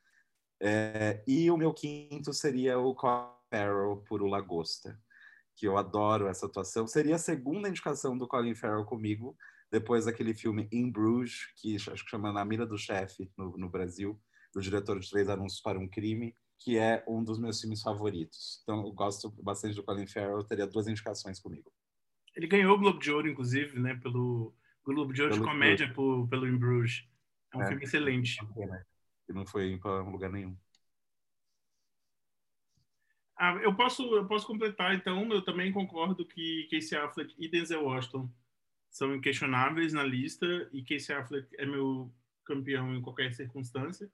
É, 0.60 1.22
e 1.28 1.48
o 1.48 1.56
meu 1.56 1.72
quinto 1.72 2.34
seria 2.34 2.76
o 2.80 2.92
Colin 2.92 3.30
Farrell 3.52 4.04
por 4.08 4.20
O 4.20 4.26
Lagosta, 4.26 5.00
que 5.54 5.64
eu 5.64 5.78
adoro 5.78 6.26
essa 6.26 6.46
atuação. 6.46 6.88
Seria 6.88 7.14
a 7.14 7.20
segunda 7.20 7.68
indicação 7.68 8.18
do 8.18 8.26
Colin 8.26 8.56
Farrell 8.56 8.84
comigo, 8.84 9.36
depois 9.70 10.06
daquele 10.06 10.34
filme 10.34 10.68
In 10.72 10.90
Bruges, 10.90 11.52
que 11.56 11.76
acho 11.76 12.04
que 12.04 12.10
chama 12.10 12.32
Na 12.32 12.44
Mira 12.44 12.66
do 12.66 12.76
Chefe, 12.76 13.30
no, 13.36 13.56
no 13.56 13.68
Brasil, 13.68 14.20
do 14.52 14.60
diretor 14.60 14.98
de 14.98 15.08
Três 15.08 15.28
Anúncios 15.28 15.60
para 15.60 15.78
um 15.78 15.88
Crime, 15.88 16.34
que 16.58 16.76
é 16.76 17.04
um 17.06 17.22
dos 17.22 17.38
meus 17.38 17.60
filmes 17.60 17.80
favoritos. 17.80 18.60
Então, 18.62 18.84
eu 18.84 18.92
gosto 18.92 19.30
bastante 19.42 19.76
do 19.76 19.82
Colin 19.82 20.06
Farrell, 20.06 20.44
teria 20.44 20.66
duas 20.66 20.88
indicações 20.88 21.38
comigo. 21.38 21.72
Ele 22.34 22.46
ganhou 22.46 22.74
o 22.74 22.78
Globo 22.78 22.98
de 22.98 23.10
Ouro, 23.10 23.28
inclusive, 23.28 23.78
né, 23.78 23.94
pelo 23.94 24.54
Globo 24.84 25.12
de 25.12 25.22
Ouro 25.22 25.34
pelo 25.34 25.44
de 25.44 25.50
Comédia 25.50 25.92
por, 25.92 26.28
pelo 26.28 26.46
In 26.46 26.56
Bruges. 26.56 27.08
É 27.52 27.56
um 27.56 27.62
é, 27.62 27.68
filme 27.68 27.84
excelente. 27.84 28.38
É 28.40 28.84
que 29.26 29.32
não 29.32 29.46
foi 29.46 29.78
para 29.78 30.02
lugar 30.02 30.30
nenhum. 30.30 30.56
Ah, 33.36 33.54
eu 33.62 33.74
posso 33.74 34.02
eu 34.14 34.26
posso 34.26 34.46
completar 34.46 34.94
então. 34.94 35.32
Eu 35.32 35.42
também 35.42 35.72
concordo 35.72 36.26
que 36.26 36.68
Casey 36.70 36.98
Affleck 36.98 37.34
e 37.38 37.48
Denzel 37.48 37.84
Washington 37.84 38.28
são 38.90 39.14
inquestionáveis 39.14 39.92
na 39.92 40.02
lista 40.02 40.46
e 40.72 40.82
Casey 40.82 41.14
Affleck 41.14 41.48
é 41.58 41.64
meu 41.64 42.12
campeão 42.44 42.94
em 42.94 43.00
qualquer 43.00 43.32
circunstância. 43.32 44.10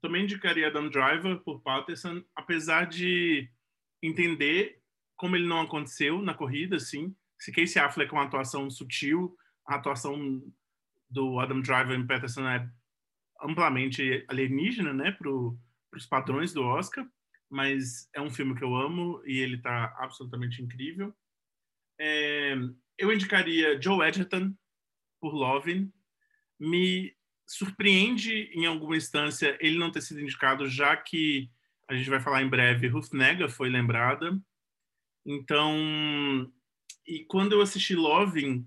Também 0.00 0.24
indicaria 0.24 0.68
Adam 0.68 0.88
Driver 0.88 1.40
por 1.40 1.60
Patterson, 1.62 2.22
apesar 2.36 2.86
de 2.86 3.50
entender 4.02 4.80
como 5.16 5.36
ele 5.36 5.46
não 5.46 5.62
aconteceu 5.62 6.20
na 6.22 6.34
corrida, 6.34 6.78
sim. 6.78 7.14
Se 7.38 7.52
Casey 7.52 7.82
Affleck 7.82 8.12
é 8.12 8.16
uma 8.16 8.24
atuação 8.24 8.70
sutil, 8.70 9.36
a 9.66 9.76
atuação 9.76 10.42
do 11.10 11.40
Adam 11.40 11.60
Driver 11.60 11.98
em 11.98 12.06
Patterson 12.06 12.46
é 12.48 12.68
amplamente 13.42 14.24
alienígena, 14.28 14.92
né, 14.92 15.12
para 15.12 15.30
os 15.30 16.06
padrões 16.08 16.52
do 16.52 16.62
Oscar, 16.62 17.06
mas 17.50 18.08
é 18.14 18.20
um 18.20 18.30
filme 18.30 18.54
que 18.54 18.64
eu 18.64 18.74
amo 18.74 19.22
e 19.26 19.38
ele 19.38 19.56
está 19.56 19.94
absolutamente 19.98 20.62
incrível. 20.62 21.14
É, 21.98 22.56
eu 22.98 23.12
indicaria 23.12 23.80
Joe 23.80 24.06
Edgerton 24.06 24.54
por 25.20 25.34
Lovin. 25.34 25.92
Me 26.58 27.14
surpreende 27.46 28.50
em 28.52 28.66
alguma 28.66 28.96
instância 28.96 29.56
ele 29.60 29.78
não 29.78 29.90
ter 29.90 30.00
sido 30.00 30.20
indicado, 30.20 30.68
já 30.68 30.96
que 30.96 31.50
a 31.88 31.94
gente 31.94 32.08
vai 32.08 32.20
falar 32.20 32.42
em 32.42 32.48
breve, 32.48 32.88
Ruth 32.88 33.12
Nega 33.12 33.48
foi 33.48 33.68
lembrada. 33.68 34.38
Então, 35.26 36.50
e 37.06 37.20
quando 37.24 37.52
eu 37.52 37.60
assisti 37.60 37.94
Loving, 37.94 38.66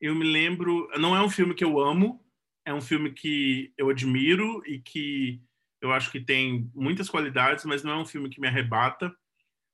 eu 0.00 0.14
me 0.14 0.24
lembro, 0.24 0.88
não 0.98 1.16
é 1.16 1.22
um 1.22 1.30
filme 1.30 1.54
que 1.54 1.64
eu 1.64 1.80
amo, 1.80 2.24
é 2.64 2.72
um 2.72 2.80
filme 2.80 3.12
que 3.12 3.72
eu 3.76 3.88
admiro 3.88 4.62
e 4.66 4.78
que 4.78 5.42
eu 5.80 5.92
acho 5.92 6.10
que 6.10 6.20
tem 6.20 6.70
muitas 6.74 7.08
qualidades, 7.08 7.64
mas 7.64 7.82
não 7.82 7.92
é 7.92 7.96
um 7.96 8.06
filme 8.06 8.28
que 8.28 8.40
me 8.40 8.48
arrebata. 8.48 9.14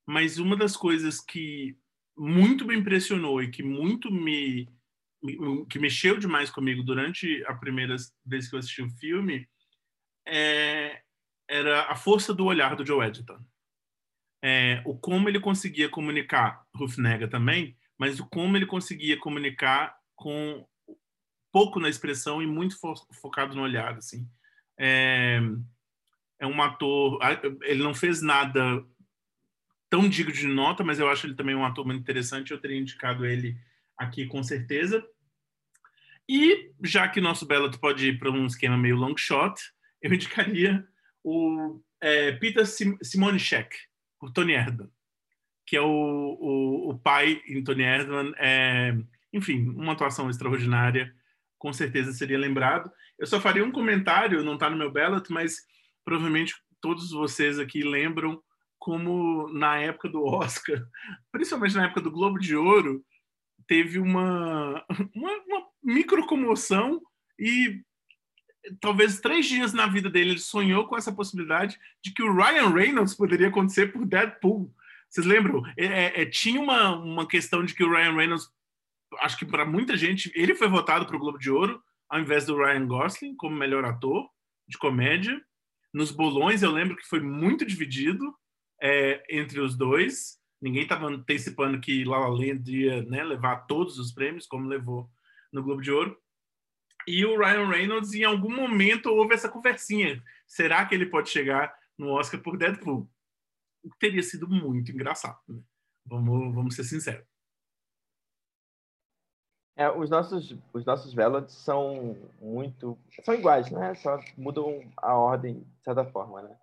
Mas 0.06 0.38
uma 0.38 0.56
das 0.56 0.76
coisas 0.76 1.20
que 1.20 1.76
muito 2.16 2.66
me 2.66 2.76
impressionou 2.76 3.42
e 3.42 3.50
que 3.50 3.62
muito 3.62 4.10
me, 4.10 4.68
que 5.68 5.78
mexeu 5.78 6.18
demais 6.18 6.50
comigo 6.50 6.82
durante 6.82 7.44
a 7.46 7.54
primeira 7.54 7.96
vez 8.24 8.48
que 8.48 8.54
eu 8.54 8.58
assisti 8.58 8.82
o 8.82 8.90
filme 8.90 9.48
é, 10.26 11.02
era 11.48 11.82
a 11.90 11.96
força 11.96 12.32
do 12.32 12.44
olhar 12.44 12.76
do 12.76 12.86
Joe 12.86 13.06
Edgerton. 13.06 13.38
É, 14.42 14.82
o 14.84 14.96
como 14.96 15.28
ele 15.28 15.40
conseguia 15.40 15.88
comunicar, 15.88 16.64
Rufnega 16.74 17.26
também, 17.26 17.76
mas 17.98 18.20
o 18.20 18.26
como 18.26 18.56
ele 18.56 18.66
conseguia 18.66 19.18
comunicar 19.18 19.96
com 20.14 20.66
pouco 21.52 21.78
na 21.78 21.88
expressão 21.88 22.42
e 22.42 22.46
muito 22.46 22.78
fo 22.78 22.94
focado 23.20 23.54
no 23.54 23.62
olhar, 23.62 23.94
assim. 23.96 24.28
É, 24.78 25.40
é 26.40 26.46
um 26.46 26.60
ator, 26.60 27.18
ele 27.62 27.82
não 27.82 27.94
fez 27.94 28.20
nada 28.20 28.84
tão 29.94 30.08
digno 30.08 30.32
de 30.32 30.48
nota, 30.48 30.82
mas 30.82 30.98
eu 30.98 31.08
acho 31.08 31.24
ele 31.24 31.36
também 31.36 31.54
um 31.54 31.64
ator 31.64 31.86
muito 31.86 32.00
interessante, 32.00 32.50
eu 32.50 32.58
teria 32.58 32.80
indicado 32.80 33.24
ele 33.24 33.56
aqui 33.96 34.26
com 34.26 34.42
certeza. 34.42 35.06
E 36.28 36.72
já 36.82 37.06
que 37.06 37.20
nosso 37.20 37.46
Bellot 37.46 37.78
pode 37.78 38.08
ir 38.08 38.18
para 38.18 38.28
um 38.28 38.44
esquema 38.44 38.76
meio 38.76 38.96
long 38.96 39.16
shot, 39.16 39.54
eu 40.02 40.10
indicaria 40.12 40.84
o 41.22 41.80
é, 42.00 42.32
Peter 42.32 42.66
Sim 42.66 42.98
Simonischek, 43.04 43.76
por 44.18 44.32
Tony 44.32 44.54
Erdmann, 44.54 44.90
que 45.64 45.76
é 45.76 45.80
o, 45.80 45.86
o, 45.86 46.90
o 46.90 46.98
pai 46.98 47.40
em 47.46 47.62
Tony 47.62 47.84
Erdmann. 47.84 48.32
É, 48.36 48.96
enfim, 49.32 49.68
uma 49.68 49.92
atuação 49.92 50.28
extraordinária 50.28 51.14
com 51.56 51.72
certeza 51.72 52.12
seria 52.12 52.36
lembrado. 52.36 52.90
Eu 53.16 53.28
só 53.28 53.40
faria 53.40 53.64
um 53.64 53.70
comentário, 53.70 54.42
não 54.42 54.54
está 54.54 54.68
no 54.68 54.76
meu 54.76 54.90
ballot, 54.90 55.32
mas 55.32 55.58
provavelmente 56.04 56.52
todos 56.80 57.12
vocês 57.12 57.60
aqui 57.60 57.84
lembram 57.84 58.42
como 58.84 59.48
na 59.48 59.78
época 59.78 60.10
do 60.10 60.22
Oscar, 60.22 60.78
principalmente 61.32 61.74
na 61.74 61.86
época 61.86 62.02
do 62.02 62.10
Globo 62.10 62.38
de 62.38 62.54
Ouro, 62.54 63.02
teve 63.66 63.98
uma, 63.98 64.84
uma, 65.14 65.32
uma 65.46 65.66
micro 65.82 66.26
comoção 66.26 67.00
e 67.38 67.80
talvez 68.82 69.20
três 69.20 69.46
dias 69.46 69.72
na 69.72 69.86
vida 69.86 70.10
dele 70.10 70.32
ele 70.32 70.38
sonhou 70.38 70.86
com 70.86 70.98
essa 70.98 71.10
possibilidade 71.10 71.78
de 72.04 72.12
que 72.12 72.22
o 72.22 72.34
Ryan 72.34 72.74
Reynolds 72.74 73.14
poderia 73.14 73.48
acontecer 73.48 73.90
por 73.90 74.04
Deadpool. 74.04 74.70
Vocês 75.08 75.26
lembram? 75.26 75.62
É, 75.78 75.86
é, 75.86 76.20
é 76.20 76.26
tinha 76.26 76.60
uma, 76.60 76.94
uma 76.94 77.26
questão 77.26 77.64
de 77.64 77.72
que 77.72 77.82
o 77.82 77.90
Ryan 77.90 78.12
Reynolds 78.12 78.50
acho 79.20 79.38
que 79.38 79.46
para 79.46 79.64
muita 79.64 79.96
gente, 79.96 80.30
ele 80.34 80.54
foi 80.54 80.68
votado 80.68 81.06
para 81.06 81.16
o 81.16 81.18
Globo 81.18 81.38
de 81.38 81.50
Ouro, 81.50 81.82
ao 82.06 82.20
invés 82.20 82.44
do 82.44 82.58
Ryan 82.58 82.86
Gosling, 82.86 83.34
como 83.34 83.56
melhor 83.56 83.86
ator 83.86 84.28
de 84.68 84.76
comédia. 84.76 85.42
Nos 85.90 86.10
bolões, 86.10 86.62
eu 86.62 86.70
lembro 86.70 86.96
que 86.96 87.08
foi 87.08 87.20
muito 87.20 87.64
dividido 87.64 88.34
é, 88.84 89.24
entre 89.30 89.60
os 89.60 89.74
dois. 89.74 90.38
Ninguém 90.60 90.82
estava 90.82 91.06
antecipando 91.06 91.80
que 91.80 92.04
La 92.04 92.18
La 92.18 92.28
Land 92.28 92.70
ia 92.70 93.02
né, 93.04 93.24
levar 93.24 93.66
todos 93.66 93.98
os 93.98 94.12
prêmios, 94.12 94.46
como 94.46 94.68
levou 94.68 95.10
no 95.50 95.62
Globo 95.62 95.80
de 95.80 95.90
Ouro. 95.90 96.20
E 97.06 97.24
o 97.24 97.38
Ryan 97.38 97.68
Reynolds, 97.68 98.12
em 98.12 98.24
algum 98.24 98.54
momento, 98.54 99.06
houve 99.06 99.34
essa 99.34 99.48
conversinha. 99.48 100.22
Será 100.46 100.84
que 100.84 100.94
ele 100.94 101.06
pode 101.06 101.30
chegar 101.30 101.74
no 101.96 102.10
Oscar 102.10 102.40
por 102.40 102.58
Deadpool? 102.58 103.08
Teria 103.98 104.22
sido 104.22 104.48
muito 104.48 104.92
engraçado. 104.92 105.38
Né? 105.48 105.60
Vamos, 106.04 106.54
vamos 106.54 106.74
ser 106.74 106.84
sinceros. 106.84 107.26
É, 109.76 109.90
os 109.90 110.08
nossos 110.08 110.56
os 110.72 110.84
nossos 110.84 111.12
são 111.48 112.16
muito 112.40 112.96
são 113.24 113.34
iguais, 113.34 113.70
né? 113.72 113.92
Só 113.96 114.20
mudam 114.36 114.88
a 114.96 115.14
ordem 115.14 115.60
de 115.60 115.84
certa 115.84 116.04
forma, 116.04 116.42
né? 116.42 116.56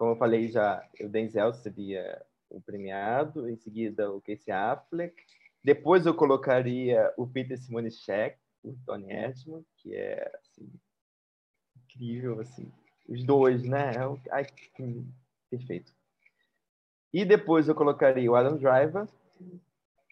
Como 0.00 0.12
eu 0.12 0.16
falei 0.16 0.48
já, 0.48 0.82
o 0.98 1.10
Denzel 1.10 1.52
seria 1.52 2.24
o 2.48 2.58
premiado, 2.58 3.46
em 3.46 3.56
seguida 3.56 4.10
o 4.10 4.18
Casey 4.22 4.50
Affleck, 4.50 5.14
depois 5.62 6.06
eu 6.06 6.14
colocaria 6.14 7.12
o 7.18 7.26
Peter 7.26 7.58
Simonischek, 7.58 8.38
o 8.64 8.74
Tony 8.86 9.12
Erdmann, 9.12 9.62
que 9.76 9.94
é 9.94 10.32
assim, 10.40 10.72
incrível, 11.84 12.40
assim. 12.40 12.72
Os 13.06 13.22
dois, 13.22 13.62
né? 13.62 13.92
É 13.92 14.30
Ai, 14.32 14.46
perfeito. 15.50 15.92
E 17.12 17.22
depois 17.22 17.68
eu 17.68 17.74
colocaria 17.74 18.30
o 18.30 18.34
Adam 18.34 18.56
Driver 18.56 19.06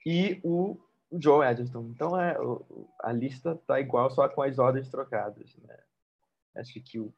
e 0.04 0.38
o 0.44 0.78
Joe 1.10 1.46
Edgerton. 1.46 1.92
Então 1.94 2.20
é, 2.20 2.36
a 3.00 3.10
lista 3.10 3.58
tá 3.66 3.80
igual, 3.80 4.10
só 4.10 4.28
com 4.28 4.42
as 4.42 4.58
ordens 4.58 4.90
trocadas, 4.90 5.56
né? 5.66 5.78
Acho 6.56 6.78
que 6.78 7.00
o, 7.00 7.10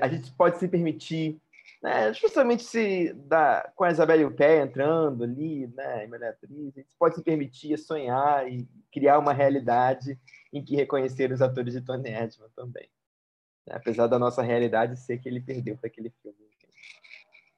a 0.00 0.08
gente 0.08 0.32
pode 0.32 0.58
se 0.58 0.66
permitir, 0.66 1.40
né, 1.82 2.10
especialmente 2.10 2.64
se 2.64 3.12
dá, 3.12 3.72
com 3.74 3.84
a 3.84 3.90
Isabelle 3.90 4.24
Huppert 4.24 4.68
entrando 4.68 5.24
ali, 5.24 5.66
né, 5.68 6.06
em 6.06 6.14
atriz, 6.24 6.76
a 6.76 6.80
gente 6.80 6.96
pode 6.98 7.14
se 7.14 7.22
permitir 7.22 7.78
sonhar 7.78 8.50
e 8.50 8.68
criar 8.92 9.18
uma 9.18 9.32
realidade 9.32 10.18
em 10.52 10.64
que 10.64 10.74
reconhecer 10.74 11.30
os 11.30 11.40
atores 11.40 11.74
de 11.74 11.80
Tony 11.80 12.10
Edman 12.10 12.48
também. 12.50 12.90
né? 13.66 13.76
Apesar 13.76 14.06
da 14.06 14.18
nossa 14.18 14.42
realidade 14.42 14.96
ser 14.96 15.18
que 15.18 15.28
ele 15.28 15.40
perdeu 15.40 15.76
para 15.76 15.86
aquele 15.88 16.10
filme. 16.22 16.38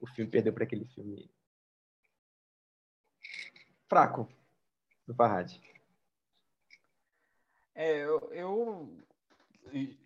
O 0.01 0.07
filme 0.07 0.31
perdeu 0.31 0.53
para 0.53 0.65
aquele 0.65 0.87
filme 0.87 1.31
fraco 3.89 4.29
do 5.07 5.15
Farhad. 5.15 5.61
É, 7.75 7.99
eu, 8.05 8.33
eu, 8.33 8.89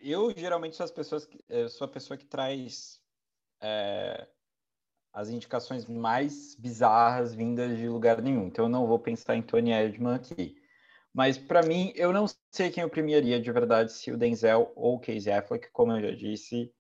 eu 0.01 0.33
geralmente 0.37 0.77
sou 0.77 0.85
as 0.85 0.91
pessoas 0.91 1.27
que, 1.27 1.39
sou 1.69 1.85
a 1.87 1.91
pessoa 1.91 2.17
que 2.17 2.25
traz 2.25 3.04
é, 3.65 4.29
as 5.13 5.31
indicações 5.31 5.87
mais 5.87 6.55
bizarras 6.57 7.35
vindas 7.35 7.79
de 7.79 7.89
lugar 7.89 8.21
nenhum. 8.21 8.47
Então 8.47 8.67
eu 8.67 8.69
não 8.69 8.87
vou 8.87 8.99
pensar 8.99 9.37
em 9.37 9.43
Tony 9.43 9.73
Edman 9.73 10.15
aqui. 10.15 10.57
Mas 11.15 11.39
para 11.39 11.63
mim, 11.63 11.93
eu 11.95 12.13
não 12.13 12.27
sei 12.51 12.71
quem 12.71 12.83
eu 12.83 12.91
premiaria 12.91 13.41
de 13.41 13.53
verdade, 13.53 13.93
se 13.93 14.11
o 14.11 14.19
Denzel 14.19 14.73
ou 14.75 14.97
o 14.97 15.01
Casey 15.01 15.33
Affleck, 15.33 15.71
como 15.73 15.93
eu 15.93 16.11
já 16.11 16.17
disse. 16.17 16.73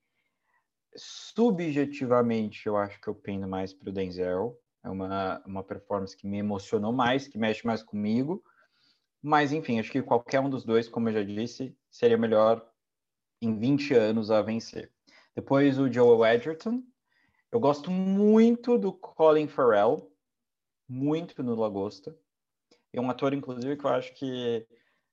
Subjetivamente, 0.97 2.67
eu 2.67 2.77
acho 2.77 3.01
que 3.01 3.09
eu 3.09 3.15
pendo 3.15 3.49
mais 3.49 3.73
para 3.73 3.89
o 3.89 3.93
Denzel. 3.93 4.61
É 4.83 4.91
uma, 4.91 5.43
uma 5.47 5.65
performance 5.65 6.17
que 6.17 6.27
me 6.27 6.39
emocionou 6.39 6.93
mais, 6.93 7.27
que 7.27 7.39
mexe 7.39 7.67
mais 7.67 7.83
comigo. 7.83 8.43
Mas, 9.23 9.53
enfim, 9.53 9.79
acho 9.81 9.91
que 9.91 10.03
qualquer 10.03 10.41
um 10.41 10.51
dos 10.51 10.65
dois, 10.65 10.89
como 10.89 11.09
eu 11.09 11.15
já 11.15 11.23
disse, 11.23 11.75
seria 11.91 12.19
melhor 12.19 12.69
em 13.41 13.57
20 13.57 13.95
anos 13.95 14.31
a 14.31 14.43
vencer. 14.43 14.94
Depois 15.35 15.79
o 15.79 15.93
Joel 15.93 16.25
Edgerton. 16.25 16.83
Eu 17.51 17.61
gosto 17.61 17.91
muito 17.91 18.79
do 18.79 18.93
Colin 18.93 19.49
Farrell, 19.49 20.11
muito 20.89 21.43
no 21.43 21.55
Lagosta. 21.55 22.17
É 22.93 23.01
um 23.01 23.11
ator, 23.11 23.33
inclusive, 23.33 23.77
que 23.77 23.85
eu 23.85 23.91
acho 23.91 24.15
que 24.15 24.67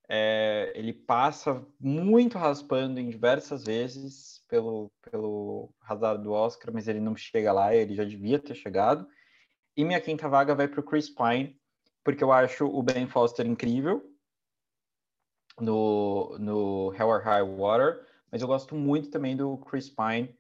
é, 0.08 0.72
ele 0.76 0.94
passa 0.94 1.66
muito 1.80 2.38
raspando 2.38 3.00
em 3.00 3.10
diversas 3.10 3.64
vezes 3.64 4.44
pelo, 4.48 4.92
pelo 5.10 5.74
radar 5.80 6.18
do 6.18 6.32
Oscar, 6.32 6.74
mas 6.74 6.88
ele 6.88 7.00
não 7.00 7.16
chega 7.16 7.52
lá, 7.52 7.74
ele 7.74 7.96
já 7.96 8.04
devia 8.04 8.38
ter 8.38 8.54
chegado. 8.54 9.08
E 9.76 9.86
minha 9.86 10.02
quinta 10.02 10.28
vaga 10.28 10.54
vai 10.54 10.68
para 10.68 10.82
o 10.82 10.84
Chris 10.84 11.10
Pine, 11.10 11.58
porque 12.04 12.24
eu 12.24 12.32
acho 12.32 12.66
o 12.66 12.84
Ben 12.84 13.08
Foster 13.08 13.48
incrível 13.48 14.04
no, 15.60 16.38
no 16.40 16.94
Hell 16.94 17.08
or 17.08 17.22
High 17.22 17.44
Water, 17.44 18.06
mas 18.32 18.42
eu 18.42 18.48
gosto 18.48 18.76
muito 18.76 19.10
também 19.10 19.36
do 19.36 19.58
Chris 19.58 19.90
Pine 19.90 20.36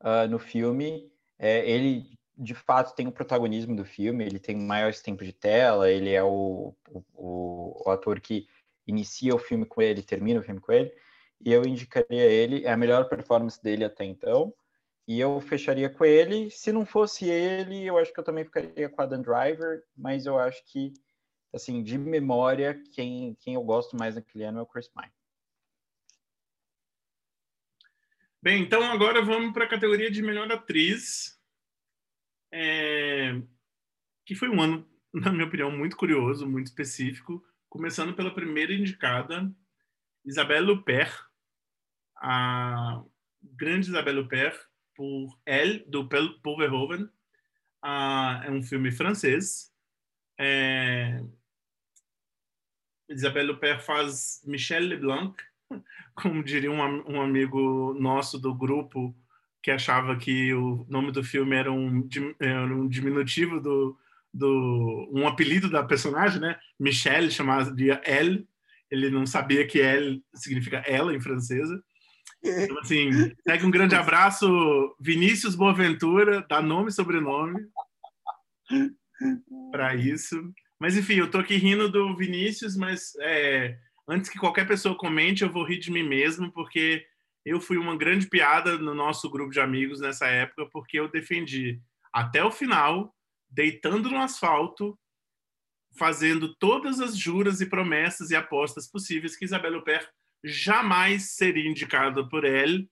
uh, 0.00 0.28
no 0.28 0.38
filme. 0.38 1.12
É, 1.38 1.68
ele, 1.68 2.18
de 2.36 2.54
fato, 2.54 2.94
tem 2.94 3.06
o 3.06 3.12
protagonismo 3.12 3.76
do 3.76 3.84
filme, 3.84 4.24
ele 4.24 4.38
tem 4.38 4.56
maiores 4.56 5.02
tempos 5.02 5.26
de 5.26 5.32
tela, 5.32 5.90
ele 5.90 6.10
é 6.10 6.22
o, 6.22 6.74
o, 7.12 7.82
o 7.84 7.90
ator 7.90 8.20
que 8.20 8.46
inicia 8.86 9.34
o 9.34 9.38
filme 9.38 9.64
com 9.64 9.82
ele, 9.82 10.02
termina 10.02 10.40
o 10.40 10.42
filme 10.42 10.60
com 10.60 10.72
ele, 10.72 10.92
e 11.44 11.52
eu 11.52 11.64
indicaria 11.64 12.24
ele, 12.24 12.64
é 12.64 12.72
a 12.72 12.76
melhor 12.76 13.08
performance 13.08 13.62
dele 13.62 13.84
até 13.84 14.04
então, 14.04 14.54
e 15.06 15.20
eu 15.20 15.40
fecharia 15.40 15.90
com 15.90 16.04
ele. 16.04 16.50
Se 16.50 16.72
não 16.72 16.86
fosse 16.86 17.28
ele, 17.28 17.84
eu 17.84 17.98
acho 17.98 18.12
que 18.12 18.20
eu 18.20 18.24
também 18.24 18.44
ficaria 18.44 18.88
com 18.88 19.02
a 19.02 19.06
Dan 19.06 19.22
Driver, 19.22 19.82
mas 19.96 20.26
eu 20.26 20.38
acho 20.38 20.64
que, 20.66 20.92
assim, 21.52 21.82
de 21.82 21.98
memória, 21.98 22.80
quem, 22.92 23.36
quem 23.40 23.54
eu 23.54 23.62
gosto 23.62 23.96
mais 23.96 24.14
naquele 24.14 24.44
ano 24.44 24.60
é 24.60 24.62
o 24.62 24.66
Chris 24.66 24.88
Pine. 24.88 25.12
Bem, 28.44 28.60
então 28.60 28.82
agora 28.82 29.24
vamos 29.24 29.54
para 29.54 29.64
a 29.64 29.68
categoria 29.68 30.10
de 30.10 30.20
melhor 30.20 30.52
atriz, 30.52 31.40
é, 32.52 33.40
que 34.26 34.34
foi 34.34 34.50
um 34.50 34.60
ano, 34.60 34.86
na 35.14 35.32
minha 35.32 35.46
opinião, 35.46 35.70
muito 35.70 35.96
curioso, 35.96 36.46
muito 36.46 36.66
específico, 36.66 37.42
começando 37.70 38.14
pela 38.14 38.34
primeira 38.34 38.74
indicada, 38.74 39.50
Isabelle 40.26 40.70
Huppert, 40.70 41.26
a 42.18 43.02
grande 43.42 43.88
Isabelle 43.88 44.20
Huppert, 44.20 44.60
por 44.94 45.40
Elle, 45.46 45.82
do 45.88 46.06
Paul 46.06 46.58
Verhoeven. 46.58 47.08
Ah, 47.80 48.42
é 48.44 48.50
um 48.50 48.62
filme 48.62 48.92
francês. 48.92 49.72
É... 50.38 51.24
Isabelle 53.08 53.52
Huppert 53.52 53.80
faz 53.80 54.42
Michel 54.44 54.82
Leblanc, 54.82 55.34
como 56.14 56.42
diria 56.42 56.70
um, 56.70 57.12
um, 57.12 57.20
amigo 57.20 57.94
nosso 57.98 58.38
do 58.38 58.54
grupo, 58.54 59.14
que 59.62 59.70
achava 59.70 60.16
que 60.16 60.52
o 60.52 60.86
nome 60.88 61.10
do 61.10 61.24
filme 61.24 61.56
era 61.56 61.72
um, 61.72 62.08
era 62.38 62.66
um 62.66 62.86
diminutivo 62.88 63.60
do, 63.60 63.98
do 64.32 65.08
um 65.12 65.26
apelido 65.26 65.70
da 65.70 65.82
personagem, 65.82 66.40
né? 66.40 66.58
Michel 66.78 67.30
chamava 67.30 67.72
de 67.72 67.90
Elle. 68.04 68.46
Ele 68.90 69.10
não 69.10 69.26
sabia 69.26 69.66
que 69.66 69.80
Elle 69.80 70.22
significa 70.34 70.78
ela 70.86 71.14
em 71.14 71.20
francesa. 71.20 71.82
Então, 72.42 72.78
assim, 72.80 73.10
segue 73.46 73.64
um 73.64 73.70
grande 73.70 73.94
abraço, 73.94 74.94
Vinícius 75.00 75.54
Boaventura, 75.54 76.44
dá 76.46 76.60
nome 76.60 76.90
e 76.90 76.92
sobrenome 76.92 77.58
para 79.72 79.94
isso. 79.94 80.52
Mas, 80.78 80.96
enfim, 80.96 81.14
eu 81.14 81.30
tô 81.30 81.38
aqui 81.38 81.56
rindo 81.56 81.90
do 81.90 82.14
Vinícius, 82.14 82.76
mas 82.76 83.14
é, 83.20 83.78
antes 84.08 84.30
que 84.30 84.38
qualquer 84.38 84.66
pessoa 84.66 84.96
comente, 84.96 85.42
eu 85.42 85.50
vou 85.50 85.64
rir 85.64 85.78
de 85.78 85.90
mim 85.90 86.02
mesmo, 86.02 86.50
porque 86.52 87.06
eu 87.44 87.60
fui 87.60 87.76
uma 87.76 87.96
grande 87.96 88.26
piada 88.26 88.78
no 88.78 88.94
nosso 88.94 89.28
grupo 89.30 89.52
de 89.52 89.60
amigos 89.60 90.00
nessa 90.00 90.26
época, 90.26 90.66
porque 90.72 90.98
eu 90.98 91.08
defendi 91.08 91.80
até 92.12 92.42
o 92.42 92.50
final, 92.50 93.14
deitando 93.50 94.10
no 94.10 94.18
asfalto, 94.18 94.98
fazendo 95.96 96.54
todas 96.56 97.00
as 97.00 97.16
juras 97.16 97.60
e 97.60 97.66
promessas 97.66 98.30
e 98.30 98.36
apostas 98.36 98.90
possíveis 98.90 99.36
que 99.36 99.44
Isabelle 99.44 99.76
Huppert 99.76 100.08
jamais 100.42 101.34
seria 101.34 101.68
indicada 101.68 102.26
por 102.28 102.44
ele, 102.44 102.88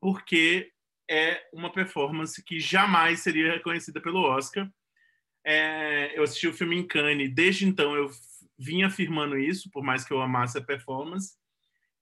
porque 0.00 0.70
é 1.08 1.42
uma 1.52 1.72
performance 1.72 2.42
que 2.42 2.58
jamais 2.58 3.20
seria 3.20 3.52
reconhecida 3.52 4.00
pelo 4.00 4.22
Oscar. 4.22 4.68
É, 5.44 6.18
eu 6.18 6.24
assisti 6.24 6.48
o 6.48 6.52
filme 6.52 6.76
em 6.76 6.86
Cannes, 6.86 7.32
desde 7.32 7.66
então 7.66 7.94
eu 7.94 8.10
vim 8.58 8.82
afirmando 8.82 9.38
isso, 9.38 9.70
por 9.70 9.82
mais 9.82 10.04
que 10.04 10.12
eu 10.12 10.20
amasse 10.20 10.58
a 10.58 10.64
performance. 10.64 11.34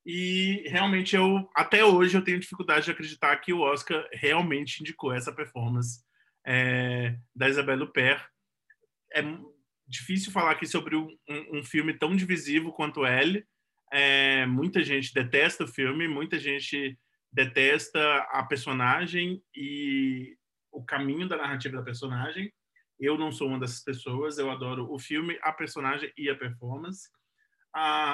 E 0.05 0.63
realmente 0.67 1.15
eu, 1.15 1.49
até 1.55 1.83
hoje, 1.83 2.15
eu 2.15 2.23
tenho 2.23 2.39
dificuldade 2.39 2.85
de 2.85 2.91
acreditar 2.91 3.35
que 3.37 3.51
o 3.51 3.61
Oscar 3.61 4.07
realmente 4.13 4.79
indicou 4.81 5.11
essa 5.11 5.33
performance 5.33 6.03
é, 6.45 7.17
da 7.35 7.49
Isabelle 7.49 7.83
Huppert. 7.83 8.23
É 9.13 9.23
difícil 9.87 10.31
falar 10.31 10.51
aqui 10.51 10.67
sobre 10.67 10.95
um, 10.95 11.07
um 11.51 11.63
filme 11.63 11.93
tão 11.97 12.15
divisivo 12.15 12.71
quanto 12.71 13.05
ele. 13.05 13.45
É, 13.91 14.45
muita 14.45 14.83
gente 14.83 15.13
detesta 15.13 15.63
o 15.63 15.67
filme, 15.67 16.07
muita 16.07 16.37
gente 16.37 16.97
detesta 17.31 18.17
a 18.31 18.43
personagem 18.43 19.41
e 19.55 20.37
o 20.71 20.83
caminho 20.83 21.27
da 21.27 21.37
narrativa 21.37 21.77
da 21.77 21.83
personagem. 21.83 22.51
Eu 22.99 23.17
não 23.17 23.31
sou 23.31 23.47
uma 23.47 23.59
dessas 23.59 23.83
pessoas, 23.83 24.37
eu 24.37 24.49
adoro 24.49 24.91
o 24.91 24.97
filme, 24.97 25.37
a 25.41 25.51
personagem 25.51 26.11
e 26.17 26.29
a 26.29 26.35
performance. 26.35 27.09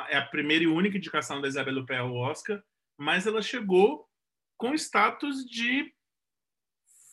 É 0.09 0.17
a 0.17 0.27
primeira 0.31 0.63
e 0.63 0.67
única 0.67 0.97
indicação 0.97 1.39
da 1.39 1.47
Isabelle 1.47 1.79
Huppert 1.79 2.01
ao 2.01 2.15
Oscar, 2.15 2.63
mas 2.97 3.27
ela 3.27 3.41
chegou 3.41 4.09
com 4.57 4.73
status 4.73 5.45
de 5.45 5.93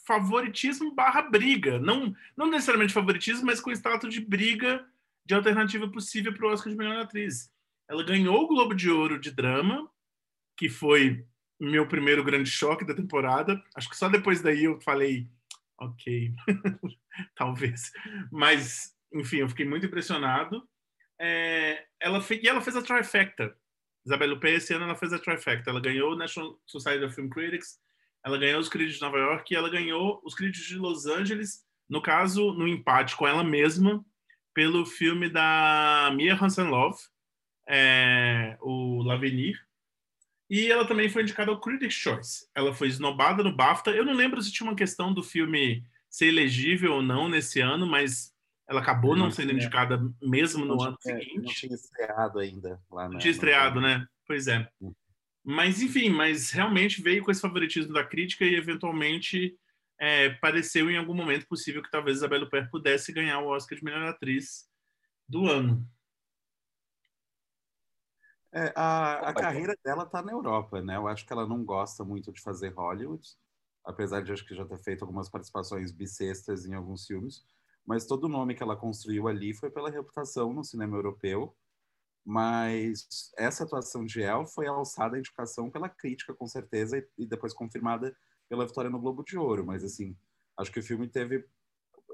favoritismo 0.06 0.94
barra 0.94 1.20
briga. 1.22 1.78
Não, 1.78 2.14
não 2.34 2.46
necessariamente 2.46 2.94
favoritismo, 2.94 3.44
mas 3.44 3.60
com 3.60 3.70
status 3.70 4.12
de 4.12 4.20
briga 4.20 4.86
de 5.26 5.34
alternativa 5.34 5.86
possível 5.86 6.32
para 6.32 6.46
o 6.46 6.50
Oscar 6.50 6.72
de 6.72 6.78
melhor 6.78 6.98
atriz. 6.98 7.52
Ela 7.86 8.02
ganhou 8.02 8.42
o 8.42 8.46
Globo 8.46 8.74
de 8.74 8.90
Ouro 8.90 9.20
de 9.20 9.30
drama, 9.30 9.90
que 10.56 10.70
foi 10.70 11.26
meu 11.60 11.86
primeiro 11.86 12.24
grande 12.24 12.50
choque 12.50 12.86
da 12.86 12.94
temporada. 12.94 13.62
Acho 13.74 13.90
que 13.90 13.96
só 13.96 14.08
depois 14.08 14.40
daí 14.40 14.64
eu 14.64 14.80
falei, 14.80 15.28
ok, 15.78 16.34
talvez. 17.34 17.92
Mas, 18.30 18.94
enfim, 19.12 19.38
eu 19.38 19.48
fiquei 19.48 19.66
muito 19.66 19.86
impressionado. 19.86 20.68
É, 21.20 21.86
ela 22.00 22.20
fez, 22.20 22.42
e 22.42 22.48
ela 22.48 22.60
fez 22.60 22.76
a 22.76 22.82
trifecta. 22.82 23.56
Isabelle 24.04 24.32
Huppert, 24.34 24.56
esse 24.56 24.74
ano, 24.74 24.84
ela 24.84 24.94
fez 24.94 25.12
a 25.12 25.18
trifecta. 25.18 25.70
Ela 25.70 25.80
ganhou 25.80 26.12
o 26.12 26.16
National 26.16 26.60
Society 26.66 27.04
of 27.04 27.14
Film 27.14 27.28
Critics, 27.28 27.78
ela 28.24 28.38
ganhou 28.38 28.60
os 28.60 28.68
críticos 28.68 28.96
de 28.96 29.02
Nova 29.02 29.18
York 29.18 29.52
e 29.52 29.56
ela 29.56 29.70
ganhou 29.70 30.20
os 30.24 30.34
críticos 30.34 30.68
de 30.68 30.76
Los 30.76 31.06
Angeles, 31.06 31.64
no 31.88 32.02
caso, 32.02 32.52
no 32.52 32.66
empate 32.66 33.16
com 33.16 33.26
ela 33.26 33.44
mesma, 33.44 34.04
pelo 34.54 34.84
filme 34.84 35.28
da 35.28 36.10
Mia 36.14 36.34
Hansen-Love, 36.34 36.98
é, 37.68 38.56
o 38.60 39.02
L'Avenir. 39.02 39.67
E 40.50 40.70
ela 40.70 40.86
também 40.86 41.08
foi 41.08 41.22
indicada 41.22 41.50
ao 41.50 41.60
Critics' 41.60 41.94
Choice. 41.94 42.48
Ela 42.54 42.72
foi 42.72 42.88
esnobada 42.88 43.42
no 43.42 43.54
BAFTA. 43.54 43.90
Eu 43.90 44.04
não 44.04 44.14
lembro 44.14 44.40
se 44.40 44.50
tinha 44.50 44.68
uma 44.68 44.76
questão 44.76 45.12
do 45.12 45.22
filme 45.22 45.84
ser 46.08 46.26
elegível 46.26 46.94
ou 46.94 47.02
não 47.02 47.28
nesse 47.28 47.60
ano, 47.60 47.86
mas 47.86 48.34
ela 48.66 48.80
acabou 48.80 49.16
não, 49.16 49.24
Não 49.24 49.30
sendo 49.30 49.52
indicada 49.52 50.00
mesmo 50.22 50.64
no 50.64 50.80
ano 50.82 50.96
seguinte. 51.00 51.36
Não 51.36 51.44
tinha 51.44 51.74
estreado 51.74 52.38
ainda 52.38 52.80
lá. 52.90 53.08
Não 53.08 53.18
tinha 53.18 53.30
estreado, 53.30 53.80
né? 53.80 54.06
Pois 54.26 54.46
é. 54.46 54.68
Mas, 55.42 55.80
enfim, 55.80 56.10
mas 56.10 56.50
realmente 56.50 57.00
veio 57.00 57.22
com 57.24 57.30
esse 57.30 57.40
favoritismo 57.40 57.94
da 57.94 58.04
crítica 58.04 58.44
e, 58.44 58.54
eventualmente, 58.54 59.56
é, 59.98 60.30
pareceu 60.30 60.90
em 60.90 60.98
algum 60.98 61.14
momento 61.14 61.46
possível 61.46 61.82
que 61.82 61.90
talvez 61.90 62.18
Isabelle 62.18 62.44
Huppert 62.44 62.70
pudesse 62.70 63.12
ganhar 63.12 63.38
o 63.40 63.48
Oscar 63.48 63.78
de 63.78 63.84
melhor 63.84 64.02
atriz 64.02 64.68
do 65.26 65.46
ano. 65.46 65.86
É, 68.52 68.72
a, 68.74 69.28
a 69.28 69.30
Opa, 69.30 69.40
carreira 69.40 69.76
dela 69.84 70.06
tá 70.06 70.22
na 70.22 70.32
Europa, 70.32 70.80
né? 70.80 70.96
Eu 70.96 71.06
acho 71.06 71.26
que 71.26 71.32
ela 71.32 71.46
não 71.46 71.64
gosta 71.64 72.04
muito 72.04 72.32
de 72.32 72.40
fazer 72.40 72.70
Hollywood, 72.70 73.26
apesar 73.84 74.22
de 74.22 74.32
acho 74.32 74.46
que 74.46 74.54
já 74.54 74.64
ter 74.64 74.78
feito 74.78 75.02
algumas 75.02 75.28
participações 75.28 75.92
bissextas 75.92 76.64
em 76.64 76.74
alguns 76.74 77.06
filmes. 77.06 77.44
Mas 77.86 78.06
todo 78.06 78.24
o 78.24 78.28
nome 78.28 78.54
que 78.54 78.62
ela 78.62 78.76
construiu 78.76 79.28
ali 79.28 79.54
foi 79.54 79.70
pela 79.70 79.90
reputação 79.90 80.52
no 80.52 80.64
cinema 80.64 80.96
europeu. 80.96 81.56
Mas 82.24 83.30
essa 83.38 83.64
atuação 83.64 84.04
de 84.04 84.20
El 84.20 84.46
foi 84.46 84.66
alçada 84.66 85.16
à 85.16 85.18
indicação 85.18 85.70
pela 85.70 85.88
crítica, 85.88 86.34
com 86.34 86.46
certeza, 86.46 86.98
e, 86.98 87.08
e 87.18 87.26
depois 87.26 87.54
confirmada 87.54 88.14
pela 88.48 88.66
vitória 88.66 88.90
no 88.90 89.00
Globo 89.00 89.22
de 89.24 89.38
Ouro. 89.38 89.64
Mas, 89.64 89.82
assim, 89.84 90.16
acho 90.58 90.70
que 90.70 90.80
o 90.80 90.82
filme 90.82 91.08
teve 91.08 91.46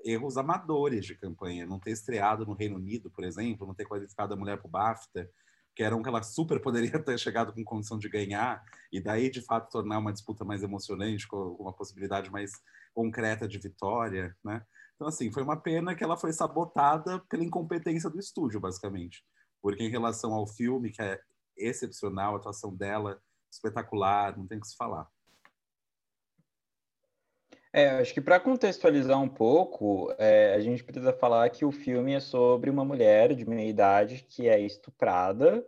erros 0.05 0.37
amadores 0.37 1.05
de 1.07 1.17
campanha. 1.17 1.67
Não 1.67 1.81
ter 1.81 1.91
estreado 1.91 2.47
no 2.47 2.55
Reino 2.55 2.77
Unido, 2.77 3.11
por 3.11 3.25
exemplo, 3.25 3.67
não 3.67 3.75
ter 3.75 3.87
qualificado 3.87 4.35
a 4.35 4.37
mulher 4.37 4.59
para 4.59 4.69
o 4.69 4.71
BAFTA, 4.71 5.29
que 5.75 5.83
era 5.83 5.97
um 5.97 6.03
que 6.03 6.09
ela 6.09 6.23
super 6.23 6.61
poderia 6.61 6.99
ter 7.03 7.19
chegado 7.19 7.53
com 7.53 7.65
condição 7.65 7.99
de 7.99 8.09
ganhar, 8.09 8.63
e 8.93 9.01
daí, 9.01 9.31
de 9.31 9.43
fato, 9.43 9.71
tornar 9.71 9.99
uma 9.99 10.13
disputa 10.13 10.45
mais 10.45 10.63
emocionante, 10.63 11.27
com 11.27 11.57
uma 11.59 11.73
possibilidade 11.73 12.31
mais 12.31 12.53
concreta 12.95 13.49
de 13.49 13.59
vitória, 13.59 14.37
né? 14.45 14.63
Então, 14.95 15.09
assim, 15.09 15.33
foi 15.33 15.43
uma 15.43 15.61
pena 15.61 15.95
que 15.95 16.05
ela 16.05 16.17
foi 16.17 16.33
sabotada 16.33 17.21
pela 17.29 17.45
incompetência 17.45 18.09
do 18.09 18.19
estúdio, 18.19 18.61
basicamente. 18.61 19.25
Porque 19.61 19.83
em 19.83 19.91
relação 19.91 20.33
ao 20.33 20.47
filme, 20.47 20.93
que 20.93 21.03
é 21.03 21.21
excepcional, 21.57 22.35
a 22.35 22.39
atuação 22.39 22.75
dela 22.75 23.21
espetacular, 23.53 24.37
não 24.37 24.47
tem 24.47 24.59
o 24.59 24.61
que 24.61 24.69
se 24.69 24.77
falar. 24.77 25.09
É, 27.77 27.89
acho 27.89 28.15
que 28.15 28.21
para 28.21 28.39
contextualizar 28.39 29.21
um 29.21 29.29
pouco, 29.29 30.15
é, 30.17 30.55
a 30.55 30.61
gente 30.61 30.85
precisa 30.85 31.13
falar 31.13 31.51
que 31.51 31.65
o 31.65 31.73
filme 31.73 32.15
é 32.15 32.21
sobre 32.21 32.71
uma 32.71 32.85
mulher 32.85 33.35
de 33.35 33.45
meia 33.45 33.69
idade 33.69 34.25
que 34.29 34.49
é 34.49 34.61
estuprada 34.61 35.67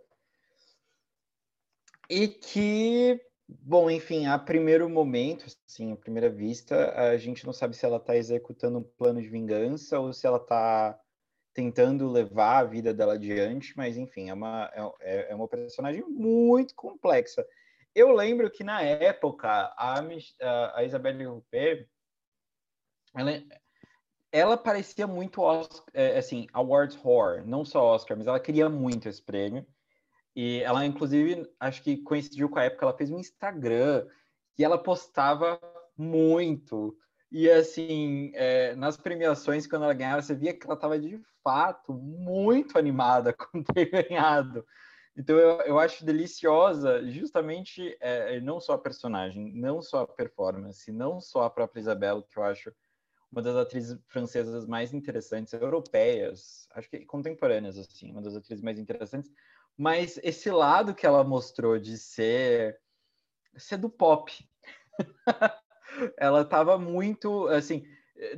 e 2.08 2.28
que, 2.28 3.20
bom, 3.48 3.90
enfim, 3.90 4.26
a 4.26 4.38
primeiro 4.38 4.88
momento, 4.88 5.46
assim, 5.68 5.90
à 5.90 5.96
primeira 5.96 6.30
vista, 6.30 6.92
a 6.94 7.16
gente 7.16 7.44
não 7.44 7.52
sabe 7.52 7.76
se 7.76 7.84
ela 7.84 7.96
está 7.96 8.16
executando 8.16 8.78
um 8.78 8.84
plano 8.84 9.20
de 9.20 9.28
vingança 9.28 9.98
ou 9.98 10.12
se 10.12 10.28
ela 10.28 10.38
está 10.38 10.96
tentando 11.52 12.08
levar 12.08 12.58
a 12.58 12.64
vida 12.64 12.94
dela 12.94 13.14
adiante, 13.14 13.76
mas 13.76 13.96
enfim, 13.96 14.30
é 14.30 14.32
uma, 14.32 14.70
é, 15.00 15.32
é 15.32 15.34
uma 15.34 15.48
personagem 15.48 16.04
muito 16.08 16.72
complexa. 16.76 17.44
Eu 17.92 18.12
lembro 18.12 18.48
que 18.48 18.62
na 18.62 18.80
época 18.80 19.48
a, 19.48 19.98
a, 19.98 20.78
a 20.78 20.84
Isabelle 20.84 21.26
Huppert 21.26 21.88
ela, 23.16 23.42
ela 24.30 24.56
parecia 24.56 25.06
muito 25.06 25.40
Oscar, 25.40 25.84
é, 25.94 26.18
assim, 26.18 26.46
awards 26.52 26.98
whore, 27.02 27.46
não 27.46 27.64
só 27.64 27.82
Oscar, 27.82 28.16
mas 28.16 28.26
ela 28.26 28.38
queria 28.38 28.68
muito 28.68 29.08
esse 29.08 29.22
prêmio. 29.22 29.66
E 30.34 30.60
ela, 30.60 30.84
inclusive, 30.84 31.50
acho 31.58 31.82
que 31.82 31.96
coincidiu 31.96 32.48
com 32.50 32.58
a 32.58 32.64
época, 32.64 32.84
ela 32.84 32.96
fez 32.96 33.10
um 33.10 33.18
Instagram 33.18 34.06
e 34.58 34.64
ela 34.64 34.76
postava 34.76 35.58
muito. 35.96 36.94
E, 37.32 37.50
assim, 37.50 38.30
é, 38.34 38.74
nas 38.76 38.98
premiações, 38.98 39.66
quando 39.66 39.84
ela 39.84 39.94
ganhava, 39.94 40.20
você 40.20 40.34
via 40.34 40.52
que 40.52 40.66
ela 40.66 40.74
estava, 40.74 40.98
de 40.98 41.18
fato, 41.42 41.94
muito 41.94 42.78
animada 42.78 43.32
com 43.34 43.62
ter 43.62 43.86
ganhado. 43.86 44.64
Então, 45.16 45.34
eu, 45.38 45.60
eu 45.62 45.78
acho 45.78 46.04
deliciosa, 46.04 47.02
justamente, 47.10 47.96
é, 48.00 48.38
não 48.42 48.60
só 48.60 48.74
a 48.74 48.78
personagem, 48.78 49.54
não 49.54 49.80
só 49.80 50.02
a 50.02 50.06
performance, 50.06 50.92
não 50.92 51.18
só 51.18 51.44
a 51.44 51.50
própria 51.50 51.80
Isabela, 51.80 52.22
que 52.22 52.38
eu 52.38 52.42
acho 52.42 52.70
uma 53.30 53.42
das 53.42 53.56
atrizes 53.56 53.98
francesas 54.08 54.66
mais 54.66 54.94
interessantes, 54.94 55.52
europeias, 55.52 56.68
acho 56.74 56.88
que 56.88 57.04
contemporâneas, 57.04 57.78
assim, 57.78 58.10
uma 58.10 58.22
das 58.22 58.36
atrizes 58.36 58.62
mais 58.62 58.78
interessantes, 58.78 59.30
mas 59.76 60.18
esse 60.22 60.50
lado 60.50 60.94
que 60.94 61.06
ela 61.06 61.22
mostrou 61.22 61.78
de 61.78 61.98
ser, 61.98 62.78
ser 63.56 63.76
do 63.76 63.90
pop. 63.90 64.32
ela 66.16 66.42
estava 66.42 66.78
muito, 66.78 67.46
assim, 67.48 67.84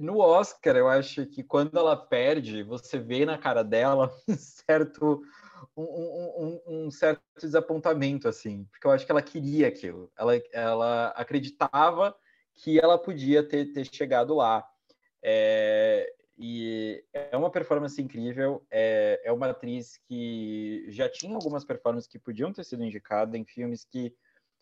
no 0.01 0.19
Oscar, 0.19 0.77
eu 0.77 0.89
acho 0.89 1.27
que 1.27 1.43
quando 1.43 1.79
ela 1.79 1.97
perde, 1.97 2.63
você 2.63 2.99
vê 2.99 3.25
na 3.25 3.39
cara 3.39 3.63
dela 3.63 4.13
um 4.29 4.37
certo 4.37 5.23
um, 5.77 5.83
um, 5.83 6.61
um, 6.67 6.91
certo 6.91 7.21
desapontamento, 7.41 8.29
assim, 8.29 8.65
porque 8.71 8.87
eu 8.87 8.91
acho 8.91 9.05
que 9.05 9.13
ela 9.13 9.23
queria 9.23 9.69
aquilo, 9.69 10.11
ela, 10.17 10.33
ela 10.53 11.09
acreditava 11.09 12.17
que 12.55 12.79
ela 12.79 12.99
podia 12.99 13.43
ter, 13.43 13.73
ter 13.73 13.85
chegado 13.85 14.35
lá. 14.35 14.67
É, 15.23 16.13
e 16.37 17.05
é 17.13 17.37
uma 17.37 17.51
performance 17.51 18.01
incrível, 18.01 18.65
é, 18.71 19.21
é 19.25 19.33
uma 19.33 19.51
atriz 19.51 19.99
que 20.07 20.87
já 20.89 21.09
tinha 21.09 21.35
algumas 21.35 21.65
performances 21.65 22.09
que 22.09 22.19
podiam 22.19 22.53
ter 22.53 22.65
sido 22.65 22.85
indicadas 22.85 23.35
em 23.35 23.45
filmes 23.45 23.85
que 23.85 24.15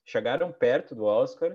chegaram 0.04 0.50
perto 0.50 0.94
do 0.94 1.04
Oscar, 1.04 1.54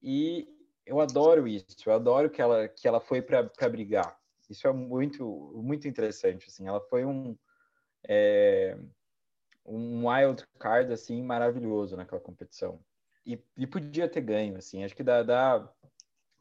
e 0.00 0.46
eu 0.84 1.00
adoro 1.00 1.48
isso, 1.48 1.66
eu 1.84 1.92
adoro 1.92 2.30
que 2.30 2.40
ela, 2.40 2.68
que 2.68 2.86
ela 2.86 3.00
foi 3.00 3.20
para 3.20 3.50
brigar. 3.68 4.16
Isso 4.48 4.68
é 4.68 4.72
muito, 4.72 5.52
muito 5.56 5.88
interessante, 5.88 6.46
assim, 6.46 6.68
ela 6.68 6.80
foi 6.82 7.04
um, 7.04 7.36
é, 8.06 8.78
um 9.64 10.08
wild 10.08 10.46
card, 10.60 10.92
assim, 10.92 11.20
maravilhoso 11.22 11.96
naquela 11.96 12.20
competição. 12.20 12.78
E, 13.24 13.42
e 13.56 13.66
podia 13.66 14.08
ter 14.08 14.20
ganho, 14.20 14.56
assim, 14.56 14.84
acho 14.84 14.94
que 14.94 15.02
da, 15.02 15.24
da 15.24 15.68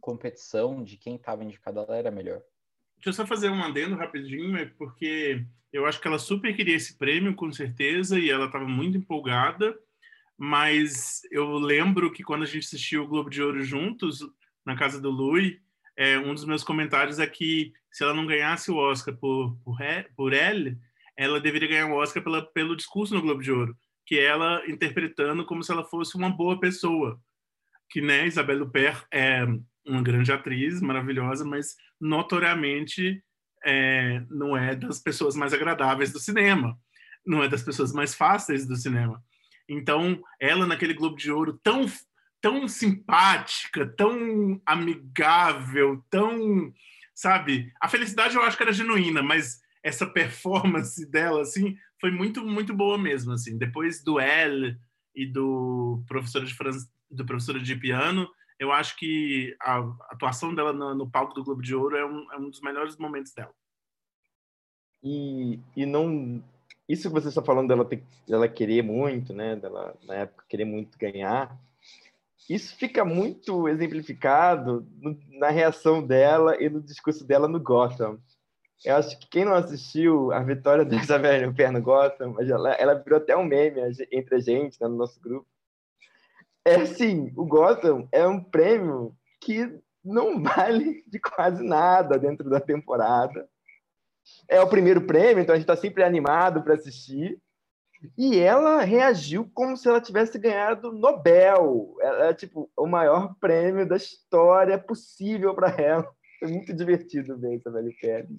competição 0.06 0.84
de 0.84 0.98
quem 0.98 1.16
estava 1.16 1.44
indicado 1.44 1.80
era 1.90 2.12
melhor. 2.12 2.40
Deixa 2.96 3.10
eu 3.10 3.14
só 3.14 3.26
fazer 3.26 3.50
um 3.50 3.64
adendo 3.64 3.96
rapidinho, 3.96 4.56
é 4.56 4.66
porque 4.66 5.44
eu 5.74 5.88
acho 5.88 6.00
que 6.00 6.08
ela 6.08 6.20
super 6.20 6.56
queria 6.56 6.76
esse 6.76 6.96
prêmio, 6.96 7.34
com 7.34 7.52
certeza, 7.52 8.20
e 8.20 8.30
ela 8.30 8.46
estava 8.46 8.68
muito 8.68 9.00
empolgada, 9.00 9.76
mas 10.38 11.22
eu 11.32 11.56
lembro 11.56 12.12
que 12.12 12.24
quando 12.24 12.44
a 12.44 12.46
gente 12.46 12.66
assistiu 12.66 13.04
o 13.04 13.08
Globo 13.08 13.32
de 13.32 13.42
Ouro 13.42 13.64
juntos, 13.64 14.20
na 14.64 14.78
casa 14.78 15.02
do 15.02 15.10
Lui, 15.10 15.60
é, 15.98 16.20
um 16.20 16.36
dos 16.36 16.46
meus 16.46 16.64
comentários 16.64 17.20
é 17.20 17.26
que 17.26 17.74
se 17.92 18.04
ela 18.04 18.14
não 18.14 18.28
ganhasse 18.28 18.70
o 18.70 18.78
Oscar 18.78 19.16
por, 19.16 19.58
por, 19.64 19.78
por 20.16 20.34
Elle, 20.34 20.78
ela 21.18 21.40
deveria 21.40 21.70
ganhar 21.70 21.88
o 21.88 21.96
Oscar 21.96 22.24
pela, 22.24 22.46
pelo 22.46 22.76
discurso 22.76 23.16
no 23.16 23.22
Globo 23.22 23.42
de 23.42 23.52
Ouro, 23.52 23.76
que 24.06 24.20
é 24.20 24.26
ela 24.26 24.62
interpretando 24.68 25.46
como 25.46 25.64
se 25.64 25.72
ela 25.72 25.84
fosse 25.84 26.16
uma 26.16 26.30
boa 26.30 26.60
pessoa. 26.60 27.20
Que, 27.90 28.02
né, 28.02 28.28
Isabelle 28.28 28.62
Huppert 28.62 29.06
é 29.12 29.46
uma 29.86 30.02
grande 30.02 30.32
atriz, 30.32 30.82
maravilhosa, 30.82 31.46
mas 31.46 31.76
notoriamente 32.00 33.24
é, 33.64 34.24
não 34.30 34.56
é 34.56 34.76
das 34.76 35.00
pessoas 35.00 35.36
mais 35.36 35.54
agradáveis 35.54 36.12
do 36.12 36.20
cinema, 36.20 36.78
não 37.26 37.44
é 37.44 37.48
das 37.48 37.64
pessoas 37.64 37.94
mais 37.94 38.14
fáceis 38.14 38.68
do 38.68 38.76
cinema. 38.76 39.24
Então, 39.68 40.22
ela 40.40 40.66
naquele 40.66 40.94
Globo 40.94 41.18
de 41.18 41.32
Ouro 41.32 41.60
tão 41.64 41.88
tão 42.42 42.68
simpática, 42.68 43.88
tão 43.98 44.62
amigável, 44.68 46.06
tão, 46.12 46.72
sabe? 47.12 47.74
A 47.82 47.88
felicidade 47.88 48.36
eu 48.36 48.44
acho 48.44 48.56
que 48.56 48.62
era 48.62 48.72
genuína, 48.72 49.24
mas 49.24 49.62
essa 49.82 50.06
performance 50.06 51.10
dela 51.10 51.42
assim 51.42 51.76
foi 52.00 52.12
muito 52.12 52.46
muito 52.46 52.72
boa 52.72 53.00
mesmo 53.00 53.32
assim. 53.32 53.58
Depois 53.58 54.04
do 54.04 54.20
L 54.20 54.78
e 55.16 55.26
do 55.26 56.04
professor 56.08 56.46
de 56.46 56.54
fran... 56.54 56.70
do 57.10 57.26
professor 57.26 57.60
de 57.60 57.76
piano, 57.78 58.30
eu 58.60 58.72
acho 58.72 58.96
que 58.98 59.56
a 59.62 59.80
atuação 60.10 60.54
dela 60.54 60.72
no, 60.72 60.96
no 60.96 61.10
palco 61.10 61.34
do 61.34 61.44
Globo 61.44 61.62
de 61.62 61.76
Ouro 61.76 61.96
é 61.96 62.06
um, 62.06 62.32
é 62.34 62.38
um, 62.38 62.50
dos 62.50 62.62
melhores 62.62 62.98
momentos 62.98 63.34
dela. 63.34 63.54
E, 65.04 65.60
e 65.76 65.86
não. 65.86 66.44
Isso 66.88 67.08
que 67.10 67.14
você 67.14 67.30
está 67.30 67.42
falando 67.42 67.68
dela, 67.68 67.84
ter, 67.84 68.04
dela 68.28 68.48
querer 68.48 68.84
muito, 68.84 69.34
né? 69.34 69.56
Dela, 69.56 69.96
na 70.04 70.16
época, 70.16 70.46
querer 70.48 70.66
muito 70.66 70.98
ganhar. 70.98 71.58
Isso 72.50 72.76
fica 72.76 73.04
muito 73.04 73.68
exemplificado 73.68 74.88
no, 75.02 75.18
na 75.40 75.50
reação 75.50 76.06
dela 76.06 76.62
e 76.62 76.70
no 76.70 76.82
discurso 76.82 77.26
dela 77.26 77.48
no 77.48 77.60
Gotham. 77.60 78.20
Eu 78.84 78.98
acho 78.98 79.20
que 79.20 79.28
quem 79.28 79.46
não 79.46 79.54
assistiu 79.54 80.32
a 80.32 80.44
vitória 80.44 80.86
da 80.86 80.96
Isabelle 80.96 81.48
Huppert 81.48 81.72
no 81.72 81.82
Gotham, 81.82 82.36
ela, 82.40 82.74
ela 82.74 82.94
virou 82.94 83.18
até 83.18 83.36
um 83.36 83.44
meme 83.44 83.82
entre 84.12 84.36
a 84.36 84.40
gente, 84.40 84.80
né, 84.80 84.88
no 84.88 84.96
nosso 84.96 85.20
grupo. 85.20 85.48
É 86.66 86.76
assim, 86.76 87.32
o 87.36 87.46
Gotham 87.46 88.08
é 88.12 88.28
um 88.28 88.44
prêmio 88.44 89.16
que 89.40 89.80
não 90.04 90.42
vale 90.44 91.04
de 91.08 91.20
quase 91.20 91.64
nada 91.64 92.18
dentro 92.18 92.50
da 92.50 92.60
temporada. 92.60 93.48
É 94.48 94.60
o 94.60 94.68
primeiro 94.68 95.06
prêmio, 95.06 95.42
então 95.42 95.54
a 95.54 95.58
gente 95.58 95.70
está 95.70 95.76
sempre 95.76 96.04
animado 96.04 96.64
para 96.64 96.74
assistir. 96.74 97.40
E 98.18 98.38
ela 98.38 98.82
reagiu 98.82 99.50
como 99.54 99.78
se 99.78 99.88
ela 99.88 100.02
tivesse 100.02 100.38
ganhado 100.38 100.92
Nobel. 100.92 101.96
Ela 102.02 102.26
é 102.28 102.34
tipo 102.34 102.70
o 102.76 102.88
maior 102.88 103.36
prêmio 103.40 103.88
da 103.88 103.96
história 103.96 104.78
possível 104.78 105.54
para 105.54 105.70
ela. 105.82 106.08
Foi 106.40 106.50
muito 106.50 106.74
divertido 106.74 107.38
ver 107.38 107.56
Isabelle 107.56 107.96
Pérez. 108.02 108.30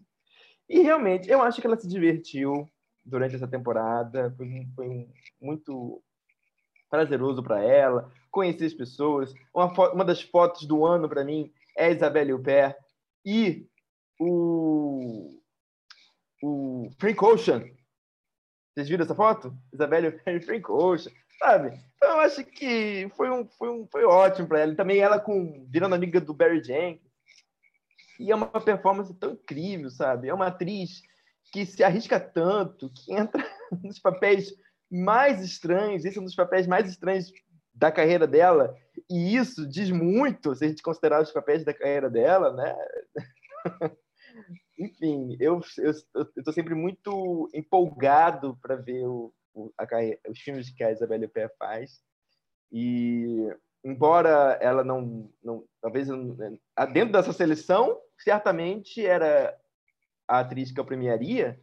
E 0.69 0.81
realmente, 0.81 1.31
eu 1.31 1.41
acho 1.43 1.61
que 1.61 1.67
ela 1.67 1.79
se 1.79 1.89
divertiu 1.89 2.69
durante 3.05 3.37
essa 3.37 3.49
temporada. 3.49 4.35
Foi, 4.37 4.67
foi 4.75 5.09
muito 5.41 6.03
prazeroso 6.91 7.43
para 7.43 7.63
ela 7.63 8.11
conhecer 8.31 8.67
as 8.67 8.75
pessoas. 8.75 9.33
Uma, 9.55 9.73
uma 9.93 10.05
das 10.05 10.23
fotos 10.23 10.67
do 10.67 10.85
ano 10.85 11.09
para 11.09 11.25
mim 11.25 11.53
é 11.77 11.93
Isabelle 11.93 12.33
Huppert 12.33 12.77
e 13.25 13.67
o, 14.19 15.41
o 16.43 16.91
Frank 16.99 17.25
Ocean 17.25 17.65
vocês 18.77 18.91
viram 18.91 19.05
essa 19.05 19.15
foto? 19.15 19.57
Isabelle 19.73 20.21
e 20.27 20.41
Frank 20.41 20.71
Ocean, 20.71 21.11
sabe? 21.39 21.81
Então, 21.97 22.11
eu 22.11 22.21
acho 22.21 22.45
que 22.45 23.09
foi, 23.17 23.31
um, 23.31 23.49
foi, 23.49 23.71
um, 23.71 23.87
foi 23.91 24.05
ótimo 24.05 24.47
para 24.47 24.61
ela. 24.61 24.73
E 24.73 24.77
também 24.77 24.99
ela 24.99 25.19
com 25.19 25.67
virando 25.71 25.95
amiga 25.95 26.21
do 26.21 26.35
Barry 26.35 26.63
Jenkins. 26.63 27.11
E 28.21 28.31
é 28.31 28.35
uma 28.35 28.49
performance 28.49 29.15
tão 29.15 29.33
incrível, 29.33 29.89
sabe? 29.89 30.29
É 30.29 30.35
uma 30.35 30.49
atriz 30.49 31.01
que 31.51 31.65
se 31.65 31.83
arrisca 31.83 32.21
tanto, 32.21 32.91
que 32.91 33.15
entra 33.15 33.43
nos 33.83 33.99
papéis 33.99 34.53
mais 34.91 35.43
estranhos. 35.43 36.05
Esse 36.05 36.19
é 36.19 36.21
um 36.21 36.25
dos 36.25 36.35
papéis 36.35 36.67
mais 36.67 36.89
estranhos 36.89 37.33
da 37.75 37.93
carreira 37.93 38.27
dela. 38.27 38.75
E 39.11 39.37
isso 39.37 39.67
diz 39.69 39.91
muito, 39.91 40.55
se 40.55 40.65
a 40.65 40.69
gente 40.69 40.83
considerar 40.83 41.23
os 41.23 41.33
papéis 41.33 41.65
da 41.65 41.75
carreira 41.75 42.09
dela, 42.09 42.53
né? 42.53 42.75
enfim, 44.79 45.37
eu 45.41 45.61
estou 46.37 46.53
sempre 46.53 46.75
muito 46.75 47.49
empolgado 47.55 48.59
para 48.61 48.77
ver 48.77 49.07
o, 49.07 49.33
o, 49.55 49.73
a, 49.79 49.87
os 50.31 50.39
filmes 50.41 50.71
que 50.71 50.85
a 50.85 50.93
Isabelle 50.93 51.29
Pé 51.29 51.49
faz. 51.59 52.01
E, 52.73 53.49
embora 53.85 54.59
ela 54.61 54.83
não. 54.85 55.31
não 55.43 55.65
talvez 55.81 56.09
dentro 56.93 57.13
dessa 57.13 57.33
seleção, 57.33 57.99
certamente 58.19 59.05
era 59.05 59.57
a 60.29 60.41
atriz 60.41 60.73
que 60.73 60.81
eu 60.81 60.85
premiaria. 60.85 61.61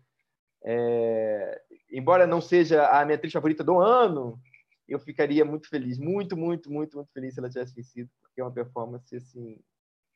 É, 0.65 1.61
embora 1.91 2.25
não 2.25 2.39
seja 2.39 2.87
a 2.87 3.03
minha 3.05 3.15
atriz 3.15 3.33
favorita 3.33 3.63
do 3.63 3.79
ano, 3.79 4.39
eu 4.87 4.99
ficaria 4.99 5.43
muito 5.43 5.67
feliz, 5.69 5.97
muito, 5.97 6.37
muito, 6.37 6.71
muito, 6.71 6.97
muito 6.97 7.11
feliz 7.11 7.33
se 7.33 7.39
ela 7.39 7.49
tivesse 7.49 7.75
vencido, 7.75 8.09
porque 8.21 8.41
é 8.41 8.43
uma 8.43 8.51
performance 8.51 9.15
assim 9.15 9.59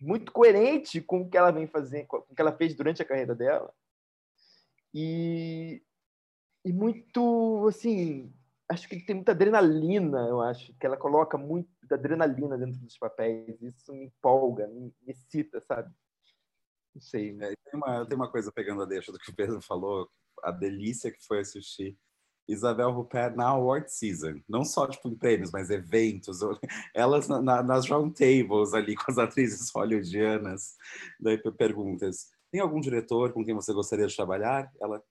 muito 0.02 0.32
coerente 0.32 1.02
com 1.02 1.22
o 1.22 1.30
que 1.30 1.38
ela 1.38 1.52
vem 1.52 1.68
fazendo, 1.68 2.08
com 2.08 2.18
o 2.18 2.36
que 2.36 2.42
ela 2.42 2.52
fez 2.52 2.76
durante 2.76 3.02
a 3.02 3.06
carreira 3.06 3.34
dela. 3.34 3.74
E, 4.94 5.84
e 6.64 6.72
muito, 6.72 7.68
assim, 7.68 8.34
acho 8.70 8.88
que 8.88 9.00
tem 9.00 9.16
muita 9.16 9.32
adrenalina, 9.32 10.20
eu 10.28 10.42
acho, 10.42 10.74
que 10.76 10.86
ela 10.86 10.98
coloca 10.98 11.38
muita 11.38 11.96
adrenalina 11.96 12.58
dentro 12.58 12.80
dos 12.80 12.98
papéis. 12.98 13.62
Isso 13.62 13.94
me 13.94 14.06
empolga, 14.06 14.68
me, 14.68 14.94
me 15.02 15.12
excita, 15.12 15.60
sabe? 15.62 15.94
Não 16.94 17.02
sei. 17.02 17.38
É, 17.42 17.54
tem, 17.70 17.74
uma, 17.74 18.06
tem 18.06 18.16
uma 18.16 18.32
coisa 18.32 18.52
pegando 18.52 18.82
a 18.84 18.86
deixa 18.86 19.12
do 19.12 19.20
que 19.20 19.30
o 19.30 19.36
Pedro 19.36 19.62
falou, 19.62 20.10
a 20.44 20.52
delícia 20.52 21.12
que 21.12 21.26
foi 21.26 21.40
assistir 21.40 21.98
Isabel 22.48 22.92
Rupert 22.92 23.36
na 23.36 23.48
award 23.48 23.92
season, 23.92 24.40
não 24.48 24.64
só 24.64 24.88
tipo 24.88 25.14
prêmios, 25.18 25.52
mas 25.52 25.70
eventos, 25.70 26.40
elas 26.96 27.28
na, 27.28 27.42
na, 27.42 27.62
nas 27.62 27.90
round 27.90 28.14
tables 28.14 28.74
ali 28.74 28.96
com 28.96 29.12
as 29.12 29.18
atrizes 29.18 29.70
hollywoodianas, 29.70 30.76
daí 31.20 31.38
perguntas, 31.38 32.30
tem 32.52 32.62
algum 32.62 32.80
diretor 32.80 33.34
com 33.34 33.44
quem 33.44 33.54
você 33.54 33.74
gostaria 33.74 34.08
de 34.08 34.16
trabalhar? 34.16 34.72
Ela, 34.82 35.04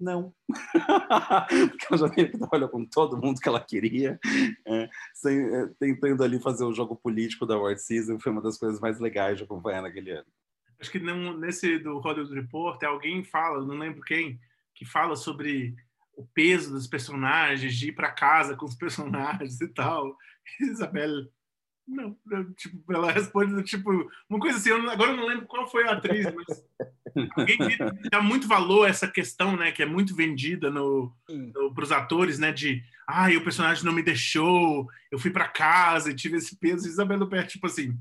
não, 0.00 0.34
porque 0.48 1.86
ela 1.90 1.98
já 1.98 2.30
trabalhou 2.30 2.68
com 2.68 2.84
todo 2.86 3.18
mundo 3.18 3.40
que 3.40 3.48
ela 3.48 3.60
queria, 3.60 4.18
é, 4.66 4.88
sem, 5.14 5.38
é, 5.54 5.66
tentando 5.78 6.24
ali 6.24 6.40
fazer 6.40 6.64
o 6.64 6.72
jogo 6.72 6.96
político 6.96 7.44
da 7.44 7.54
award 7.54 7.80
season, 7.80 8.18
foi 8.18 8.32
uma 8.32 8.42
das 8.42 8.58
coisas 8.58 8.80
mais 8.80 8.98
legais 8.98 9.36
de 9.36 9.44
acompanhar 9.44 9.82
naquele 9.82 10.12
ano. 10.12 10.26
Acho 10.80 10.90
que 10.90 10.98
nesse 10.98 11.78
do 11.78 11.98
Hollywood 11.98 12.34
Report, 12.34 12.82
alguém 12.82 13.22
fala, 13.22 13.64
não 13.64 13.78
lembro 13.78 14.00
quem, 14.02 14.40
que 14.82 14.90
fala 14.90 15.16
sobre 15.16 15.74
o 16.16 16.26
peso 16.34 16.72
dos 16.72 16.86
personagens, 16.86 17.74
de 17.74 17.88
ir 17.88 17.92
para 17.92 18.10
casa 18.10 18.56
com 18.56 18.66
os 18.66 18.74
personagens 18.76 19.60
e 19.60 19.68
tal. 19.68 20.16
Isabelle, 20.60 21.28
não, 21.86 22.16
tipo, 22.56 22.92
ela 22.92 23.12
responde 23.12 23.62
tipo, 23.62 23.90
uma 24.28 24.38
coisa 24.38 24.58
assim, 24.58 24.70
eu, 24.70 24.90
agora 24.90 25.12
eu 25.12 25.16
não 25.16 25.26
lembro 25.26 25.46
qual 25.46 25.68
foi 25.68 25.86
a 25.86 25.92
atriz, 25.92 26.26
mas 26.34 26.64
alguém 27.36 27.58
que 27.58 28.08
dá 28.10 28.20
muito 28.20 28.46
valor 28.46 28.86
a 28.86 28.88
essa 28.88 29.08
questão, 29.08 29.56
né, 29.56 29.72
que 29.72 29.82
é 29.82 29.86
muito 29.86 30.14
vendida 30.14 30.70
no, 30.70 31.12
no 31.28 31.74
para 31.74 31.84
os 31.84 31.92
atores, 31.92 32.38
né, 32.38 32.52
de, 32.52 32.82
ah, 33.06 33.28
o 33.30 33.44
personagem 33.44 33.84
não 33.84 33.92
me 33.92 34.02
deixou, 34.02 34.88
eu 35.10 35.18
fui 35.18 35.30
para 35.30 35.48
casa 35.48 36.10
e 36.10 36.14
tive 36.14 36.36
esse 36.36 36.56
peso. 36.56 36.88
Isabelle 36.88 37.22
Huppert, 37.22 37.48
tipo 37.48 37.66
assim, 37.66 37.98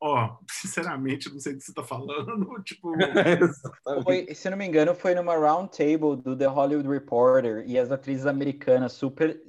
ó, 0.00 0.26
oh, 0.26 0.44
sinceramente, 0.50 1.30
não 1.32 1.38
sei 1.38 1.52
do 1.52 1.58
que 1.58 1.64
você 1.64 1.74
tá 1.74 1.84
falando. 1.84 2.46
tipo. 2.64 2.92
foi, 4.04 4.34
se 4.34 4.48
não 4.50 4.56
me 4.56 4.66
engano, 4.66 4.94
foi 4.94 5.14
numa 5.14 5.36
round 5.36 5.70
table 5.76 6.16
do 6.16 6.36
The 6.36 6.46
Hollywood 6.46 6.88
Reporter 6.88 7.64
e 7.66 7.78
as 7.78 7.92
atrizes 7.92 8.26
americanas 8.26 8.92
super 8.92 9.40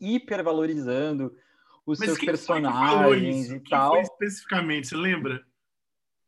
hiper 0.00 0.42
valorizando 0.42 1.34
os 1.86 1.98
Mas 1.98 2.10
seus 2.10 2.18
personagens 2.18 3.50
e 3.50 3.60
tal. 3.60 3.92
Foi 3.92 4.02
especificamente, 4.02 4.88
você 4.88 4.96
lembra? 4.96 5.40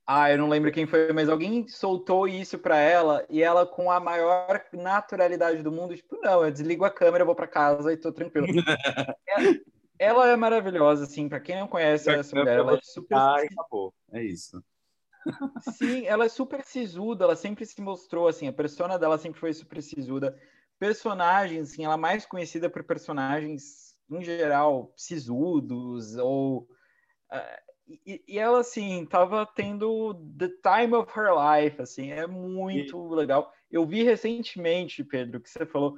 Ah, 0.07 0.31
eu 0.31 0.37
não 0.37 0.51
lembro 0.51 0.71
quem 0.71 0.87
foi, 0.87 1.11
mas 1.15 1.31
alguém 1.31 1.67
soltou 1.67 2.29
isso 2.29 2.59
para 2.59 2.77
ela 2.77 3.25
e 3.31 3.43
ela, 3.43 3.65
com 3.65 3.91
a 3.91 3.99
maior 3.99 4.63
naturalidade 4.75 5.63
do 5.63 5.73
mundo, 5.73 5.97
tipo, 5.97 6.21
não, 6.21 6.45
eu 6.45 6.51
desligo 6.51 6.85
a 6.85 6.91
câmera, 6.91 7.25
vou 7.25 7.35
para 7.35 7.47
casa 7.47 7.91
e 7.91 7.97
tô 7.97 8.13
tranquilo. 8.13 8.47
é, 8.47 9.61
ela 10.05 10.29
é 10.29 10.37
maravilhosa, 10.37 11.05
assim, 11.05 11.29
para 11.29 11.41
quem 11.41 11.59
não 11.59 11.69
conhece 11.69 12.11
essa 12.11 12.37
mulher, 12.37 12.59
ela 12.59 12.75
é 12.75 12.81
super. 12.83 13.17
Ah, 13.17 13.37
acabou. 13.37 13.95
É 14.13 14.23
isso. 14.23 14.63
Sim, 15.73 16.07
ela 16.07 16.27
é 16.27 16.29
super 16.29 16.63
sisuda, 16.65 17.25
ela 17.25 17.37
sempre 17.37 17.65
se 17.65 17.81
mostrou 17.81 18.29
assim, 18.29 18.47
a 18.47 18.53
persona 18.53 18.99
dela 18.99 19.19
sempre 19.19 19.41
foi 19.41 19.53
super 19.53 19.83
sisuda. 19.83 20.39
Personagens, 20.79 21.71
assim, 21.71 21.85
ela 21.85 21.95
é 21.95 21.99
mais 21.99 22.27
conhecida 22.27 22.69
por 22.69 22.85
personagens, 22.85 23.95
em 24.11 24.23
geral, 24.23 24.93
sisudos, 24.97 26.17
ou. 26.17 26.69
Uh, 27.33 27.65
e, 28.07 28.25
e, 28.29 28.39
ela, 28.39 28.61
assim, 28.61 29.05
tava 29.07 29.47
tendo 29.55 30.15
the 30.39 30.49
time 30.49 30.95
of 30.95 31.11
her 31.19 31.31
life, 31.35 31.81
assim, 31.81 32.11
é 32.11 32.27
muito 32.27 33.13
e... 33.13 33.15
legal. 33.15 33.53
Eu 33.71 33.87
vi 33.87 34.03
recentemente, 34.03 35.05
Pedro, 35.05 35.41
que 35.41 35.51
você 35.51 35.67
falou, 35.67 35.97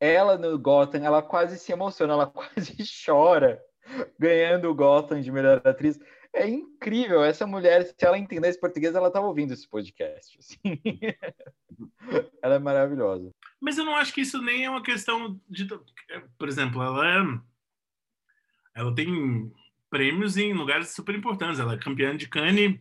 ela 0.00 0.38
no 0.38 0.58
Gotham, 0.58 1.04
ela 1.04 1.22
quase 1.22 1.58
se 1.58 1.70
emociona, 1.70 2.14
ela 2.14 2.26
quase 2.32 2.74
chora 3.04 3.62
ganhando 4.18 4.70
o 4.70 4.74
Gotham 4.74 5.20
de 5.20 5.30
melhor 5.30 5.60
atriz. 5.64 6.00
É 6.32 6.48
incrível, 6.48 7.24
essa 7.24 7.46
mulher, 7.46 7.84
se 7.84 7.94
ela 8.00 8.16
entendesse 8.16 8.58
português, 8.58 8.94
ela 8.94 9.08
estava 9.08 9.26
ouvindo 9.26 9.52
esse 9.52 9.68
podcast. 9.68 10.38
Assim. 10.38 10.80
ela 12.40 12.54
é 12.54 12.58
maravilhosa. 12.58 13.30
Mas 13.60 13.76
eu 13.76 13.84
não 13.84 13.96
acho 13.96 14.14
que 14.14 14.20
isso 14.20 14.40
nem 14.40 14.64
é 14.64 14.70
uma 14.70 14.82
questão 14.82 15.38
de. 15.48 15.66
Por 16.38 16.48
exemplo, 16.48 16.82
ela 16.82 17.04
é... 17.04 18.80
ela 18.80 18.94
tem 18.94 19.52
prêmios 19.90 20.36
em 20.36 20.54
lugares 20.54 20.94
super 20.94 21.16
importantes. 21.16 21.58
Ela 21.58 21.74
é 21.74 21.78
campeã 21.78 22.16
de 22.16 22.28
Cannes, 22.28 22.80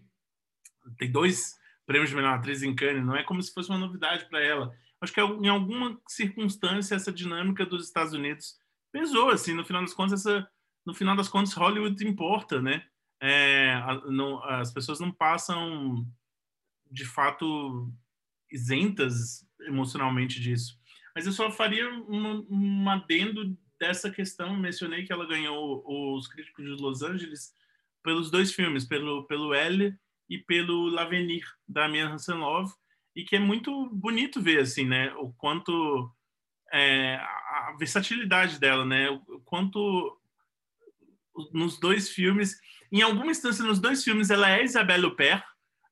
tem 1.00 1.12
dois 1.12 1.58
prêmios 1.88 2.12
de 2.12 2.16
melhor 2.16 2.36
atriz 2.36 2.62
em 2.62 2.76
Cannes. 2.76 3.04
Não 3.04 3.16
é 3.16 3.24
como 3.24 3.42
se 3.42 3.52
fosse 3.52 3.70
uma 3.70 3.80
novidade 3.80 4.30
para 4.30 4.44
ela 4.44 4.72
acho 5.02 5.14
que 5.14 5.22
em 5.22 5.48
alguma 5.48 6.00
circunstância 6.08 6.96
essa 6.96 7.12
dinâmica 7.12 7.66
dos 7.66 7.86
Estados 7.86 8.14
Unidos 8.14 8.58
pesou 8.92 9.30
assim 9.30 9.54
no 9.54 9.66
final 9.66 9.82
das 9.82 9.94
contas 9.94 10.26
essa 10.26 10.50
no 10.86 10.94
final 10.94 11.16
das 11.16 11.30
contas 11.30 11.54
Hollywood 11.54 12.06
importa 12.06 12.62
né? 12.62 12.86
É, 13.22 13.76
não, 14.08 14.42
as 14.46 14.72
pessoas 14.72 15.00
não 15.00 15.12
passam 15.12 16.08
de 16.90 17.06
fato 17.06 17.92
isentas 18.52 19.46
emocionalmente 19.62 20.40
disso. 20.40 20.80
Mas 21.14 21.26
eu 21.26 21.34
só 21.34 21.52
faria 21.52 21.88
um, 21.90 22.48
um 22.50 22.90
adendo 22.90 23.58
dessa 23.80 24.10
questão. 24.10 24.56
Mencionei 24.56 25.06
que 25.06 25.12
ela 25.12 25.28
ganhou 25.28 25.84
os 25.86 26.28
críticos 26.28 26.66
de 26.66 26.82
Los 26.82 27.02
Angeles 27.02 27.54
pelos 28.02 28.32
dois 28.32 28.54
filmes 28.54 28.86
pelo 28.86 29.26
pelo 29.28 29.54
L 29.54 29.94
e 30.30 30.38
pelo 30.38 30.88
L'Avenir 30.88 31.46
da 31.68 31.90
Mia 31.90 32.08
Hansen-Love 32.08 32.72
e 33.16 33.24
que 33.24 33.36
é 33.36 33.40
muito 33.40 33.90
bonito 33.90 34.42
ver 34.42 34.60
assim, 34.62 34.86
né? 34.86 35.14
O 35.16 35.32
quanto 35.34 36.12
é, 36.72 37.16
a 37.16 37.76
versatilidade 37.78 38.60
dela, 38.60 38.86
né? 38.86 39.10
O 39.10 39.40
quanto 39.46 40.18
nos 41.54 41.80
dois 41.80 42.10
filmes, 42.10 42.60
em 42.92 43.02
alguma 43.02 43.32
instância 43.32 43.64
nos 43.64 43.80
dois 43.80 44.04
filmes 44.04 44.30
ela 44.30 44.52
é 44.52 44.64
Isabelle 44.64 45.06
Huppert, 45.06 45.44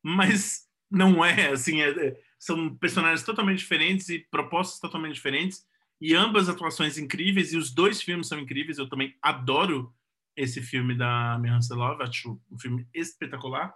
mas 0.04 0.68
não 0.90 1.24
é 1.24 1.52
assim, 1.52 1.82
é, 1.82 2.18
são 2.40 2.76
personagens 2.78 3.24
totalmente 3.24 3.60
diferentes 3.60 4.10
e 4.10 4.20
propostas 4.30 4.80
totalmente 4.80 5.16
diferentes 5.16 5.66
e 6.00 6.14
ambas 6.14 6.48
atuações 6.48 6.98
incríveis 6.98 7.54
e 7.54 7.58
os 7.58 7.74
dois 7.74 8.02
filmes 8.02 8.28
são 8.28 8.40
incríveis. 8.40 8.78
Eu 8.78 8.88
também 8.88 9.16
adoro 9.22 9.94
esse 10.36 10.62
filme 10.62 10.96
da 10.96 11.38
Mihan 11.40 11.60
Love, 11.72 12.04
acho 12.04 12.40
um 12.52 12.60
filme 12.60 12.88
espetacular. 12.94 13.74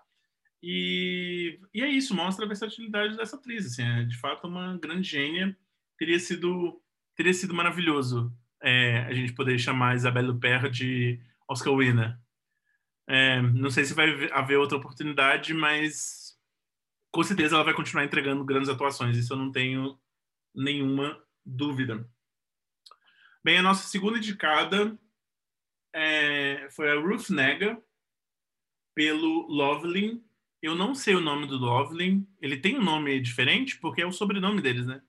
E, 0.64 1.60
e 1.74 1.82
é 1.82 1.88
isso, 1.88 2.16
mostra 2.16 2.46
a 2.46 2.48
versatilidade 2.48 3.18
dessa 3.18 3.36
atriz. 3.36 3.66
Assim, 3.66 3.84
é 3.84 4.04
de 4.04 4.18
fato 4.18 4.48
uma 4.48 4.78
grande 4.78 5.08
gênia. 5.10 5.58
Teria 5.98 6.20
sido 6.20 6.82
teria 7.16 7.34
sido 7.34 7.54
maravilhoso 7.54 8.34
é, 8.62 9.00
a 9.00 9.14
gente 9.14 9.34
poder 9.34 9.60
chamar 9.60 9.96
Isabelle 9.96 10.30
Huppert 10.30 10.72
de 10.72 11.20
Oscar 11.48 11.76
winner. 11.76 12.18
É, 13.08 13.42
não 13.42 13.70
sei 13.70 13.84
se 13.84 13.94
vai 13.94 14.30
haver 14.32 14.58
outra 14.58 14.78
oportunidade, 14.78 15.54
mas 15.54 16.38
com 17.12 17.24
certeza 17.24 17.56
ela 17.56 17.66
vai 17.66 17.74
continuar 17.74 18.06
entregando 18.06 18.46
grandes 18.46 18.70
atuações. 18.70 19.18
Isso 19.18 19.34
eu 19.34 19.38
não 19.38 19.52
tenho 19.52 20.00
nenhuma 20.56 21.22
dúvida. 21.46 22.08
Bem, 23.44 23.58
a 23.58 23.64
nossa 23.64 23.88
segunda 23.88 24.18
indicada 24.18 24.98
é, 25.94 26.70
foi 26.72 26.90
a 26.92 27.00
Ruth 27.00 27.30
Nega 27.30 27.82
pelo 28.94 29.48
Loveling. 29.48 30.24
Eu 30.62 30.76
não 30.76 30.94
sei 30.94 31.16
o 31.16 31.22
nome 31.22 31.48
do 31.48 31.58
Loveling. 31.58 32.28
Ele 32.40 32.58
tem 32.58 32.78
um 32.78 32.84
nome 32.84 33.20
diferente 33.20 33.78
porque 33.80 34.02
é 34.02 34.06
o 34.06 34.12
sobrenome 34.12 34.62
deles, 34.62 34.86
né? 34.86 35.02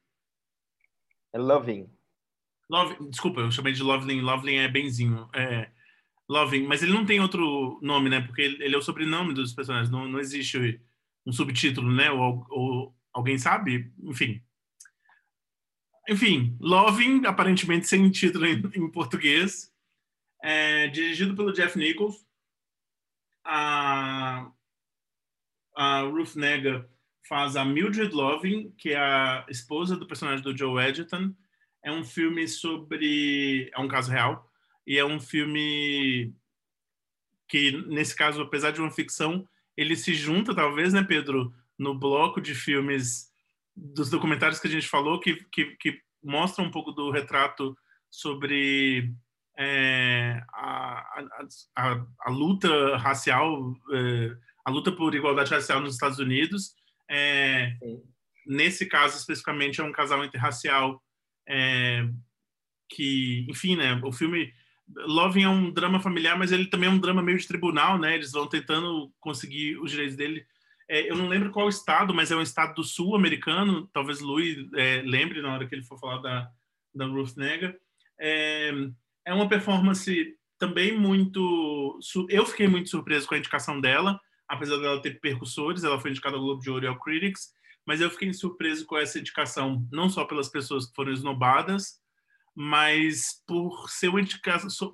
É 1.33 1.39
Loving. 1.39 1.91
Love, 2.71 3.11
desculpa, 3.11 3.41
eu 3.41 3.51
chamei 3.51 3.73
de 3.73 3.83
Loveling. 3.83 4.21
Loveling 4.23 4.57
é 4.57 4.69
benzinho. 4.69 5.29
É, 5.35 5.71
Loving, 6.29 6.67
mas 6.67 6.83
ele 6.83 6.93
não 6.93 7.05
tem 7.05 7.21
outro 7.21 7.79
nome, 7.83 8.09
né? 8.09 8.21
Porque 8.23 8.41
ele 8.41 8.75
é 8.75 8.79
o 8.79 8.83
sobrenome 8.83 9.35
dos 9.35 9.53
personagens. 9.53 9.91
Não, 9.91 10.09
não 10.09 10.19
existe 10.19 10.81
um 11.27 11.33
subtítulo, 11.33 11.93
né? 11.93 12.11
Ou, 12.11 12.47
ou 12.49 12.97
alguém 13.13 13.37
sabe? 13.39 13.93
Enfim. 14.03 14.43
Enfim, 16.09 16.57
Loving, 16.61 17.27
aparentemente 17.27 17.87
sem 17.87 18.11
título 18.11 18.47
em, 18.47 18.63
em 18.75 18.91
português. 18.91 19.71
É, 20.43 20.89
dirigido 20.89 21.37
pelo 21.37 21.53
Jeff 21.53 21.79
Nichols. 21.79 22.27
A, 23.45 24.51
a 25.75 26.01
Ruth 26.01 26.35
Nega 26.37 26.89
faz 27.29 27.57
a 27.57 27.65
Mildred 27.65 28.15
Loving, 28.15 28.73
que 28.77 28.91
é 28.91 28.99
a 28.99 29.47
esposa 29.49 29.97
do 29.97 30.07
personagem 30.07 30.43
do 30.43 30.57
Joe 30.57 30.83
Edgerton. 30.83 31.35
É 31.83 31.91
um 31.91 32.05
filme 32.05 32.47
sobre. 32.47 33.71
É 33.75 33.81
um 33.81 33.89
caso 33.89 34.11
real. 34.11 34.51
E 34.87 34.99
é 34.99 35.05
um 35.05 35.21
filme 35.21 36.35
que, 37.49 37.73
nesse 37.87 38.17
caso, 38.17 38.43
apesar 38.43 38.71
de 38.71 38.81
uma 38.81 38.91
ficção, 38.91 39.47
ele 39.77 39.97
se 39.97 40.15
junta, 40.15 40.55
talvez, 40.55 40.93
né, 40.93 41.03
Pedro, 41.03 41.55
no 41.79 41.95
bloco 41.95 42.41
de 42.41 42.55
filmes 42.55 43.31
dos 43.75 44.11
documentários 44.11 44.59
que 44.59 44.69
a 44.69 44.71
gente 44.71 44.89
falou, 44.89 45.21
que, 45.21 45.37
que, 45.51 45.77
que 45.77 46.01
mostra 46.23 46.63
um 46.63 46.71
pouco 46.71 46.93
do 46.93 47.11
retrato 47.11 47.77
sobre 48.11 49.13
é, 49.57 50.43
a, 50.53 50.99
a, 50.99 51.47
a, 51.77 52.07
a, 52.21 52.31
luta 52.31 52.97
racial, 52.97 53.75
é, 53.93 54.37
a 54.65 54.71
luta 54.71 54.93
por 54.93 55.15
igualdade 55.15 55.51
racial 55.51 55.81
nos 55.81 55.95
Estados 55.95 56.19
Unidos. 56.19 56.75
É, 57.11 57.73
nesse 58.47 58.87
caso, 58.87 59.17
especificamente, 59.17 59.81
é 59.81 59.85
um 59.85 59.93
casal 59.93 60.25
interracial 60.25 61.03
é, 61.49 62.09
que, 62.89 63.47
enfim, 63.49 63.77
né, 63.77 64.01
o 64.05 64.13
filme 64.13 64.53
Loving 64.97 65.43
é 65.45 65.49
um 65.49 65.71
drama 65.71 66.01
familiar, 66.01 66.37
mas 66.37 66.53
ele 66.53 66.67
também 66.67 66.89
é 66.89 66.93
um 66.93 66.99
drama 66.99 67.23
meio 67.23 67.39
de 67.39 67.47
tribunal, 67.47 67.99
né? 67.99 68.15
Eles 68.15 68.33
vão 68.33 68.47
tentando 68.47 69.13
conseguir 69.21 69.79
os 69.79 69.91
direitos 69.91 70.17
dele. 70.17 70.45
É, 70.89 71.11
eu 71.11 71.17
não 71.17 71.29
lembro 71.29 71.51
qual 71.51 71.69
estado, 71.69 72.13
mas 72.13 72.31
é 72.31 72.37
um 72.37 72.43
estado 72.43 72.75
do 72.75 72.85
sul 72.85 73.15
americano. 73.15 73.89
Talvez 73.93 74.21
Louis 74.21 74.59
é, 74.75 75.03
lembre 75.03 75.41
na 75.41 75.55
hora 75.55 75.67
que 75.67 75.75
ele 75.75 75.85
for 75.85 75.99
falar 75.99 76.19
da, 76.19 76.51
da 76.95 77.07
Ruth 77.07 77.37
Nega. 77.37 77.75
É, 78.21 78.73
é 79.25 79.33
uma 79.33 79.49
performance 79.49 80.37
também 80.59 80.97
muito. 80.97 81.99
Eu 82.29 82.45
fiquei 82.45 82.69
muito 82.69 82.91
surpreso 82.91 83.27
com 83.27 83.35
a 83.35 83.39
indicação 83.39 83.81
dela, 83.81 84.21
apesar 84.53 84.77
dela 84.77 85.01
ter 85.01 85.19
percussores. 85.19 85.83
Ela 85.83 85.99
foi 85.99 86.11
indicada 86.11 86.37
ao 86.37 86.43
Globo 86.43 86.61
de 86.61 86.71
Ouro 86.71 86.85
e 86.85 86.89
ao 86.89 86.99
Critics, 86.99 87.55
mas 87.87 88.01
eu 88.01 88.11
fiquei 88.11 88.33
surpreso 88.33 88.85
com 88.85 88.99
essa 88.99 89.19
indicação, 89.19 89.87
não 89.91 90.11
só 90.11 90.25
pelas 90.25 90.49
pessoas 90.49 90.87
que 90.87 90.95
foram 90.95 91.13
esnobadas, 91.13 92.01
mas 92.55 93.43
por 93.47 93.89
ser 93.89 94.09
uma 94.09 94.21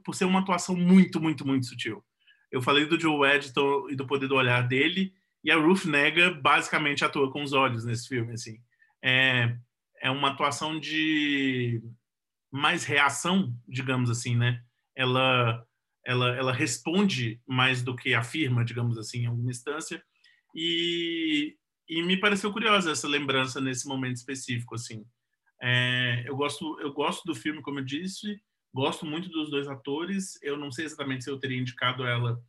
por 0.05 0.15
ser 0.15 0.25
uma 0.25 0.41
atuação 0.41 0.77
muito, 0.77 1.21
muito, 1.21 1.45
muito 1.45 1.67
sutil. 1.67 2.05
Eu 2.53 2.63
falei 2.63 2.87
do 2.87 2.99
Joe 2.99 3.29
Edgerton 3.29 3.91
e 3.91 3.97
do 3.97 4.07
poder 4.07 4.29
do 4.29 4.37
olhar 4.37 4.63
dele, 4.63 5.13
e 5.43 5.51
a 5.51 5.57
Ruth 5.57 5.85
Nega 5.85 6.31
basicamente 6.31 7.05
atua 7.05 7.31
com 7.33 7.43
os 7.43 7.53
olhos 7.53 7.85
nesse 7.85 8.09
filme, 8.09 8.33
assim. 8.33 8.59
É, 9.03 9.57
é 10.01 10.11
uma 10.11 10.31
atuação 10.31 10.79
de 10.79 11.83
mais 12.51 12.85
reação, 12.85 13.53
digamos 13.67 14.09
assim, 14.09 14.37
né? 14.37 14.63
Ela, 14.95 15.67
ela, 16.09 16.35
ela 16.35 16.53
responde 16.55 17.39
mais 17.47 17.83
do 17.83 17.95
que 17.95 18.15
afirma, 18.15 18.65
digamos 18.65 18.97
assim, 18.97 19.25
em 19.25 19.27
alguma 19.27 19.51
instância. 19.51 20.03
E, 20.55 21.55
e 21.87 22.03
me 22.03 22.17
pareceu 22.19 22.51
curiosa 22.51 22.91
essa 22.91 23.07
lembrança 23.07 23.61
nesse 23.61 23.87
momento 23.87 24.17
específico, 24.17 24.75
assim. 24.75 25.05
É, 25.61 26.25
eu 26.27 26.35
gosto 26.35 26.81
eu 26.81 26.95
gosto 26.95 27.27
do 27.27 27.35
filme, 27.35 27.61
como 27.61 27.81
eu 27.81 27.85
disse, 27.85 28.41
gosto 28.73 29.05
muito 29.05 29.29
dos 29.29 29.51
dois 29.51 29.69
atores. 29.69 30.43
Eu 30.43 30.57
não 30.57 30.73
sei 30.73 30.87
exatamente 30.87 31.25
se 31.25 31.31
eu 31.31 31.39
teria 31.39 31.59
indicado 31.59 32.07
ela 32.07 32.43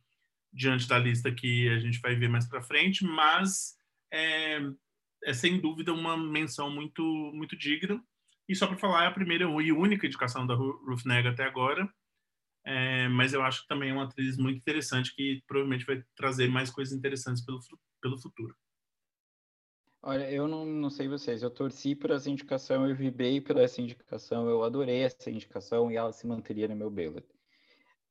diante 0.50 0.88
da 0.88 0.98
lista 0.98 1.30
que 1.30 1.68
a 1.68 1.78
gente 1.78 2.00
vai 2.00 2.16
ver 2.16 2.30
mais 2.30 2.48
para 2.48 2.62
frente, 2.62 3.04
mas 3.04 3.76
é, 4.10 4.58
é, 5.24 5.34
sem 5.34 5.60
dúvida 5.60 5.92
uma 5.92 6.16
menção 6.16 6.70
muito 6.70 7.02
muito 7.34 7.54
digna. 7.58 8.02
E 8.48 8.56
só 8.56 8.66
para 8.66 8.78
falar, 8.78 9.04
é 9.04 9.08
a 9.08 9.12
primeira 9.12 9.44
e 9.44 9.70
única 9.70 10.06
indicação 10.06 10.46
da 10.46 10.54
Ruth 10.54 11.04
Nega 11.04 11.28
até 11.28 11.44
agora. 11.44 11.86
É, 12.64 13.08
mas 13.08 13.32
eu 13.32 13.42
acho 13.42 13.62
que 13.62 13.68
também 13.68 13.90
é 13.90 13.92
uma 13.92 14.04
atriz 14.04 14.36
muito 14.36 14.58
interessante 14.58 15.14
que 15.14 15.42
provavelmente 15.46 15.86
vai 15.86 16.02
trazer 16.14 16.48
mais 16.48 16.70
coisas 16.70 16.96
interessantes 16.96 17.44
pelo, 17.44 17.58
pelo 18.00 18.18
futuro. 18.18 18.54
Olha, 20.02 20.30
eu 20.30 20.48
não, 20.48 20.64
não 20.64 20.88
sei 20.88 21.08
vocês, 21.08 21.42
eu 21.42 21.50
torci 21.50 21.94
por 21.94 22.10
essa 22.10 22.30
indicação, 22.30 22.88
eu 22.88 22.96
vibrei 22.96 23.38
por 23.38 23.58
essa 23.58 23.82
indicação, 23.82 24.48
eu 24.48 24.64
adorei 24.64 25.02
essa 25.02 25.30
indicação 25.30 25.90
e 25.90 25.96
ela 25.96 26.10
se 26.10 26.26
manteria 26.26 26.66
no 26.68 26.76
meu 26.76 26.90
ballot. 26.90 27.26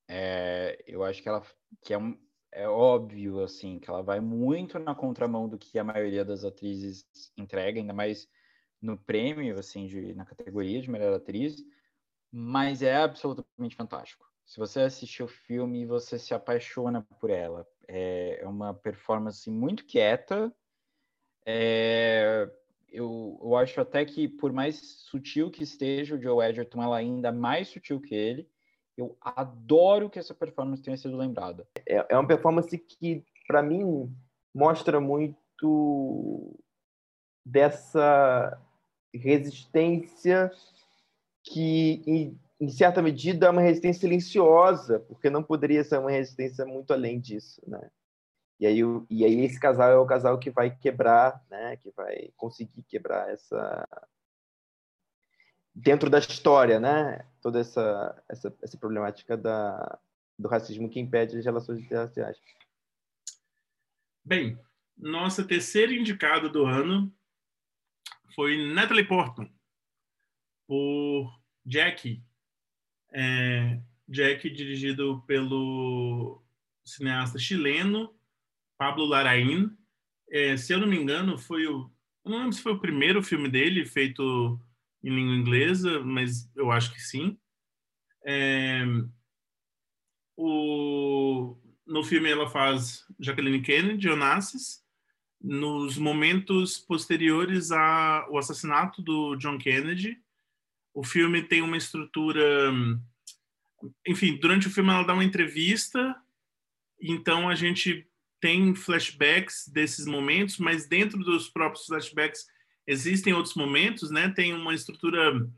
É, 0.08 0.84
eu 0.88 1.04
acho 1.04 1.22
que 1.22 1.30
ela 1.30 1.44
que 1.82 1.94
é, 1.94 1.98
um, 1.98 2.20
é 2.52 2.68
óbvio 2.68 3.42
assim 3.44 3.80
que 3.80 3.90
ela 3.90 4.04
vai 4.04 4.20
muito 4.20 4.78
na 4.78 4.94
contramão 4.94 5.48
do 5.50 5.58
que 5.58 5.80
a 5.80 5.84
maioria 5.84 6.24
das 6.24 6.44
atrizes 6.44 7.06
entrega, 7.38 7.80
ainda 7.80 7.94
mais 7.94 8.28
no 8.80 8.98
prêmio 8.98 9.58
assim 9.58 9.88
de, 9.88 10.14
na 10.14 10.26
categoria 10.26 10.82
de 10.82 10.90
melhor 10.90 11.14
atriz, 11.14 11.64
mas 12.32 12.84
é 12.84 12.96
absolutamente 12.98 13.76
fantástico. 13.76 14.29
Se 14.50 14.58
você 14.58 14.82
assistir 14.82 15.22
o 15.22 15.28
filme, 15.28 15.86
você 15.86 16.18
se 16.18 16.34
apaixona 16.34 17.06
por 17.22 17.30
ela. 17.30 17.66
É, 17.88 18.40
é 18.42 18.48
uma 18.48 18.74
performance 18.74 19.50
muito 19.50 19.86
quieta, 19.86 20.52
é, 21.46 22.50
eu, 22.92 23.40
eu 23.42 23.56
acho 23.56 23.80
até 23.80 24.04
que, 24.04 24.28
por 24.28 24.52
mais 24.52 24.76
sutil 25.04 25.52
que 25.52 25.64
esteja 25.64 26.16
o 26.16 26.22
Joe 26.22 26.46
Edgerton, 26.46 26.82
ela 26.82 27.00
é 27.00 27.02
ainda 27.02 27.32
mais 27.32 27.68
sutil 27.68 28.02
que 28.02 28.14
ele. 28.14 28.50
Eu 28.98 29.16
adoro 29.22 30.10
que 30.10 30.20
essa 30.20 30.34
performance 30.34 30.84
tenha 30.84 30.98
sido 30.98 31.16
lembrada. 31.16 31.68
É, 31.88 32.06
é 32.10 32.18
uma 32.18 32.28
performance 32.28 32.76
que, 32.78 33.24
para 33.48 33.62
mim, 33.62 34.12
mostra 34.54 35.00
muito 35.00 36.60
dessa 37.46 38.60
resistência 39.14 40.52
que, 41.44 42.36
em, 42.60 42.70
certa 42.70 43.02
medida, 43.02 43.48
é 43.48 43.50
uma 43.50 43.62
resistência 43.62 44.02
silenciosa, 44.02 45.00
porque 45.02 45.30
não 45.30 45.44
poderia 45.44 45.84
ser 45.84 46.00
uma 46.00 46.12
resistência 46.12 46.66
muito 46.66 46.92
além 46.92 47.20
disso, 47.20 47.62
né? 47.68 47.90
E 48.60 48.68
aí, 48.68 48.80
e 49.10 49.24
aí 49.24 49.40
esse 49.46 49.60
casal 49.60 49.90
é 49.90 49.98
o 49.98 50.06
casal 50.06 50.38
que 50.38 50.52
vai 50.52 50.76
quebrar, 50.76 51.42
né? 51.50 51.78
Que 51.78 51.92
vai 51.92 52.32
conseguir 52.36 52.84
quebrar 52.84 53.30
essa 53.30 53.88
dentro 55.74 56.10
da 56.10 56.20
história, 56.20 56.80
né? 56.80 57.26
Toda 57.42 57.60
essa 57.60 58.22
essa, 58.28 58.54
essa 58.62 58.78
problemática 58.78 59.38
da, 59.38 59.98
do 60.38 60.50
racismo 60.50 60.90
que 60.90 61.00
impede 61.00 61.38
as 61.38 61.46
relações 61.46 61.80
interraciais. 61.80 62.38
Bem, 64.26 64.60
nossa 64.98 65.46
terceira 65.46 65.94
indicada 65.94 66.50
do 66.50 66.66
ano 66.66 67.14
foi 68.36 68.74
Natalie 68.74 69.08
Portman 69.08 69.50
por 70.68 71.42
Jackie. 71.66 72.24
É, 73.14 73.80
Jackie 74.08 74.50
dirigido 74.50 75.24
pelo 75.28 76.44
cineasta 76.84 77.38
chileno 77.38 78.14
Pablo 78.78 79.06
Larraín. 79.06 79.76
É, 80.32 80.58
se 80.58 80.74
eu 80.74 80.80
não 80.80 80.88
me 80.88 80.98
engano, 80.98 81.38
foi 81.38 81.68
o. 81.68 81.92
Não 82.26 82.38
lembro 82.38 82.54
se 82.54 82.62
foi 82.62 82.74
o 82.74 82.80
primeiro 82.80 83.24
filme 83.24 83.50
dele 83.50 83.86
feito 83.86 84.60
em 85.04 85.10
língua 85.10 85.36
inglesa, 85.36 86.00
mas 86.02 86.50
eu 86.56 86.72
acho 86.72 86.94
que 86.94 87.02
sim. 87.02 87.38
É, 88.26 88.84
o, 90.38 91.58
no 91.86 92.04
filme 92.04 92.30
ela 92.30 92.50
faz 92.50 93.06
Jacqueline 93.20 93.62
Kennedy, 93.62 94.10
Onassis. 94.10 94.84
Nos 95.42 95.98
momentos 95.98 96.78
posteriores 96.78 97.72
ao 97.72 98.38
assassinato 98.38 99.02
do 99.02 99.36
John 99.38 99.58
Kennedy, 99.58 100.22
o 101.00 101.04
filme 101.04 101.42
tem 101.42 101.62
uma 101.62 101.78
estrutura. 101.78 102.74
Enfim, 104.06 104.36
durante 104.36 104.68
o 104.68 104.70
filme 104.70 104.90
ela 104.90 105.04
dá 105.04 105.14
uma 105.14 105.24
entrevista, 105.24 106.14
então 107.02 107.48
a 107.48 107.56
gente 107.56 108.06
tem 108.42 108.76
flashbacks 108.76 109.70
desses 109.70 110.06
momentos, 110.06 110.58
mas 110.58 110.90
dentro 110.90 111.20
dos 111.20 111.48
próprios 111.48 111.86
flashbacks 111.86 112.46
existem 112.86 113.32
outros 113.32 113.56
momentos, 113.56 114.12
né? 114.12 114.28
Tem 114.28 114.54
uma 114.54 114.74
estrutura 114.74 115.50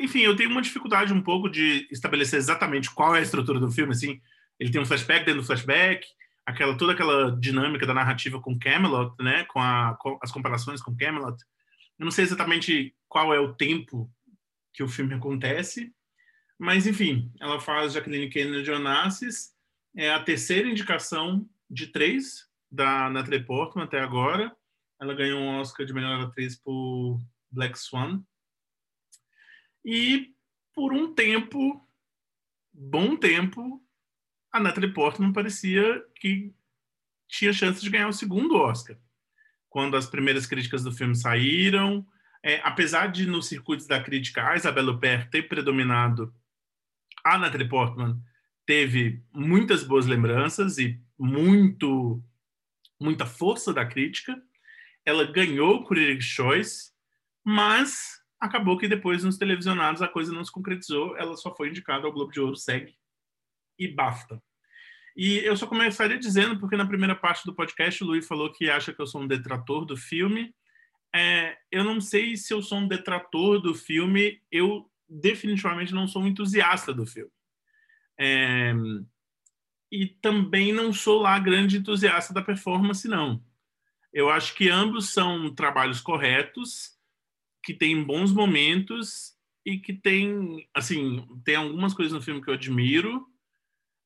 enfim, 0.00 0.20
eu 0.20 0.34
tenho 0.34 0.50
uma 0.50 0.62
dificuldade 0.62 1.12
um 1.12 1.20
pouco 1.20 1.46
de 1.48 1.86
estabelecer 1.90 2.38
exatamente 2.38 2.90
qual 2.90 3.14
é 3.14 3.18
a 3.18 3.22
estrutura 3.22 3.60
do 3.60 3.70
filme, 3.70 3.92
assim. 3.92 4.18
Ele 4.58 4.72
tem 4.72 4.80
um 4.80 4.86
flashback 4.86 5.26
dentro 5.26 5.42
do 5.42 5.46
flashback, 5.46 6.06
aquela 6.46 6.74
toda 6.74 6.92
aquela 6.92 7.38
dinâmica 7.38 7.86
da 7.86 7.92
narrativa 7.92 8.40
com 8.40 8.58
Camelot, 8.58 9.14
né, 9.20 9.44
com, 9.44 9.60
a, 9.60 9.94
com 10.00 10.18
as 10.22 10.32
comparações 10.32 10.80
com 10.80 10.96
Camelot. 10.96 11.36
Eu 11.98 12.04
não 12.06 12.10
sei 12.10 12.24
exatamente 12.24 12.94
qual 13.08 13.34
é 13.34 13.38
o 13.38 13.52
tempo 13.52 14.10
que 14.74 14.82
o 14.82 14.88
filme 14.88 15.14
acontece, 15.14 15.94
mas 16.58 16.86
enfim, 16.86 17.32
ela 17.40 17.60
faz 17.60 17.94
Jacqueline 17.94 18.28
Kennedy 18.28 18.70
Onassis, 18.70 19.54
é 19.96 20.10
a 20.10 20.22
terceira 20.22 20.68
indicação 20.68 21.48
de 21.70 21.86
três 21.86 22.48
da 22.70 23.08
Natalie 23.08 23.44
Portman 23.44 23.84
até 23.84 24.00
agora. 24.00 24.54
Ela 25.00 25.14
ganhou 25.14 25.40
um 25.40 25.60
Oscar 25.60 25.86
de 25.86 25.92
melhor 25.92 26.20
atriz 26.20 26.56
por 26.56 27.20
Black 27.50 27.78
Swan. 27.78 28.22
E 29.84 30.34
por 30.74 30.92
um 30.92 31.14
tempo, 31.14 31.88
bom 32.72 33.16
tempo, 33.16 33.80
a 34.52 34.58
Natalie 34.58 34.92
Portman 34.92 35.32
parecia 35.32 36.04
que 36.16 36.52
tinha 37.28 37.52
chance 37.52 37.80
de 37.80 37.90
ganhar 37.90 38.08
o 38.08 38.12
segundo 38.12 38.56
Oscar. 38.56 38.98
Quando 39.68 39.96
as 39.96 40.06
primeiras 40.06 40.46
críticas 40.46 40.82
do 40.82 40.92
filme 40.92 41.14
saíram, 41.14 42.06
é, 42.44 42.60
apesar 42.62 43.10
de 43.10 43.26
nos 43.26 43.48
circuitos 43.48 43.86
da 43.86 44.02
crítica 44.02 44.46
a 44.46 44.54
Isabelle 44.54 44.90
Huppert 44.90 45.30
ter 45.30 45.48
predominado, 45.48 46.32
a 47.24 47.38
Natalie 47.38 47.66
Portman 47.66 48.20
teve 48.66 49.24
muitas 49.32 49.82
boas 49.82 50.04
lembranças 50.04 50.76
e 50.76 51.00
muito 51.18 52.22
muita 53.00 53.24
força 53.24 53.72
da 53.72 53.86
crítica. 53.86 54.40
Ela 55.06 55.24
ganhou 55.24 55.76
o 55.76 55.84
Critics' 55.84 56.26
Choice, 56.26 56.92
mas 57.42 58.20
acabou 58.38 58.76
que 58.76 58.88
depois 58.88 59.24
nos 59.24 59.38
televisionados 59.38 60.02
a 60.02 60.08
coisa 60.08 60.32
não 60.32 60.44
se 60.44 60.52
concretizou. 60.52 61.16
Ela 61.16 61.36
só 61.36 61.54
foi 61.54 61.70
indicada 61.70 62.06
ao 62.06 62.12
Globo 62.12 62.30
de 62.30 62.40
Ouro, 62.40 62.56
SEG 62.56 62.94
e 63.78 63.88
BAFTA. 63.88 64.42
E 65.16 65.38
eu 65.38 65.56
só 65.56 65.66
começaria 65.66 66.18
dizendo, 66.18 66.58
porque 66.58 66.76
na 66.76 66.86
primeira 66.86 67.14
parte 67.14 67.44
do 67.46 67.54
podcast 67.54 68.02
o 68.02 68.06
Luiz 68.06 68.26
falou 68.26 68.52
que 68.52 68.68
acha 68.68 68.92
que 68.92 69.00
eu 69.00 69.06
sou 69.06 69.22
um 69.22 69.26
detrator 69.26 69.86
do 69.86 69.96
filme. 69.96 70.54
É, 71.14 71.56
eu 71.70 71.84
não 71.84 72.00
sei 72.00 72.36
se 72.36 72.52
eu 72.52 72.60
sou 72.60 72.78
um 72.78 72.88
detrator 72.88 73.60
do 73.60 73.72
filme, 73.72 74.42
eu 74.50 74.90
definitivamente 75.08 75.94
não 75.94 76.08
sou 76.08 76.22
um 76.22 76.26
entusiasta 76.26 76.92
do 76.92 77.06
filme. 77.06 77.30
É, 78.18 78.72
e 79.92 80.06
também 80.06 80.72
não 80.72 80.92
sou 80.92 81.20
lá 81.20 81.38
grande 81.38 81.78
entusiasta 81.78 82.34
da 82.34 82.42
performance, 82.42 83.06
não. 83.06 83.40
Eu 84.12 84.28
acho 84.28 84.54
que 84.56 84.68
ambos 84.68 85.10
são 85.12 85.54
trabalhos 85.54 86.00
corretos, 86.00 86.98
que 87.62 87.72
têm 87.72 88.02
bons 88.02 88.32
momentos 88.32 89.34
e 89.64 89.78
que 89.78 89.92
tem, 89.92 90.68
assim, 90.74 91.26
tem 91.44 91.54
algumas 91.54 91.94
coisas 91.94 92.12
no 92.12 92.20
filme 92.20 92.42
que 92.42 92.50
eu 92.50 92.54
admiro, 92.54 93.26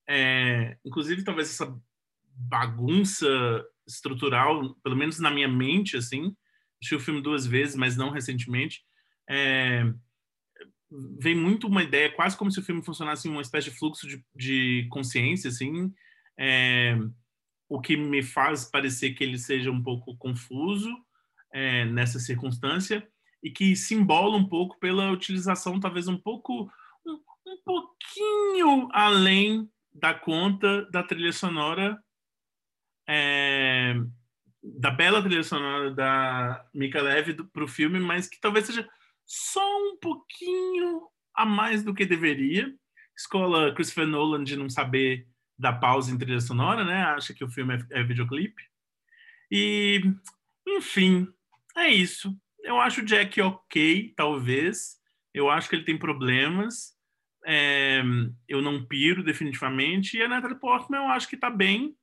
é, 0.07 0.77
inclusive 0.85 1.23
talvez 1.23 1.49
essa 1.49 1.75
bagunça 2.35 3.27
estrutural, 3.85 4.75
pelo 4.75 4.95
menos 4.95 5.19
na 5.19 5.31
minha 5.31 5.47
mente, 5.47 5.97
assim, 5.97 6.35
assisti 6.79 6.95
o 6.95 6.99
filme 6.99 7.21
duas 7.21 7.45
vezes, 7.45 7.75
mas 7.75 7.97
não 7.97 8.09
recentemente, 8.09 8.83
é, 9.29 9.83
vem 11.19 11.35
muito 11.35 11.67
uma 11.67 11.83
ideia, 11.83 12.11
quase 12.11 12.35
como 12.35 12.51
se 12.51 12.59
o 12.59 12.63
filme 12.63 12.83
funcionasse 12.83 13.27
uma 13.27 13.41
espécie 13.41 13.69
de 13.69 13.77
fluxo 13.77 14.07
de, 14.07 14.23
de 14.35 14.87
consciência, 14.89 15.49
assim, 15.49 15.93
é, 16.37 16.97
o 17.67 17.79
que 17.79 17.95
me 17.95 18.23
faz 18.23 18.65
parecer 18.65 19.13
que 19.13 19.23
ele 19.23 19.37
seja 19.37 19.69
um 19.69 19.83
pouco 19.83 20.17
confuso 20.17 20.89
é, 21.53 21.85
nessa 21.85 22.19
circunstância 22.19 23.07
e 23.43 23.51
que 23.51 23.75
se 23.75 23.93
embola 23.93 24.35
um 24.37 24.47
pouco 24.47 24.79
pela 24.79 25.11
utilização, 25.11 25.79
talvez 25.79 26.07
um 26.07 26.17
pouco, 26.17 26.71
um, 27.05 27.19
um 27.45 27.57
pouquinho 27.63 28.89
além 28.91 29.69
da 29.93 30.13
conta 30.13 30.89
da 30.89 31.03
trilha 31.03 31.31
sonora 31.31 32.01
é, 33.07 33.95
da 34.77 34.91
bela 34.91 35.21
trilha 35.21 35.43
sonora 35.43 35.91
da 35.91 36.65
Mika 36.73 37.01
Leve 37.01 37.33
para 37.51 37.63
o 37.63 37.67
filme, 37.67 37.99
mas 37.99 38.27
que 38.27 38.39
talvez 38.39 38.65
seja 38.65 38.87
só 39.25 39.65
um 39.91 39.97
pouquinho 39.97 41.07
a 41.33 41.45
mais 41.45 41.83
do 41.83 41.93
que 41.93 42.05
deveria. 42.05 42.73
Escola 43.17 43.73
Christopher 43.73 44.07
Nolan 44.07 44.43
de 44.43 44.55
não 44.55 44.69
saber 44.69 45.27
dar 45.57 45.73
pausa 45.73 46.11
em 46.11 46.17
trilha 46.17 46.39
sonora, 46.39 46.83
né? 46.85 47.03
Acha 47.03 47.33
que 47.33 47.43
o 47.43 47.49
filme 47.49 47.75
é, 47.75 47.99
é 47.99 48.03
videoclipe. 48.03 48.63
E, 49.51 50.01
enfim, 50.67 51.27
é 51.75 51.89
isso. 51.89 52.33
Eu 52.63 52.79
acho 52.79 53.01
o 53.01 53.05
Jack 53.05 53.41
ok, 53.41 54.13
talvez. 54.15 54.97
Eu 55.33 55.49
acho 55.49 55.69
que 55.69 55.75
ele 55.75 55.85
tem 55.85 55.97
problemas. 55.97 56.97
É, 57.45 58.01
eu 58.47 58.61
não 58.61 58.85
piro 58.85 59.23
definitivamente. 59.23 60.17
E 60.17 60.21
a 60.21 60.27
Natalie 60.27 60.59
Portman 60.59 60.99
eu 60.99 61.07
acho 61.09 61.27
que 61.27 61.37
tá 61.37 61.49
bem. 61.49 61.95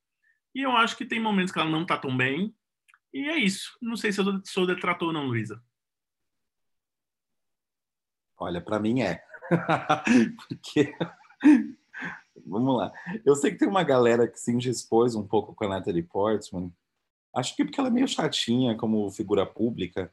E 0.56 0.62
eu 0.62 0.72
acho 0.72 0.96
que 0.96 1.04
tem 1.04 1.20
momentos 1.20 1.52
que 1.52 1.58
ela 1.58 1.68
não 1.68 1.84
tá 1.84 1.98
tão 1.98 2.16
bem. 2.16 2.56
E 3.12 3.28
é 3.28 3.36
isso. 3.36 3.76
Não 3.78 3.94
sei 3.94 4.10
se 4.10 4.22
eu 4.22 4.40
sou 4.42 4.66
detrator 4.66 5.08
ou 5.08 5.12
não, 5.12 5.26
Luísa. 5.26 5.62
Olha, 8.38 8.58
para 8.58 8.80
mim 8.80 9.02
é. 9.02 9.22
Porque. 10.48 10.96
Vamos 12.46 12.74
lá. 12.74 12.90
Eu 13.22 13.34
sei 13.36 13.50
que 13.50 13.58
tem 13.58 13.68
uma 13.68 13.82
galera 13.82 14.26
que 14.26 14.40
se 14.40 14.50
indispôs 14.50 15.14
um 15.14 15.26
pouco 15.28 15.54
com 15.54 15.66
a 15.66 15.68
Natalie 15.68 16.02
Portman. 16.02 16.72
Acho 17.34 17.54
que 17.54 17.62
porque 17.62 17.78
ela 17.78 17.90
é 17.90 17.92
meio 17.92 18.08
chatinha 18.08 18.74
como 18.78 19.10
figura 19.10 19.44
pública. 19.44 20.10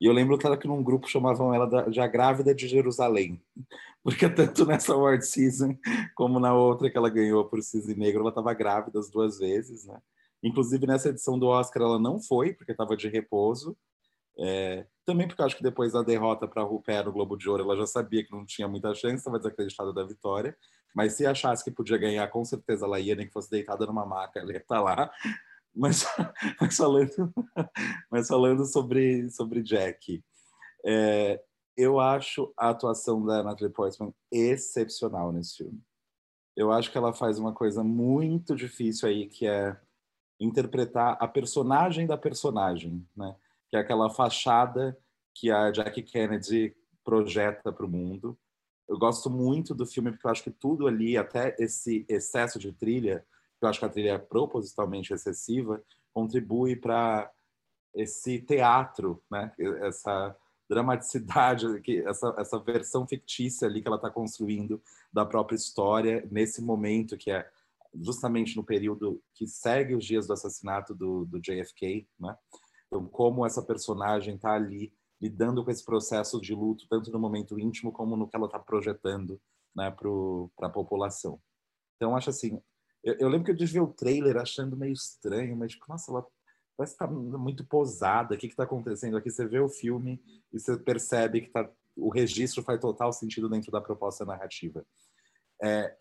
E 0.00 0.06
eu 0.06 0.12
lembro 0.12 0.36
que 0.36 0.46
ela 0.46 0.56
que 0.56 0.66
num 0.66 0.82
grupo 0.82 1.08
chamavam 1.08 1.54
ela 1.54 1.88
de 1.88 2.00
a 2.00 2.06
grávida 2.06 2.54
de 2.54 2.66
Jerusalém. 2.66 3.40
Porque 4.02 4.28
tanto 4.28 4.66
nessa 4.66 4.92
Award 4.92 5.24
Season 5.24 5.76
como 6.14 6.38
na 6.38 6.54
outra 6.54 6.90
que 6.90 6.98
ela 6.98 7.08
ganhou 7.08 7.44
por 7.46 7.62
Cisne 7.62 7.94
Negro, 7.94 8.20
ela 8.20 8.28
estava 8.28 8.52
grávida 8.52 8.98
as 8.98 9.10
duas 9.10 9.38
vezes, 9.38 9.86
né? 9.86 9.98
Inclusive 10.42 10.86
nessa 10.86 11.08
edição 11.08 11.38
do 11.38 11.46
Oscar 11.46 11.82
ela 11.82 11.98
não 11.98 12.20
foi, 12.20 12.52
porque 12.52 12.72
estava 12.72 12.96
de 12.96 13.08
repouso. 13.08 13.74
É, 14.38 14.84
também 15.06 15.26
porque 15.26 15.42
acho 15.42 15.56
que 15.56 15.62
depois 15.62 15.92
da 15.92 16.02
derrota 16.02 16.46
para 16.46 16.62
Rupert 16.62 17.06
no 17.06 17.12
Globo 17.12 17.36
de 17.36 17.48
Ouro, 17.48 17.62
ela 17.62 17.76
já 17.76 17.86
sabia 17.86 18.24
que 18.24 18.32
não 18.32 18.44
tinha 18.44 18.68
muita 18.68 18.94
chance, 18.94 19.16
estava 19.16 19.38
desacreditada 19.38 19.92
da 19.92 20.04
vitória. 20.04 20.56
Mas 20.94 21.14
se 21.14 21.26
achasse 21.26 21.64
que 21.64 21.70
podia 21.70 21.96
ganhar, 21.96 22.26
com 22.28 22.44
certeza 22.44 22.84
ela 22.84 23.00
ia, 23.00 23.14
nem 23.14 23.26
que 23.26 23.32
fosse 23.32 23.50
deitada 23.50 23.86
numa 23.86 24.04
maca, 24.06 24.38
ela 24.38 24.52
ia 24.52 24.58
estar 24.58 24.76
tá 24.76 24.82
lá. 24.82 25.10
Mas, 25.74 26.04
mas, 26.60 26.76
falando, 26.76 27.10
mas 28.10 28.28
falando 28.28 28.64
sobre, 28.64 29.28
sobre 29.30 29.62
Jack, 29.62 30.22
é, 30.84 31.42
eu 31.76 31.98
acho 31.98 32.52
a 32.56 32.70
atuação 32.70 33.24
da 33.24 33.42
Natalie 33.42 33.72
Portman 33.72 34.14
excepcional 34.30 35.32
nesse 35.32 35.56
filme. 35.56 35.82
Eu 36.56 36.70
acho 36.70 36.92
que 36.92 36.96
ela 36.96 37.12
faz 37.12 37.38
uma 37.38 37.52
coisa 37.52 37.82
muito 37.82 38.54
difícil 38.54 39.08
aí, 39.08 39.26
que 39.26 39.46
é 39.46 39.76
interpretar 40.38 41.16
a 41.20 41.26
personagem 41.26 42.06
da 42.06 42.16
personagem, 42.16 43.04
né? 43.16 43.34
que 43.68 43.76
é 43.76 43.80
aquela 43.80 44.08
fachada 44.10 44.96
que 45.34 45.50
a 45.50 45.72
Jackie 45.72 46.02
Kennedy 46.02 46.76
projeta 47.04 47.72
para 47.72 47.84
o 47.84 47.88
mundo. 47.88 48.38
Eu 48.88 48.98
gosto 48.98 49.28
muito 49.28 49.74
do 49.74 49.84
filme 49.84 50.12
porque 50.12 50.26
eu 50.26 50.30
acho 50.30 50.44
que 50.44 50.50
tudo 50.50 50.86
ali, 50.86 51.16
até 51.16 51.56
esse 51.58 52.04
excesso 52.08 52.58
de 52.58 52.72
trilha, 52.72 53.26
eu 53.60 53.68
acho 53.68 53.78
que 53.78 53.84
a 53.84 53.88
trilha 53.88 54.12
é 54.12 54.18
propositalmente 54.18 55.12
excessiva, 55.12 55.82
contribui 56.12 56.76
para 56.76 57.30
esse 57.94 58.40
teatro, 58.40 59.22
né? 59.30 59.52
Essa 59.82 60.36
dramaticidade, 60.68 61.66
essa, 62.06 62.34
essa 62.38 62.58
versão 62.58 63.06
fictícia 63.06 63.68
ali 63.68 63.82
que 63.82 63.88
ela 63.88 63.96
está 63.96 64.10
construindo 64.10 64.82
da 65.12 65.24
própria 65.24 65.56
história 65.56 66.26
nesse 66.30 66.62
momento 66.62 67.16
que 67.16 67.30
é 67.30 67.48
justamente 68.00 68.56
no 68.56 68.64
período 68.64 69.22
que 69.34 69.46
segue 69.46 69.94
os 69.94 70.04
dias 70.04 70.26
do 70.26 70.32
assassinato 70.32 70.94
do, 70.94 71.24
do 71.26 71.40
JFK, 71.40 72.08
né? 72.18 72.36
Então, 72.86 73.06
como 73.06 73.46
essa 73.46 73.62
personagem 73.62 74.36
está 74.36 74.54
ali 74.54 74.92
lidando 75.20 75.64
com 75.64 75.70
esse 75.70 75.84
processo 75.84 76.40
de 76.40 76.54
luto, 76.54 76.86
tanto 76.88 77.10
no 77.10 77.18
momento 77.18 77.58
íntimo 77.58 77.92
como 77.92 78.16
no 78.16 78.28
que 78.28 78.36
ela 78.36 78.46
está 78.46 78.58
projetando 78.58 79.40
né, 79.74 79.90
para 79.90 80.68
a 80.68 80.70
população. 80.70 81.40
Então, 81.96 82.16
acho 82.16 82.30
assim, 82.30 82.60
eu, 83.04 83.14
eu, 83.20 83.28
lembro 83.28 83.44
que 83.44 83.50
eu 83.50 83.56
desvi 83.56 83.78
o 83.78 83.92
trailer 83.92 84.36
achando 84.36 84.76
meio 84.76 84.92
estranho, 84.92 85.56
mas, 85.56 85.72
tipo, 85.72 85.84
nossa, 85.88 86.10
ela 86.10 86.26
parece 86.76 86.94
que 86.94 86.98
tá 86.98 87.06
muito 87.06 87.64
posada, 87.64 88.34
o 88.34 88.38
que 88.38 88.46
está 88.46 88.64
acontecendo 88.64 89.16
aqui? 89.16 89.30
Você 89.30 89.46
vê 89.46 89.60
o 89.60 89.68
filme 89.68 90.20
e 90.52 90.58
você 90.58 90.76
percebe 90.76 91.42
que 91.42 91.50
tá, 91.50 91.70
o 91.96 92.08
registro 92.08 92.62
faz 92.62 92.80
total 92.80 93.12
sentido 93.12 93.48
dentro 93.48 93.70
da 93.70 93.80
proposta 93.80 94.24
narrativa. 94.24 94.84
É, 95.62 95.96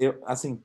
eu, 0.00 0.18
assim, 0.24 0.62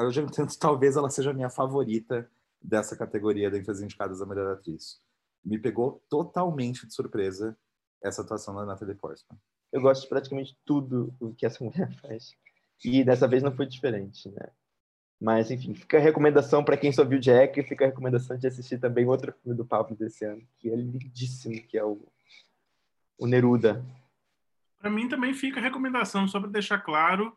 eu 0.00 0.10
já 0.10 0.22
entendo, 0.22 0.56
talvez 0.58 0.96
ela 0.96 1.10
seja 1.10 1.30
a 1.30 1.34
minha 1.34 1.50
favorita 1.50 2.28
dessa 2.60 2.96
categoria 2.96 3.50
dentre 3.50 3.70
as 3.70 3.80
indicadas 3.80 4.20
a 4.20 4.26
melhor 4.26 4.52
atriz. 4.52 5.00
Me 5.44 5.58
pegou 5.58 6.02
totalmente 6.08 6.86
de 6.86 6.94
surpresa 6.94 7.56
essa 8.02 8.22
atuação 8.22 8.54
da 8.54 8.64
Natalie 8.64 8.94
Portman. 8.94 9.38
Eu 9.70 9.82
gosto 9.82 10.02
de 10.02 10.08
praticamente 10.08 10.56
tudo 10.64 11.14
o 11.20 11.34
que 11.34 11.44
essa 11.44 11.62
mulher 11.62 11.92
faz. 12.00 12.32
E 12.84 13.04
dessa 13.04 13.28
vez 13.28 13.42
não 13.42 13.54
foi 13.54 13.66
diferente, 13.66 14.28
né? 14.30 14.50
Mas, 15.24 15.50
enfim, 15.50 15.72
fica 15.72 15.96
a 15.96 16.00
recomendação 16.00 16.62
para 16.62 16.76
quem 16.76 16.92
só 16.92 17.02
viu 17.02 17.18
Jack, 17.18 17.62
fica 17.62 17.86
a 17.86 17.88
recomendação 17.88 18.36
de 18.36 18.46
assistir 18.46 18.76
também 18.76 19.06
outro 19.06 19.32
filme 19.42 19.56
do 19.56 19.64
Pablo 19.64 19.96
desse 19.96 20.22
ano, 20.22 20.46
que 20.58 20.68
é 20.68 20.76
lindíssimo, 20.76 21.62
que 21.62 21.78
é 21.78 21.82
o, 21.82 22.06
o 23.16 23.26
Neruda. 23.26 23.82
Para 24.78 24.90
mim 24.90 25.08
também 25.08 25.32
fica 25.32 25.58
a 25.60 25.62
recomendação, 25.62 26.28
só 26.28 26.38
para 26.38 26.50
deixar 26.50 26.78
claro. 26.80 27.34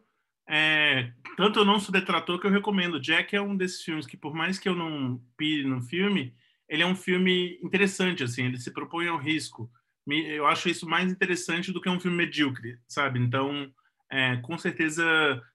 É, 0.49 1.13
tanto 1.37 1.59
eu 1.59 1.65
não 1.65 1.79
sou 1.79 1.93
detrator 1.93 2.41
que 2.41 2.45
eu 2.45 2.51
recomendo. 2.51 2.99
Jack 2.99 3.33
é 3.33 3.41
um 3.41 3.55
desses 3.55 3.81
filmes 3.81 4.05
que, 4.05 4.17
por 4.17 4.33
mais 4.33 4.59
que 4.59 4.67
eu 4.67 4.75
não 4.75 5.17
pire 5.37 5.65
no 5.65 5.81
filme, 5.81 6.35
ele 6.67 6.83
é 6.83 6.85
um 6.85 6.95
filme 6.95 7.57
interessante, 7.63 8.21
assim, 8.21 8.47
ele 8.47 8.59
se 8.59 8.69
propõe 8.69 9.07
ao 9.07 9.17
risco. 9.17 9.71
Eu 10.05 10.45
acho 10.45 10.67
isso 10.67 10.85
mais 10.85 11.09
interessante 11.09 11.71
do 11.71 11.79
que 11.79 11.87
um 11.87 12.01
filme 12.01 12.17
medíocre, 12.17 12.77
sabe? 12.85 13.17
Então, 13.17 13.71
é, 14.11 14.37
com 14.37 14.57
certeza. 14.57 15.03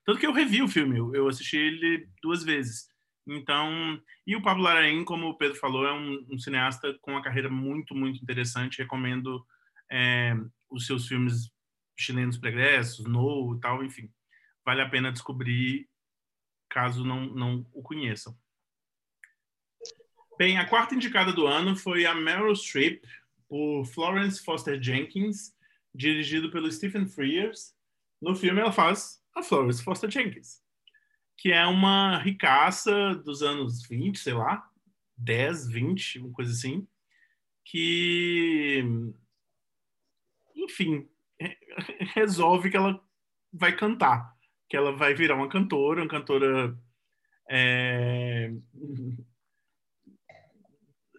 Tanto 0.05 0.19
que 0.19 0.27
eu 0.27 0.33
revi 0.33 0.61
o 0.61 0.67
filme, 0.67 0.97
eu, 0.97 1.27
assisti 1.27 1.57
ele 1.57 2.07
duas 2.21 2.43
vezes. 2.43 2.87
Então, 3.27 4.01
e 4.27 4.35
o 4.35 4.41
Pablo 4.41 4.63
Larraín, 4.63 5.03
como 5.05 5.27
o 5.27 5.37
Pedro 5.37 5.57
falou, 5.57 5.85
é 5.85 5.93
um, 5.93 6.25
um 6.29 6.37
cineasta 6.37 6.97
com 7.01 7.11
uma 7.11 7.23
carreira 7.23 7.49
muito, 7.49 7.95
muito 7.95 8.21
interessante. 8.21 8.79
Recomendo 8.79 9.45
é, 9.91 10.35
os 10.69 10.85
seus 10.85 11.07
filmes 11.07 11.51
chilenos 11.97 12.37
pregressos, 12.37 13.05
No 13.05 13.59
tal, 13.59 13.83
enfim. 13.83 14.11
Vale 14.65 14.81
a 14.81 14.89
pena 14.89 15.11
descobrir 15.11 15.87
caso 16.69 17.05
não, 17.05 17.25
não 17.27 17.65
o 17.71 17.81
conheçam. 17.81 18.35
Bem, 20.37 20.57
a 20.57 20.67
quarta 20.67 20.95
indicada 20.95 21.31
do 21.31 21.45
ano 21.45 21.75
foi 21.75 22.05
a 22.05 22.15
Meryl 22.15 22.55
Streep, 22.55 23.03
por 23.47 23.85
Florence 23.85 24.43
Foster 24.43 24.81
Jenkins, 24.81 25.53
dirigido 25.93 26.49
pelo 26.49 26.71
Stephen 26.71 27.07
Frears. 27.07 27.75
No 28.23 28.33
filme 28.35 28.61
ela 28.61 28.71
faz 28.71 29.21
a 29.35 29.43
Florence 29.43 29.83
Foster 29.83 30.09
Jenkins, 30.09 30.61
que 31.37 31.51
é 31.51 31.65
uma 31.65 32.17
ricaça 32.19 33.13
dos 33.15 33.43
anos 33.43 33.85
20, 33.85 34.17
sei 34.17 34.33
lá, 34.33 34.65
10, 35.17 35.67
20, 35.67 36.19
uma 36.19 36.31
coisa 36.31 36.53
assim, 36.53 36.87
que, 37.65 38.81
enfim, 40.55 41.05
re- 41.39 41.57
resolve 42.13 42.69
que 42.71 42.77
ela 42.77 43.03
vai 43.51 43.75
cantar, 43.75 44.33
que 44.69 44.77
ela 44.77 44.95
vai 44.95 45.13
virar 45.13 45.35
uma 45.35 45.49
cantora, 45.49 46.01
uma 46.01 46.09
cantora 46.09 46.77
é, 47.49 48.53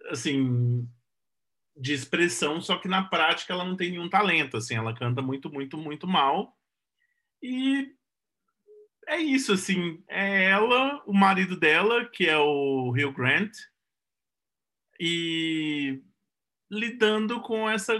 assim 0.09 0.89
de 1.77 1.93
expressão, 1.93 2.61
só 2.61 2.77
que 2.77 2.87
na 2.87 3.03
prática 3.03 3.53
ela 3.53 3.65
não 3.65 3.75
tem 3.75 3.91
nenhum 3.91 4.09
talento, 4.09 4.57
assim, 4.57 4.75
ela 4.75 4.95
canta 4.95 5.21
muito, 5.21 5.51
muito, 5.51 5.77
muito 5.77 6.07
mal. 6.07 6.57
E 7.47 7.93
é 9.07 9.19
isso, 9.19 9.53
assim, 9.53 10.03
é 10.07 10.45
ela, 10.45 11.03
o 11.05 11.13
marido 11.13 11.55
dela, 11.55 12.03
que 12.09 12.27
é 12.27 12.35
o 12.39 12.89
Hugh 12.89 13.13
Grant, 13.13 13.55
e 14.99 16.01
lidando 16.71 17.39
com 17.41 17.69
essa, 17.69 17.93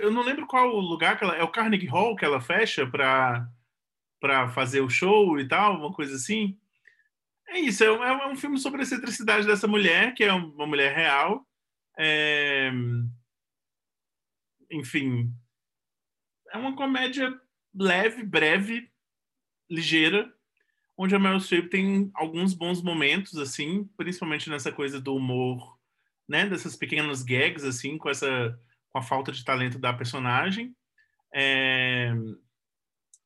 eu 0.00 0.10
não 0.10 0.22
lembro 0.22 0.48
qual 0.48 0.68
o 0.74 0.80
lugar 0.80 1.16
que 1.16 1.22
ela, 1.22 1.36
é 1.36 1.44
o 1.44 1.52
Carnegie 1.52 1.86
Hall 1.86 2.16
que 2.16 2.24
ela 2.24 2.40
fecha 2.40 2.84
para 2.84 3.48
para 4.20 4.48
fazer 4.50 4.80
o 4.80 4.90
show 4.90 5.38
e 5.38 5.46
tal, 5.48 5.76
uma 5.76 5.92
coisa 5.92 6.14
assim. 6.14 6.58
É 7.48 7.58
isso, 7.60 7.84
é 7.84 7.90
um, 7.92 8.02
é 8.04 8.26
um 8.28 8.36
filme 8.36 8.58
sobre 8.58 8.80
a 8.80 8.82
excentricidade 8.82 9.46
dessa 9.46 9.68
mulher, 9.68 10.14
que 10.14 10.24
é 10.24 10.32
uma 10.32 10.66
mulher 10.66 10.94
real, 10.94 11.46
é, 11.98 12.72
enfim, 14.70 15.32
é 16.52 16.58
uma 16.58 16.76
comédia 16.76 17.41
leve, 17.74 18.22
breve, 18.22 18.90
ligeira, 19.70 20.32
onde 20.96 21.14
a 21.14 21.18
Meryl 21.18 21.40
Streep 21.40 21.70
tem 21.70 22.10
alguns 22.14 22.54
bons 22.54 22.82
momentos, 22.82 23.36
assim, 23.38 23.84
principalmente 23.96 24.50
nessa 24.50 24.70
coisa 24.70 25.00
do 25.00 25.14
humor, 25.14 25.78
né, 26.28 26.46
dessas 26.46 26.76
pequenas 26.76 27.22
gags, 27.22 27.64
assim, 27.64 27.98
com 27.98 28.08
essa, 28.08 28.58
com 28.90 28.98
a 28.98 29.02
falta 29.02 29.32
de 29.32 29.44
talento 29.44 29.78
da 29.78 29.92
personagem. 29.92 30.76
É, 31.34 32.12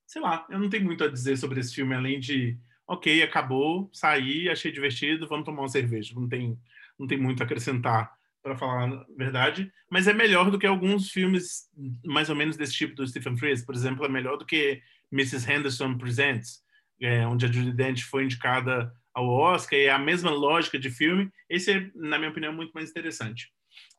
sei 0.07 0.23
lá, 0.23 0.47
eu 0.49 0.59
não 0.59 0.71
tenho 0.71 0.85
muito 0.85 1.05
a 1.05 1.09
dizer 1.09 1.37
sobre 1.37 1.61
esse 1.61 1.75
filme 1.75 1.95
além 1.95 2.21
de, 2.21 2.59
ok, 2.87 3.23
acabou, 3.23 3.91
saí, 3.93 4.49
achei 4.49 4.71
divertido, 4.71 5.29
vamos 5.29 5.45
tomar 5.45 5.63
uma 5.63 5.69
cerveja. 5.69 6.15
Não 6.15 6.29
tem, 6.29 6.59
não 6.99 7.07
tem 7.07 7.19
muito 7.19 7.43
a 7.43 7.45
acrescentar 7.47 8.16
para 8.47 8.57
falar 8.57 8.89
a 8.89 9.05
verdade, 9.17 9.73
mas 9.91 10.07
é 10.07 10.13
melhor 10.13 10.53
do 10.53 10.59
que 10.59 10.67
alguns 10.67 11.11
filmes 11.11 11.69
mais 12.05 12.31
ou 12.31 12.37
menos 12.37 12.57
desse 12.57 12.75
tipo 12.75 12.95
do 12.95 13.05
Stephen 13.05 13.37
Frears, 13.37 13.65
por 13.65 13.75
exemplo, 13.75 14.05
é 14.05 14.09
melhor 14.09 14.37
do 14.37 14.47
que 14.47 14.81
Mrs. 15.13 15.51
Henderson 15.51 15.99
Presents, 15.99 16.63
é, 17.01 17.27
onde 17.27 17.45
a 17.45 17.51
Judy 17.51 17.73
Dench 17.73 18.05
foi 18.05 18.25
indicada 18.25 18.95
ao 19.13 19.29
Oscar, 19.29 19.77
e 19.77 19.87
é 19.87 19.91
a 19.91 19.99
mesma 19.99 20.31
lógica 20.31 20.79
de 20.79 20.91
filme. 20.91 21.29
Esse 21.51 21.73
é, 21.73 21.91
na 21.97 22.19
minha 22.19 22.31
opinião, 22.31 22.53
muito 22.53 22.71
mais 22.73 22.89
interessante. 22.89 23.51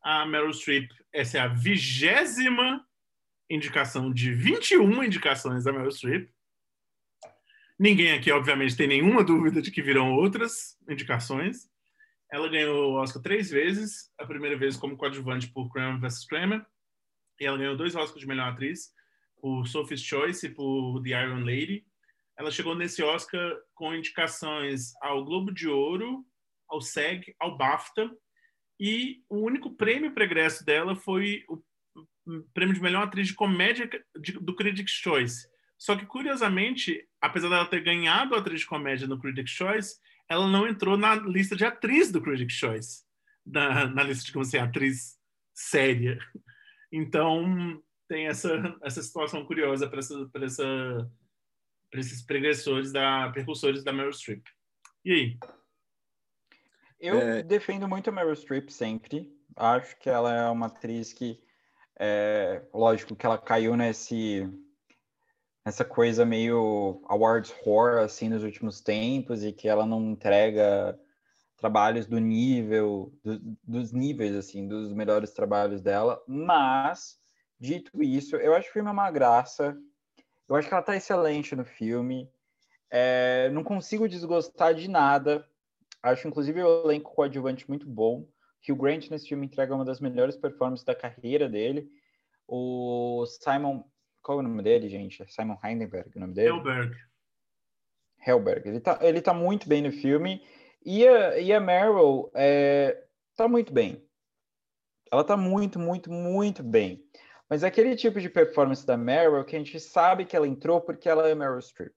A 0.02 0.24
Meryl 0.24 0.52
Streep, 0.54 0.90
essa 1.12 1.36
é 1.36 1.40
a 1.42 1.48
vigésima 1.48 2.82
indicação 3.50 4.10
de 4.10 4.32
21 4.32 5.04
indicações 5.04 5.64
da 5.64 5.72
Meryl 5.72 5.92
Streep. 5.92 6.30
Ninguém 7.78 8.12
aqui, 8.12 8.32
obviamente, 8.32 8.76
tem 8.76 8.88
nenhuma 8.88 9.22
dúvida 9.22 9.60
de 9.60 9.70
que 9.70 9.82
virão 9.82 10.14
outras 10.14 10.78
indicações. 10.88 11.68
Ela 12.30 12.48
ganhou 12.48 12.92
o 12.92 12.94
Oscar 13.00 13.22
três 13.22 13.50
vezes, 13.50 14.12
a 14.18 14.26
primeira 14.26 14.56
vez 14.56 14.76
como 14.76 14.96
coadjuvante 14.96 15.50
por 15.50 15.70
Kramer 15.70 16.00
vs. 16.00 16.26
Kramer, 16.26 16.66
e 17.40 17.46
ela 17.46 17.56
ganhou 17.56 17.76
dois 17.76 17.94
Oscars 17.94 18.20
de 18.20 18.26
melhor 18.26 18.48
atriz, 18.48 18.92
por 19.40 19.66
Sophie's 19.66 20.02
Choice 20.02 20.46
e 20.46 20.50
por 20.50 21.02
The 21.02 21.10
Iron 21.10 21.40
Lady. 21.40 21.86
Ela 22.36 22.50
chegou 22.50 22.74
nesse 22.74 23.02
Oscar 23.02 23.56
com 23.74 23.94
indicações 23.94 24.92
ao 25.00 25.24
Globo 25.24 25.52
de 25.52 25.68
Ouro, 25.68 26.24
ao 26.68 26.80
SEG, 26.80 27.34
ao 27.38 27.56
BAFTA, 27.56 28.10
e 28.78 29.22
o 29.28 29.38
único 29.38 29.74
prêmio 29.74 30.12
pregresso 30.12 30.64
dela 30.64 30.94
foi 30.94 31.44
o 31.48 31.62
prêmio 32.52 32.74
de 32.74 32.82
melhor 32.82 33.04
atriz 33.04 33.28
de 33.28 33.34
comédia 33.34 33.88
do 34.40 34.54
Critics' 34.54 34.92
Choice. 34.92 35.48
Só 35.76 35.96
que, 35.96 36.06
curiosamente, 36.06 37.08
apesar 37.20 37.48
dela 37.48 37.66
ter 37.66 37.80
ganhado 37.80 38.34
a 38.34 38.38
atriz 38.38 38.60
de 38.60 38.66
comédia 38.66 39.06
no 39.06 39.18
Critics' 39.18 39.52
Choice, 39.52 39.96
ela 40.28 40.46
não 40.46 40.66
entrou 40.66 40.96
na 40.96 41.14
lista 41.14 41.56
de 41.56 41.64
atriz 41.64 42.12
do 42.12 42.20
Critics' 42.20 42.54
Choice, 42.56 43.04
na, 43.46 43.86
na 43.88 44.02
lista 44.02 44.24
de 44.26 44.32
como 44.32 44.44
assim, 44.44 44.58
atriz 44.58 45.18
séria. 45.54 46.18
Então, 46.92 47.82
tem 48.08 48.26
essa, 48.26 48.76
essa 48.82 49.02
situação 49.02 49.44
curiosa 49.44 49.88
para 49.88 49.98
essa, 49.98 50.28
pra 50.30 50.44
essa, 50.44 51.10
esses 51.94 52.22
pregressores, 52.22 52.92
da, 52.92 53.30
percursores 53.30 53.82
da 53.84 53.92
Meryl 53.92 54.12
Streep. 54.12 54.44
E 55.04 55.12
aí? 55.12 55.38
Eu 57.00 57.18
É. 57.18 57.42
defendo 57.42 57.88
muito 57.88 58.08
a 58.10 58.12
Meryl 58.12 58.34
Streep 58.34 58.70
sempre. 58.70 59.30
Acho 59.56 59.98
que 59.98 60.08
ela 60.08 60.32
é 60.32 60.48
uma 60.50 60.66
atriz 60.66 61.12
que, 61.12 61.40
é, 61.98 62.64
lógico, 62.72 63.16
que 63.16 63.26
ela 63.26 63.38
caiu 63.38 63.76
nesse 63.76 64.48
nessa 65.64 65.84
coisa 65.84 66.24
meio 66.24 67.02
awards 67.06 67.54
horror 67.60 67.98
assim 67.98 68.28
nos 68.28 68.42
últimos 68.42 68.80
tempos 68.80 69.44
e 69.44 69.52
que 69.52 69.68
ela 69.68 69.84
não 69.84 70.12
entrega 70.12 70.98
trabalhos 71.56 72.06
do 72.06 72.18
nível 72.18 73.12
do- 73.22 73.40
dos 73.62 73.92
níveis 73.92 74.34
assim 74.34 74.66
dos 74.66 74.92
melhores 74.92 75.32
trabalhos 75.32 75.82
dela. 75.82 76.22
Mas 76.26 77.18
dito 77.58 78.02
isso, 78.02 78.36
eu 78.36 78.54
acho 78.54 78.66
que 78.66 78.70
o 78.70 78.72
filme 78.74 78.88
é 78.88 78.92
uma 78.92 79.10
graça. 79.10 79.76
Eu 80.48 80.56
acho 80.56 80.68
que 80.68 80.72
ela 80.72 80.82
tá 80.82 80.96
excelente 80.96 81.54
no 81.54 81.64
filme. 81.64 82.30
É, 82.90 83.50
não 83.52 83.62
consigo 83.62 84.08
desgostar 84.08 84.72
de 84.74 84.88
nada. 84.88 85.46
Acho, 86.02 86.28
inclusive, 86.28 86.62
o 86.62 86.84
elenco 86.84 87.12
coadjuvante 87.12 87.68
muito 87.68 87.86
bom. 87.86 88.26
Hugh 88.66 88.76
Grant 88.76 89.10
nesse 89.10 89.28
filme 89.28 89.46
entrega 89.46 89.74
uma 89.74 89.84
das 89.84 90.00
melhores 90.00 90.36
performances 90.36 90.84
da 90.84 90.94
carreira 90.94 91.48
dele. 91.48 91.90
O 92.46 93.26
Simon... 93.26 93.82
Qual 94.28 94.40
é 94.40 94.42
o 94.42 94.46
nome 94.46 94.62
dele, 94.62 94.90
gente? 94.90 95.22
É 95.22 95.26
Simon 95.26 95.56
Heidenberg, 95.64 96.10
o 96.14 96.20
nome 96.20 96.34
dele? 96.34 96.50
Helberg. 96.50 96.94
Helberg. 98.26 98.68
Ele 98.68 98.78
tá, 98.78 98.98
ele 99.00 99.22
tá 99.22 99.32
muito 99.32 99.66
bem 99.66 99.80
no 99.80 99.90
filme. 99.90 100.46
E 100.84 101.08
a, 101.08 101.38
e 101.38 101.50
a 101.50 101.58
Meryl 101.58 102.30
é, 102.34 103.04
tá 103.34 103.48
muito 103.48 103.72
bem. 103.72 104.06
Ela 105.10 105.24
tá 105.24 105.34
muito, 105.34 105.78
muito, 105.78 106.12
muito 106.12 106.62
bem. 106.62 107.02
Mas 107.48 107.62
é 107.62 107.68
aquele 107.68 107.96
tipo 107.96 108.20
de 108.20 108.28
performance 108.28 108.84
da 108.84 108.98
Meryl 108.98 109.46
que 109.46 109.56
a 109.56 109.58
gente 109.58 109.80
sabe 109.80 110.26
que 110.26 110.36
ela 110.36 110.46
entrou 110.46 110.78
porque 110.82 111.08
ela 111.08 111.26
é 111.26 111.34
Meryl 111.34 111.62
Streep. 111.62 111.94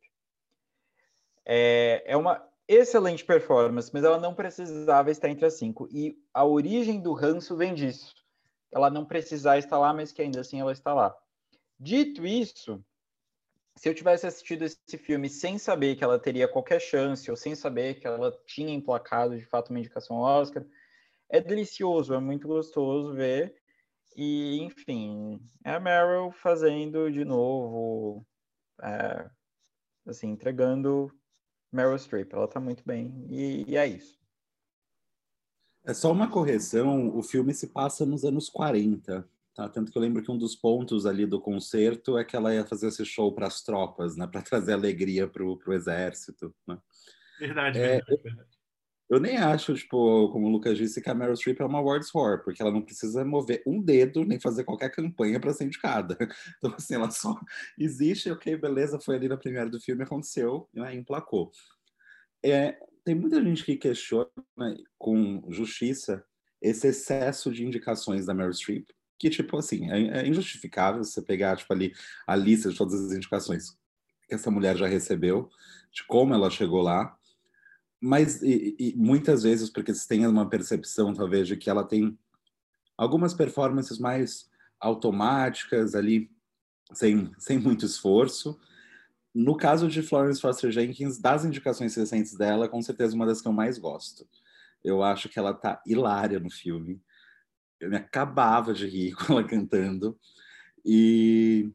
É, 1.45 2.02
é 2.06 2.16
uma 2.16 2.41
excelente 2.66 3.26
performance, 3.26 3.91
mas 3.94 4.06
ela 4.06 4.18
não 4.18 4.34
precisava 4.34 5.12
estar 5.12 5.28
entre 5.28 5.45
as 5.45 5.56
cinco. 5.56 5.86
E 5.91 6.18
a 6.34 6.45
origem 6.45 7.02
do 7.02 7.12
ranço 7.12 7.58
vem 7.58 7.74
disso. 7.74 8.16
Ela 8.72 8.90
não 8.90 9.03
precisar 9.03 9.58
estar 9.58 9.78
lá, 9.78 9.94
mas 9.94 10.14
que 10.14 10.22
ainda 10.22 10.40
assim 10.40 10.62
ela 10.62 10.72
está 10.72 10.94
lá. 10.94 11.14
Dito 11.84 12.28
isso, 12.28 12.86
se 13.76 13.90
eu 13.90 13.95
tivesse 13.95 14.28
assistido 14.28 14.64
esse 14.64 14.99
filme 14.99 15.28
sem 15.28 15.58
saber 15.58 15.95
que 15.95 16.03
ela 16.03 16.20
teria 16.20 16.48
qualquer 16.48 16.80
chance, 16.80 17.28
ou 17.32 17.36
sem 17.36 17.56
saber 17.56 17.99
que 17.99 18.06
ela 18.06 18.32
tinha 18.45 18.72
emplacado 18.72 19.36
de 19.36 19.44
fato 19.48 19.72
uma 19.72 19.80
indicação 19.80 20.18
ao 20.18 20.41
Oscar, 20.41 20.64
é 21.28 21.41
delicioso, 21.41 22.14
é 22.14 22.20
muito 22.20 22.48
gostoso 22.48 23.16
ver. 23.16 23.60
E, 24.16 24.60
enfim, 24.62 25.41
é 25.66 25.72
a 25.72 25.80
Meryl 25.80 26.32
fazendo 26.32 27.12
de 27.12 27.26
novo, 27.26 28.24
é, 28.80 29.28
assim, 30.06 30.30
entregando 30.30 31.12
Meryl 31.72 31.98
Streep. 31.98 32.32
Ela 32.32 32.48
tá 32.48 32.60
muito 32.60 32.84
bem, 32.86 33.26
e, 33.28 33.66
e 33.68 33.76
é 33.76 33.88
isso. 33.88 34.22
É 35.84 35.95
só 35.95 36.12
uma 36.12 36.30
correção, 36.30 37.18
o 37.18 37.24
filme 37.24 37.56
se 37.56 37.66
passa 37.70 38.06
nos 38.06 38.24
anos 38.24 38.49
40. 38.49 39.28
Tá? 39.53 39.68
Tanto 39.68 39.91
que 39.91 39.98
eu 39.98 40.02
lembro 40.02 40.23
que 40.23 40.32
um 40.32 40.38
dos 40.38 40.56
pontos 40.56 41.06
ali 41.06 41.26
do 41.26 41.41
concerto 41.41 42.18
é 42.18 42.23
que 42.23 42.36
ela 42.36 42.53
ia 42.53 42.65
fazer 42.65 42.88
esse 42.88 43.06
show 43.06 43.34
para 43.34 43.48
as 43.48 43.61
tropas, 43.61 44.15
né? 44.15 44.26
Para 44.32 44.41
trazer 44.41 44.73
alegria 44.73 45.28
para 45.28 45.44
o 45.44 45.73
exército. 45.73 46.56
Né? 46.68 46.78
Verdade, 47.40 47.80
É, 47.80 48.02
verdade. 48.02 48.61
Eu 49.11 49.19
nem 49.19 49.36
acho, 49.36 49.73
tipo, 49.73 50.30
como 50.30 50.48
o 50.48 50.49
Lucas 50.49 50.78
disse, 50.78 51.02
que 51.02 51.10
a 51.10 51.14
Meryl 51.14 51.36
Streep 51.36 51.60
é 51.60 51.65
uma 51.65 51.80
awards 51.80 52.15
whore, 52.15 52.41
porque 52.45 52.61
ela 52.61 52.72
não 52.72 52.82
precisa 52.82 53.26
mover 53.26 53.61
um 53.68 53.82
dedo 53.82 54.23
nem 54.23 54.40
fazer 54.40 54.64
qualquer 54.64 54.90
campanha 54.90 55.38
para 55.38 55.53
ser 55.53 55.65
indicada. 55.65 56.18
Então, 56.57 56.73
assim, 56.78 56.95
ela 56.95 57.11
só 57.11 57.38
existe, 57.78 58.32
ok, 58.32 58.56
beleza, 58.56 59.02
foi 59.02 59.18
ali 59.18 59.28
na 59.28 59.36
primeira 59.36 59.69
do 59.69 59.82
filme, 59.82 60.03
aconteceu, 60.03 60.69
né, 60.73 60.95
emplacou. 60.95 61.52
É, 62.41 62.80
tem 63.03 63.14
muita 63.14 63.44
gente 63.44 63.65
que 63.65 63.76
questiona, 63.76 64.30
com 64.98 65.44
justiça, 65.49 66.23
esse 66.61 66.88
excesso 66.88 67.52
de 67.52 67.65
indicações 67.65 68.26
da 68.26 68.34
Meryl 68.34 68.53
Streep, 68.53 68.88
que, 69.22 69.30
tipo, 69.30 69.56
assim, 69.56 69.88
é, 69.91 70.22
é 70.22 70.27
injustificável 70.27 71.03
você 71.03 71.22
pegar, 71.22 71.56
tipo, 71.56 71.72
ali 71.72 71.93
a 72.26 72.35
lista 72.35 72.72
de 72.72 72.76
todas 72.76 72.95
as 72.95 73.11
indicações 73.11 73.77
que 74.27 74.34
essa 74.34 74.49
mulher 74.49 74.76
já 74.76 74.88
recebeu, 74.88 75.48
de 75.93 76.03
como 76.07 76.34
ela 76.34 76.49
chegou 76.49 76.81
lá, 76.81 77.15
mas 78.02 78.41
e, 78.41 78.76
e 78.80 78.95
muitas 78.98 79.43
vezes 79.43 79.69
porque 79.69 79.93
você 79.93 80.07
tem 80.07 80.26
uma 80.26 80.49
percepção 80.49 81.14
talvez 81.14 81.48
de 81.48 81.56
que 81.56 81.69
ela 81.69 81.84
tem 81.84 82.18
algumas 82.98 83.31
performances 83.31 83.99
mais 83.99 84.49
automáticas 84.80 85.93
ali 85.93 86.31
sem, 86.91 87.31
sem 87.38 87.60
muito 87.60 87.85
esforço. 87.85 88.60
No 89.35 89.56
caso 89.56 89.88
de 89.88 90.02
Florence 90.02 90.41
Foster 90.41 90.72
Jenkins 90.72 91.19
das 91.19 91.45
indicações 91.45 91.93
recentes 91.93 92.35
dela 92.35 92.68
com 92.68 92.81
certeza 92.81 93.15
uma 93.15 93.27
das 93.27 93.39
que 93.39 93.48
eu 93.48 93.53
mais 93.53 93.77
gosto. 93.77 94.27
Eu 94.84 95.03
acho 95.03 95.30
que 95.30 95.38
ela 95.38 95.53
tá 95.53 95.80
hilária 95.85 96.39
no 96.39 96.49
filme 96.49 96.99
eu 97.82 97.90
me 97.90 97.98
acabava 97.98 98.74
de 98.74 98.88
rir 98.88 99.14
com 99.16 99.34
ela 99.34 99.44
cantando 99.44 100.18
e 100.86 101.70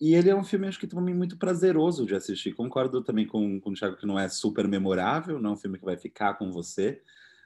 e 0.00 0.14
ele 0.14 0.30
é 0.30 0.34
um 0.34 0.42
filme, 0.42 0.66
acho 0.66 0.80
que 0.80 0.86
também 0.86 1.14
muito 1.14 1.36
prazeroso 1.36 2.06
de 2.06 2.14
assistir. 2.14 2.54
Concordo 2.54 3.04
também 3.04 3.26
com, 3.26 3.60
com 3.60 3.70
o 3.70 3.74
Thiago 3.74 3.98
que 3.98 4.06
não 4.06 4.18
é 4.18 4.30
super 4.30 4.66
memorável, 4.66 5.38
não 5.38 5.50
é 5.50 5.52
um 5.52 5.58
filme 5.58 5.78
que 5.78 5.84
vai 5.84 5.98
ficar 5.98 6.34
com 6.38 6.50
você, 6.50 7.02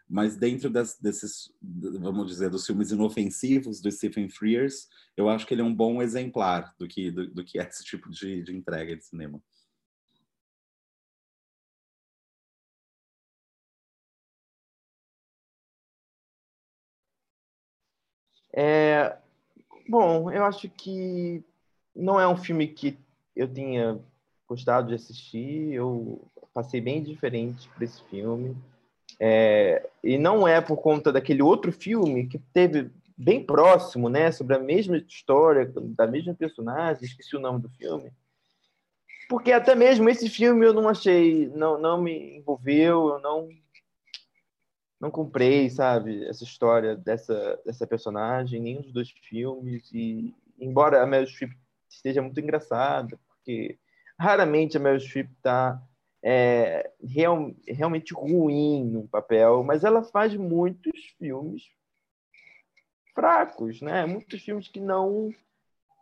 mas 0.08 0.36
dentro 0.36 0.70
das, 0.70 0.96
desses, 0.96 1.52
vamos 1.60 2.28
dizer, 2.28 2.50
dos 2.50 2.64
filmes 2.64 2.92
inofensivos 2.92 3.80
do 3.80 3.90
Stephen 3.90 4.28
Frears, 4.28 4.88
eu 5.16 5.28
acho 5.28 5.44
que 5.44 5.52
ele 5.52 5.62
é 5.62 5.64
um 5.64 5.74
bom 5.74 6.00
exemplar 6.00 6.72
do 6.78 6.86
que, 6.86 7.10
do, 7.10 7.26
do 7.26 7.44
que 7.44 7.58
é 7.58 7.66
esse 7.66 7.82
tipo 7.82 8.08
de, 8.08 8.44
de 8.44 8.54
entrega 8.54 8.94
de 8.96 9.04
cinema. 9.04 9.42
É, 18.56 19.16
bom, 19.88 20.30
eu 20.30 20.44
acho 20.44 20.68
que 20.68 21.42
não 21.94 22.20
é 22.20 22.28
um 22.28 22.36
filme 22.36 22.68
que 22.68 22.96
eu 23.34 23.52
tinha 23.52 23.98
gostado 24.48 24.88
de 24.88 24.94
assistir. 24.94 25.72
Eu 25.72 26.22
passei 26.52 26.80
bem 26.80 27.02
diferente 27.02 27.68
por 27.70 27.82
esse 27.82 28.02
filme. 28.04 28.56
É, 29.18 29.88
e 30.02 30.16
não 30.16 30.46
é 30.46 30.60
por 30.60 30.76
conta 30.76 31.12
daquele 31.12 31.42
outro 31.42 31.72
filme 31.72 32.26
que 32.26 32.38
teve 32.52 32.90
bem 33.16 33.44
próximo, 33.44 34.08
né, 34.08 34.32
sobre 34.32 34.56
a 34.56 34.58
mesma 34.58 34.96
história, 34.96 35.70
da 35.96 36.06
mesma 36.06 36.34
personagem, 36.34 37.04
esqueci 37.04 37.36
o 37.36 37.40
nome 37.40 37.60
do 37.60 37.68
filme. 37.70 38.10
Porque 39.28 39.52
até 39.52 39.74
mesmo 39.74 40.08
esse 40.08 40.28
filme 40.28 40.66
eu 40.66 40.72
não 40.74 40.88
achei, 40.88 41.48
não, 41.54 41.78
não 41.78 42.02
me 42.02 42.36
envolveu, 42.36 43.08
eu 43.10 43.20
não 43.20 43.48
não 45.04 45.10
comprei, 45.10 45.68
sabe, 45.68 46.24
essa 46.24 46.44
história 46.44 46.96
dessa 46.96 47.60
dessa 47.62 47.86
personagem, 47.86 48.58
nenhum 48.58 48.80
dos 48.80 48.92
dois 48.92 49.10
filmes 49.10 49.92
e 49.92 50.34
embora 50.58 51.02
a 51.02 51.06
Meryl 51.06 51.26
Streep 51.26 51.52
esteja 51.90 52.22
muito 52.22 52.40
engraçada, 52.40 53.18
porque 53.28 53.78
raramente 54.18 54.78
a 54.78 54.80
Meryl 54.80 54.98
Streep 54.98 55.30
está 55.30 55.78
é, 56.22 56.90
real, 57.02 57.52
realmente 57.68 58.14
ruim 58.14 58.82
no 58.82 59.06
papel, 59.06 59.62
mas 59.62 59.84
ela 59.84 60.02
faz 60.02 60.34
muitos 60.34 60.98
filmes 61.18 61.64
fracos, 63.14 63.82
né? 63.82 64.06
Muitos 64.06 64.42
filmes 64.42 64.68
que 64.68 64.80
não 64.80 65.34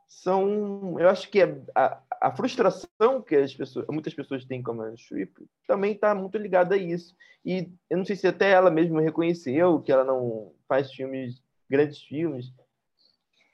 são. 0.07 0.97
Eu 1.01 1.09
acho 1.09 1.29
que 1.29 1.43
a, 1.43 1.57
a, 1.75 2.03
a 2.23 2.31
frustração 2.31 3.21
que 3.27 3.35
as 3.35 3.53
pessoas, 3.53 3.85
muitas 3.91 4.15
pessoas 4.15 4.45
têm 4.45 4.63
com 4.63 4.71
a 4.71 4.75
Meryl 4.75 5.29
também 5.67 5.93
está 5.93 6.15
muito 6.15 6.39
ligada 6.39 6.77
a 6.77 6.79
isso. 6.79 7.17
E 7.45 7.69
eu 7.91 7.99
não 7.99 8.05
sei 8.05 8.15
se 8.15 8.29
até 8.29 8.53
ela 8.53 8.71
mesma 8.71 9.01
reconheceu 9.01 9.83
que 9.83 9.91
ela 9.91 10.05
não 10.05 10.55
faz 10.69 10.93
filmes, 10.93 11.43
grandes 11.69 12.01
filmes, 12.01 12.53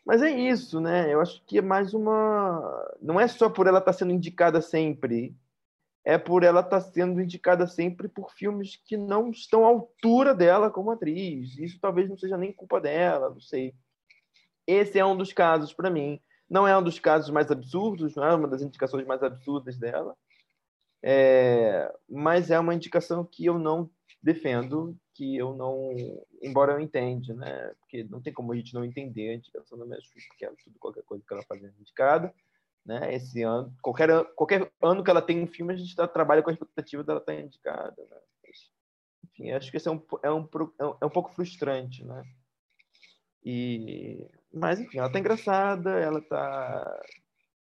mas 0.05 0.21
é 0.21 0.31
isso, 0.31 0.81
né? 0.81 1.13
Eu 1.13 1.21
acho 1.23 1.43
que 1.47 1.59
é 1.59 1.63
mais 1.63 1.95
uma. 1.95 2.95
Não 3.01 3.19
é 3.19 3.27
só 3.27 3.49
por 3.49 3.67
ela 3.67 3.79
estar 3.79 3.93
tá 3.93 3.99
sendo 3.99 4.13
indicada 4.13 4.61
sempre, 4.61 5.35
é 6.05 6.19
por 6.19 6.43
ela 6.43 6.61
estar 6.61 6.81
tá 6.81 6.91
sendo 6.93 7.23
indicada 7.23 7.67
sempre 7.67 8.07
por 8.07 8.33
filmes 8.33 8.77
que 8.77 8.99
não 8.99 9.31
estão 9.31 9.65
à 9.65 9.69
altura 9.69 10.35
dela 10.35 10.71
como 10.71 10.91
atriz. 10.91 11.57
Isso 11.59 11.79
talvez 11.81 12.09
não 12.09 12.19
seja 12.19 12.37
nem 12.37 12.53
culpa 12.53 12.81
dela, 12.83 13.31
não 13.31 13.41
sei. 13.41 13.75
Esse 14.67 14.99
é 14.99 15.05
um 15.07 15.17
dos 15.17 15.33
casos 15.33 15.73
para 15.73 15.91
mim. 15.91 16.21
Não 16.49 16.67
é 16.67 16.77
um 16.77 16.83
dos 16.83 16.99
casos 16.99 17.31
mais 17.31 17.51
absurdos, 17.51 18.15
não 18.15 18.25
é 18.25 18.35
uma 18.35 18.49
das 18.49 18.63
indicações 18.63 19.07
mais 19.07 19.23
absurdas 19.23 19.77
dela, 19.77 20.17
é... 21.03 21.93
mas 22.09 22.51
é 22.51 22.59
uma 22.59 22.75
indicação 22.75 23.25
que 23.25 23.45
eu 23.45 23.59
não 23.59 23.91
defendo 24.23 24.99
que 25.19 25.37
eu 25.37 25.53
não, 25.53 25.97
embora 26.41 26.75
eu 26.75 26.81
entenda, 26.81 27.35
né? 27.35 27.75
Porque 27.81 28.05
não 28.05 28.21
tem 28.21 28.33
como 28.33 28.53
a 28.53 28.57
gente 28.57 28.73
não 28.73 28.85
entender 28.85 29.31
a 29.31 29.35
indicação 29.35 29.77
da 29.77 30.01
Streep, 30.01 30.29
porque 30.29 30.45
ela, 30.45 30.55
tudo, 30.63 30.79
qualquer 30.79 31.03
coisa 31.03 31.25
que 31.27 31.35
ela 31.35 31.43
fazendo 31.43 31.75
indicada, 31.81 32.33
né? 32.87 33.13
Esse 33.13 33.43
ano, 33.43 33.75
qualquer, 33.83 34.09
qualquer 34.37 34.73
ano 34.81 35.03
que 35.03 35.11
ela 35.11 35.21
tem 35.21 35.43
um 35.43 35.47
filme, 35.49 35.75
a 35.75 35.77
gente 35.77 35.97
tá, 35.97 36.07
trabalha 36.07 36.41
com 36.41 36.51
a 36.51 36.53
expectativa 36.53 37.03
dela 37.03 37.19
estar 37.19 37.33
tá 37.35 37.41
indicada, 37.41 37.97
né? 38.09 38.17
Mas, 38.45 38.71
enfim, 39.25 39.51
acho 39.51 39.73
que 39.73 39.77
isso 39.77 39.89
é 39.89 39.93
um, 39.93 40.03
é 40.23 40.31
um, 40.31 40.49
é 41.01 41.07
um 41.07 41.11
pouco 41.11 41.33
frustrante, 41.35 42.05
né? 42.05 42.23
E, 43.45 44.25
mas, 44.53 44.81
enfim, 44.81 44.99
ela 44.99 45.11
tá 45.11 45.19
engraçada, 45.19 45.91
ela 45.91 46.21
tá 46.23 47.03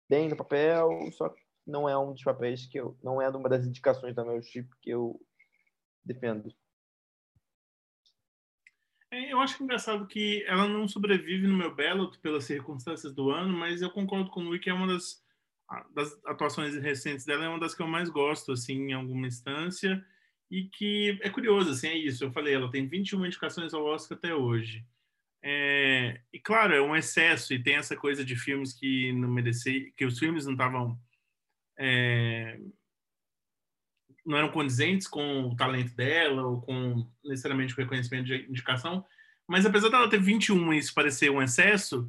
bem 0.08 0.28
no 0.28 0.36
papel, 0.36 0.90
só 1.12 1.28
que 1.28 1.42
não 1.66 1.88
é 1.88 1.98
um 1.98 2.12
dos 2.12 2.22
papéis 2.22 2.66
que 2.66 2.78
eu, 2.78 2.96
não 3.02 3.20
é 3.20 3.28
uma 3.28 3.48
das 3.48 3.66
indicações 3.66 4.14
da 4.14 4.24
Meryl 4.24 4.42
Streep 4.42 4.68
que 4.82 4.90
eu 4.90 5.18
defendo. 6.04 6.54
É, 9.10 9.32
eu 9.32 9.40
acho 9.40 9.62
engraçado 9.62 10.06
que 10.06 10.44
ela 10.46 10.68
não 10.68 10.88
sobrevive 10.88 11.46
no 11.46 11.56
meu 11.56 11.74
ballot 11.74 12.18
pelas 12.18 12.44
circunstâncias 12.44 13.14
do 13.14 13.30
ano, 13.30 13.56
mas 13.56 13.80
eu 13.80 13.90
concordo 13.90 14.30
com 14.30 14.40
o 14.40 14.44
Luiz 14.44 14.60
que 14.60 14.68
é 14.68 14.74
uma 14.74 14.88
das, 14.88 15.22
das 15.94 16.12
atuações 16.26 16.74
recentes 16.76 17.24
dela, 17.24 17.44
é 17.44 17.48
uma 17.48 17.60
das 17.60 17.74
que 17.74 17.82
eu 17.82 17.86
mais 17.86 18.10
gosto, 18.10 18.52
assim, 18.52 18.90
em 18.90 18.92
alguma 18.92 19.26
instância, 19.26 20.04
e 20.50 20.64
que 20.64 21.18
é 21.22 21.30
curioso, 21.30 21.70
assim, 21.70 21.88
é 21.88 21.96
isso, 21.96 22.24
eu 22.24 22.32
falei, 22.32 22.54
ela 22.54 22.70
tem 22.70 22.86
21 22.86 23.24
indicações 23.24 23.72
ao 23.72 23.84
Oscar 23.84 24.18
até 24.18 24.34
hoje. 24.34 24.84
É, 25.46 26.22
e 26.32 26.40
claro, 26.40 26.74
é 26.74 26.80
um 26.80 26.96
excesso, 26.96 27.52
e 27.52 27.62
tem 27.62 27.76
essa 27.76 27.94
coisa 27.94 28.24
de 28.24 28.34
filmes 28.34 28.72
que 28.72 29.12
não 29.12 29.28
mereciam, 29.28 29.90
que 29.94 30.06
os 30.06 30.18
filmes 30.18 30.46
não 30.46 30.52
estavam... 30.52 30.98
É, 31.78 32.58
não 34.24 34.38
eram 34.38 34.50
condizentes 34.50 35.06
com 35.06 35.48
o 35.48 35.56
talento 35.56 35.94
dela 35.94 36.46
ou 36.46 36.62
com 36.62 37.06
necessariamente 37.22 37.74
o 37.74 37.76
reconhecimento 37.76 38.24
de 38.24 38.46
indicação, 38.48 39.04
mas 39.46 39.66
apesar 39.66 39.90
dela 39.90 40.08
ter 40.08 40.18
21 40.18 40.72
e 40.72 40.78
isso 40.78 40.94
parecer 40.94 41.30
um 41.30 41.42
excesso, 41.42 42.08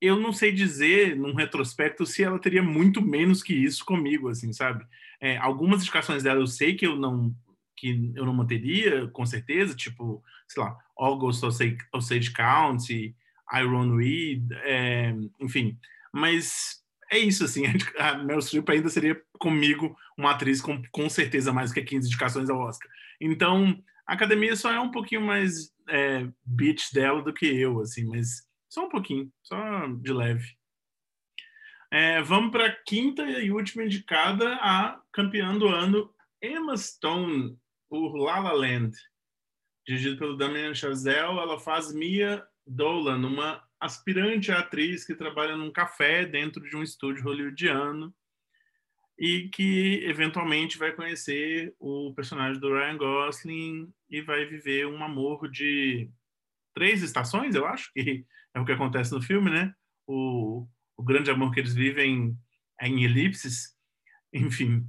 eu 0.00 0.16
não 0.16 0.32
sei 0.32 0.52
dizer, 0.52 1.16
num 1.16 1.34
retrospecto, 1.34 2.06
se 2.06 2.22
ela 2.22 2.38
teria 2.38 2.62
muito 2.62 3.02
menos 3.02 3.42
que 3.42 3.52
isso 3.52 3.84
comigo, 3.84 4.28
assim, 4.28 4.52
sabe? 4.52 4.86
É, 5.20 5.36
algumas 5.38 5.82
indicações 5.82 6.22
dela 6.22 6.40
eu 6.40 6.46
sei 6.46 6.76
que 6.76 6.86
eu 6.86 6.94
não 6.94 7.34
que 7.80 8.12
eu 8.14 8.26
não 8.26 8.34
manteria, 8.34 9.08
com 9.08 9.24
certeza, 9.24 9.74
tipo, 9.74 10.22
sei 10.46 10.62
lá, 10.62 10.76
August 10.96 11.42
Osage 11.42 12.30
County, 12.32 13.16
Iron 13.54 13.94
Weed, 13.94 14.52
é, 14.64 15.14
enfim. 15.40 15.78
Mas 16.12 16.82
é 17.10 17.18
isso, 17.18 17.42
assim, 17.42 17.64
a 17.98 18.18
Meryl 18.18 18.42
Streep 18.42 18.68
ainda 18.68 18.90
seria 18.90 19.20
comigo 19.38 19.96
uma 20.16 20.32
atriz 20.32 20.60
com, 20.60 20.82
com 20.92 21.08
certeza 21.08 21.52
mais 21.52 21.70
do 21.70 21.74
que 21.74 21.82
15 21.82 22.06
indicações 22.06 22.50
ao 22.50 22.60
Oscar. 22.60 22.90
Então, 23.18 23.82
a 24.06 24.12
academia 24.12 24.54
só 24.54 24.70
é 24.70 24.78
um 24.78 24.90
pouquinho 24.90 25.22
mais 25.22 25.72
é, 25.88 26.28
bitch 26.44 26.92
dela 26.92 27.22
do 27.22 27.32
que 27.32 27.46
eu, 27.46 27.80
assim, 27.80 28.04
mas 28.04 28.46
só 28.68 28.84
um 28.84 28.90
pouquinho, 28.90 29.32
só 29.42 29.86
de 29.86 30.12
leve. 30.12 30.46
É, 31.90 32.22
vamos 32.22 32.52
para 32.52 32.66
a 32.66 32.76
quinta 32.86 33.22
e 33.22 33.50
última 33.50 33.84
indicada, 33.84 34.54
a 34.56 35.00
campeã 35.12 35.56
do 35.56 35.66
ano, 35.66 36.12
Emma 36.40 36.76
Stone, 36.76 37.58
por 37.90 38.16
La 38.16 38.38
La 38.38 38.52
Land. 38.52 38.92
Dirigido 39.84 40.16
pelo 40.16 40.36
Damien 40.36 40.72
Chazelle, 40.72 41.38
ela 41.38 41.58
faz 41.58 41.92
Mia 41.92 42.46
Dolan, 42.64 43.26
uma 43.26 43.62
aspirante 43.80 44.52
atriz 44.52 45.04
que 45.04 45.14
trabalha 45.14 45.56
num 45.56 45.72
café 45.72 46.24
dentro 46.24 46.62
de 46.62 46.76
um 46.76 46.82
estúdio 46.82 47.24
hollywoodiano 47.24 48.14
e 49.18 49.48
que 49.48 50.04
eventualmente 50.04 50.78
vai 50.78 50.92
conhecer 50.92 51.74
o 51.78 52.14
personagem 52.14 52.60
do 52.60 52.72
Ryan 52.72 52.96
Gosling 52.96 53.92
e 54.08 54.22
vai 54.22 54.46
viver 54.46 54.86
um 54.86 55.02
amor 55.02 55.50
de 55.50 56.08
três 56.72 57.02
estações, 57.02 57.54
eu 57.54 57.66
acho 57.66 57.92
que 57.92 58.24
é 58.54 58.60
o 58.60 58.64
que 58.64 58.72
acontece 58.72 59.12
no 59.12 59.20
filme, 59.20 59.50
né? 59.50 59.74
O, 60.06 60.66
o 60.96 61.02
grande 61.02 61.30
amor 61.30 61.52
que 61.52 61.60
eles 61.60 61.74
vivem 61.74 62.36
é 62.80 62.86
em 62.86 63.02
elipses, 63.02 63.76
enfim. 64.32 64.86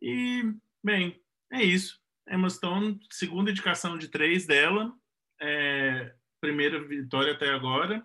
E, 0.00 0.42
bem, 0.82 1.22
é 1.52 1.62
isso. 1.62 2.01
Emma 2.28 2.48
Stone, 2.48 3.00
segunda 3.10 3.50
indicação 3.50 3.98
de 3.98 4.08
três 4.08 4.46
dela, 4.46 4.92
é, 5.40 6.14
primeira 6.40 6.82
vitória 6.82 7.32
até 7.32 7.50
agora. 7.50 8.04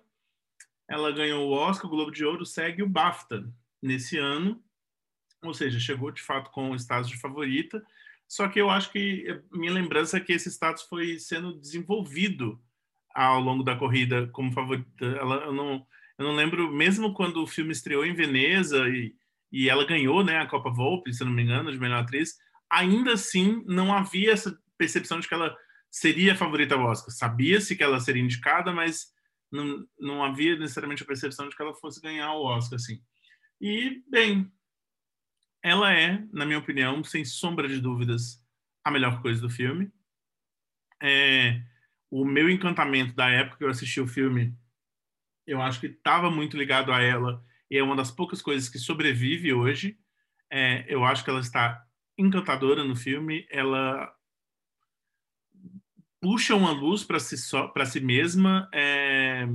Ela 0.89 1.11
ganhou 1.11 1.48
o 1.48 1.52
Oscar, 1.52 1.88
o 1.88 1.89
Globo 1.89 2.11
de 2.11 2.26
Ouro, 2.26 2.45
segue 2.45 2.81
o 2.81 2.89
BAFTA 2.89 3.48
nesse 3.81 4.18
ano, 4.18 4.64
ou 5.44 5.53
seja, 5.53 5.80
chegou 5.80 6.11
de 6.11 6.22
fato 6.22 6.49
com 6.52 6.72
o 6.72 6.76
status 6.76 7.10
de 7.10 7.19
favorita. 7.19 7.84
Só 8.27 8.48
que 8.48 8.60
eu 8.60 8.69
acho 8.69 8.91
que 8.91 9.41
minha 9.52 9.72
lembrança 9.72 10.18
é 10.18 10.19
que 10.19 10.34
esse 10.34 10.49
status 10.49 10.84
foi 10.84 11.19
sendo 11.19 11.53
desenvolvido 11.53 12.61
ao 13.14 13.39
longo 13.39 13.64
da 13.64 13.76
corrida 13.76 14.27
como 14.27 14.52
favorita. 14.52 15.06
Ela, 15.06 15.45
eu, 15.45 15.53
não, 15.53 15.85
eu 16.18 16.26
não 16.26 16.35
lembro, 16.35 16.72
mesmo 16.72 17.14
quando 17.14 17.41
o 17.41 17.48
filme 17.48 17.72
estreou 17.72 18.06
em 18.06 18.14
Veneza 18.14 18.88
e, 18.89 19.15
e 19.52 19.69
ela 19.69 19.85
ganhou 19.85 20.23
né, 20.23 20.39
a 20.39 20.45
Copa 20.45 20.69
Volpe, 20.69 21.14
se 21.14 21.23
não 21.23 21.31
me 21.31 21.44
engano, 21.44 21.72
de 21.72 21.80
melhor 21.80 22.02
atriz, 22.02 22.38
ainda 22.69 23.14
assim 23.14 23.64
não 23.65 23.94
havia 23.94 24.31
essa 24.31 24.57
percepção 24.77 25.19
de 25.19 25.27
que 25.27 25.34
ela 25.34 25.56
seria 25.89 26.34
a 26.34 26.38
favorita 26.38 26.76
ao 26.76 26.84
Oscar. 26.84 27.11
Sabia-se 27.11 27.76
que 27.76 27.84
ela 27.84 27.99
seria 27.99 28.22
indicada, 28.22 28.72
mas 28.72 29.07
não, 29.52 29.85
não 29.99 30.23
havia 30.23 30.57
necessariamente 30.57 31.03
a 31.03 31.07
percepção 31.07 31.48
de 31.48 31.56
que 31.56 31.61
ela 31.61 31.73
fosse 31.73 32.02
ganhar 32.02 32.34
o 32.34 32.44
Oscar, 32.44 32.76
assim. 32.76 33.02
E, 33.60 34.03
bem, 34.10 34.52
ela 35.64 35.91
é, 35.94 36.23
na 36.31 36.45
minha 36.45 36.60
opinião, 36.60 37.03
sem 37.03 37.26
sombra 37.26 37.68
de 37.68 37.81
dúvidas, 37.81 38.44
a 38.84 38.91
melhor 38.91 39.22
coisa 39.22 39.41
do 39.41 39.49
filme. 39.49 39.91
É, 41.02 41.61
o 42.10 42.26
meu 42.26 42.49
encantamento 42.49 43.14
da 43.15 43.30
época 43.30 43.57
que 43.57 43.64
eu 43.64 43.69
assisti 43.69 43.99
o 43.99 44.07
filme, 44.07 44.56
eu 45.45 45.61
acho 45.61 45.80
que 45.80 45.88
estava 45.88 46.30
muito 46.30 46.57
ligado 46.57 46.91
a 46.91 47.02
ela 47.02 47.44
e 47.69 47.77
é 47.77 47.84
uma 47.84 47.95
das 47.95 48.11
poucas 48.11 48.41
coisas 48.41 48.69
que 48.69 48.80
sobrevive 48.80 49.53
hoje. 49.53 49.98
É, 50.49 50.85
eu 50.88 51.03
acho 51.03 51.23
que 51.23 51.30
ela 51.30 51.39
está 51.39 51.85
encantadora 52.18 52.84
no 52.84 52.95
filme. 52.95 53.48
Ela 53.49 54.14
puxa 56.19 56.56
uma 56.56 56.72
luz 56.72 57.03
para 57.03 57.19
si 57.19 57.38
só, 57.38 57.68
para 57.68 57.85
si 57.85 57.99
mesma. 57.99 58.69
É, 58.73 59.48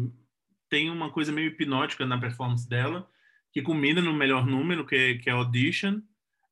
tem 0.69 0.91
uma 0.91 1.11
coisa 1.11 1.33
meio 1.33 1.49
hipnótica 1.49 2.07
na 2.07 2.19
performance 2.19 2.69
dela 2.69 3.09
que 3.53 3.61
culmina 3.61 4.01
no 4.01 4.15
melhor 4.15 4.47
número 4.47 4.87
que, 4.87 5.17
que 5.19 5.29
é 5.29 5.33
Audition. 5.33 6.01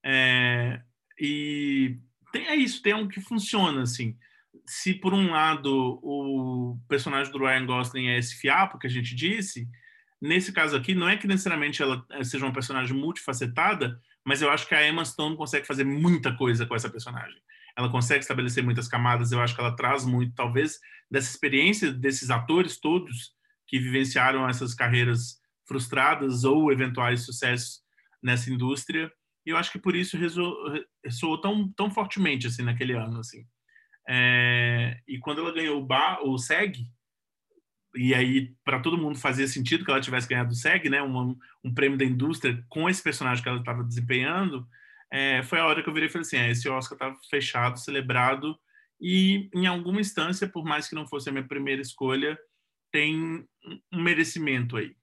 É, 0.05 0.83
e 1.19 1.99
tem, 2.33 2.47
é 2.47 2.55
isso, 2.55 2.83
tem 2.83 2.95
um 2.95 3.09
que 3.09 3.21
funciona 3.21 3.83
assim. 3.83 4.17
Se 4.67 4.95
por 4.95 5.15
um 5.15 5.31
lado 5.31 5.99
o 6.03 6.79
personagem 6.89 7.33
do 7.33 7.39
Ryan 7.39 7.67
Gosling 7.67 8.09
é 8.09 8.19
esse 8.19 8.37
fiapo 8.37 8.79
que 8.79 8.87
a 8.87 8.91
gente 8.91 9.15
disse, 9.15 9.67
nesse 10.21 10.53
caso 10.53 10.77
aqui 10.77 10.95
não 10.95 11.09
é 11.09 11.17
que 11.17 11.27
necessariamente 11.27 11.83
ela 11.83 12.07
seja 12.23 12.45
uma 12.45 12.53
personagem 12.53 12.95
multifacetada, 12.95 14.01
mas 14.25 14.43
eu 14.43 14.51
acho 14.51 14.67
que 14.69 14.75
a 14.75 14.87
Emma 14.87 15.05
Stone 15.05 15.37
consegue 15.37 15.67
fazer 15.67 15.85
muita 15.85 16.37
coisa 16.37 16.67
com 16.67 16.75
essa 16.75 16.91
personagem. 16.91 17.41
Ela 17.77 17.91
consegue 17.91 18.21
estabelecer 18.21 18.63
muitas 18.63 18.89
camadas. 18.89 19.33
Eu 19.33 19.41
acho 19.41 19.55
que 19.55 19.61
ela 19.61 19.75
traz 19.75 20.05
muito, 20.05 20.35
talvez, 20.35 20.79
dessa 21.11 21.31
experiência 21.31 21.93
desses 21.93 22.31
atores 22.31 22.79
todos 22.79 23.33
que 23.67 23.79
vivenciaram 23.79 24.49
essas 24.49 24.75
carreiras 24.75 25.41
frustradas 25.67 26.45
ou 26.45 26.73
eventuais 26.73 27.25
sucessos 27.25 27.81
nessa 28.23 28.51
indústria. 28.51 29.11
E 29.47 29.51
eu 29.51 29.57
acho 29.57 29.73
que 29.73 29.79
por 29.79 29.95
isso 29.95 30.19
ressoou 31.05 31.41
tão, 31.41 31.73
tão 31.73 31.91
fortemente 31.91 32.47
assim 32.47 32.63
naquele 32.63 32.93
ano 32.93 33.21
assim. 33.21 33.47
É, 34.09 34.99
e 35.07 35.19
quando 35.19 35.41
ela 35.41 35.55
ganhou 35.55 35.81
o, 35.81 35.87
ba, 35.87 36.21
o 36.23 36.37
SEG, 36.37 36.87
e 37.95 38.15
aí 38.15 38.55
para 38.65 38.81
todo 38.81 38.99
mundo 38.99 39.19
fazia 39.19 39.47
sentido 39.47 39.85
que 39.85 39.91
ela 39.91 40.01
tivesse 40.01 40.29
ganhado 40.29 40.53
o 40.53 40.55
SEG, 40.55 40.89
né, 40.89 41.03
um, 41.03 41.37
um 41.65 41.75
prêmio 41.75 41.99
da 41.99 42.05
indústria 42.05 42.63
com 42.69 42.89
esse 42.89 43.03
personagem 43.03 43.43
que 43.43 43.49
ela 43.49 43.59
estava 43.59 43.85
desempenhando, 43.85 44.67
é, 45.11 45.43
foi 45.43 45.59
a 45.59 45.67
hora 45.67 45.83
que 45.83 45.89
eu 45.89 45.93
virei 45.93 46.09
e 46.09 46.13
falei 46.13 46.23
assim, 46.23 46.37
é, 46.37 46.51
esse 46.51 46.69
Oscar 46.69 46.95
estava 46.95 47.17
fechado, 47.29 47.79
celebrado, 47.79 48.57
e 49.01 49.49
em 49.55 49.67
alguma 49.67 50.01
instância, 50.01 50.47
por 50.47 50.65
mais 50.65 50.89
que 50.89 50.95
não 50.95 51.07
fosse 51.07 51.29
a 51.29 51.33
minha 51.33 51.47
primeira 51.47 51.81
escolha, 51.81 52.39
tem 52.93 53.47
um 53.93 54.03
merecimento 54.03 54.77
aí. 54.77 54.95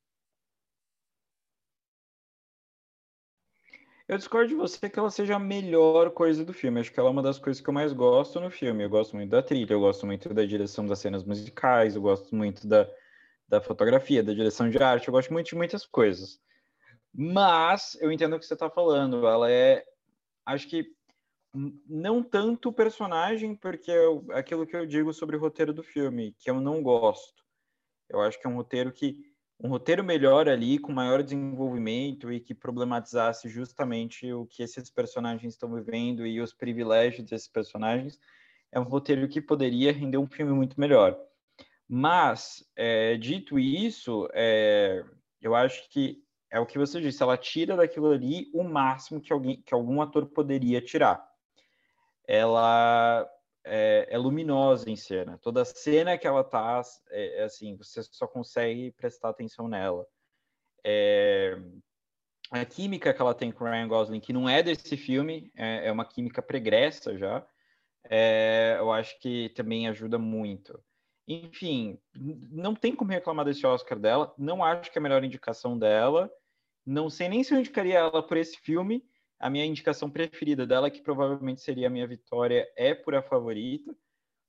Eu 4.07 4.17
discordo 4.17 4.47
de 4.47 4.55
você 4.55 4.89
que 4.89 4.97
ela 4.97 5.11
seja 5.11 5.35
a 5.35 5.39
melhor 5.39 6.11
coisa 6.11 6.45
do 6.45 6.53
filme. 6.53 6.79
Acho 6.79 6.93
que 6.93 6.99
ela 6.99 7.09
é 7.09 7.11
uma 7.11 7.21
das 7.21 7.38
coisas 7.38 7.61
que 7.61 7.69
eu 7.69 7.73
mais 7.73 7.91
gosto 7.91 8.39
no 8.39 8.49
filme. 8.49 8.85
Eu 8.85 8.89
gosto 8.89 9.17
muito 9.17 9.29
da 9.29 9.43
trilha, 9.43 9.73
eu 9.73 9.81
gosto 9.81 10.05
muito 10.05 10.34
da 10.34 10.45
direção 10.45 10.85
das 10.85 10.99
cenas 10.99 11.25
musicais, 11.25 11.93
eu 11.93 12.01
gosto 12.01 12.34
muito 12.34 12.65
da, 12.65 12.89
da 13.49 13.59
fotografia, 13.59 14.23
da 14.23 14.34
direção 14.34 14.69
de 14.69 14.81
arte, 14.81 15.09
eu 15.09 15.11
gosto 15.11 15.34
muito 15.34 15.47
de 15.47 15.55
muitas 15.55 15.85
coisas. 15.85 16.39
Mas 17.13 17.97
eu 17.99 18.09
entendo 18.09 18.38
o 18.38 18.39
que 18.39 18.45
você 18.45 18.53
está 18.53 18.69
falando. 18.69 19.27
Ela 19.27 19.51
é, 19.51 19.84
acho 20.45 20.69
que 20.69 20.85
não 21.85 22.23
tanto 22.23 22.69
o 22.69 22.73
personagem, 22.73 23.55
porque 23.57 23.91
é 23.91 24.39
aquilo 24.39 24.65
que 24.65 24.75
eu 24.75 24.85
digo 24.85 25.11
sobre 25.11 25.35
o 25.35 25.39
roteiro 25.39 25.73
do 25.73 25.84
filme, 25.84 26.34
que 26.39 26.49
eu 26.49 26.61
não 26.61 26.81
gosto. 26.81 27.43
Eu 28.07 28.21
acho 28.21 28.39
que 28.39 28.47
é 28.47 28.49
um 28.49 28.55
roteiro 28.55 28.93
que 28.93 29.17
um 29.59 29.69
roteiro 29.69 30.03
melhor 30.03 30.47
ali, 30.47 30.77
com 30.77 30.91
maior 30.91 31.23
desenvolvimento 31.23 32.31
e 32.31 32.39
que 32.39 32.53
problematizasse 32.53 33.49
justamente 33.49 34.31
o 34.31 34.45
que 34.45 34.61
esses 34.61 34.89
personagens 34.89 35.53
estão 35.53 35.73
vivendo 35.73 36.25
e 36.27 36.39
os 36.39 36.53
privilégios 36.53 37.27
desses 37.27 37.47
personagens, 37.47 38.19
é 38.71 38.79
um 38.79 38.84
roteiro 38.84 39.27
que 39.27 39.41
poderia 39.41 39.91
render 39.91 40.17
um 40.17 40.27
filme 40.27 40.53
muito 40.53 40.79
melhor. 40.79 41.17
Mas, 41.89 42.63
é, 42.75 43.15
dito 43.17 43.57
isso, 43.57 44.29
é, 44.34 45.03
eu 45.41 45.55
acho 45.55 45.89
que 45.89 46.21
é 46.51 46.59
o 46.59 46.65
que 46.65 46.77
você 46.77 47.01
disse, 47.01 47.23
ela 47.23 47.38
tira 47.38 47.75
daquilo 47.75 48.11
ali 48.11 48.49
o 48.53 48.63
máximo 48.63 49.19
que, 49.19 49.34
alguém, 49.34 49.61
que 49.61 49.73
algum 49.73 50.01
ator 50.01 50.25
poderia 50.27 50.81
tirar. 50.81 51.25
Ela 52.27 53.27
é, 53.68 54.07
é, 54.10 54.18
luminosa 54.18 54.89
em 54.89 54.95
cena. 54.95 55.38
Toda 55.38 55.65
cena 55.65 56.18
que 56.18 56.26
ela 56.26 56.44
tá, 56.44 56.81
é, 57.10 57.41
é, 57.41 57.44
assim, 57.44 57.76
você 57.76 58.02
só 58.03 58.26
consegue 58.27 58.91
prestar 58.91 59.30
atenção 59.30 59.68
nela. 59.68 60.07
É, 60.84 61.57
a 62.49 62.64
química 62.65 63.14
que 63.14 63.22
ela 63.22 63.34
tem 63.34 63.52
com 63.52 63.65
Ryan 63.65 63.88
Gosling, 63.88 64.19
que 64.19 64.34
não 64.34 64.48
é 64.48 64.64
desse 64.64 64.95
filme, 64.95 65.52
é, 65.56 65.88
é 65.88 65.91
uma 65.91 66.06
química 66.06 66.41
pregressa 66.41 67.18
já, 67.18 67.45
é, 68.10 68.77
eu 68.80 68.91
acho 68.91 69.19
que 69.19 69.49
também 69.49 69.88
ajuda 69.88 70.18
muito. 70.18 70.81
Enfim, 71.27 71.99
não 72.15 72.73
tem 72.73 72.95
como 72.95 73.11
reclamar 73.11 73.44
desse 73.44 73.65
Oscar 73.68 73.99
dela, 73.99 74.34
não 74.38 74.64
acho 74.64 74.89
que 74.89 74.98
é 74.98 75.02
a 75.02 75.03
melhor 75.03 75.23
indicação 75.23 75.77
dela, 75.77 76.31
não 76.85 77.10
sei 77.10 77.27
nem 77.27 77.44
se 77.44 77.53
eu 77.53 77.60
indicaria 77.60 77.99
ela 77.99 78.23
por 78.23 78.38
esse 78.38 78.57
filme, 78.61 79.03
a 79.39 79.49
minha 79.49 79.65
indicação 79.65 80.09
preferida 80.09 80.65
dela, 80.65 80.89
que 80.89 81.01
provavelmente 81.01 81.61
seria 81.61 81.88
a 81.88 81.89
minha 81.89 82.07
vitória, 82.07 82.68
é 82.76 82.93
por 82.93 83.15
a 83.15 83.22
favorita. 83.22 83.95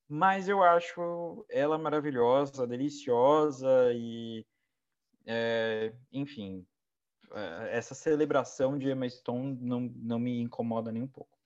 Mas 0.08 0.48
eu 0.48 0.62
acho 0.62 1.44
ela 1.50 1.76
maravilhosa, 1.76 2.66
deliciosa 2.66 3.92
e, 3.92 4.46
é, 5.26 5.92
enfim, 6.10 6.66
é, 7.32 7.76
essa 7.76 7.94
celebração 7.94 8.78
de 8.78 8.88
Emma 8.88 9.08
Stone 9.08 9.58
não, 9.60 9.80
não 9.96 10.18
me 10.18 10.40
incomoda 10.40 10.90
nem 10.90 11.02
um 11.02 11.08
pouco. 11.08 11.36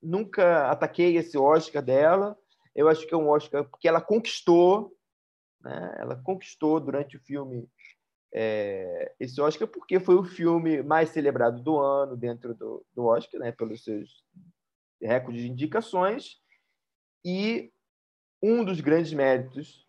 Nunca 0.00 0.70
ataquei 0.70 1.16
esse 1.16 1.36
Oscar 1.36 1.82
dela. 1.82 2.38
Eu 2.74 2.88
acho 2.88 3.06
que 3.06 3.14
é 3.14 3.16
um 3.16 3.28
Oscar 3.28 3.64
porque 3.68 3.88
ela 3.88 4.00
conquistou, 4.00 4.96
né? 5.60 5.96
Ela 5.98 6.16
conquistou 6.16 6.80
durante 6.80 7.16
o 7.16 7.20
filme 7.20 7.68
é, 8.32 9.14
esse 9.20 9.40
Oscar 9.40 9.68
porque 9.68 10.00
foi 10.00 10.14
o 10.14 10.24
filme 10.24 10.82
mais 10.82 11.10
celebrado 11.10 11.62
do 11.62 11.78
ano 11.78 12.16
dentro 12.16 12.54
do, 12.54 12.84
do 12.94 13.04
Oscar, 13.04 13.40
né, 13.40 13.52
pelos 13.52 13.84
seus 13.84 14.24
recordes 15.00 15.42
de 15.42 15.50
indicações. 15.50 16.40
E 17.24 17.70
um 18.42 18.64
dos 18.64 18.80
grandes 18.80 19.12
méritos 19.12 19.86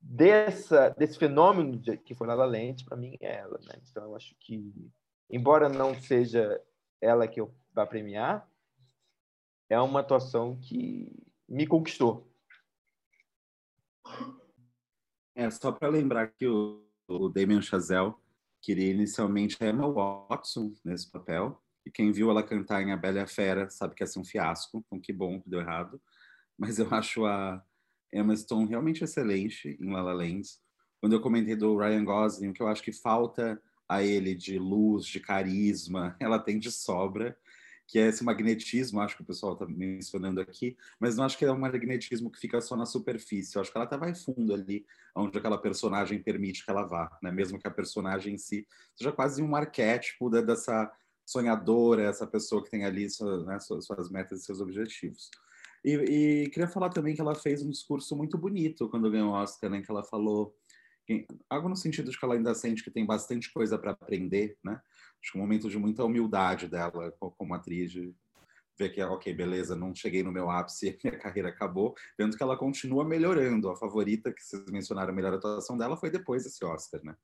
dessa, 0.00 0.90
desse 0.90 1.18
fenômeno 1.18 1.78
de, 1.78 1.96
que 1.96 2.14
foi 2.14 2.26
La 2.26 2.34
La 2.34 2.44
Land, 2.44 2.84
para 2.84 2.96
mim, 2.96 3.16
é 3.20 3.36
ela. 3.36 3.58
Né? 3.62 3.80
Então, 3.88 4.04
eu 4.04 4.16
acho 4.16 4.34
que, 4.40 4.74
embora 5.30 5.68
não 5.68 5.94
seja 5.94 6.60
ela 7.00 7.28
que 7.28 7.40
eu 7.40 7.54
vá 7.72 7.86
premiar, 7.86 8.48
é 9.70 9.80
uma 9.80 10.00
atuação 10.00 10.58
que 10.60 11.10
me 11.48 11.66
conquistou. 11.66 12.28
É, 15.34 15.50
só 15.50 15.72
para 15.72 15.88
lembrar 15.88 16.28
que 16.28 16.46
o 16.46 16.83
o 17.08 17.28
Damien 17.28 17.62
Chazelle 17.62 18.14
queria 18.60 18.90
inicialmente 18.90 19.56
a 19.62 19.68
Emma 19.68 19.86
Watson 19.90 20.72
nesse 20.84 21.10
papel, 21.10 21.60
e 21.84 21.90
quem 21.90 22.10
viu 22.10 22.30
ela 22.30 22.42
cantar 22.42 22.82
em 22.82 22.92
A 22.92 22.96
Bela 22.96 23.18
e 23.18 23.22
a 23.22 23.26
Fera 23.26 23.68
sabe 23.68 23.94
que 23.94 24.02
ia 24.02 24.06
ser 24.06 24.18
um 24.18 24.24
fiasco, 24.24 24.82
então 24.86 24.98
que 24.98 25.12
bom 25.12 25.40
que 25.40 25.50
deu 25.50 25.60
errado. 25.60 26.00
Mas 26.58 26.78
eu 26.78 26.88
acho 26.94 27.26
a 27.26 27.62
Emma 28.12 28.34
Stone 28.34 28.68
realmente 28.68 29.04
excelente 29.04 29.76
em 29.80 29.90
La 29.90 30.00
La 30.00 30.12
Land. 30.14 30.48
Quando 31.00 31.12
eu 31.12 31.20
comentei 31.20 31.54
do 31.54 31.76
Ryan 31.76 32.04
Gosling, 32.04 32.48
o 32.48 32.52
que 32.54 32.62
eu 32.62 32.68
acho 32.68 32.82
que 32.82 32.92
falta 32.92 33.60
a 33.86 34.02
ele 34.02 34.34
de 34.34 34.58
luz, 34.58 35.04
de 35.04 35.20
carisma, 35.20 36.16
ela 36.20 36.38
tem 36.38 36.58
de 36.58 36.70
sobra. 36.70 37.36
Que 37.86 37.98
é 37.98 38.08
esse 38.08 38.24
magnetismo, 38.24 39.00
acho 39.00 39.16
que 39.16 39.22
o 39.22 39.26
pessoal 39.26 39.52
está 39.52 39.66
mencionando 39.66 40.40
aqui, 40.40 40.76
mas 40.98 41.16
não 41.16 41.24
acho 41.24 41.36
que 41.36 41.44
é 41.44 41.52
um 41.52 41.58
magnetismo 41.58 42.30
que 42.30 42.38
fica 42.38 42.60
só 42.60 42.76
na 42.76 42.86
superfície. 42.86 43.56
Eu 43.56 43.62
acho 43.62 43.70
que 43.70 43.76
ela 43.76 43.84
até 43.84 43.96
vai 43.96 44.14
fundo 44.14 44.54
ali, 44.54 44.86
onde 45.14 45.36
aquela 45.36 45.58
personagem 45.58 46.22
permite 46.22 46.64
que 46.64 46.70
ela 46.70 46.84
vá, 46.84 47.16
né? 47.22 47.30
Mesmo 47.30 47.58
que 47.58 47.68
a 47.68 47.70
personagem 47.70 48.34
em 48.34 48.38
si 48.38 48.66
seja 48.96 49.12
quase 49.12 49.42
um 49.42 49.54
arquétipo 49.54 50.30
dessa 50.30 50.90
sonhadora, 51.26 52.02
essa 52.02 52.26
pessoa 52.26 52.62
que 52.62 52.70
tem 52.70 52.84
ali 52.84 53.08
sua, 53.10 53.44
né, 53.44 53.58
suas 53.60 54.10
metas 54.10 54.40
e 54.40 54.44
seus 54.44 54.60
objetivos. 54.60 55.30
E, 55.84 55.92
e, 56.44 56.50
queria 56.50 56.68
falar 56.68 56.88
também 56.88 57.14
que 57.14 57.20
ela 57.20 57.34
fez 57.34 57.62
um 57.62 57.70
discurso 57.70 58.16
muito 58.16 58.38
bonito 58.38 58.88
quando 58.88 59.10
ganhou 59.10 59.30
o 59.30 59.34
Oscar, 59.34 59.68
né? 59.68 59.82
Que 59.82 59.90
ela 59.90 60.02
falou 60.02 60.56
algo 61.50 61.68
no 61.68 61.76
sentido 61.76 62.10
de 62.10 62.18
que 62.18 62.24
ela 62.24 62.34
ainda 62.34 62.54
sente 62.54 62.82
que 62.82 62.90
tem 62.90 63.04
bastante 63.04 63.52
coisa 63.52 63.78
para 63.78 63.90
aprender, 63.90 64.56
né? 64.64 64.80
Acho 65.24 65.32
que 65.32 65.38
um 65.38 65.40
momento 65.40 65.70
de 65.70 65.78
muita 65.78 66.04
humildade 66.04 66.68
dela 66.68 67.10
como 67.18 67.54
atriz, 67.54 67.90
de 67.90 68.14
ver 68.78 68.90
que, 68.90 69.02
ok, 69.02 69.32
beleza, 69.32 69.74
não 69.74 69.94
cheguei 69.94 70.22
no 70.22 70.30
meu 70.30 70.50
ápice, 70.50 70.98
minha 71.02 71.18
carreira 71.18 71.48
acabou, 71.48 71.94
vendo 72.18 72.36
que 72.36 72.42
ela 72.42 72.58
continua 72.58 73.06
melhorando. 73.06 73.70
A 73.70 73.76
favorita 73.76 74.30
que 74.30 74.42
vocês 74.42 74.66
mencionaram, 74.66 75.14
a 75.14 75.16
melhor 75.16 75.32
atuação 75.32 75.78
dela 75.78 75.96
foi 75.96 76.10
depois 76.10 76.44
desse 76.44 76.62
Oscar, 76.62 77.02
né? 77.02 77.16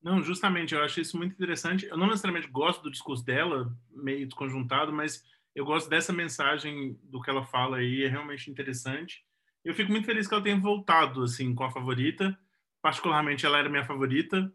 Não, 0.00 0.22
justamente, 0.22 0.72
eu 0.72 0.84
acho 0.84 1.00
isso 1.00 1.18
muito 1.18 1.32
interessante. 1.32 1.86
Eu 1.86 1.96
não 1.96 2.06
necessariamente 2.06 2.46
gosto 2.46 2.80
do 2.80 2.92
discurso 2.92 3.24
dela, 3.24 3.76
meio 3.90 4.24
desconjuntado, 4.24 4.92
mas 4.92 5.24
eu 5.52 5.64
gosto 5.64 5.90
dessa 5.90 6.12
mensagem 6.12 6.96
do 7.02 7.20
que 7.20 7.28
ela 7.28 7.44
fala 7.44 7.78
aí, 7.78 8.04
é 8.04 8.08
realmente 8.08 8.48
interessante. 8.48 9.26
Eu 9.64 9.74
fico 9.74 9.90
muito 9.90 10.06
feliz 10.06 10.28
que 10.28 10.32
ela 10.34 10.44
tenha 10.44 10.60
voltado, 10.60 11.24
assim, 11.24 11.52
com 11.56 11.64
a 11.64 11.72
favorita. 11.72 12.38
Particularmente, 12.80 13.44
ela 13.44 13.58
era 13.58 13.68
minha 13.68 13.84
favorita 13.84 14.50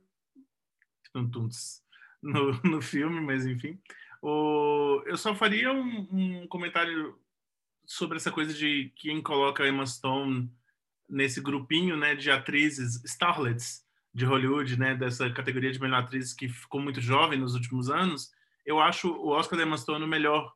no, 2.22 2.52
no 2.64 2.82
filme, 2.82 3.22
mas 3.22 3.46
enfim. 3.46 3.80
O, 4.22 5.04
eu 5.06 5.18
só 5.18 5.36
faria 5.36 5.72
um, 5.72 6.08
um 6.12 6.48
comentário 6.48 7.18
sobre 7.86 8.18
essa 8.18 8.32
coisa 8.32 8.54
de 8.54 8.92
quem 8.96 9.22
coloca 9.22 9.68
Emma 9.68 9.86
Stone 9.86 10.52
nesse 11.08 11.40
grupinho 11.40 11.96
né, 11.96 12.16
de 12.16 12.32
atrizes 12.32 13.04
starlets 13.04 13.86
de 14.14 14.26
Hollywood, 14.26 14.80
né, 14.80 14.96
dessa 14.96 15.30
categoria 15.30 15.72
de 15.72 15.80
melhor 15.80 16.00
atriz 16.00 16.34
que 16.34 16.48
ficou 16.48 16.82
muito 16.82 17.02
jovem 17.02 17.38
nos 17.38 17.54
últimos 17.54 17.90
anos, 17.90 18.32
eu 18.66 18.80
acho 18.80 19.12
o 19.12 19.28
Oscar 19.28 19.60
da 19.60 19.66
Emma 19.66 19.78
Stone 19.78 20.04
o 20.04 20.08
melhor 20.08 20.52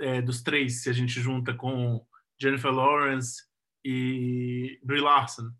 é, 0.00 0.22
dos 0.22 0.42
três, 0.42 0.82
se 0.82 0.88
a 0.88 0.92
gente 0.92 1.20
junta 1.20 1.52
com 1.52 2.04
Jennifer 2.40 2.72
Lawrence 2.72 3.44
e 3.84 4.80
Brie 4.82 5.00
Larson. 5.00 5.50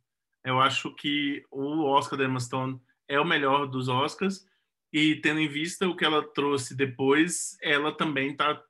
Eu 0.43 0.59
acho 0.59 0.95
que 0.95 1.45
o 1.51 1.85
Oscar 1.85 2.19
da 2.19 2.25
Emma 2.25 2.41
Stone 2.41 2.81
é 3.11 3.21
o 3.21 3.25
melhor 3.25 3.67
dos 3.67 3.89
Oscars 3.89 4.47
e 4.93 5.17
tendo 5.17 5.41
em 5.41 5.49
vista 5.49 5.89
o 5.89 5.97
que 5.97 6.05
ela 6.05 6.23
trouxe 6.33 6.77
depois, 6.77 7.59
ela 7.61 7.93
também 7.93 8.31
está 8.31 8.63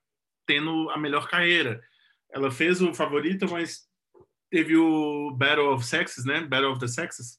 tendo 0.47 0.89
a 0.91 0.99
melhor 0.99 1.29
carreira. 1.29 1.83
Ela 2.33 2.51
fez 2.51 2.81
o 2.81 2.95
favorito, 2.95 3.47
mas 3.51 3.87
teve 4.51 4.77
o 4.77 5.31
Battle 5.33 5.75
of 5.75 5.85
Sexes, 5.85 6.25
né? 6.25 6.41
Battle 6.41 6.73
of 6.73 6.81
the 6.81 6.89
Sexes, 6.89 7.39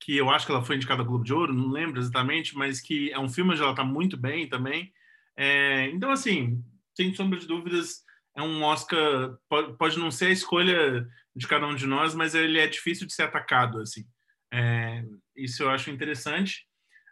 que 0.00 0.16
eu 0.16 0.28
acho 0.28 0.44
que 0.44 0.52
ela 0.52 0.64
foi 0.64 0.76
indicada 0.76 1.02
ao 1.02 1.06
Globo 1.06 1.24
de 1.24 1.32
Ouro, 1.32 1.54
não 1.54 1.68
lembro 1.68 2.00
exatamente, 2.00 2.56
mas 2.56 2.80
que 2.80 3.10
é 3.10 3.18
um 3.18 3.28
filme 3.28 3.52
onde 3.52 3.62
ela 3.62 3.70
está 3.70 3.84
muito 3.84 4.16
bem 4.16 4.48
também. 4.48 4.92
É, 5.36 5.88
então, 5.90 6.10
assim, 6.10 6.62
sem 6.96 7.14
sombra 7.14 7.38
de 7.38 7.46
dúvidas, 7.46 8.02
é 8.36 8.42
um 8.42 8.62
Oscar, 8.62 9.38
pode, 9.48 9.76
pode 9.76 9.98
não 9.98 10.10
ser 10.10 10.26
a 10.26 10.32
escolha 10.32 11.08
de 11.34 11.46
cada 11.46 11.66
um 11.66 11.74
de 11.74 11.86
nós, 11.86 12.14
mas 12.14 12.34
ele 12.34 12.58
é 12.58 12.66
difícil 12.66 13.06
de 13.06 13.14
ser 13.14 13.22
atacado, 13.22 13.80
assim. 13.80 14.04
É, 14.52 15.04
isso 15.36 15.62
eu 15.62 15.70
acho 15.70 15.90
interessante. 15.90 16.66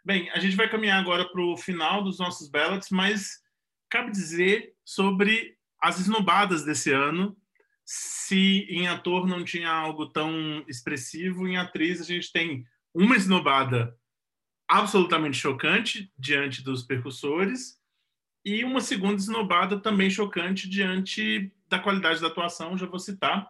Bem, 0.05 0.29
a 0.31 0.39
gente 0.39 0.55
vai 0.55 0.69
caminhar 0.69 0.99
agora 0.99 1.27
para 1.29 1.41
o 1.41 1.57
final 1.57 2.03
dos 2.03 2.19
nossos 2.19 2.49
ballots, 2.49 2.89
mas 2.89 3.41
cabe 3.89 4.11
dizer 4.11 4.73
sobre 4.83 5.57
as 5.81 5.99
esnobadas 5.99 6.65
desse 6.65 6.91
ano. 6.91 7.37
Se 7.85 8.65
em 8.69 8.87
ator 8.87 9.27
não 9.27 9.43
tinha 9.43 9.69
algo 9.69 10.07
tão 10.07 10.63
expressivo, 10.67 11.47
em 11.47 11.57
atriz 11.57 12.01
a 12.01 12.05
gente 12.05 12.31
tem 12.31 12.65
uma 12.93 13.15
esnobada 13.15 13.97
absolutamente 14.67 15.37
chocante 15.37 16.11
diante 16.17 16.63
dos 16.63 16.83
percussores 16.83 17.81
e 18.45 18.63
uma 18.63 18.81
segunda 18.81 19.15
esnobada 19.15 19.79
também 19.79 20.09
chocante 20.09 20.67
diante 20.67 21.51
da 21.69 21.79
qualidade 21.79 22.19
da 22.19 22.27
atuação, 22.27 22.77
já 22.77 22.85
vou 22.85 22.99
citar. 22.99 23.49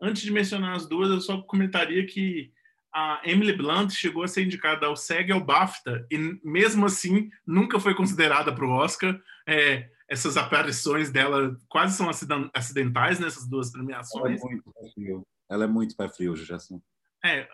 Antes 0.00 0.22
de 0.22 0.32
mencionar 0.32 0.74
as 0.74 0.88
duas, 0.88 1.10
eu 1.10 1.20
só 1.20 1.40
comentaria 1.42 2.04
que 2.06 2.52
a 2.92 3.20
Emily 3.24 3.52
Blunt 3.52 3.92
chegou 3.92 4.22
a 4.22 4.28
ser 4.28 4.42
indicada 4.44 4.86
ao 4.86 4.96
SEG 4.96 5.30
e 5.30 5.32
ao 5.32 5.44
BAFTA, 5.44 6.06
e 6.10 6.38
mesmo 6.44 6.86
assim 6.86 7.30
nunca 7.46 7.80
foi 7.80 7.94
considerada 7.94 8.54
para 8.54 8.66
o 8.66 8.70
Oscar. 8.70 9.18
É, 9.46 9.88
essas 10.08 10.36
aparições 10.36 11.10
dela 11.10 11.56
quase 11.68 11.96
são 11.96 12.10
acidentais 12.52 13.18
nessas 13.18 13.48
duas 13.48 13.72
premiações. 13.72 14.40
Ela 14.40 14.50
é 14.50 14.52
muito 14.52 14.72
pé 14.72 14.90
frio, 14.92 15.26
ela 15.48 15.64
é 15.64 15.66
muito 15.66 15.96
pé 15.96 16.08
frio, 16.08 16.34
Jason. 16.34 16.82
É, 17.24 17.48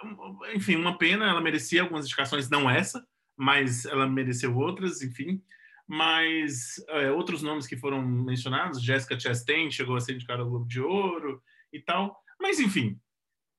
enfim, 0.55 0.77
uma 0.77 0.97
pena, 0.97 1.28
ela 1.28 1.40
merecia 1.40 1.82
algumas 1.82 2.05
indicações, 2.05 2.48
não 2.48 2.69
essa, 2.69 3.06
mas 3.36 3.85
ela 3.85 4.09
mereceu 4.09 4.56
outras, 4.56 5.02
enfim. 5.02 5.43
Mas 5.86 6.85
é, 6.89 7.10
outros 7.10 7.43
nomes 7.43 7.66
que 7.66 7.77
foram 7.77 8.02
mencionados, 8.02 8.82
Jessica 8.82 9.19
Chastain 9.19 9.70
chegou 9.70 9.97
a 9.97 10.01
ser 10.01 10.15
indicada 10.15 10.43
ao 10.43 10.48
Globo 10.48 10.66
de 10.66 10.81
Ouro 10.81 11.43
e 11.73 11.81
tal. 11.81 12.19
Mas, 12.40 12.59
enfim, 12.60 12.98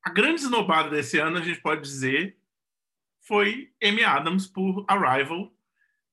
a 0.10 0.12
grande 0.12 0.42
esnobada 0.42 0.90
desse 0.90 1.20
ano, 1.20 1.38
a 1.38 1.42
gente 1.42 1.62
pode 1.62 1.82
dizer, 1.82 2.36
foi 3.28 3.72
Amy 3.82 4.04
Adams 4.04 4.48
por 4.48 4.84
Arrival, 4.88 5.54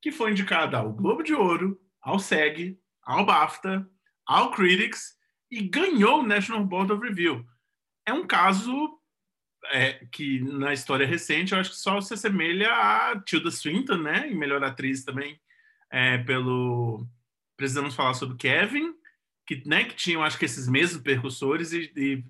que 0.03 0.13
foi 0.13 0.33
indicada 0.33 0.77
ao 0.77 0.93
Globo 0.93 1.23
de 1.23 1.33
Ouro, 1.33 1.81
ao 2.03 2.19
SEG, 2.19 2.79
ao 3.03 3.25
BAFTA, 3.25 3.89
ao 4.27 4.51
Critics 4.51 5.17
e 5.51 5.63
ganhou 5.63 6.21
o 6.21 6.27
National 6.27 6.63
Board 6.63 6.93
of 6.93 7.03
Review. 7.03 7.43
É 8.05 8.13
um 8.13 8.27
caso 8.27 9.01
é, 9.71 10.05
que 10.13 10.41
na 10.41 10.75
história 10.75 11.07
recente 11.07 11.55
eu 11.55 11.59
acho 11.59 11.71
que 11.71 11.77
só 11.77 11.99
se 12.03 12.13
assemelha 12.13 12.71
a 12.71 13.19
Tilda 13.23 13.51
Swinton, 13.51 13.97
né? 13.97 14.31
E 14.31 14.35
melhor 14.35 14.63
atriz 14.63 15.05
também 15.05 15.41
é, 15.91 16.19
pelo 16.19 17.07
precisamos 17.57 17.95
falar 17.95 18.13
sobre 18.13 18.37
Kevin 18.37 18.93
que, 19.47 19.63
né, 19.67 19.85
que 19.85 19.95
tinham, 19.95 20.23
acho 20.23 20.39
que 20.39 20.45
esses 20.45 20.69
mesmos 20.69 21.03
percussores 21.03 21.73
e, 21.73 21.91
e 21.97 22.25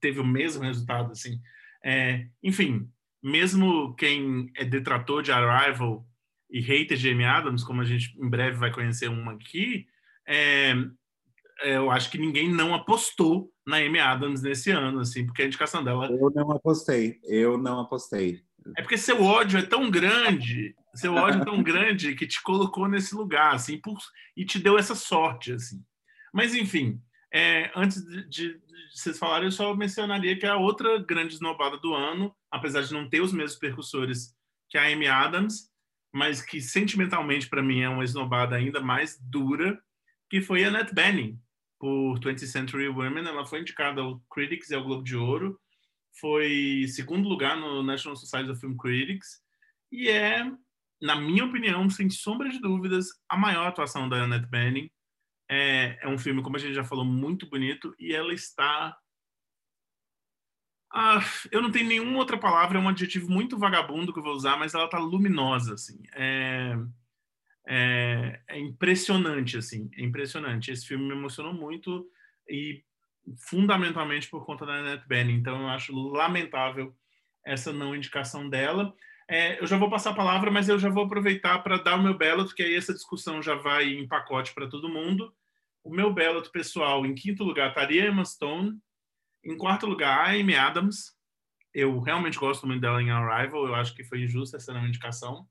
teve 0.00 0.18
o 0.18 0.26
mesmo 0.26 0.62
resultado, 0.62 1.12
assim. 1.12 1.40
É, 1.84 2.26
enfim, 2.42 2.88
mesmo 3.22 3.94
quem 3.94 4.50
é 4.56 4.64
detrator 4.64 5.22
de 5.22 5.30
Arrival 5.30 6.06
e 6.50 6.60
hater 6.60 6.96
de 6.96 7.10
Amy 7.10 7.24
Adams, 7.24 7.62
como 7.62 7.82
a 7.82 7.84
gente 7.84 8.16
em 8.18 8.28
breve 8.28 8.56
vai 8.56 8.72
conhecer 8.72 9.08
uma 9.08 9.32
aqui, 9.32 9.86
é, 10.26 10.74
é, 11.60 11.76
eu 11.76 11.90
acho 11.90 12.10
que 12.10 12.18
ninguém 12.18 12.50
não 12.50 12.74
apostou 12.74 13.52
na 13.66 13.76
Amy 13.76 13.98
Adams 13.98 14.40
nesse 14.40 14.70
ano, 14.70 15.00
assim, 15.00 15.26
porque 15.26 15.42
a 15.42 15.46
indicação 15.46 15.84
dela... 15.84 16.06
Eu 16.06 16.30
não 16.34 16.50
apostei, 16.50 17.20
eu 17.24 17.58
não 17.58 17.80
apostei. 17.80 18.42
É 18.76 18.82
porque 18.82 18.96
seu 18.96 19.22
ódio 19.22 19.58
é 19.58 19.62
tão 19.62 19.90
grande, 19.90 20.74
seu 20.94 21.14
ódio 21.14 21.42
é 21.42 21.44
tão 21.44 21.62
grande 21.62 22.14
que 22.14 22.26
te 22.26 22.42
colocou 22.42 22.88
nesse 22.88 23.14
lugar, 23.14 23.54
assim, 23.54 23.78
por, 23.78 23.98
e 24.34 24.44
te 24.44 24.58
deu 24.58 24.78
essa 24.78 24.94
sorte, 24.94 25.52
assim. 25.52 25.84
Mas, 26.34 26.52
enfim, 26.52 27.00
é, 27.32 27.70
antes 27.76 28.04
de, 28.04 28.28
de, 28.28 28.54
de, 28.54 28.60
vocês 28.92 29.16
falarem, 29.16 29.46
eu 29.46 29.52
só 29.52 29.72
mencionaria 29.72 30.36
que 30.36 30.44
é 30.44 30.48
a 30.48 30.56
outra 30.56 30.98
grande 30.98 31.34
esnobada 31.34 31.78
do 31.78 31.94
ano, 31.94 32.34
apesar 32.50 32.82
de 32.82 32.92
não 32.92 33.08
ter 33.08 33.20
os 33.20 33.32
mesmos 33.32 33.56
percussores 33.56 34.34
que 34.68 34.76
a 34.76 34.82
Amy 34.92 35.06
Adams, 35.06 35.70
mas 36.12 36.42
que 36.42 36.60
sentimentalmente 36.60 37.48
para 37.48 37.62
mim 37.62 37.82
é 37.82 37.88
uma 37.88 38.02
esnobada 38.02 38.56
ainda 38.56 38.80
mais 38.80 39.16
dura, 39.20 39.80
que 40.28 40.40
foi 40.40 40.64
a 40.64 40.68
Annette 40.68 40.92
Bening, 40.92 41.38
por 41.78 42.18
20th 42.18 42.46
Century 42.46 42.88
Women. 42.88 43.28
Ela 43.28 43.46
foi 43.46 43.60
indicada 43.60 44.00
ao 44.00 44.18
Critics 44.28 44.70
e 44.70 44.74
ao 44.74 44.82
Globo 44.82 45.04
de 45.04 45.16
Ouro, 45.16 45.60
foi 46.20 46.86
segundo 46.88 47.28
lugar 47.28 47.56
no 47.56 47.80
National 47.80 48.16
Society 48.16 48.50
of 48.50 48.60
Film 48.60 48.76
Critics, 48.76 49.40
e 49.92 50.08
é, 50.08 50.44
na 51.00 51.14
minha 51.14 51.44
opinião, 51.44 51.88
sem 51.88 52.10
sombra 52.10 52.48
de 52.48 52.58
dúvidas, 52.58 53.06
a 53.28 53.36
maior 53.36 53.68
atuação 53.68 54.08
da 54.08 54.24
Annette 54.24 54.48
Bening 54.48 54.90
é, 55.48 55.98
é 56.02 56.08
um 56.08 56.18
filme, 56.18 56.42
como 56.42 56.56
a 56.56 56.58
gente 56.58 56.74
já 56.74 56.84
falou, 56.84 57.04
muito 57.04 57.48
bonito 57.48 57.94
e 57.98 58.14
ela 58.14 58.32
está. 58.32 58.96
Ah, 60.92 61.20
eu 61.50 61.60
não 61.60 61.72
tenho 61.72 61.88
nenhuma 61.88 62.18
outra 62.18 62.38
palavra, 62.38 62.78
é 62.78 62.80
um 62.80 62.88
adjetivo 62.88 63.28
muito 63.28 63.58
vagabundo 63.58 64.12
que 64.12 64.18
eu 64.20 64.22
vou 64.22 64.34
usar, 64.34 64.56
mas 64.56 64.74
ela 64.74 64.84
está 64.84 64.98
luminosa, 64.98 65.74
assim. 65.74 66.00
É, 66.14 66.76
é, 67.66 68.40
é, 68.48 68.58
impressionante, 68.58 69.56
assim, 69.58 69.90
é 69.96 70.02
impressionante. 70.02 70.70
Esse 70.70 70.86
filme 70.86 71.04
me 71.04 71.14
emocionou 71.14 71.52
muito 71.52 72.08
e 72.48 72.84
fundamentalmente 73.38 74.28
por 74.28 74.44
conta 74.44 74.66
da 74.66 74.74
Annette 74.74 75.08
Bening. 75.08 75.34
Então 75.34 75.62
eu 75.62 75.68
acho 75.68 75.92
lamentável 75.92 76.94
essa 77.44 77.72
não 77.72 77.94
indicação 77.94 78.48
dela. 78.48 78.94
É, 79.28 79.60
eu 79.60 79.66
já 79.66 79.78
vou 79.78 79.88
passar 79.88 80.10
a 80.10 80.14
palavra, 80.14 80.50
mas 80.50 80.68
eu 80.68 80.78
já 80.78 80.88
vou 80.88 81.04
aproveitar 81.04 81.58
para 81.60 81.78
dar 81.78 81.98
o 81.98 82.02
meu 82.02 82.16
belo, 82.16 82.44
porque 82.44 82.62
aí 82.62 82.74
essa 82.74 82.92
discussão 82.92 83.42
já 83.42 83.54
vai 83.54 83.86
em 83.86 84.06
pacote 84.06 84.52
para 84.52 84.68
todo 84.68 84.88
mundo. 84.88 85.34
O 85.82 85.90
meu 85.90 86.12
belo 86.12 86.42
pessoal, 86.50 87.04
em 87.06 87.14
quinto 87.14 87.44
lugar, 87.44 87.68
estaria 87.68 88.06
Emma 88.06 88.24
Stone. 88.24 88.78
Em 89.44 89.56
quarto 89.56 89.86
lugar, 89.86 90.26
a 90.26 90.30
Amy 90.32 90.54
Adams. 90.54 91.14
Eu 91.72 91.98
realmente 92.00 92.38
gosto 92.38 92.66
muito 92.66 92.80
dela 92.80 93.02
em 93.02 93.10
Arrival, 93.10 93.66
eu 93.66 93.74
acho 93.74 93.94
que 93.94 94.04
foi 94.04 94.22
injusta 94.22 94.56
essa 94.56 94.72
não 94.72 94.86
indicação. 94.86 95.46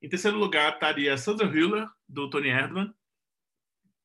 Em 0.00 0.08
terceiro 0.08 0.38
lugar 0.38 0.74
estaria 0.74 1.16
Sandra 1.16 1.46
Hüller, 1.46 1.86
do 2.08 2.30
Tony 2.30 2.48
Erdmann. 2.48 2.94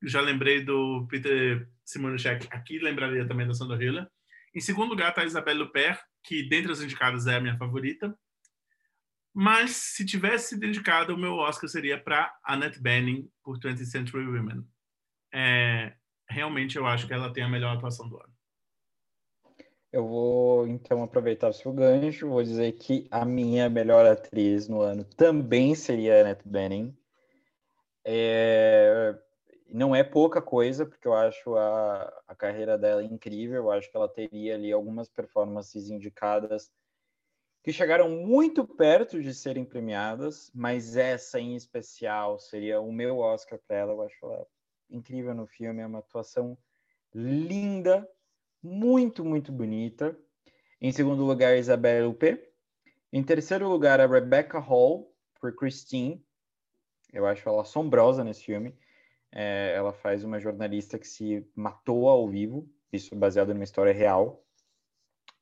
Já 0.03 0.19
lembrei 0.21 0.63
do 0.63 1.05
Peter 1.07 1.69
Simonuschek 1.85 2.47
aqui, 2.49 2.79
lembraria 2.79 3.27
também 3.27 3.45
da 3.45 3.53
Sandra 3.53 3.77
Hüller. 3.77 4.07
Em 4.55 4.59
segundo 4.59 4.89
lugar 4.89 5.09
está 5.09 5.23
Isabelle 5.23 5.61
Huppert, 5.61 5.99
que 6.23 6.47
dentre 6.49 6.71
as 6.71 6.81
indicadas 6.81 7.27
é 7.27 7.35
a 7.35 7.41
minha 7.41 7.57
favorita. 7.57 8.17
Mas 9.33 9.71
se 9.71 10.05
tivesse 10.05 10.49
sido 10.49 10.65
indicado, 10.65 11.13
o 11.13 11.17
meu 11.17 11.35
Oscar 11.35 11.69
seria 11.69 12.01
para 12.01 12.33
Annette 12.43 12.81
Bening 12.81 13.29
por 13.41 13.57
20th 13.57 13.85
Century 13.85 14.25
Women. 14.25 14.65
É, 15.33 15.93
realmente 16.27 16.77
eu 16.77 16.85
acho 16.85 17.07
que 17.07 17.13
ela 17.13 17.31
tem 17.31 17.43
a 17.43 17.49
melhor 17.49 17.75
atuação 17.75 18.09
do 18.09 18.17
ano. 18.17 18.31
Eu 19.91 20.07
vou 20.07 20.67
então 20.67 21.03
aproveitar 21.03 21.49
o 21.49 21.53
seu 21.53 21.71
gancho, 21.71 22.29
vou 22.29 22.43
dizer 22.43 22.71
que 22.73 23.07
a 23.11 23.25
minha 23.25 23.69
melhor 23.69 24.05
atriz 24.05 24.67
no 24.67 24.81
ano 24.81 25.03
também 25.03 25.75
seria 25.75 26.21
Annette 26.21 26.47
Bening. 26.47 26.95
É... 28.05 29.17
Não 29.69 29.95
é 29.95 30.03
pouca 30.03 30.41
coisa, 30.41 30.85
porque 30.85 31.07
eu 31.07 31.13
acho 31.13 31.55
a, 31.55 32.23
a 32.27 32.35
carreira 32.35 32.77
dela 32.77 33.01
incrível, 33.01 33.63
eu 33.63 33.71
acho 33.71 33.89
que 33.89 33.95
ela 33.95 34.09
teria 34.09 34.55
ali 34.55 34.71
algumas 34.71 35.07
performances 35.07 35.89
indicadas 35.89 36.69
que 37.63 37.71
chegaram 37.71 38.09
muito 38.09 38.65
perto 38.65 39.21
de 39.21 39.33
serem 39.33 39.63
premiadas, 39.63 40.51
mas 40.53 40.97
essa 40.97 41.39
em 41.39 41.55
especial 41.55 42.39
seria 42.39 42.81
o 42.81 42.91
meu 42.91 43.19
Oscar 43.19 43.59
para 43.67 43.77
ela. 43.77 43.93
Eu 43.93 44.01
acho 44.01 44.25
ela 44.25 44.47
incrível 44.89 45.33
no 45.33 45.45
filme, 45.45 45.81
é 45.81 45.85
uma 45.85 45.99
atuação 45.99 46.57
linda, 47.13 48.07
muito, 48.61 49.23
muito 49.23 49.51
bonita. 49.51 50.17
Em 50.79 50.91
segundo 50.91 51.23
lugar, 51.23 51.57
Isabelle 51.57 52.07
Huppert. 52.07 52.41
Em 53.13 53.23
terceiro 53.23 53.67
lugar, 53.67 53.99
a 53.99 54.07
Rebecca 54.07 54.57
Hall, 54.57 55.13
por 55.39 55.55
Christine. 55.55 56.23
Eu 57.13 57.25
acho 57.25 57.47
ela 57.47 57.61
assombrosa 57.61 58.23
nesse 58.23 58.43
filme. 58.43 58.75
É, 59.31 59.73
ela 59.75 59.93
faz 59.93 60.23
uma 60.23 60.39
jornalista 60.39 60.97
que 60.97 61.07
se 61.07 61.45
matou 61.55 62.09
ao 62.09 62.27
vivo, 62.27 62.67
isso 62.91 63.15
baseado 63.15 63.53
numa 63.53 63.63
história 63.63 63.93
real. 63.93 64.43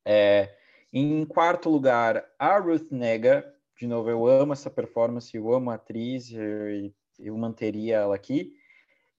É, 0.03 0.58
em 0.91 1.25
quarto 1.25 1.69
lugar, 1.69 2.25
a 2.37 2.57
Ruth 2.57 2.91
Nega. 2.91 3.45
De 3.77 3.87
novo, 3.87 4.09
eu 4.09 4.27
amo 4.27 4.53
essa 4.53 4.69
performance, 4.69 5.35
eu 5.35 5.53
amo 5.53 5.71
a 5.71 5.75
atriz, 5.75 6.31
eu, 6.31 6.91
eu 7.19 7.37
manteria 7.37 7.97
ela 7.97 8.15
aqui. 8.15 8.53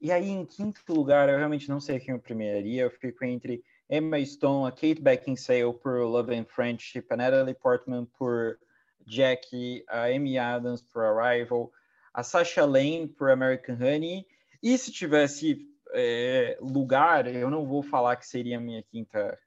E 0.01 0.11
aí, 0.11 0.29
em 0.31 0.45
quinto 0.45 0.81
lugar, 0.93 1.29
eu 1.29 1.37
realmente 1.37 1.69
não 1.69 1.81
sei 1.81 2.01
quem 2.01 2.15
eu 2.15 2.21
premiaria. 2.21 2.83
Eu 2.83 2.91
fico 2.91 3.25
entre 3.25 3.63
Emma 3.89 4.25
Stone, 4.25 4.69
a 4.69 4.71
Kate 4.71 5.01
Beckinsale 5.01 5.75
por 5.75 6.05
Love 6.05 6.35
and 6.35 6.47
Friendship, 6.47 7.05
a 7.11 7.17
Natalie 7.17 7.55
Portman 7.55 8.07
por 8.19 8.59
Jackie, 9.07 9.85
a 9.89 10.05
Amy 10.05 10.39
Adams 10.39 10.83
por 10.83 11.05
Arrival, 11.05 11.71
a 12.15 12.23
Sasha 12.23 12.65
Lane 12.65 13.09
por 13.09 13.31
American 13.31 13.77
Honey. 13.77 14.27
E 14.63 14.77
se 14.79 14.93
tivesse 14.93 15.69
é, 15.93 16.57
lugar, 16.61 17.27
eu 17.27 17.51
não 17.51 17.67
vou 17.67 17.83
falar 17.83 18.17
que 18.17 18.27
seria 18.27 18.59
a 18.59 18.61
minha 18.61 18.83
quinta, 18.83 19.39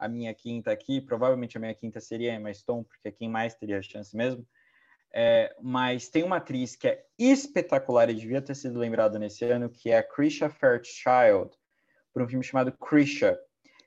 a 0.00 0.08
minha 0.08 0.34
quinta 0.34 0.72
aqui. 0.72 1.00
Provavelmente 1.00 1.56
a 1.56 1.60
minha 1.60 1.74
quinta 1.74 2.00
seria 2.00 2.34
Emma 2.34 2.52
Stone, 2.52 2.84
porque 2.84 3.08
é 3.08 3.12
quem 3.12 3.28
mais 3.28 3.54
teria 3.54 3.78
a 3.78 3.82
chance 3.82 4.16
mesmo. 4.16 4.46
É, 5.12 5.54
mas 5.60 6.08
tem 6.08 6.22
uma 6.22 6.36
atriz 6.36 6.74
que 6.74 6.88
é 6.88 7.04
espetacular 7.18 8.10
e 8.10 8.14
devia 8.14 8.40
ter 8.40 8.54
sido 8.54 8.78
lembrada 8.78 9.18
nesse 9.18 9.44
ano, 9.44 9.68
que 9.68 9.90
é 9.90 9.98
a 9.98 10.02
Krisha 10.02 10.48
Fairchild, 10.48 11.50
por 12.12 12.22
um 12.22 12.28
filme 12.28 12.44
chamado 12.44 12.72
Krisha, 12.72 13.38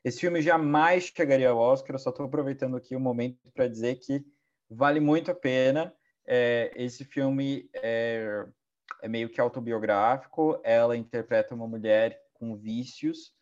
esse 0.04 0.20
filme 0.20 0.42
jamais 0.42 1.04
chegaria 1.04 1.48
ao 1.48 1.58
Oscar, 1.58 1.94
eu 1.94 1.98
só 1.98 2.10
estou 2.10 2.26
aproveitando 2.26 2.76
aqui 2.76 2.94
o 2.94 3.00
momento 3.00 3.38
para 3.54 3.66
dizer 3.66 3.94
que 3.96 4.22
vale 4.68 5.00
muito 5.00 5.30
a 5.30 5.34
pena. 5.34 5.94
É, 6.26 6.70
esse 6.76 7.06
filme 7.06 7.70
é, 7.76 8.44
é, 9.00 9.08
meio 9.08 9.30
que 9.30 9.40
autobiográfico, 9.40 10.60
ela 10.62 10.94
interpreta 10.94 11.54
uma 11.54 11.66
mulher 11.66 12.20
com 12.34 12.54
vícios 12.54 13.33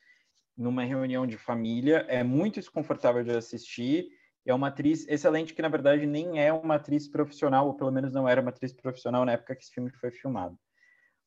numa 0.57 0.85
reunião 0.85 1.27
de 1.27 1.37
família, 1.37 2.05
é 2.09 2.23
muito 2.23 2.61
desconfortável 2.61 3.25
de 3.25 3.31
assistir, 3.31 4.09
é 4.45 4.53
uma 4.53 4.69
atriz 4.69 5.07
excelente 5.09 5.55
que, 5.55 5.63
na 5.63 5.69
verdade, 5.69 6.07
nem 6.07 6.41
é 6.41 6.53
uma 6.53 6.75
atriz 6.75 7.09
profissional, 7.09 7.67
ou 7.67 7.75
pelo 7.75 7.93
menos 7.93 8.13
não 8.13 8.29
era 8.29 8.41
uma 8.41 8.51
atriz 8.51 8.73
profissional 8.73 9.25
na 9.25 9.33
época 9.33 9.55
que 9.55 9.63
esse 9.63 9.73
filme 9.73 9.91
foi 9.91 10.11
filmado. 10.11 10.59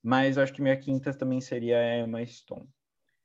Mas 0.04 0.38
eu 0.38 0.44
acho 0.44 0.54
que 0.54 0.62
minha 0.62 0.78
quinta 0.78 1.14
também 1.14 1.42
seria 1.42 2.00
Emma 2.00 2.26
Stone. 2.26 2.68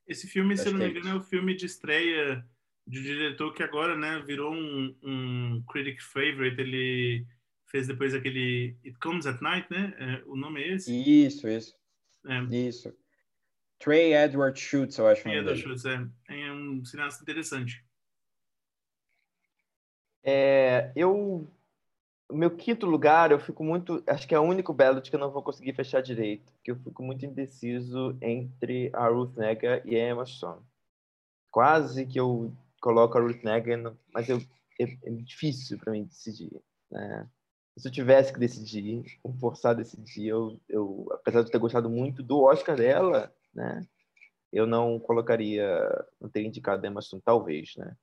Esse 0.06 0.26
filme, 0.26 0.56
se 0.56 0.68
eu 0.68 0.72
não 0.72 0.80
me 0.80 0.90
engano, 0.90 1.08
é 1.10 1.14
o 1.14 1.22
filme 1.22 1.54
de 1.54 1.66
estreia 1.66 2.44
de 2.86 2.98
um 2.98 3.02
diretor 3.02 3.52
que 3.52 3.62
agora, 3.62 3.96
né, 3.96 4.22
virou 4.26 4.52
um, 4.52 4.96
um 5.02 5.64
critic 5.68 6.00
favorite. 6.00 6.60
Ele 6.60 7.26
fez 7.66 7.86
depois 7.86 8.14
aquele 8.14 8.76
It 8.84 8.98
Comes 8.98 9.26
at 9.26 9.40
Night, 9.40 9.68
né? 9.70 9.94
É, 9.98 10.22
o 10.26 10.36
nome 10.36 10.62
é 10.62 10.74
esse? 10.74 10.92
Isso, 10.92 11.46
isso. 11.46 11.76
É. 12.26 12.42
Isso. 12.56 12.92
Trey 13.80 14.14
Edward 14.14 14.60
Schutz, 14.60 14.98
eu 14.98 15.08
acho. 15.08 15.22
Trey 15.22 15.38
Edward 15.38 15.60
Schutz, 15.60 15.84
é. 15.84 16.06
É 16.28 16.52
um 16.52 16.84
cineasta 16.84 17.22
interessante. 17.22 17.84
É, 20.22 20.92
eu 20.94 21.50
o 22.30 22.36
meu 22.36 22.50
quinto 22.50 22.86
lugar, 22.86 23.32
eu 23.32 23.40
fico 23.40 23.64
muito. 23.64 24.02
Acho 24.06 24.26
que 24.26 24.34
é 24.34 24.38
o 24.38 24.44
único 24.44 24.72
ballot 24.72 25.08
que 25.08 25.16
eu 25.16 25.20
não 25.20 25.30
vou 25.30 25.42
conseguir 25.42 25.74
fechar 25.74 26.00
direito, 26.00 26.52
porque 26.52 26.70
eu 26.70 26.76
fico 26.76 27.02
muito 27.02 27.26
indeciso 27.26 28.16
entre 28.22 28.90
a 28.94 29.08
Ruth 29.08 29.36
Negga 29.36 29.82
e 29.84 29.96
a 29.96 30.10
Emma 30.10 30.24
Stone. 30.24 30.62
Quase 31.50 32.06
que 32.06 32.20
eu 32.20 32.54
coloco 32.80 33.18
a 33.18 33.20
Ruth 33.20 33.42
Negga, 33.42 33.96
mas 34.14 34.28
eu, 34.28 34.38
é, 34.80 34.84
é 34.84 35.10
difícil 35.10 35.78
para 35.78 35.92
mim 35.92 36.04
decidir. 36.04 36.62
Né? 36.90 37.28
Se 37.76 37.88
eu 37.88 37.92
tivesse 37.92 38.32
que 38.32 38.38
decidir, 38.38 39.04
forçar 39.40 39.72
a 39.72 39.78
decidir, 39.78 40.28
eu, 40.28 40.60
eu, 40.68 41.08
apesar 41.12 41.42
de 41.42 41.50
ter 41.50 41.58
gostado 41.58 41.90
muito 41.90 42.22
do 42.22 42.42
Oscar 42.42 42.76
dela, 42.76 43.34
né? 43.54 43.86
eu 44.52 44.66
não 44.66 44.98
colocaria, 44.98 45.78
não 46.20 46.28
teria 46.28 46.48
indicado 46.48 46.84
Emma 46.86 47.00
talvez. 47.24 47.74
Né? 47.76 47.96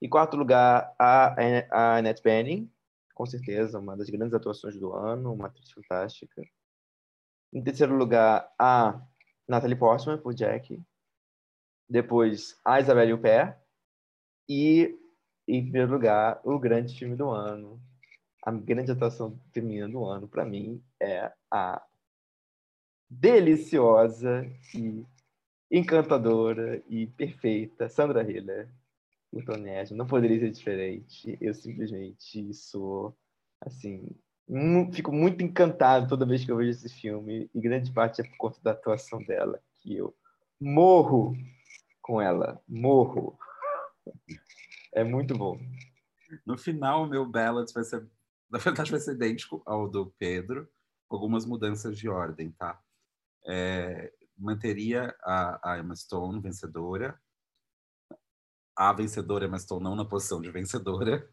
Em 0.00 0.08
quarto 0.08 0.36
lugar, 0.36 0.92
a, 0.98 1.34
a 1.70 1.96
Annette 1.98 2.22
Bening, 2.22 2.70
com 3.14 3.24
certeza, 3.24 3.78
uma 3.78 3.96
das 3.96 4.10
grandes 4.10 4.34
atuações 4.34 4.78
do 4.78 4.92
ano, 4.92 5.32
uma 5.32 5.46
atriz 5.46 5.70
fantástica. 5.70 6.42
Em 7.52 7.62
terceiro 7.62 7.96
lugar, 7.96 8.52
a 8.58 9.00
Natalie 9.48 9.76
Portman, 9.76 10.18
por 10.18 10.34
Jack. 10.34 10.82
Depois, 11.88 12.58
a 12.64 12.80
Isabelle 12.80 13.12
Huppert. 13.12 13.56
E, 14.48 14.98
em 15.48 15.62
primeiro 15.62 15.92
lugar, 15.92 16.40
o 16.44 16.58
grande 16.58 16.98
filme 16.98 17.16
do 17.16 17.30
ano. 17.30 17.80
A 18.44 18.52
grande 18.52 18.92
atuação 18.92 19.40
feminina 19.52 19.88
do 19.88 20.04
ano, 20.04 20.28
para 20.28 20.44
mim, 20.44 20.84
é 21.00 21.32
a 21.50 21.82
deliciosa 23.08 24.46
e 24.74 25.04
encantadora 25.70 26.82
e 26.88 27.06
perfeita 27.06 27.88
Sandra 27.88 28.22
Hiller 28.22 28.68
honesto, 29.48 29.94
não 29.94 30.06
poderia 30.06 30.38
ser 30.40 30.50
diferente. 30.50 31.36
Eu 31.40 31.52
simplesmente 31.54 32.54
sou, 32.54 33.16
assim, 33.60 34.08
fico 34.92 35.12
muito 35.12 35.42
encantado 35.42 36.08
toda 36.08 36.26
vez 36.26 36.44
que 36.44 36.50
eu 36.50 36.56
vejo 36.56 36.70
esse 36.70 36.88
filme, 36.88 37.50
e 37.54 37.60
grande 37.60 37.92
parte 37.92 38.20
é 38.20 38.24
por 38.24 38.36
conta 38.36 38.60
da 38.62 38.70
atuação 38.72 39.22
dela, 39.22 39.60
que 39.74 39.96
eu 39.96 40.14
morro 40.60 41.36
com 42.00 42.20
ela, 42.20 42.62
morro. 42.68 43.38
É 44.94 45.04
muito 45.04 45.36
bom. 45.36 45.58
No 46.44 46.56
final, 46.56 47.08
meu 47.08 47.26
ballot 47.26 47.72
vai 47.72 47.84
ser, 47.84 48.06
na 48.50 48.58
verdade, 48.58 48.90
vai 48.90 49.00
ser 49.00 49.14
idêntico 49.14 49.62
ao 49.66 49.88
do 49.88 50.06
Pedro, 50.18 50.68
com 51.08 51.16
algumas 51.16 51.44
mudanças 51.44 51.98
de 51.98 52.08
ordem, 52.08 52.50
tá? 52.52 52.80
É, 53.46 54.12
manteria 54.36 55.14
a, 55.22 55.72
a 55.72 55.78
Emma 55.78 55.94
Stone 55.94 56.40
vencedora, 56.40 57.18
a 58.76 58.92
vencedora, 58.92 59.48
mas 59.48 59.62
estou 59.62 59.80
não 59.80 59.96
na 59.96 60.04
posição 60.04 60.40
de 60.40 60.50
vencedora. 60.50 61.26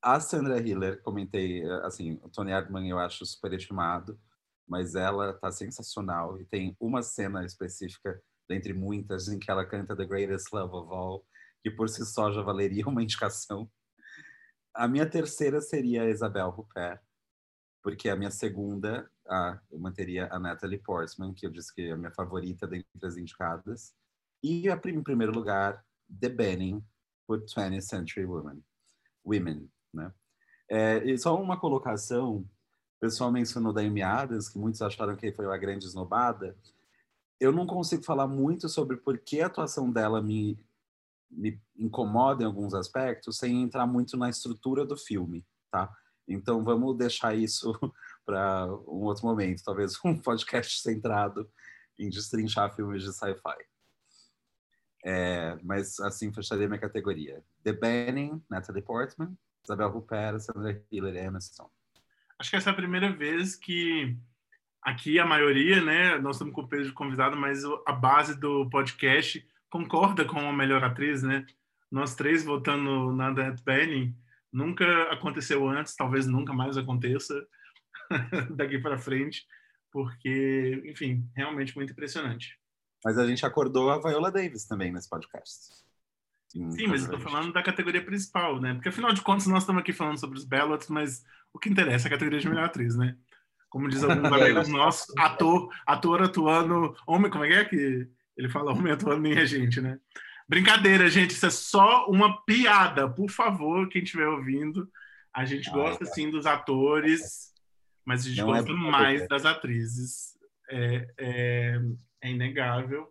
A 0.00 0.18
Sandra 0.18 0.58
Hiller, 0.58 1.02
comentei, 1.02 1.62
assim, 1.82 2.18
o 2.22 2.28
Tony 2.28 2.50
Erdmann 2.50 2.88
eu 2.88 2.98
acho 2.98 3.24
super 3.26 3.52
estimado, 3.52 4.18
mas 4.66 4.94
ela 4.94 5.34
tá 5.34 5.52
sensacional 5.52 6.40
e 6.40 6.46
tem 6.46 6.76
uma 6.80 7.02
cena 7.02 7.44
específica, 7.44 8.20
dentre 8.48 8.72
muitas, 8.72 9.28
em 9.28 9.38
que 9.38 9.50
ela 9.50 9.66
canta 9.66 9.96
The 9.96 10.06
Greatest 10.06 10.52
Love 10.52 10.74
of 10.74 10.92
All, 10.92 11.26
que 11.62 11.70
por 11.70 11.88
si 11.88 12.04
só 12.06 12.32
já 12.32 12.42
valeria 12.42 12.84
uma 12.88 13.02
indicação. 13.02 13.70
A 14.74 14.88
minha 14.88 15.08
terceira 15.08 15.60
seria 15.60 16.02
a 16.02 16.10
Isabel 16.10 16.48
Huppert, 16.48 17.00
porque 17.82 18.08
a 18.08 18.16
minha 18.16 18.30
segunda, 18.30 19.10
a, 19.26 19.58
eu 19.70 19.78
manteria 19.78 20.28
a 20.32 20.38
Natalie 20.38 20.78
Portman, 20.78 21.34
que 21.34 21.46
eu 21.46 21.50
disse 21.50 21.74
que 21.74 21.82
é 21.82 21.92
a 21.92 21.96
minha 21.96 22.12
favorita 22.12 22.66
dentre 22.66 22.86
as 23.02 23.16
indicadas. 23.16 23.94
E 24.42 24.68
a, 24.70 24.80
em 24.86 25.02
primeiro 25.02 25.32
lugar, 25.32 25.84
The 26.20 26.28
Banning 26.28 26.82
por 27.26 27.42
20th 27.42 27.82
Century 27.82 28.24
Women. 28.24 28.62
Women, 29.24 29.68
né? 29.92 30.12
É, 30.68 31.04
e 31.04 31.18
só 31.18 31.40
uma 31.40 31.58
colocação, 31.58 32.36
o 32.36 32.48
pessoal 33.00 33.30
mencionou 33.30 33.72
da 33.72 33.82
Amy 33.82 34.02
Adams, 34.02 34.48
que 34.48 34.58
muitos 34.58 34.80
acharam 34.80 35.16
que 35.16 35.32
foi 35.32 35.46
uma 35.46 35.58
grande 35.58 35.84
esnobada. 35.84 36.56
Eu 37.38 37.52
não 37.52 37.66
consigo 37.66 38.04
falar 38.04 38.28
muito 38.28 38.68
sobre 38.68 38.96
por 38.96 39.18
que 39.18 39.40
a 39.40 39.46
atuação 39.46 39.90
dela 39.90 40.22
me, 40.22 40.58
me 41.30 41.60
incomoda 41.76 42.42
em 42.42 42.46
alguns 42.46 42.74
aspectos, 42.74 43.38
sem 43.38 43.62
entrar 43.62 43.86
muito 43.86 44.16
na 44.16 44.30
estrutura 44.30 44.86
do 44.86 44.96
filme, 44.96 45.44
tá? 45.70 45.92
Então 46.26 46.64
vamos 46.64 46.96
deixar 46.96 47.34
isso 47.34 47.72
para 48.24 48.66
um 48.66 49.04
outro 49.04 49.26
momento, 49.26 49.64
talvez 49.64 49.98
um 50.04 50.16
podcast 50.16 50.80
centrado 50.80 51.48
em 51.98 52.08
destrinchar 52.08 52.74
filmes 52.74 53.02
de 53.02 53.12
sci-fi. 53.12 53.56
É, 55.04 55.58
mas 55.62 55.98
assim 56.00 56.32
fecharia 56.32 56.68
minha 56.68 56.80
categoria. 56.80 57.42
The 57.64 57.72
Banning, 57.72 58.42
Natalie 58.48 58.82
Portman, 58.82 59.36
Isabel 59.64 59.96
Huppert, 59.96 60.40
Sandra 60.40 60.80
Hiller 60.90 61.16
e 61.16 61.26
Emma 61.26 61.40
Stone. 61.40 61.70
Acho 62.38 62.50
que 62.50 62.56
essa 62.56 62.70
é 62.70 62.72
a 62.72 62.76
primeira 62.76 63.12
vez 63.12 63.56
que 63.56 64.16
aqui 64.82 65.18
a 65.18 65.26
maioria, 65.26 65.80
né, 65.80 66.18
nós 66.18 66.36
estamos 66.36 66.54
com 66.54 66.62
o 66.62 66.68
Pedro 66.68 66.86
de 66.86 66.92
convidado, 66.92 67.36
mas 67.36 67.62
a 67.86 67.92
base 67.92 68.38
do 68.38 68.68
podcast 68.68 69.46
concorda 69.70 70.24
com 70.24 70.40
a 70.40 70.52
melhor 70.52 70.82
atriz, 70.82 71.22
né? 71.22 71.46
Nós 71.90 72.14
três 72.14 72.44
votando 72.44 73.12
na 73.12 73.28
Annette 73.28 73.62
Bening, 73.62 74.14
nunca 74.52 75.04
aconteceu 75.04 75.66
antes, 75.68 75.96
talvez 75.96 76.26
nunca 76.26 76.52
mais 76.52 76.76
aconteça 76.76 77.34
daqui 78.54 78.78
para 78.78 78.98
frente, 78.98 79.46
porque, 79.90 80.82
enfim, 80.86 81.28
realmente 81.34 81.74
muito 81.76 81.92
impressionante. 81.92 82.58
Mas 83.04 83.18
a 83.18 83.26
gente 83.26 83.44
acordou 83.44 83.90
a 83.90 83.98
Viola 83.98 84.30
Davis 84.30 84.66
também 84.66 84.92
nesse 84.92 85.08
podcast. 85.08 85.82
Sim, 86.52 86.86
mas 86.86 87.02
estou 87.02 87.18
falando 87.18 87.52
da 87.52 87.62
categoria 87.62 88.04
principal, 88.04 88.60
né? 88.60 88.74
Porque 88.74 88.90
afinal 88.90 89.12
de 89.12 89.22
contas 89.22 89.46
nós 89.46 89.62
estamos 89.62 89.80
aqui 89.80 89.92
falando 89.92 90.20
sobre 90.20 90.38
os 90.38 90.44
ballots, 90.44 90.88
mas 90.88 91.24
o 91.52 91.58
que 91.58 91.70
interessa 91.70 92.06
é 92.06 92.08
a 92.08 92.12
categoria 92.12 92.38
de 92.38 92.48
melhor 92.48 92.64
atriz, 92.64 92.94
né? 92.94 93.16
Como 93.70 93.88
diz 93.88 94.04
alguns 94.04 94.30
amigos 94.30 94.68
nossos, 94.68 95.16
ator, 95.16 95.70
ator 95.86 96.22
atuando, 96.22 96.94
homem, 97.06 97.30
como 97.30 97.44
é 97.44 97.48
que 97.48 97.54
é 97.54 97.64
que 97.64 98.08
ele 98.36 98.48
fala 98.50 98.72
homem 98.72 98.92
atuando 98.92 99.22
nem 99.22 99.38
a 99.38 99.46
gente, 99.46 99.80
né? 99.80 99.98
Brincadeira, 100.52 101.08
gente, 101.08 101.30
isso 101.30 101.46
é 101.46 101.50
só 101.50 102.04
uma 102.08 102.44
piada, 102.44 103.08
por 103.08 103.30
favor, 103.30 103.88
quem 103.88 104.02
estiver 104.02 104.28
ouvindo. 104.28 104.86
A 105.32 105.46
gente 105.46 105.70
ah, 105.70 105.72
gosta 105.72 106.04
sim 106.04 106.30
dos 106.30 106.44
atores, 106.44 107.54
mas 108.04 108.26
a 108.26 108.28
gente 108.28 108.42
Não 108.42 108.54
é 108.54 108.58
gosta 108.58 108.70
é 108.70 108.74
mais 108.74 109.28
das 109.28 109.46
atrizes. 109.46 110.36
É, 110.70 111.06
é, 111.18 111.80
é 112.20 112.30
inegável. 112.30 113.08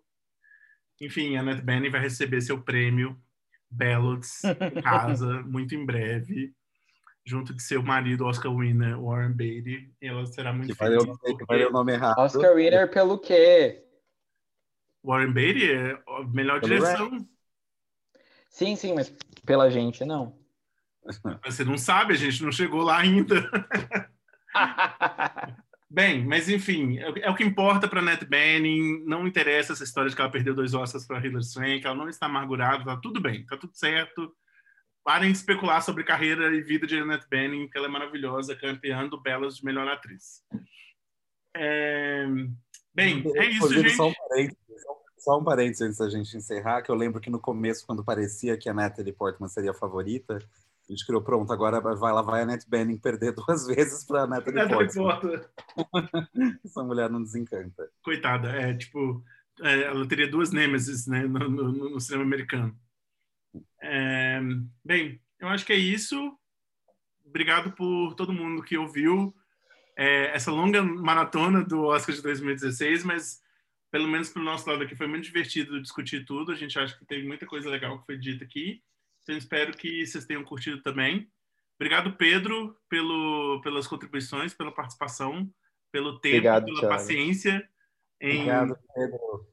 Enfim, 1.01 1.35
a 1.35 1.41
Annette 1.41 1.63
Bening 1.63 1.89
vai 1.89 2.01
receber 2.01 2.41
seu 2.41 2.61
prêmio 2.61 3.19
Ballots 3.71 4.43
em 4.43 4.79
casa 4.83 5.41
muito 5.41 5.73
em 5.73 5.83
breve, 5.83 6.53
junto 7.25 7.55
de 7.55 7.63
seu 7.63 7.81
marido, 7.81 8.23
Oscar 8.23 8.55
Winner, 8.55 9.01
Warren 9.01 9.33
Beatty. 9.33 9.91
Ela 9.99 10.27
será 10.27 10.53
muito 10.53 10.73
que 10.73 10.75
feliz. 10.75 11.03
Porque... 11.03 11.65
o 11.65 11.71
nome 11.71 11.93
errado. 11.93 12.19
Oscar 12.19 12.53
Winner 12.53 12.87
pelo 12.91 13.17
quê? 13.17 13.83
Warren 15.03 15.31
Beatty 15.31 15.71
é 15.71 16.01
a 16.07 16.23
melhor 16.23 16.59
pelo 16.61 16.73
direção. 16.75 17.27
Sim, 18.49 18.75
sim, 18.75 18.93
mas 18.93 19.13
pela 19.45 19.69
gente 19.69 20.05
não. 20.05 20.37
Você 21.45 21.63
não 21.63 21.77
sabe, 21.77 22.13
a 22.13 22.17
gente 22.17 22.43
não 22.43 22.51
chegou 22.51 22.81
lá 22.81 22.99
ainda. 22.99 23.49
Bem, 25.89 26.25
mas 26.25 26.47
enfim, 26.47 26.99
é, 26.99 27.11
é 27.23 27.29
o 27.29 27.35
que 27.35 27.43
importa 27.43 27.85
para 27.85 28.01
Nat 28.01 28.23
Benning. 28.23 29.03
Não 29.05 29.27
interessa 29.27 29.73
essa 29.73 29.83
história 29.83 30.09
de 30.09 30.15
que 30.15 30.21
ela 30.21 30.31
perdeu 30.31 30.55
dois 30.55 30.73
Oscars 30.73 31.05
para 31.05 31.25
Hilary 31.25 31.43
Swank. 31.43 31.85
Ela 31.85 31.95
não 31.95 32.07
está 32.07 32.27
amargurada, 32.27 32.85
tá 32.85 32.95
tudo 32.95 33.19
bem, 33.19 33.45
tá 33.45 33.57
tudo 33.57 33.75
certo. 33.75 34.33
Parem 35.03 35.31
de 35.31 35.37
especular 35.37 35.81
sobre 35.81 36.05
carreira 36.05 36.55
e 36.55 36.61
vida 36.61 36.87
de 36.87 36.97
Annette 36.97 37.27
Bening, 37.29 37.67
que 37.67 37.77
ela 37.77 37.87
é 37.87 37.89
maravilhosa, 37.89 38.55
campeã 38.55 39.05
do 39.07 39.19
Belas 39.19 39.57
de 39.57 39.65
melhor 39.65 39.87
atriz. 39.87 40.45
É... 41.53 42.25
Bem, 42.93 43.23
é 43.35 43.45
isso, 43.45 43.73
gente. 43.73 43.91
Só 43.91 44.09
um, 44.09 44.13
parênteses, 44.13 44.57
só 45.17 45.39
um 45.39 45.43
parênteses 45.43 45.81
antes 45.81 45.97
da 45.97 46.09
gente 46.09 46.35
encerrar, 46.35 46.81
que 46.81 46.91
eu 46.91 46.95
lembro 46.95 47.21
que 47.21 47.29
no 47.29 47.39
começo, 47.39 47.85
quando 47.85 48.03
parecia 48.03 48.57
que 48.57 48.69
a 48.69 48.73
Natalie 48.73 49.13
Portman 49.13 49.47
seria 49.47 49.71
a 49.71 49.75
favorita, 49.75 50.37
a 50.37 50.91
gente 50.91 51.05
criou, 51.05 51.21
pronto, 51.21 51.51
agora 51.53 51.79
vai, 51.79 52.11
lá 52.11 52.21
vai 52.21 52.41
a 52.41 52.45
Net 52.45 52.69
Banning 52.69 52.97
perder 52.97 53.31
duas 53.35 53.65
vezes 53.65 54.03
para 54.05 54.23
a 54.23 54.27
Natalie 54.27 54.67
Portman. 54.67 55.41
Essa 56.65 56.83
mulher 56.83 57.09
não 57.09 57.23
desencanta. 57.23 57.89
Coitada, 58.03 58.49
é 58.49 58.73
tipo, 58.73 59.23
é, 59.61 59.83
ela 59.83 60.07
teria 60.07 60.27
duas 60.27 60.51
Nemesis 60.51 61.07
né, 61.07 61.21
no, 61.23 61.49
no, 61.49 61.89
no 61.91 61.99
cinema 61.99 62.23
americano. 62.23 62.77
É, 63.81 64.39
bem, 64.83 65.21
eu 65.39 65.47
acho 65.47 65.65
que 65.65 65.73
é 65.73 65.77
isso. 65.77 66.37
Obrigado 67.25 67.71
por 67.71 68.13
todo 68.15 68.33
mundo 68.33 68.61
que 68.61 68.77
ouviu 68.77 69.33
é, 69.97 70.35
essa 70.35 70.51
longa 70.51 70.81
maratona 70.81 71.63
do 71.63 71.83
Oscar 71.85 72.15
de 72.15 72.21
2016, 72.21 73.03
mas 73.03 73.41
pelo 73.91 74.07
menos 74.07 74.29
pelo 74.29 74.45
nosso 74.45 74.69
lado 74.69 74.83
aqui 74.83 74.95
foi 74.95 75.07
muito 75.07 75.25
divertido 75.25 75.81
discutir 75.81 76.25
tudo. 76.25 76.51
A 76.51 76.55
gente 76.55 76.79
acha 76.79 76.97
que 76.97 77.05
teve 77.05 77.27
muita 77.27 77.45
coisa 77.45 77.69
legal 77.69 77.99
que 77.99 78.05
foi 78.05 78.17
dita 78.17 78.43
aqui. 78.43 78.81
Então, 79.23 79.37
espero 79.37 79.75
que 79.75 80.05
vocês 80.05 80.25
tenham 80.25 80.43
curtido 80.43 80.81
também. 80.81 81.29
Obrigado, 81.75 82.13
Pedro, 82.13 82.77
pelo, 82.87 83.59
pelas 83.61 83.87
contribuições, 83.87 84.53
pela 84.53 84.71
participação, 84.71 85.51
pelo 85.91 86.19
tempo, 86.19 86.37
obrigado, 86.37 86.65
pela 86.65 86.79
Thiago. 86.79 86.95
paciência 86.95 87.69
em 88.19 88.41
obrigado, 88.41 88.77
Pedro. 88.93 89.47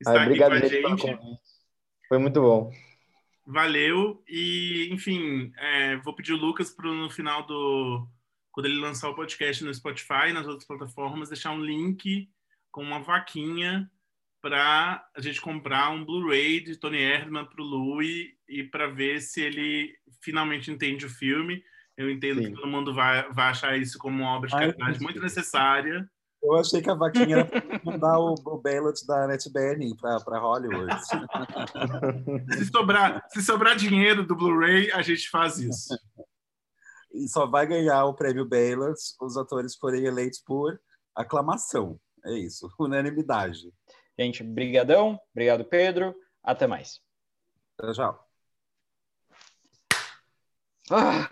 estar 0.00 0.20
ah, 0.20 0.22
obrigado, 0.24 0.52
aqui 0.54 0.82
com 0.82 0.88
a 0.88 0.96
gente. 0.96 1.40
Foi 2.08 2.18
muito 2.18 2.40
bom. 2.40 2.72
Valeu. 3.46 4.22
E, 4.28 4.88
enfim, 4.90 5.52
é, 5.56 5.96
vou 5.98 6.14
pedir 6.14 6.32
o 6.32 6.36
Lucas 6.36 6.70
para 6.70 6.90
no 6.90 7.08
final 7.08 7.46
do. 7.46 8.08
Quando 8.54 8.66
ele 8.66 8.80
lançar 8.80 9.08
o 9.08 9.16
podcast 9.16 9.64
no 9.64 9.74
Spotify 9.74 10.28
e 10.28 10.32
nas 10.32 10.46
outras 10.46 10.64
plataformas, 10.64 11.28
deixar 11.28 11.50
um 11.50 11.60
link 11.60 12.30
com 12.70 12.84
uma 12.84 13.00
vaquinha 13.00 13.90
para 14.40 15.04
a 15.12 15.20
gente 15.20 15.40
comprar 15.40 15.90
um 15.90 16.04
Blu-ray 16.04 16.60
de 16.60 16.76
Tony 16.76 16.98
Erdmann 16.98 17.46
para 17.46 17.60
o 17.60 17.66
Louis 17.66 18.28
e 18.48 18.62
para 18.62 18.86
ver 18.86 19.20
se 19.20 19.40
ele 19.40 19.92
finalmente 20.22 20.70
entende 20.70 21.04
o 21.04 21.10
filme. 21.10 21.64
Eu 21.96 22.08
entendo 22.08 22.42
Sim. 22.42 22.50
que 22.50 22.54
todo 22.54 22.68
mundo 22.68 22.94
vai, 22.94 23.28
vai 23.32 23.48
achar 23.48 23.76
isso 23.76 23.98
como 23.98 24.22
uma 24.22 24.36
obra 24.36 24.48
de 24.48 24.54
caridade 24.54 25.02
muito 25.02 25.20
necessária. 25.20 26.08
Eu 26.40 26.54
achei 26.56 26.80
que 26.80 26.90
a 26.90 26.94
vaquinha 26.94 27.38
era 27.38 27.44
para 27.46 27.80
mandar 27.82 28.20
o, 28.20 28.34
o 28.34 28.58
ballot 28.60 29.04
da 29.04 29.24
Annette 29.24 29.50
Bening 29.52 29.96
para 29.96 30.38
Hollywood. 30.38 30.92
se, 32.54 32.66
sobrar, 32.66 33.24
se 33.30 33.42
sobrar 33.42 33.74
dinheiro 33.74 34.24
do 34.24 34.36
Blu-ray, 34.36 34.92
a 34.92 35.02
gente 35.02 35.28
faz 35.28 35.58
isso. 35.58 35.92
E 37.14 37.28
só 37.28 37.46
vai 37.46 37.66
ganhar 37.66 38.04
o 38.06 38.14
prêmio 38.14 38.44
Ballot 38.44 38.98
os 39.20 39.36
atores 39.36 39.76
forem 39.76 40.04
eleitos 40.04 40.40
por 40.40 40.78
aclamação. 41.14 41.98
É 42.26 42.32
isso, 42.32 42.68
unanimidade. 42.78 43.72
Gente, 44.18 44.42
brigadão. 44.42 45.18
Obrigado, 45.32 45.64
Pedro. 45.64 46.14
Até 46.42 46.66
mais. 46.66 47.00
Tchau. 47.94 48.28
Ah. 50.90 51.28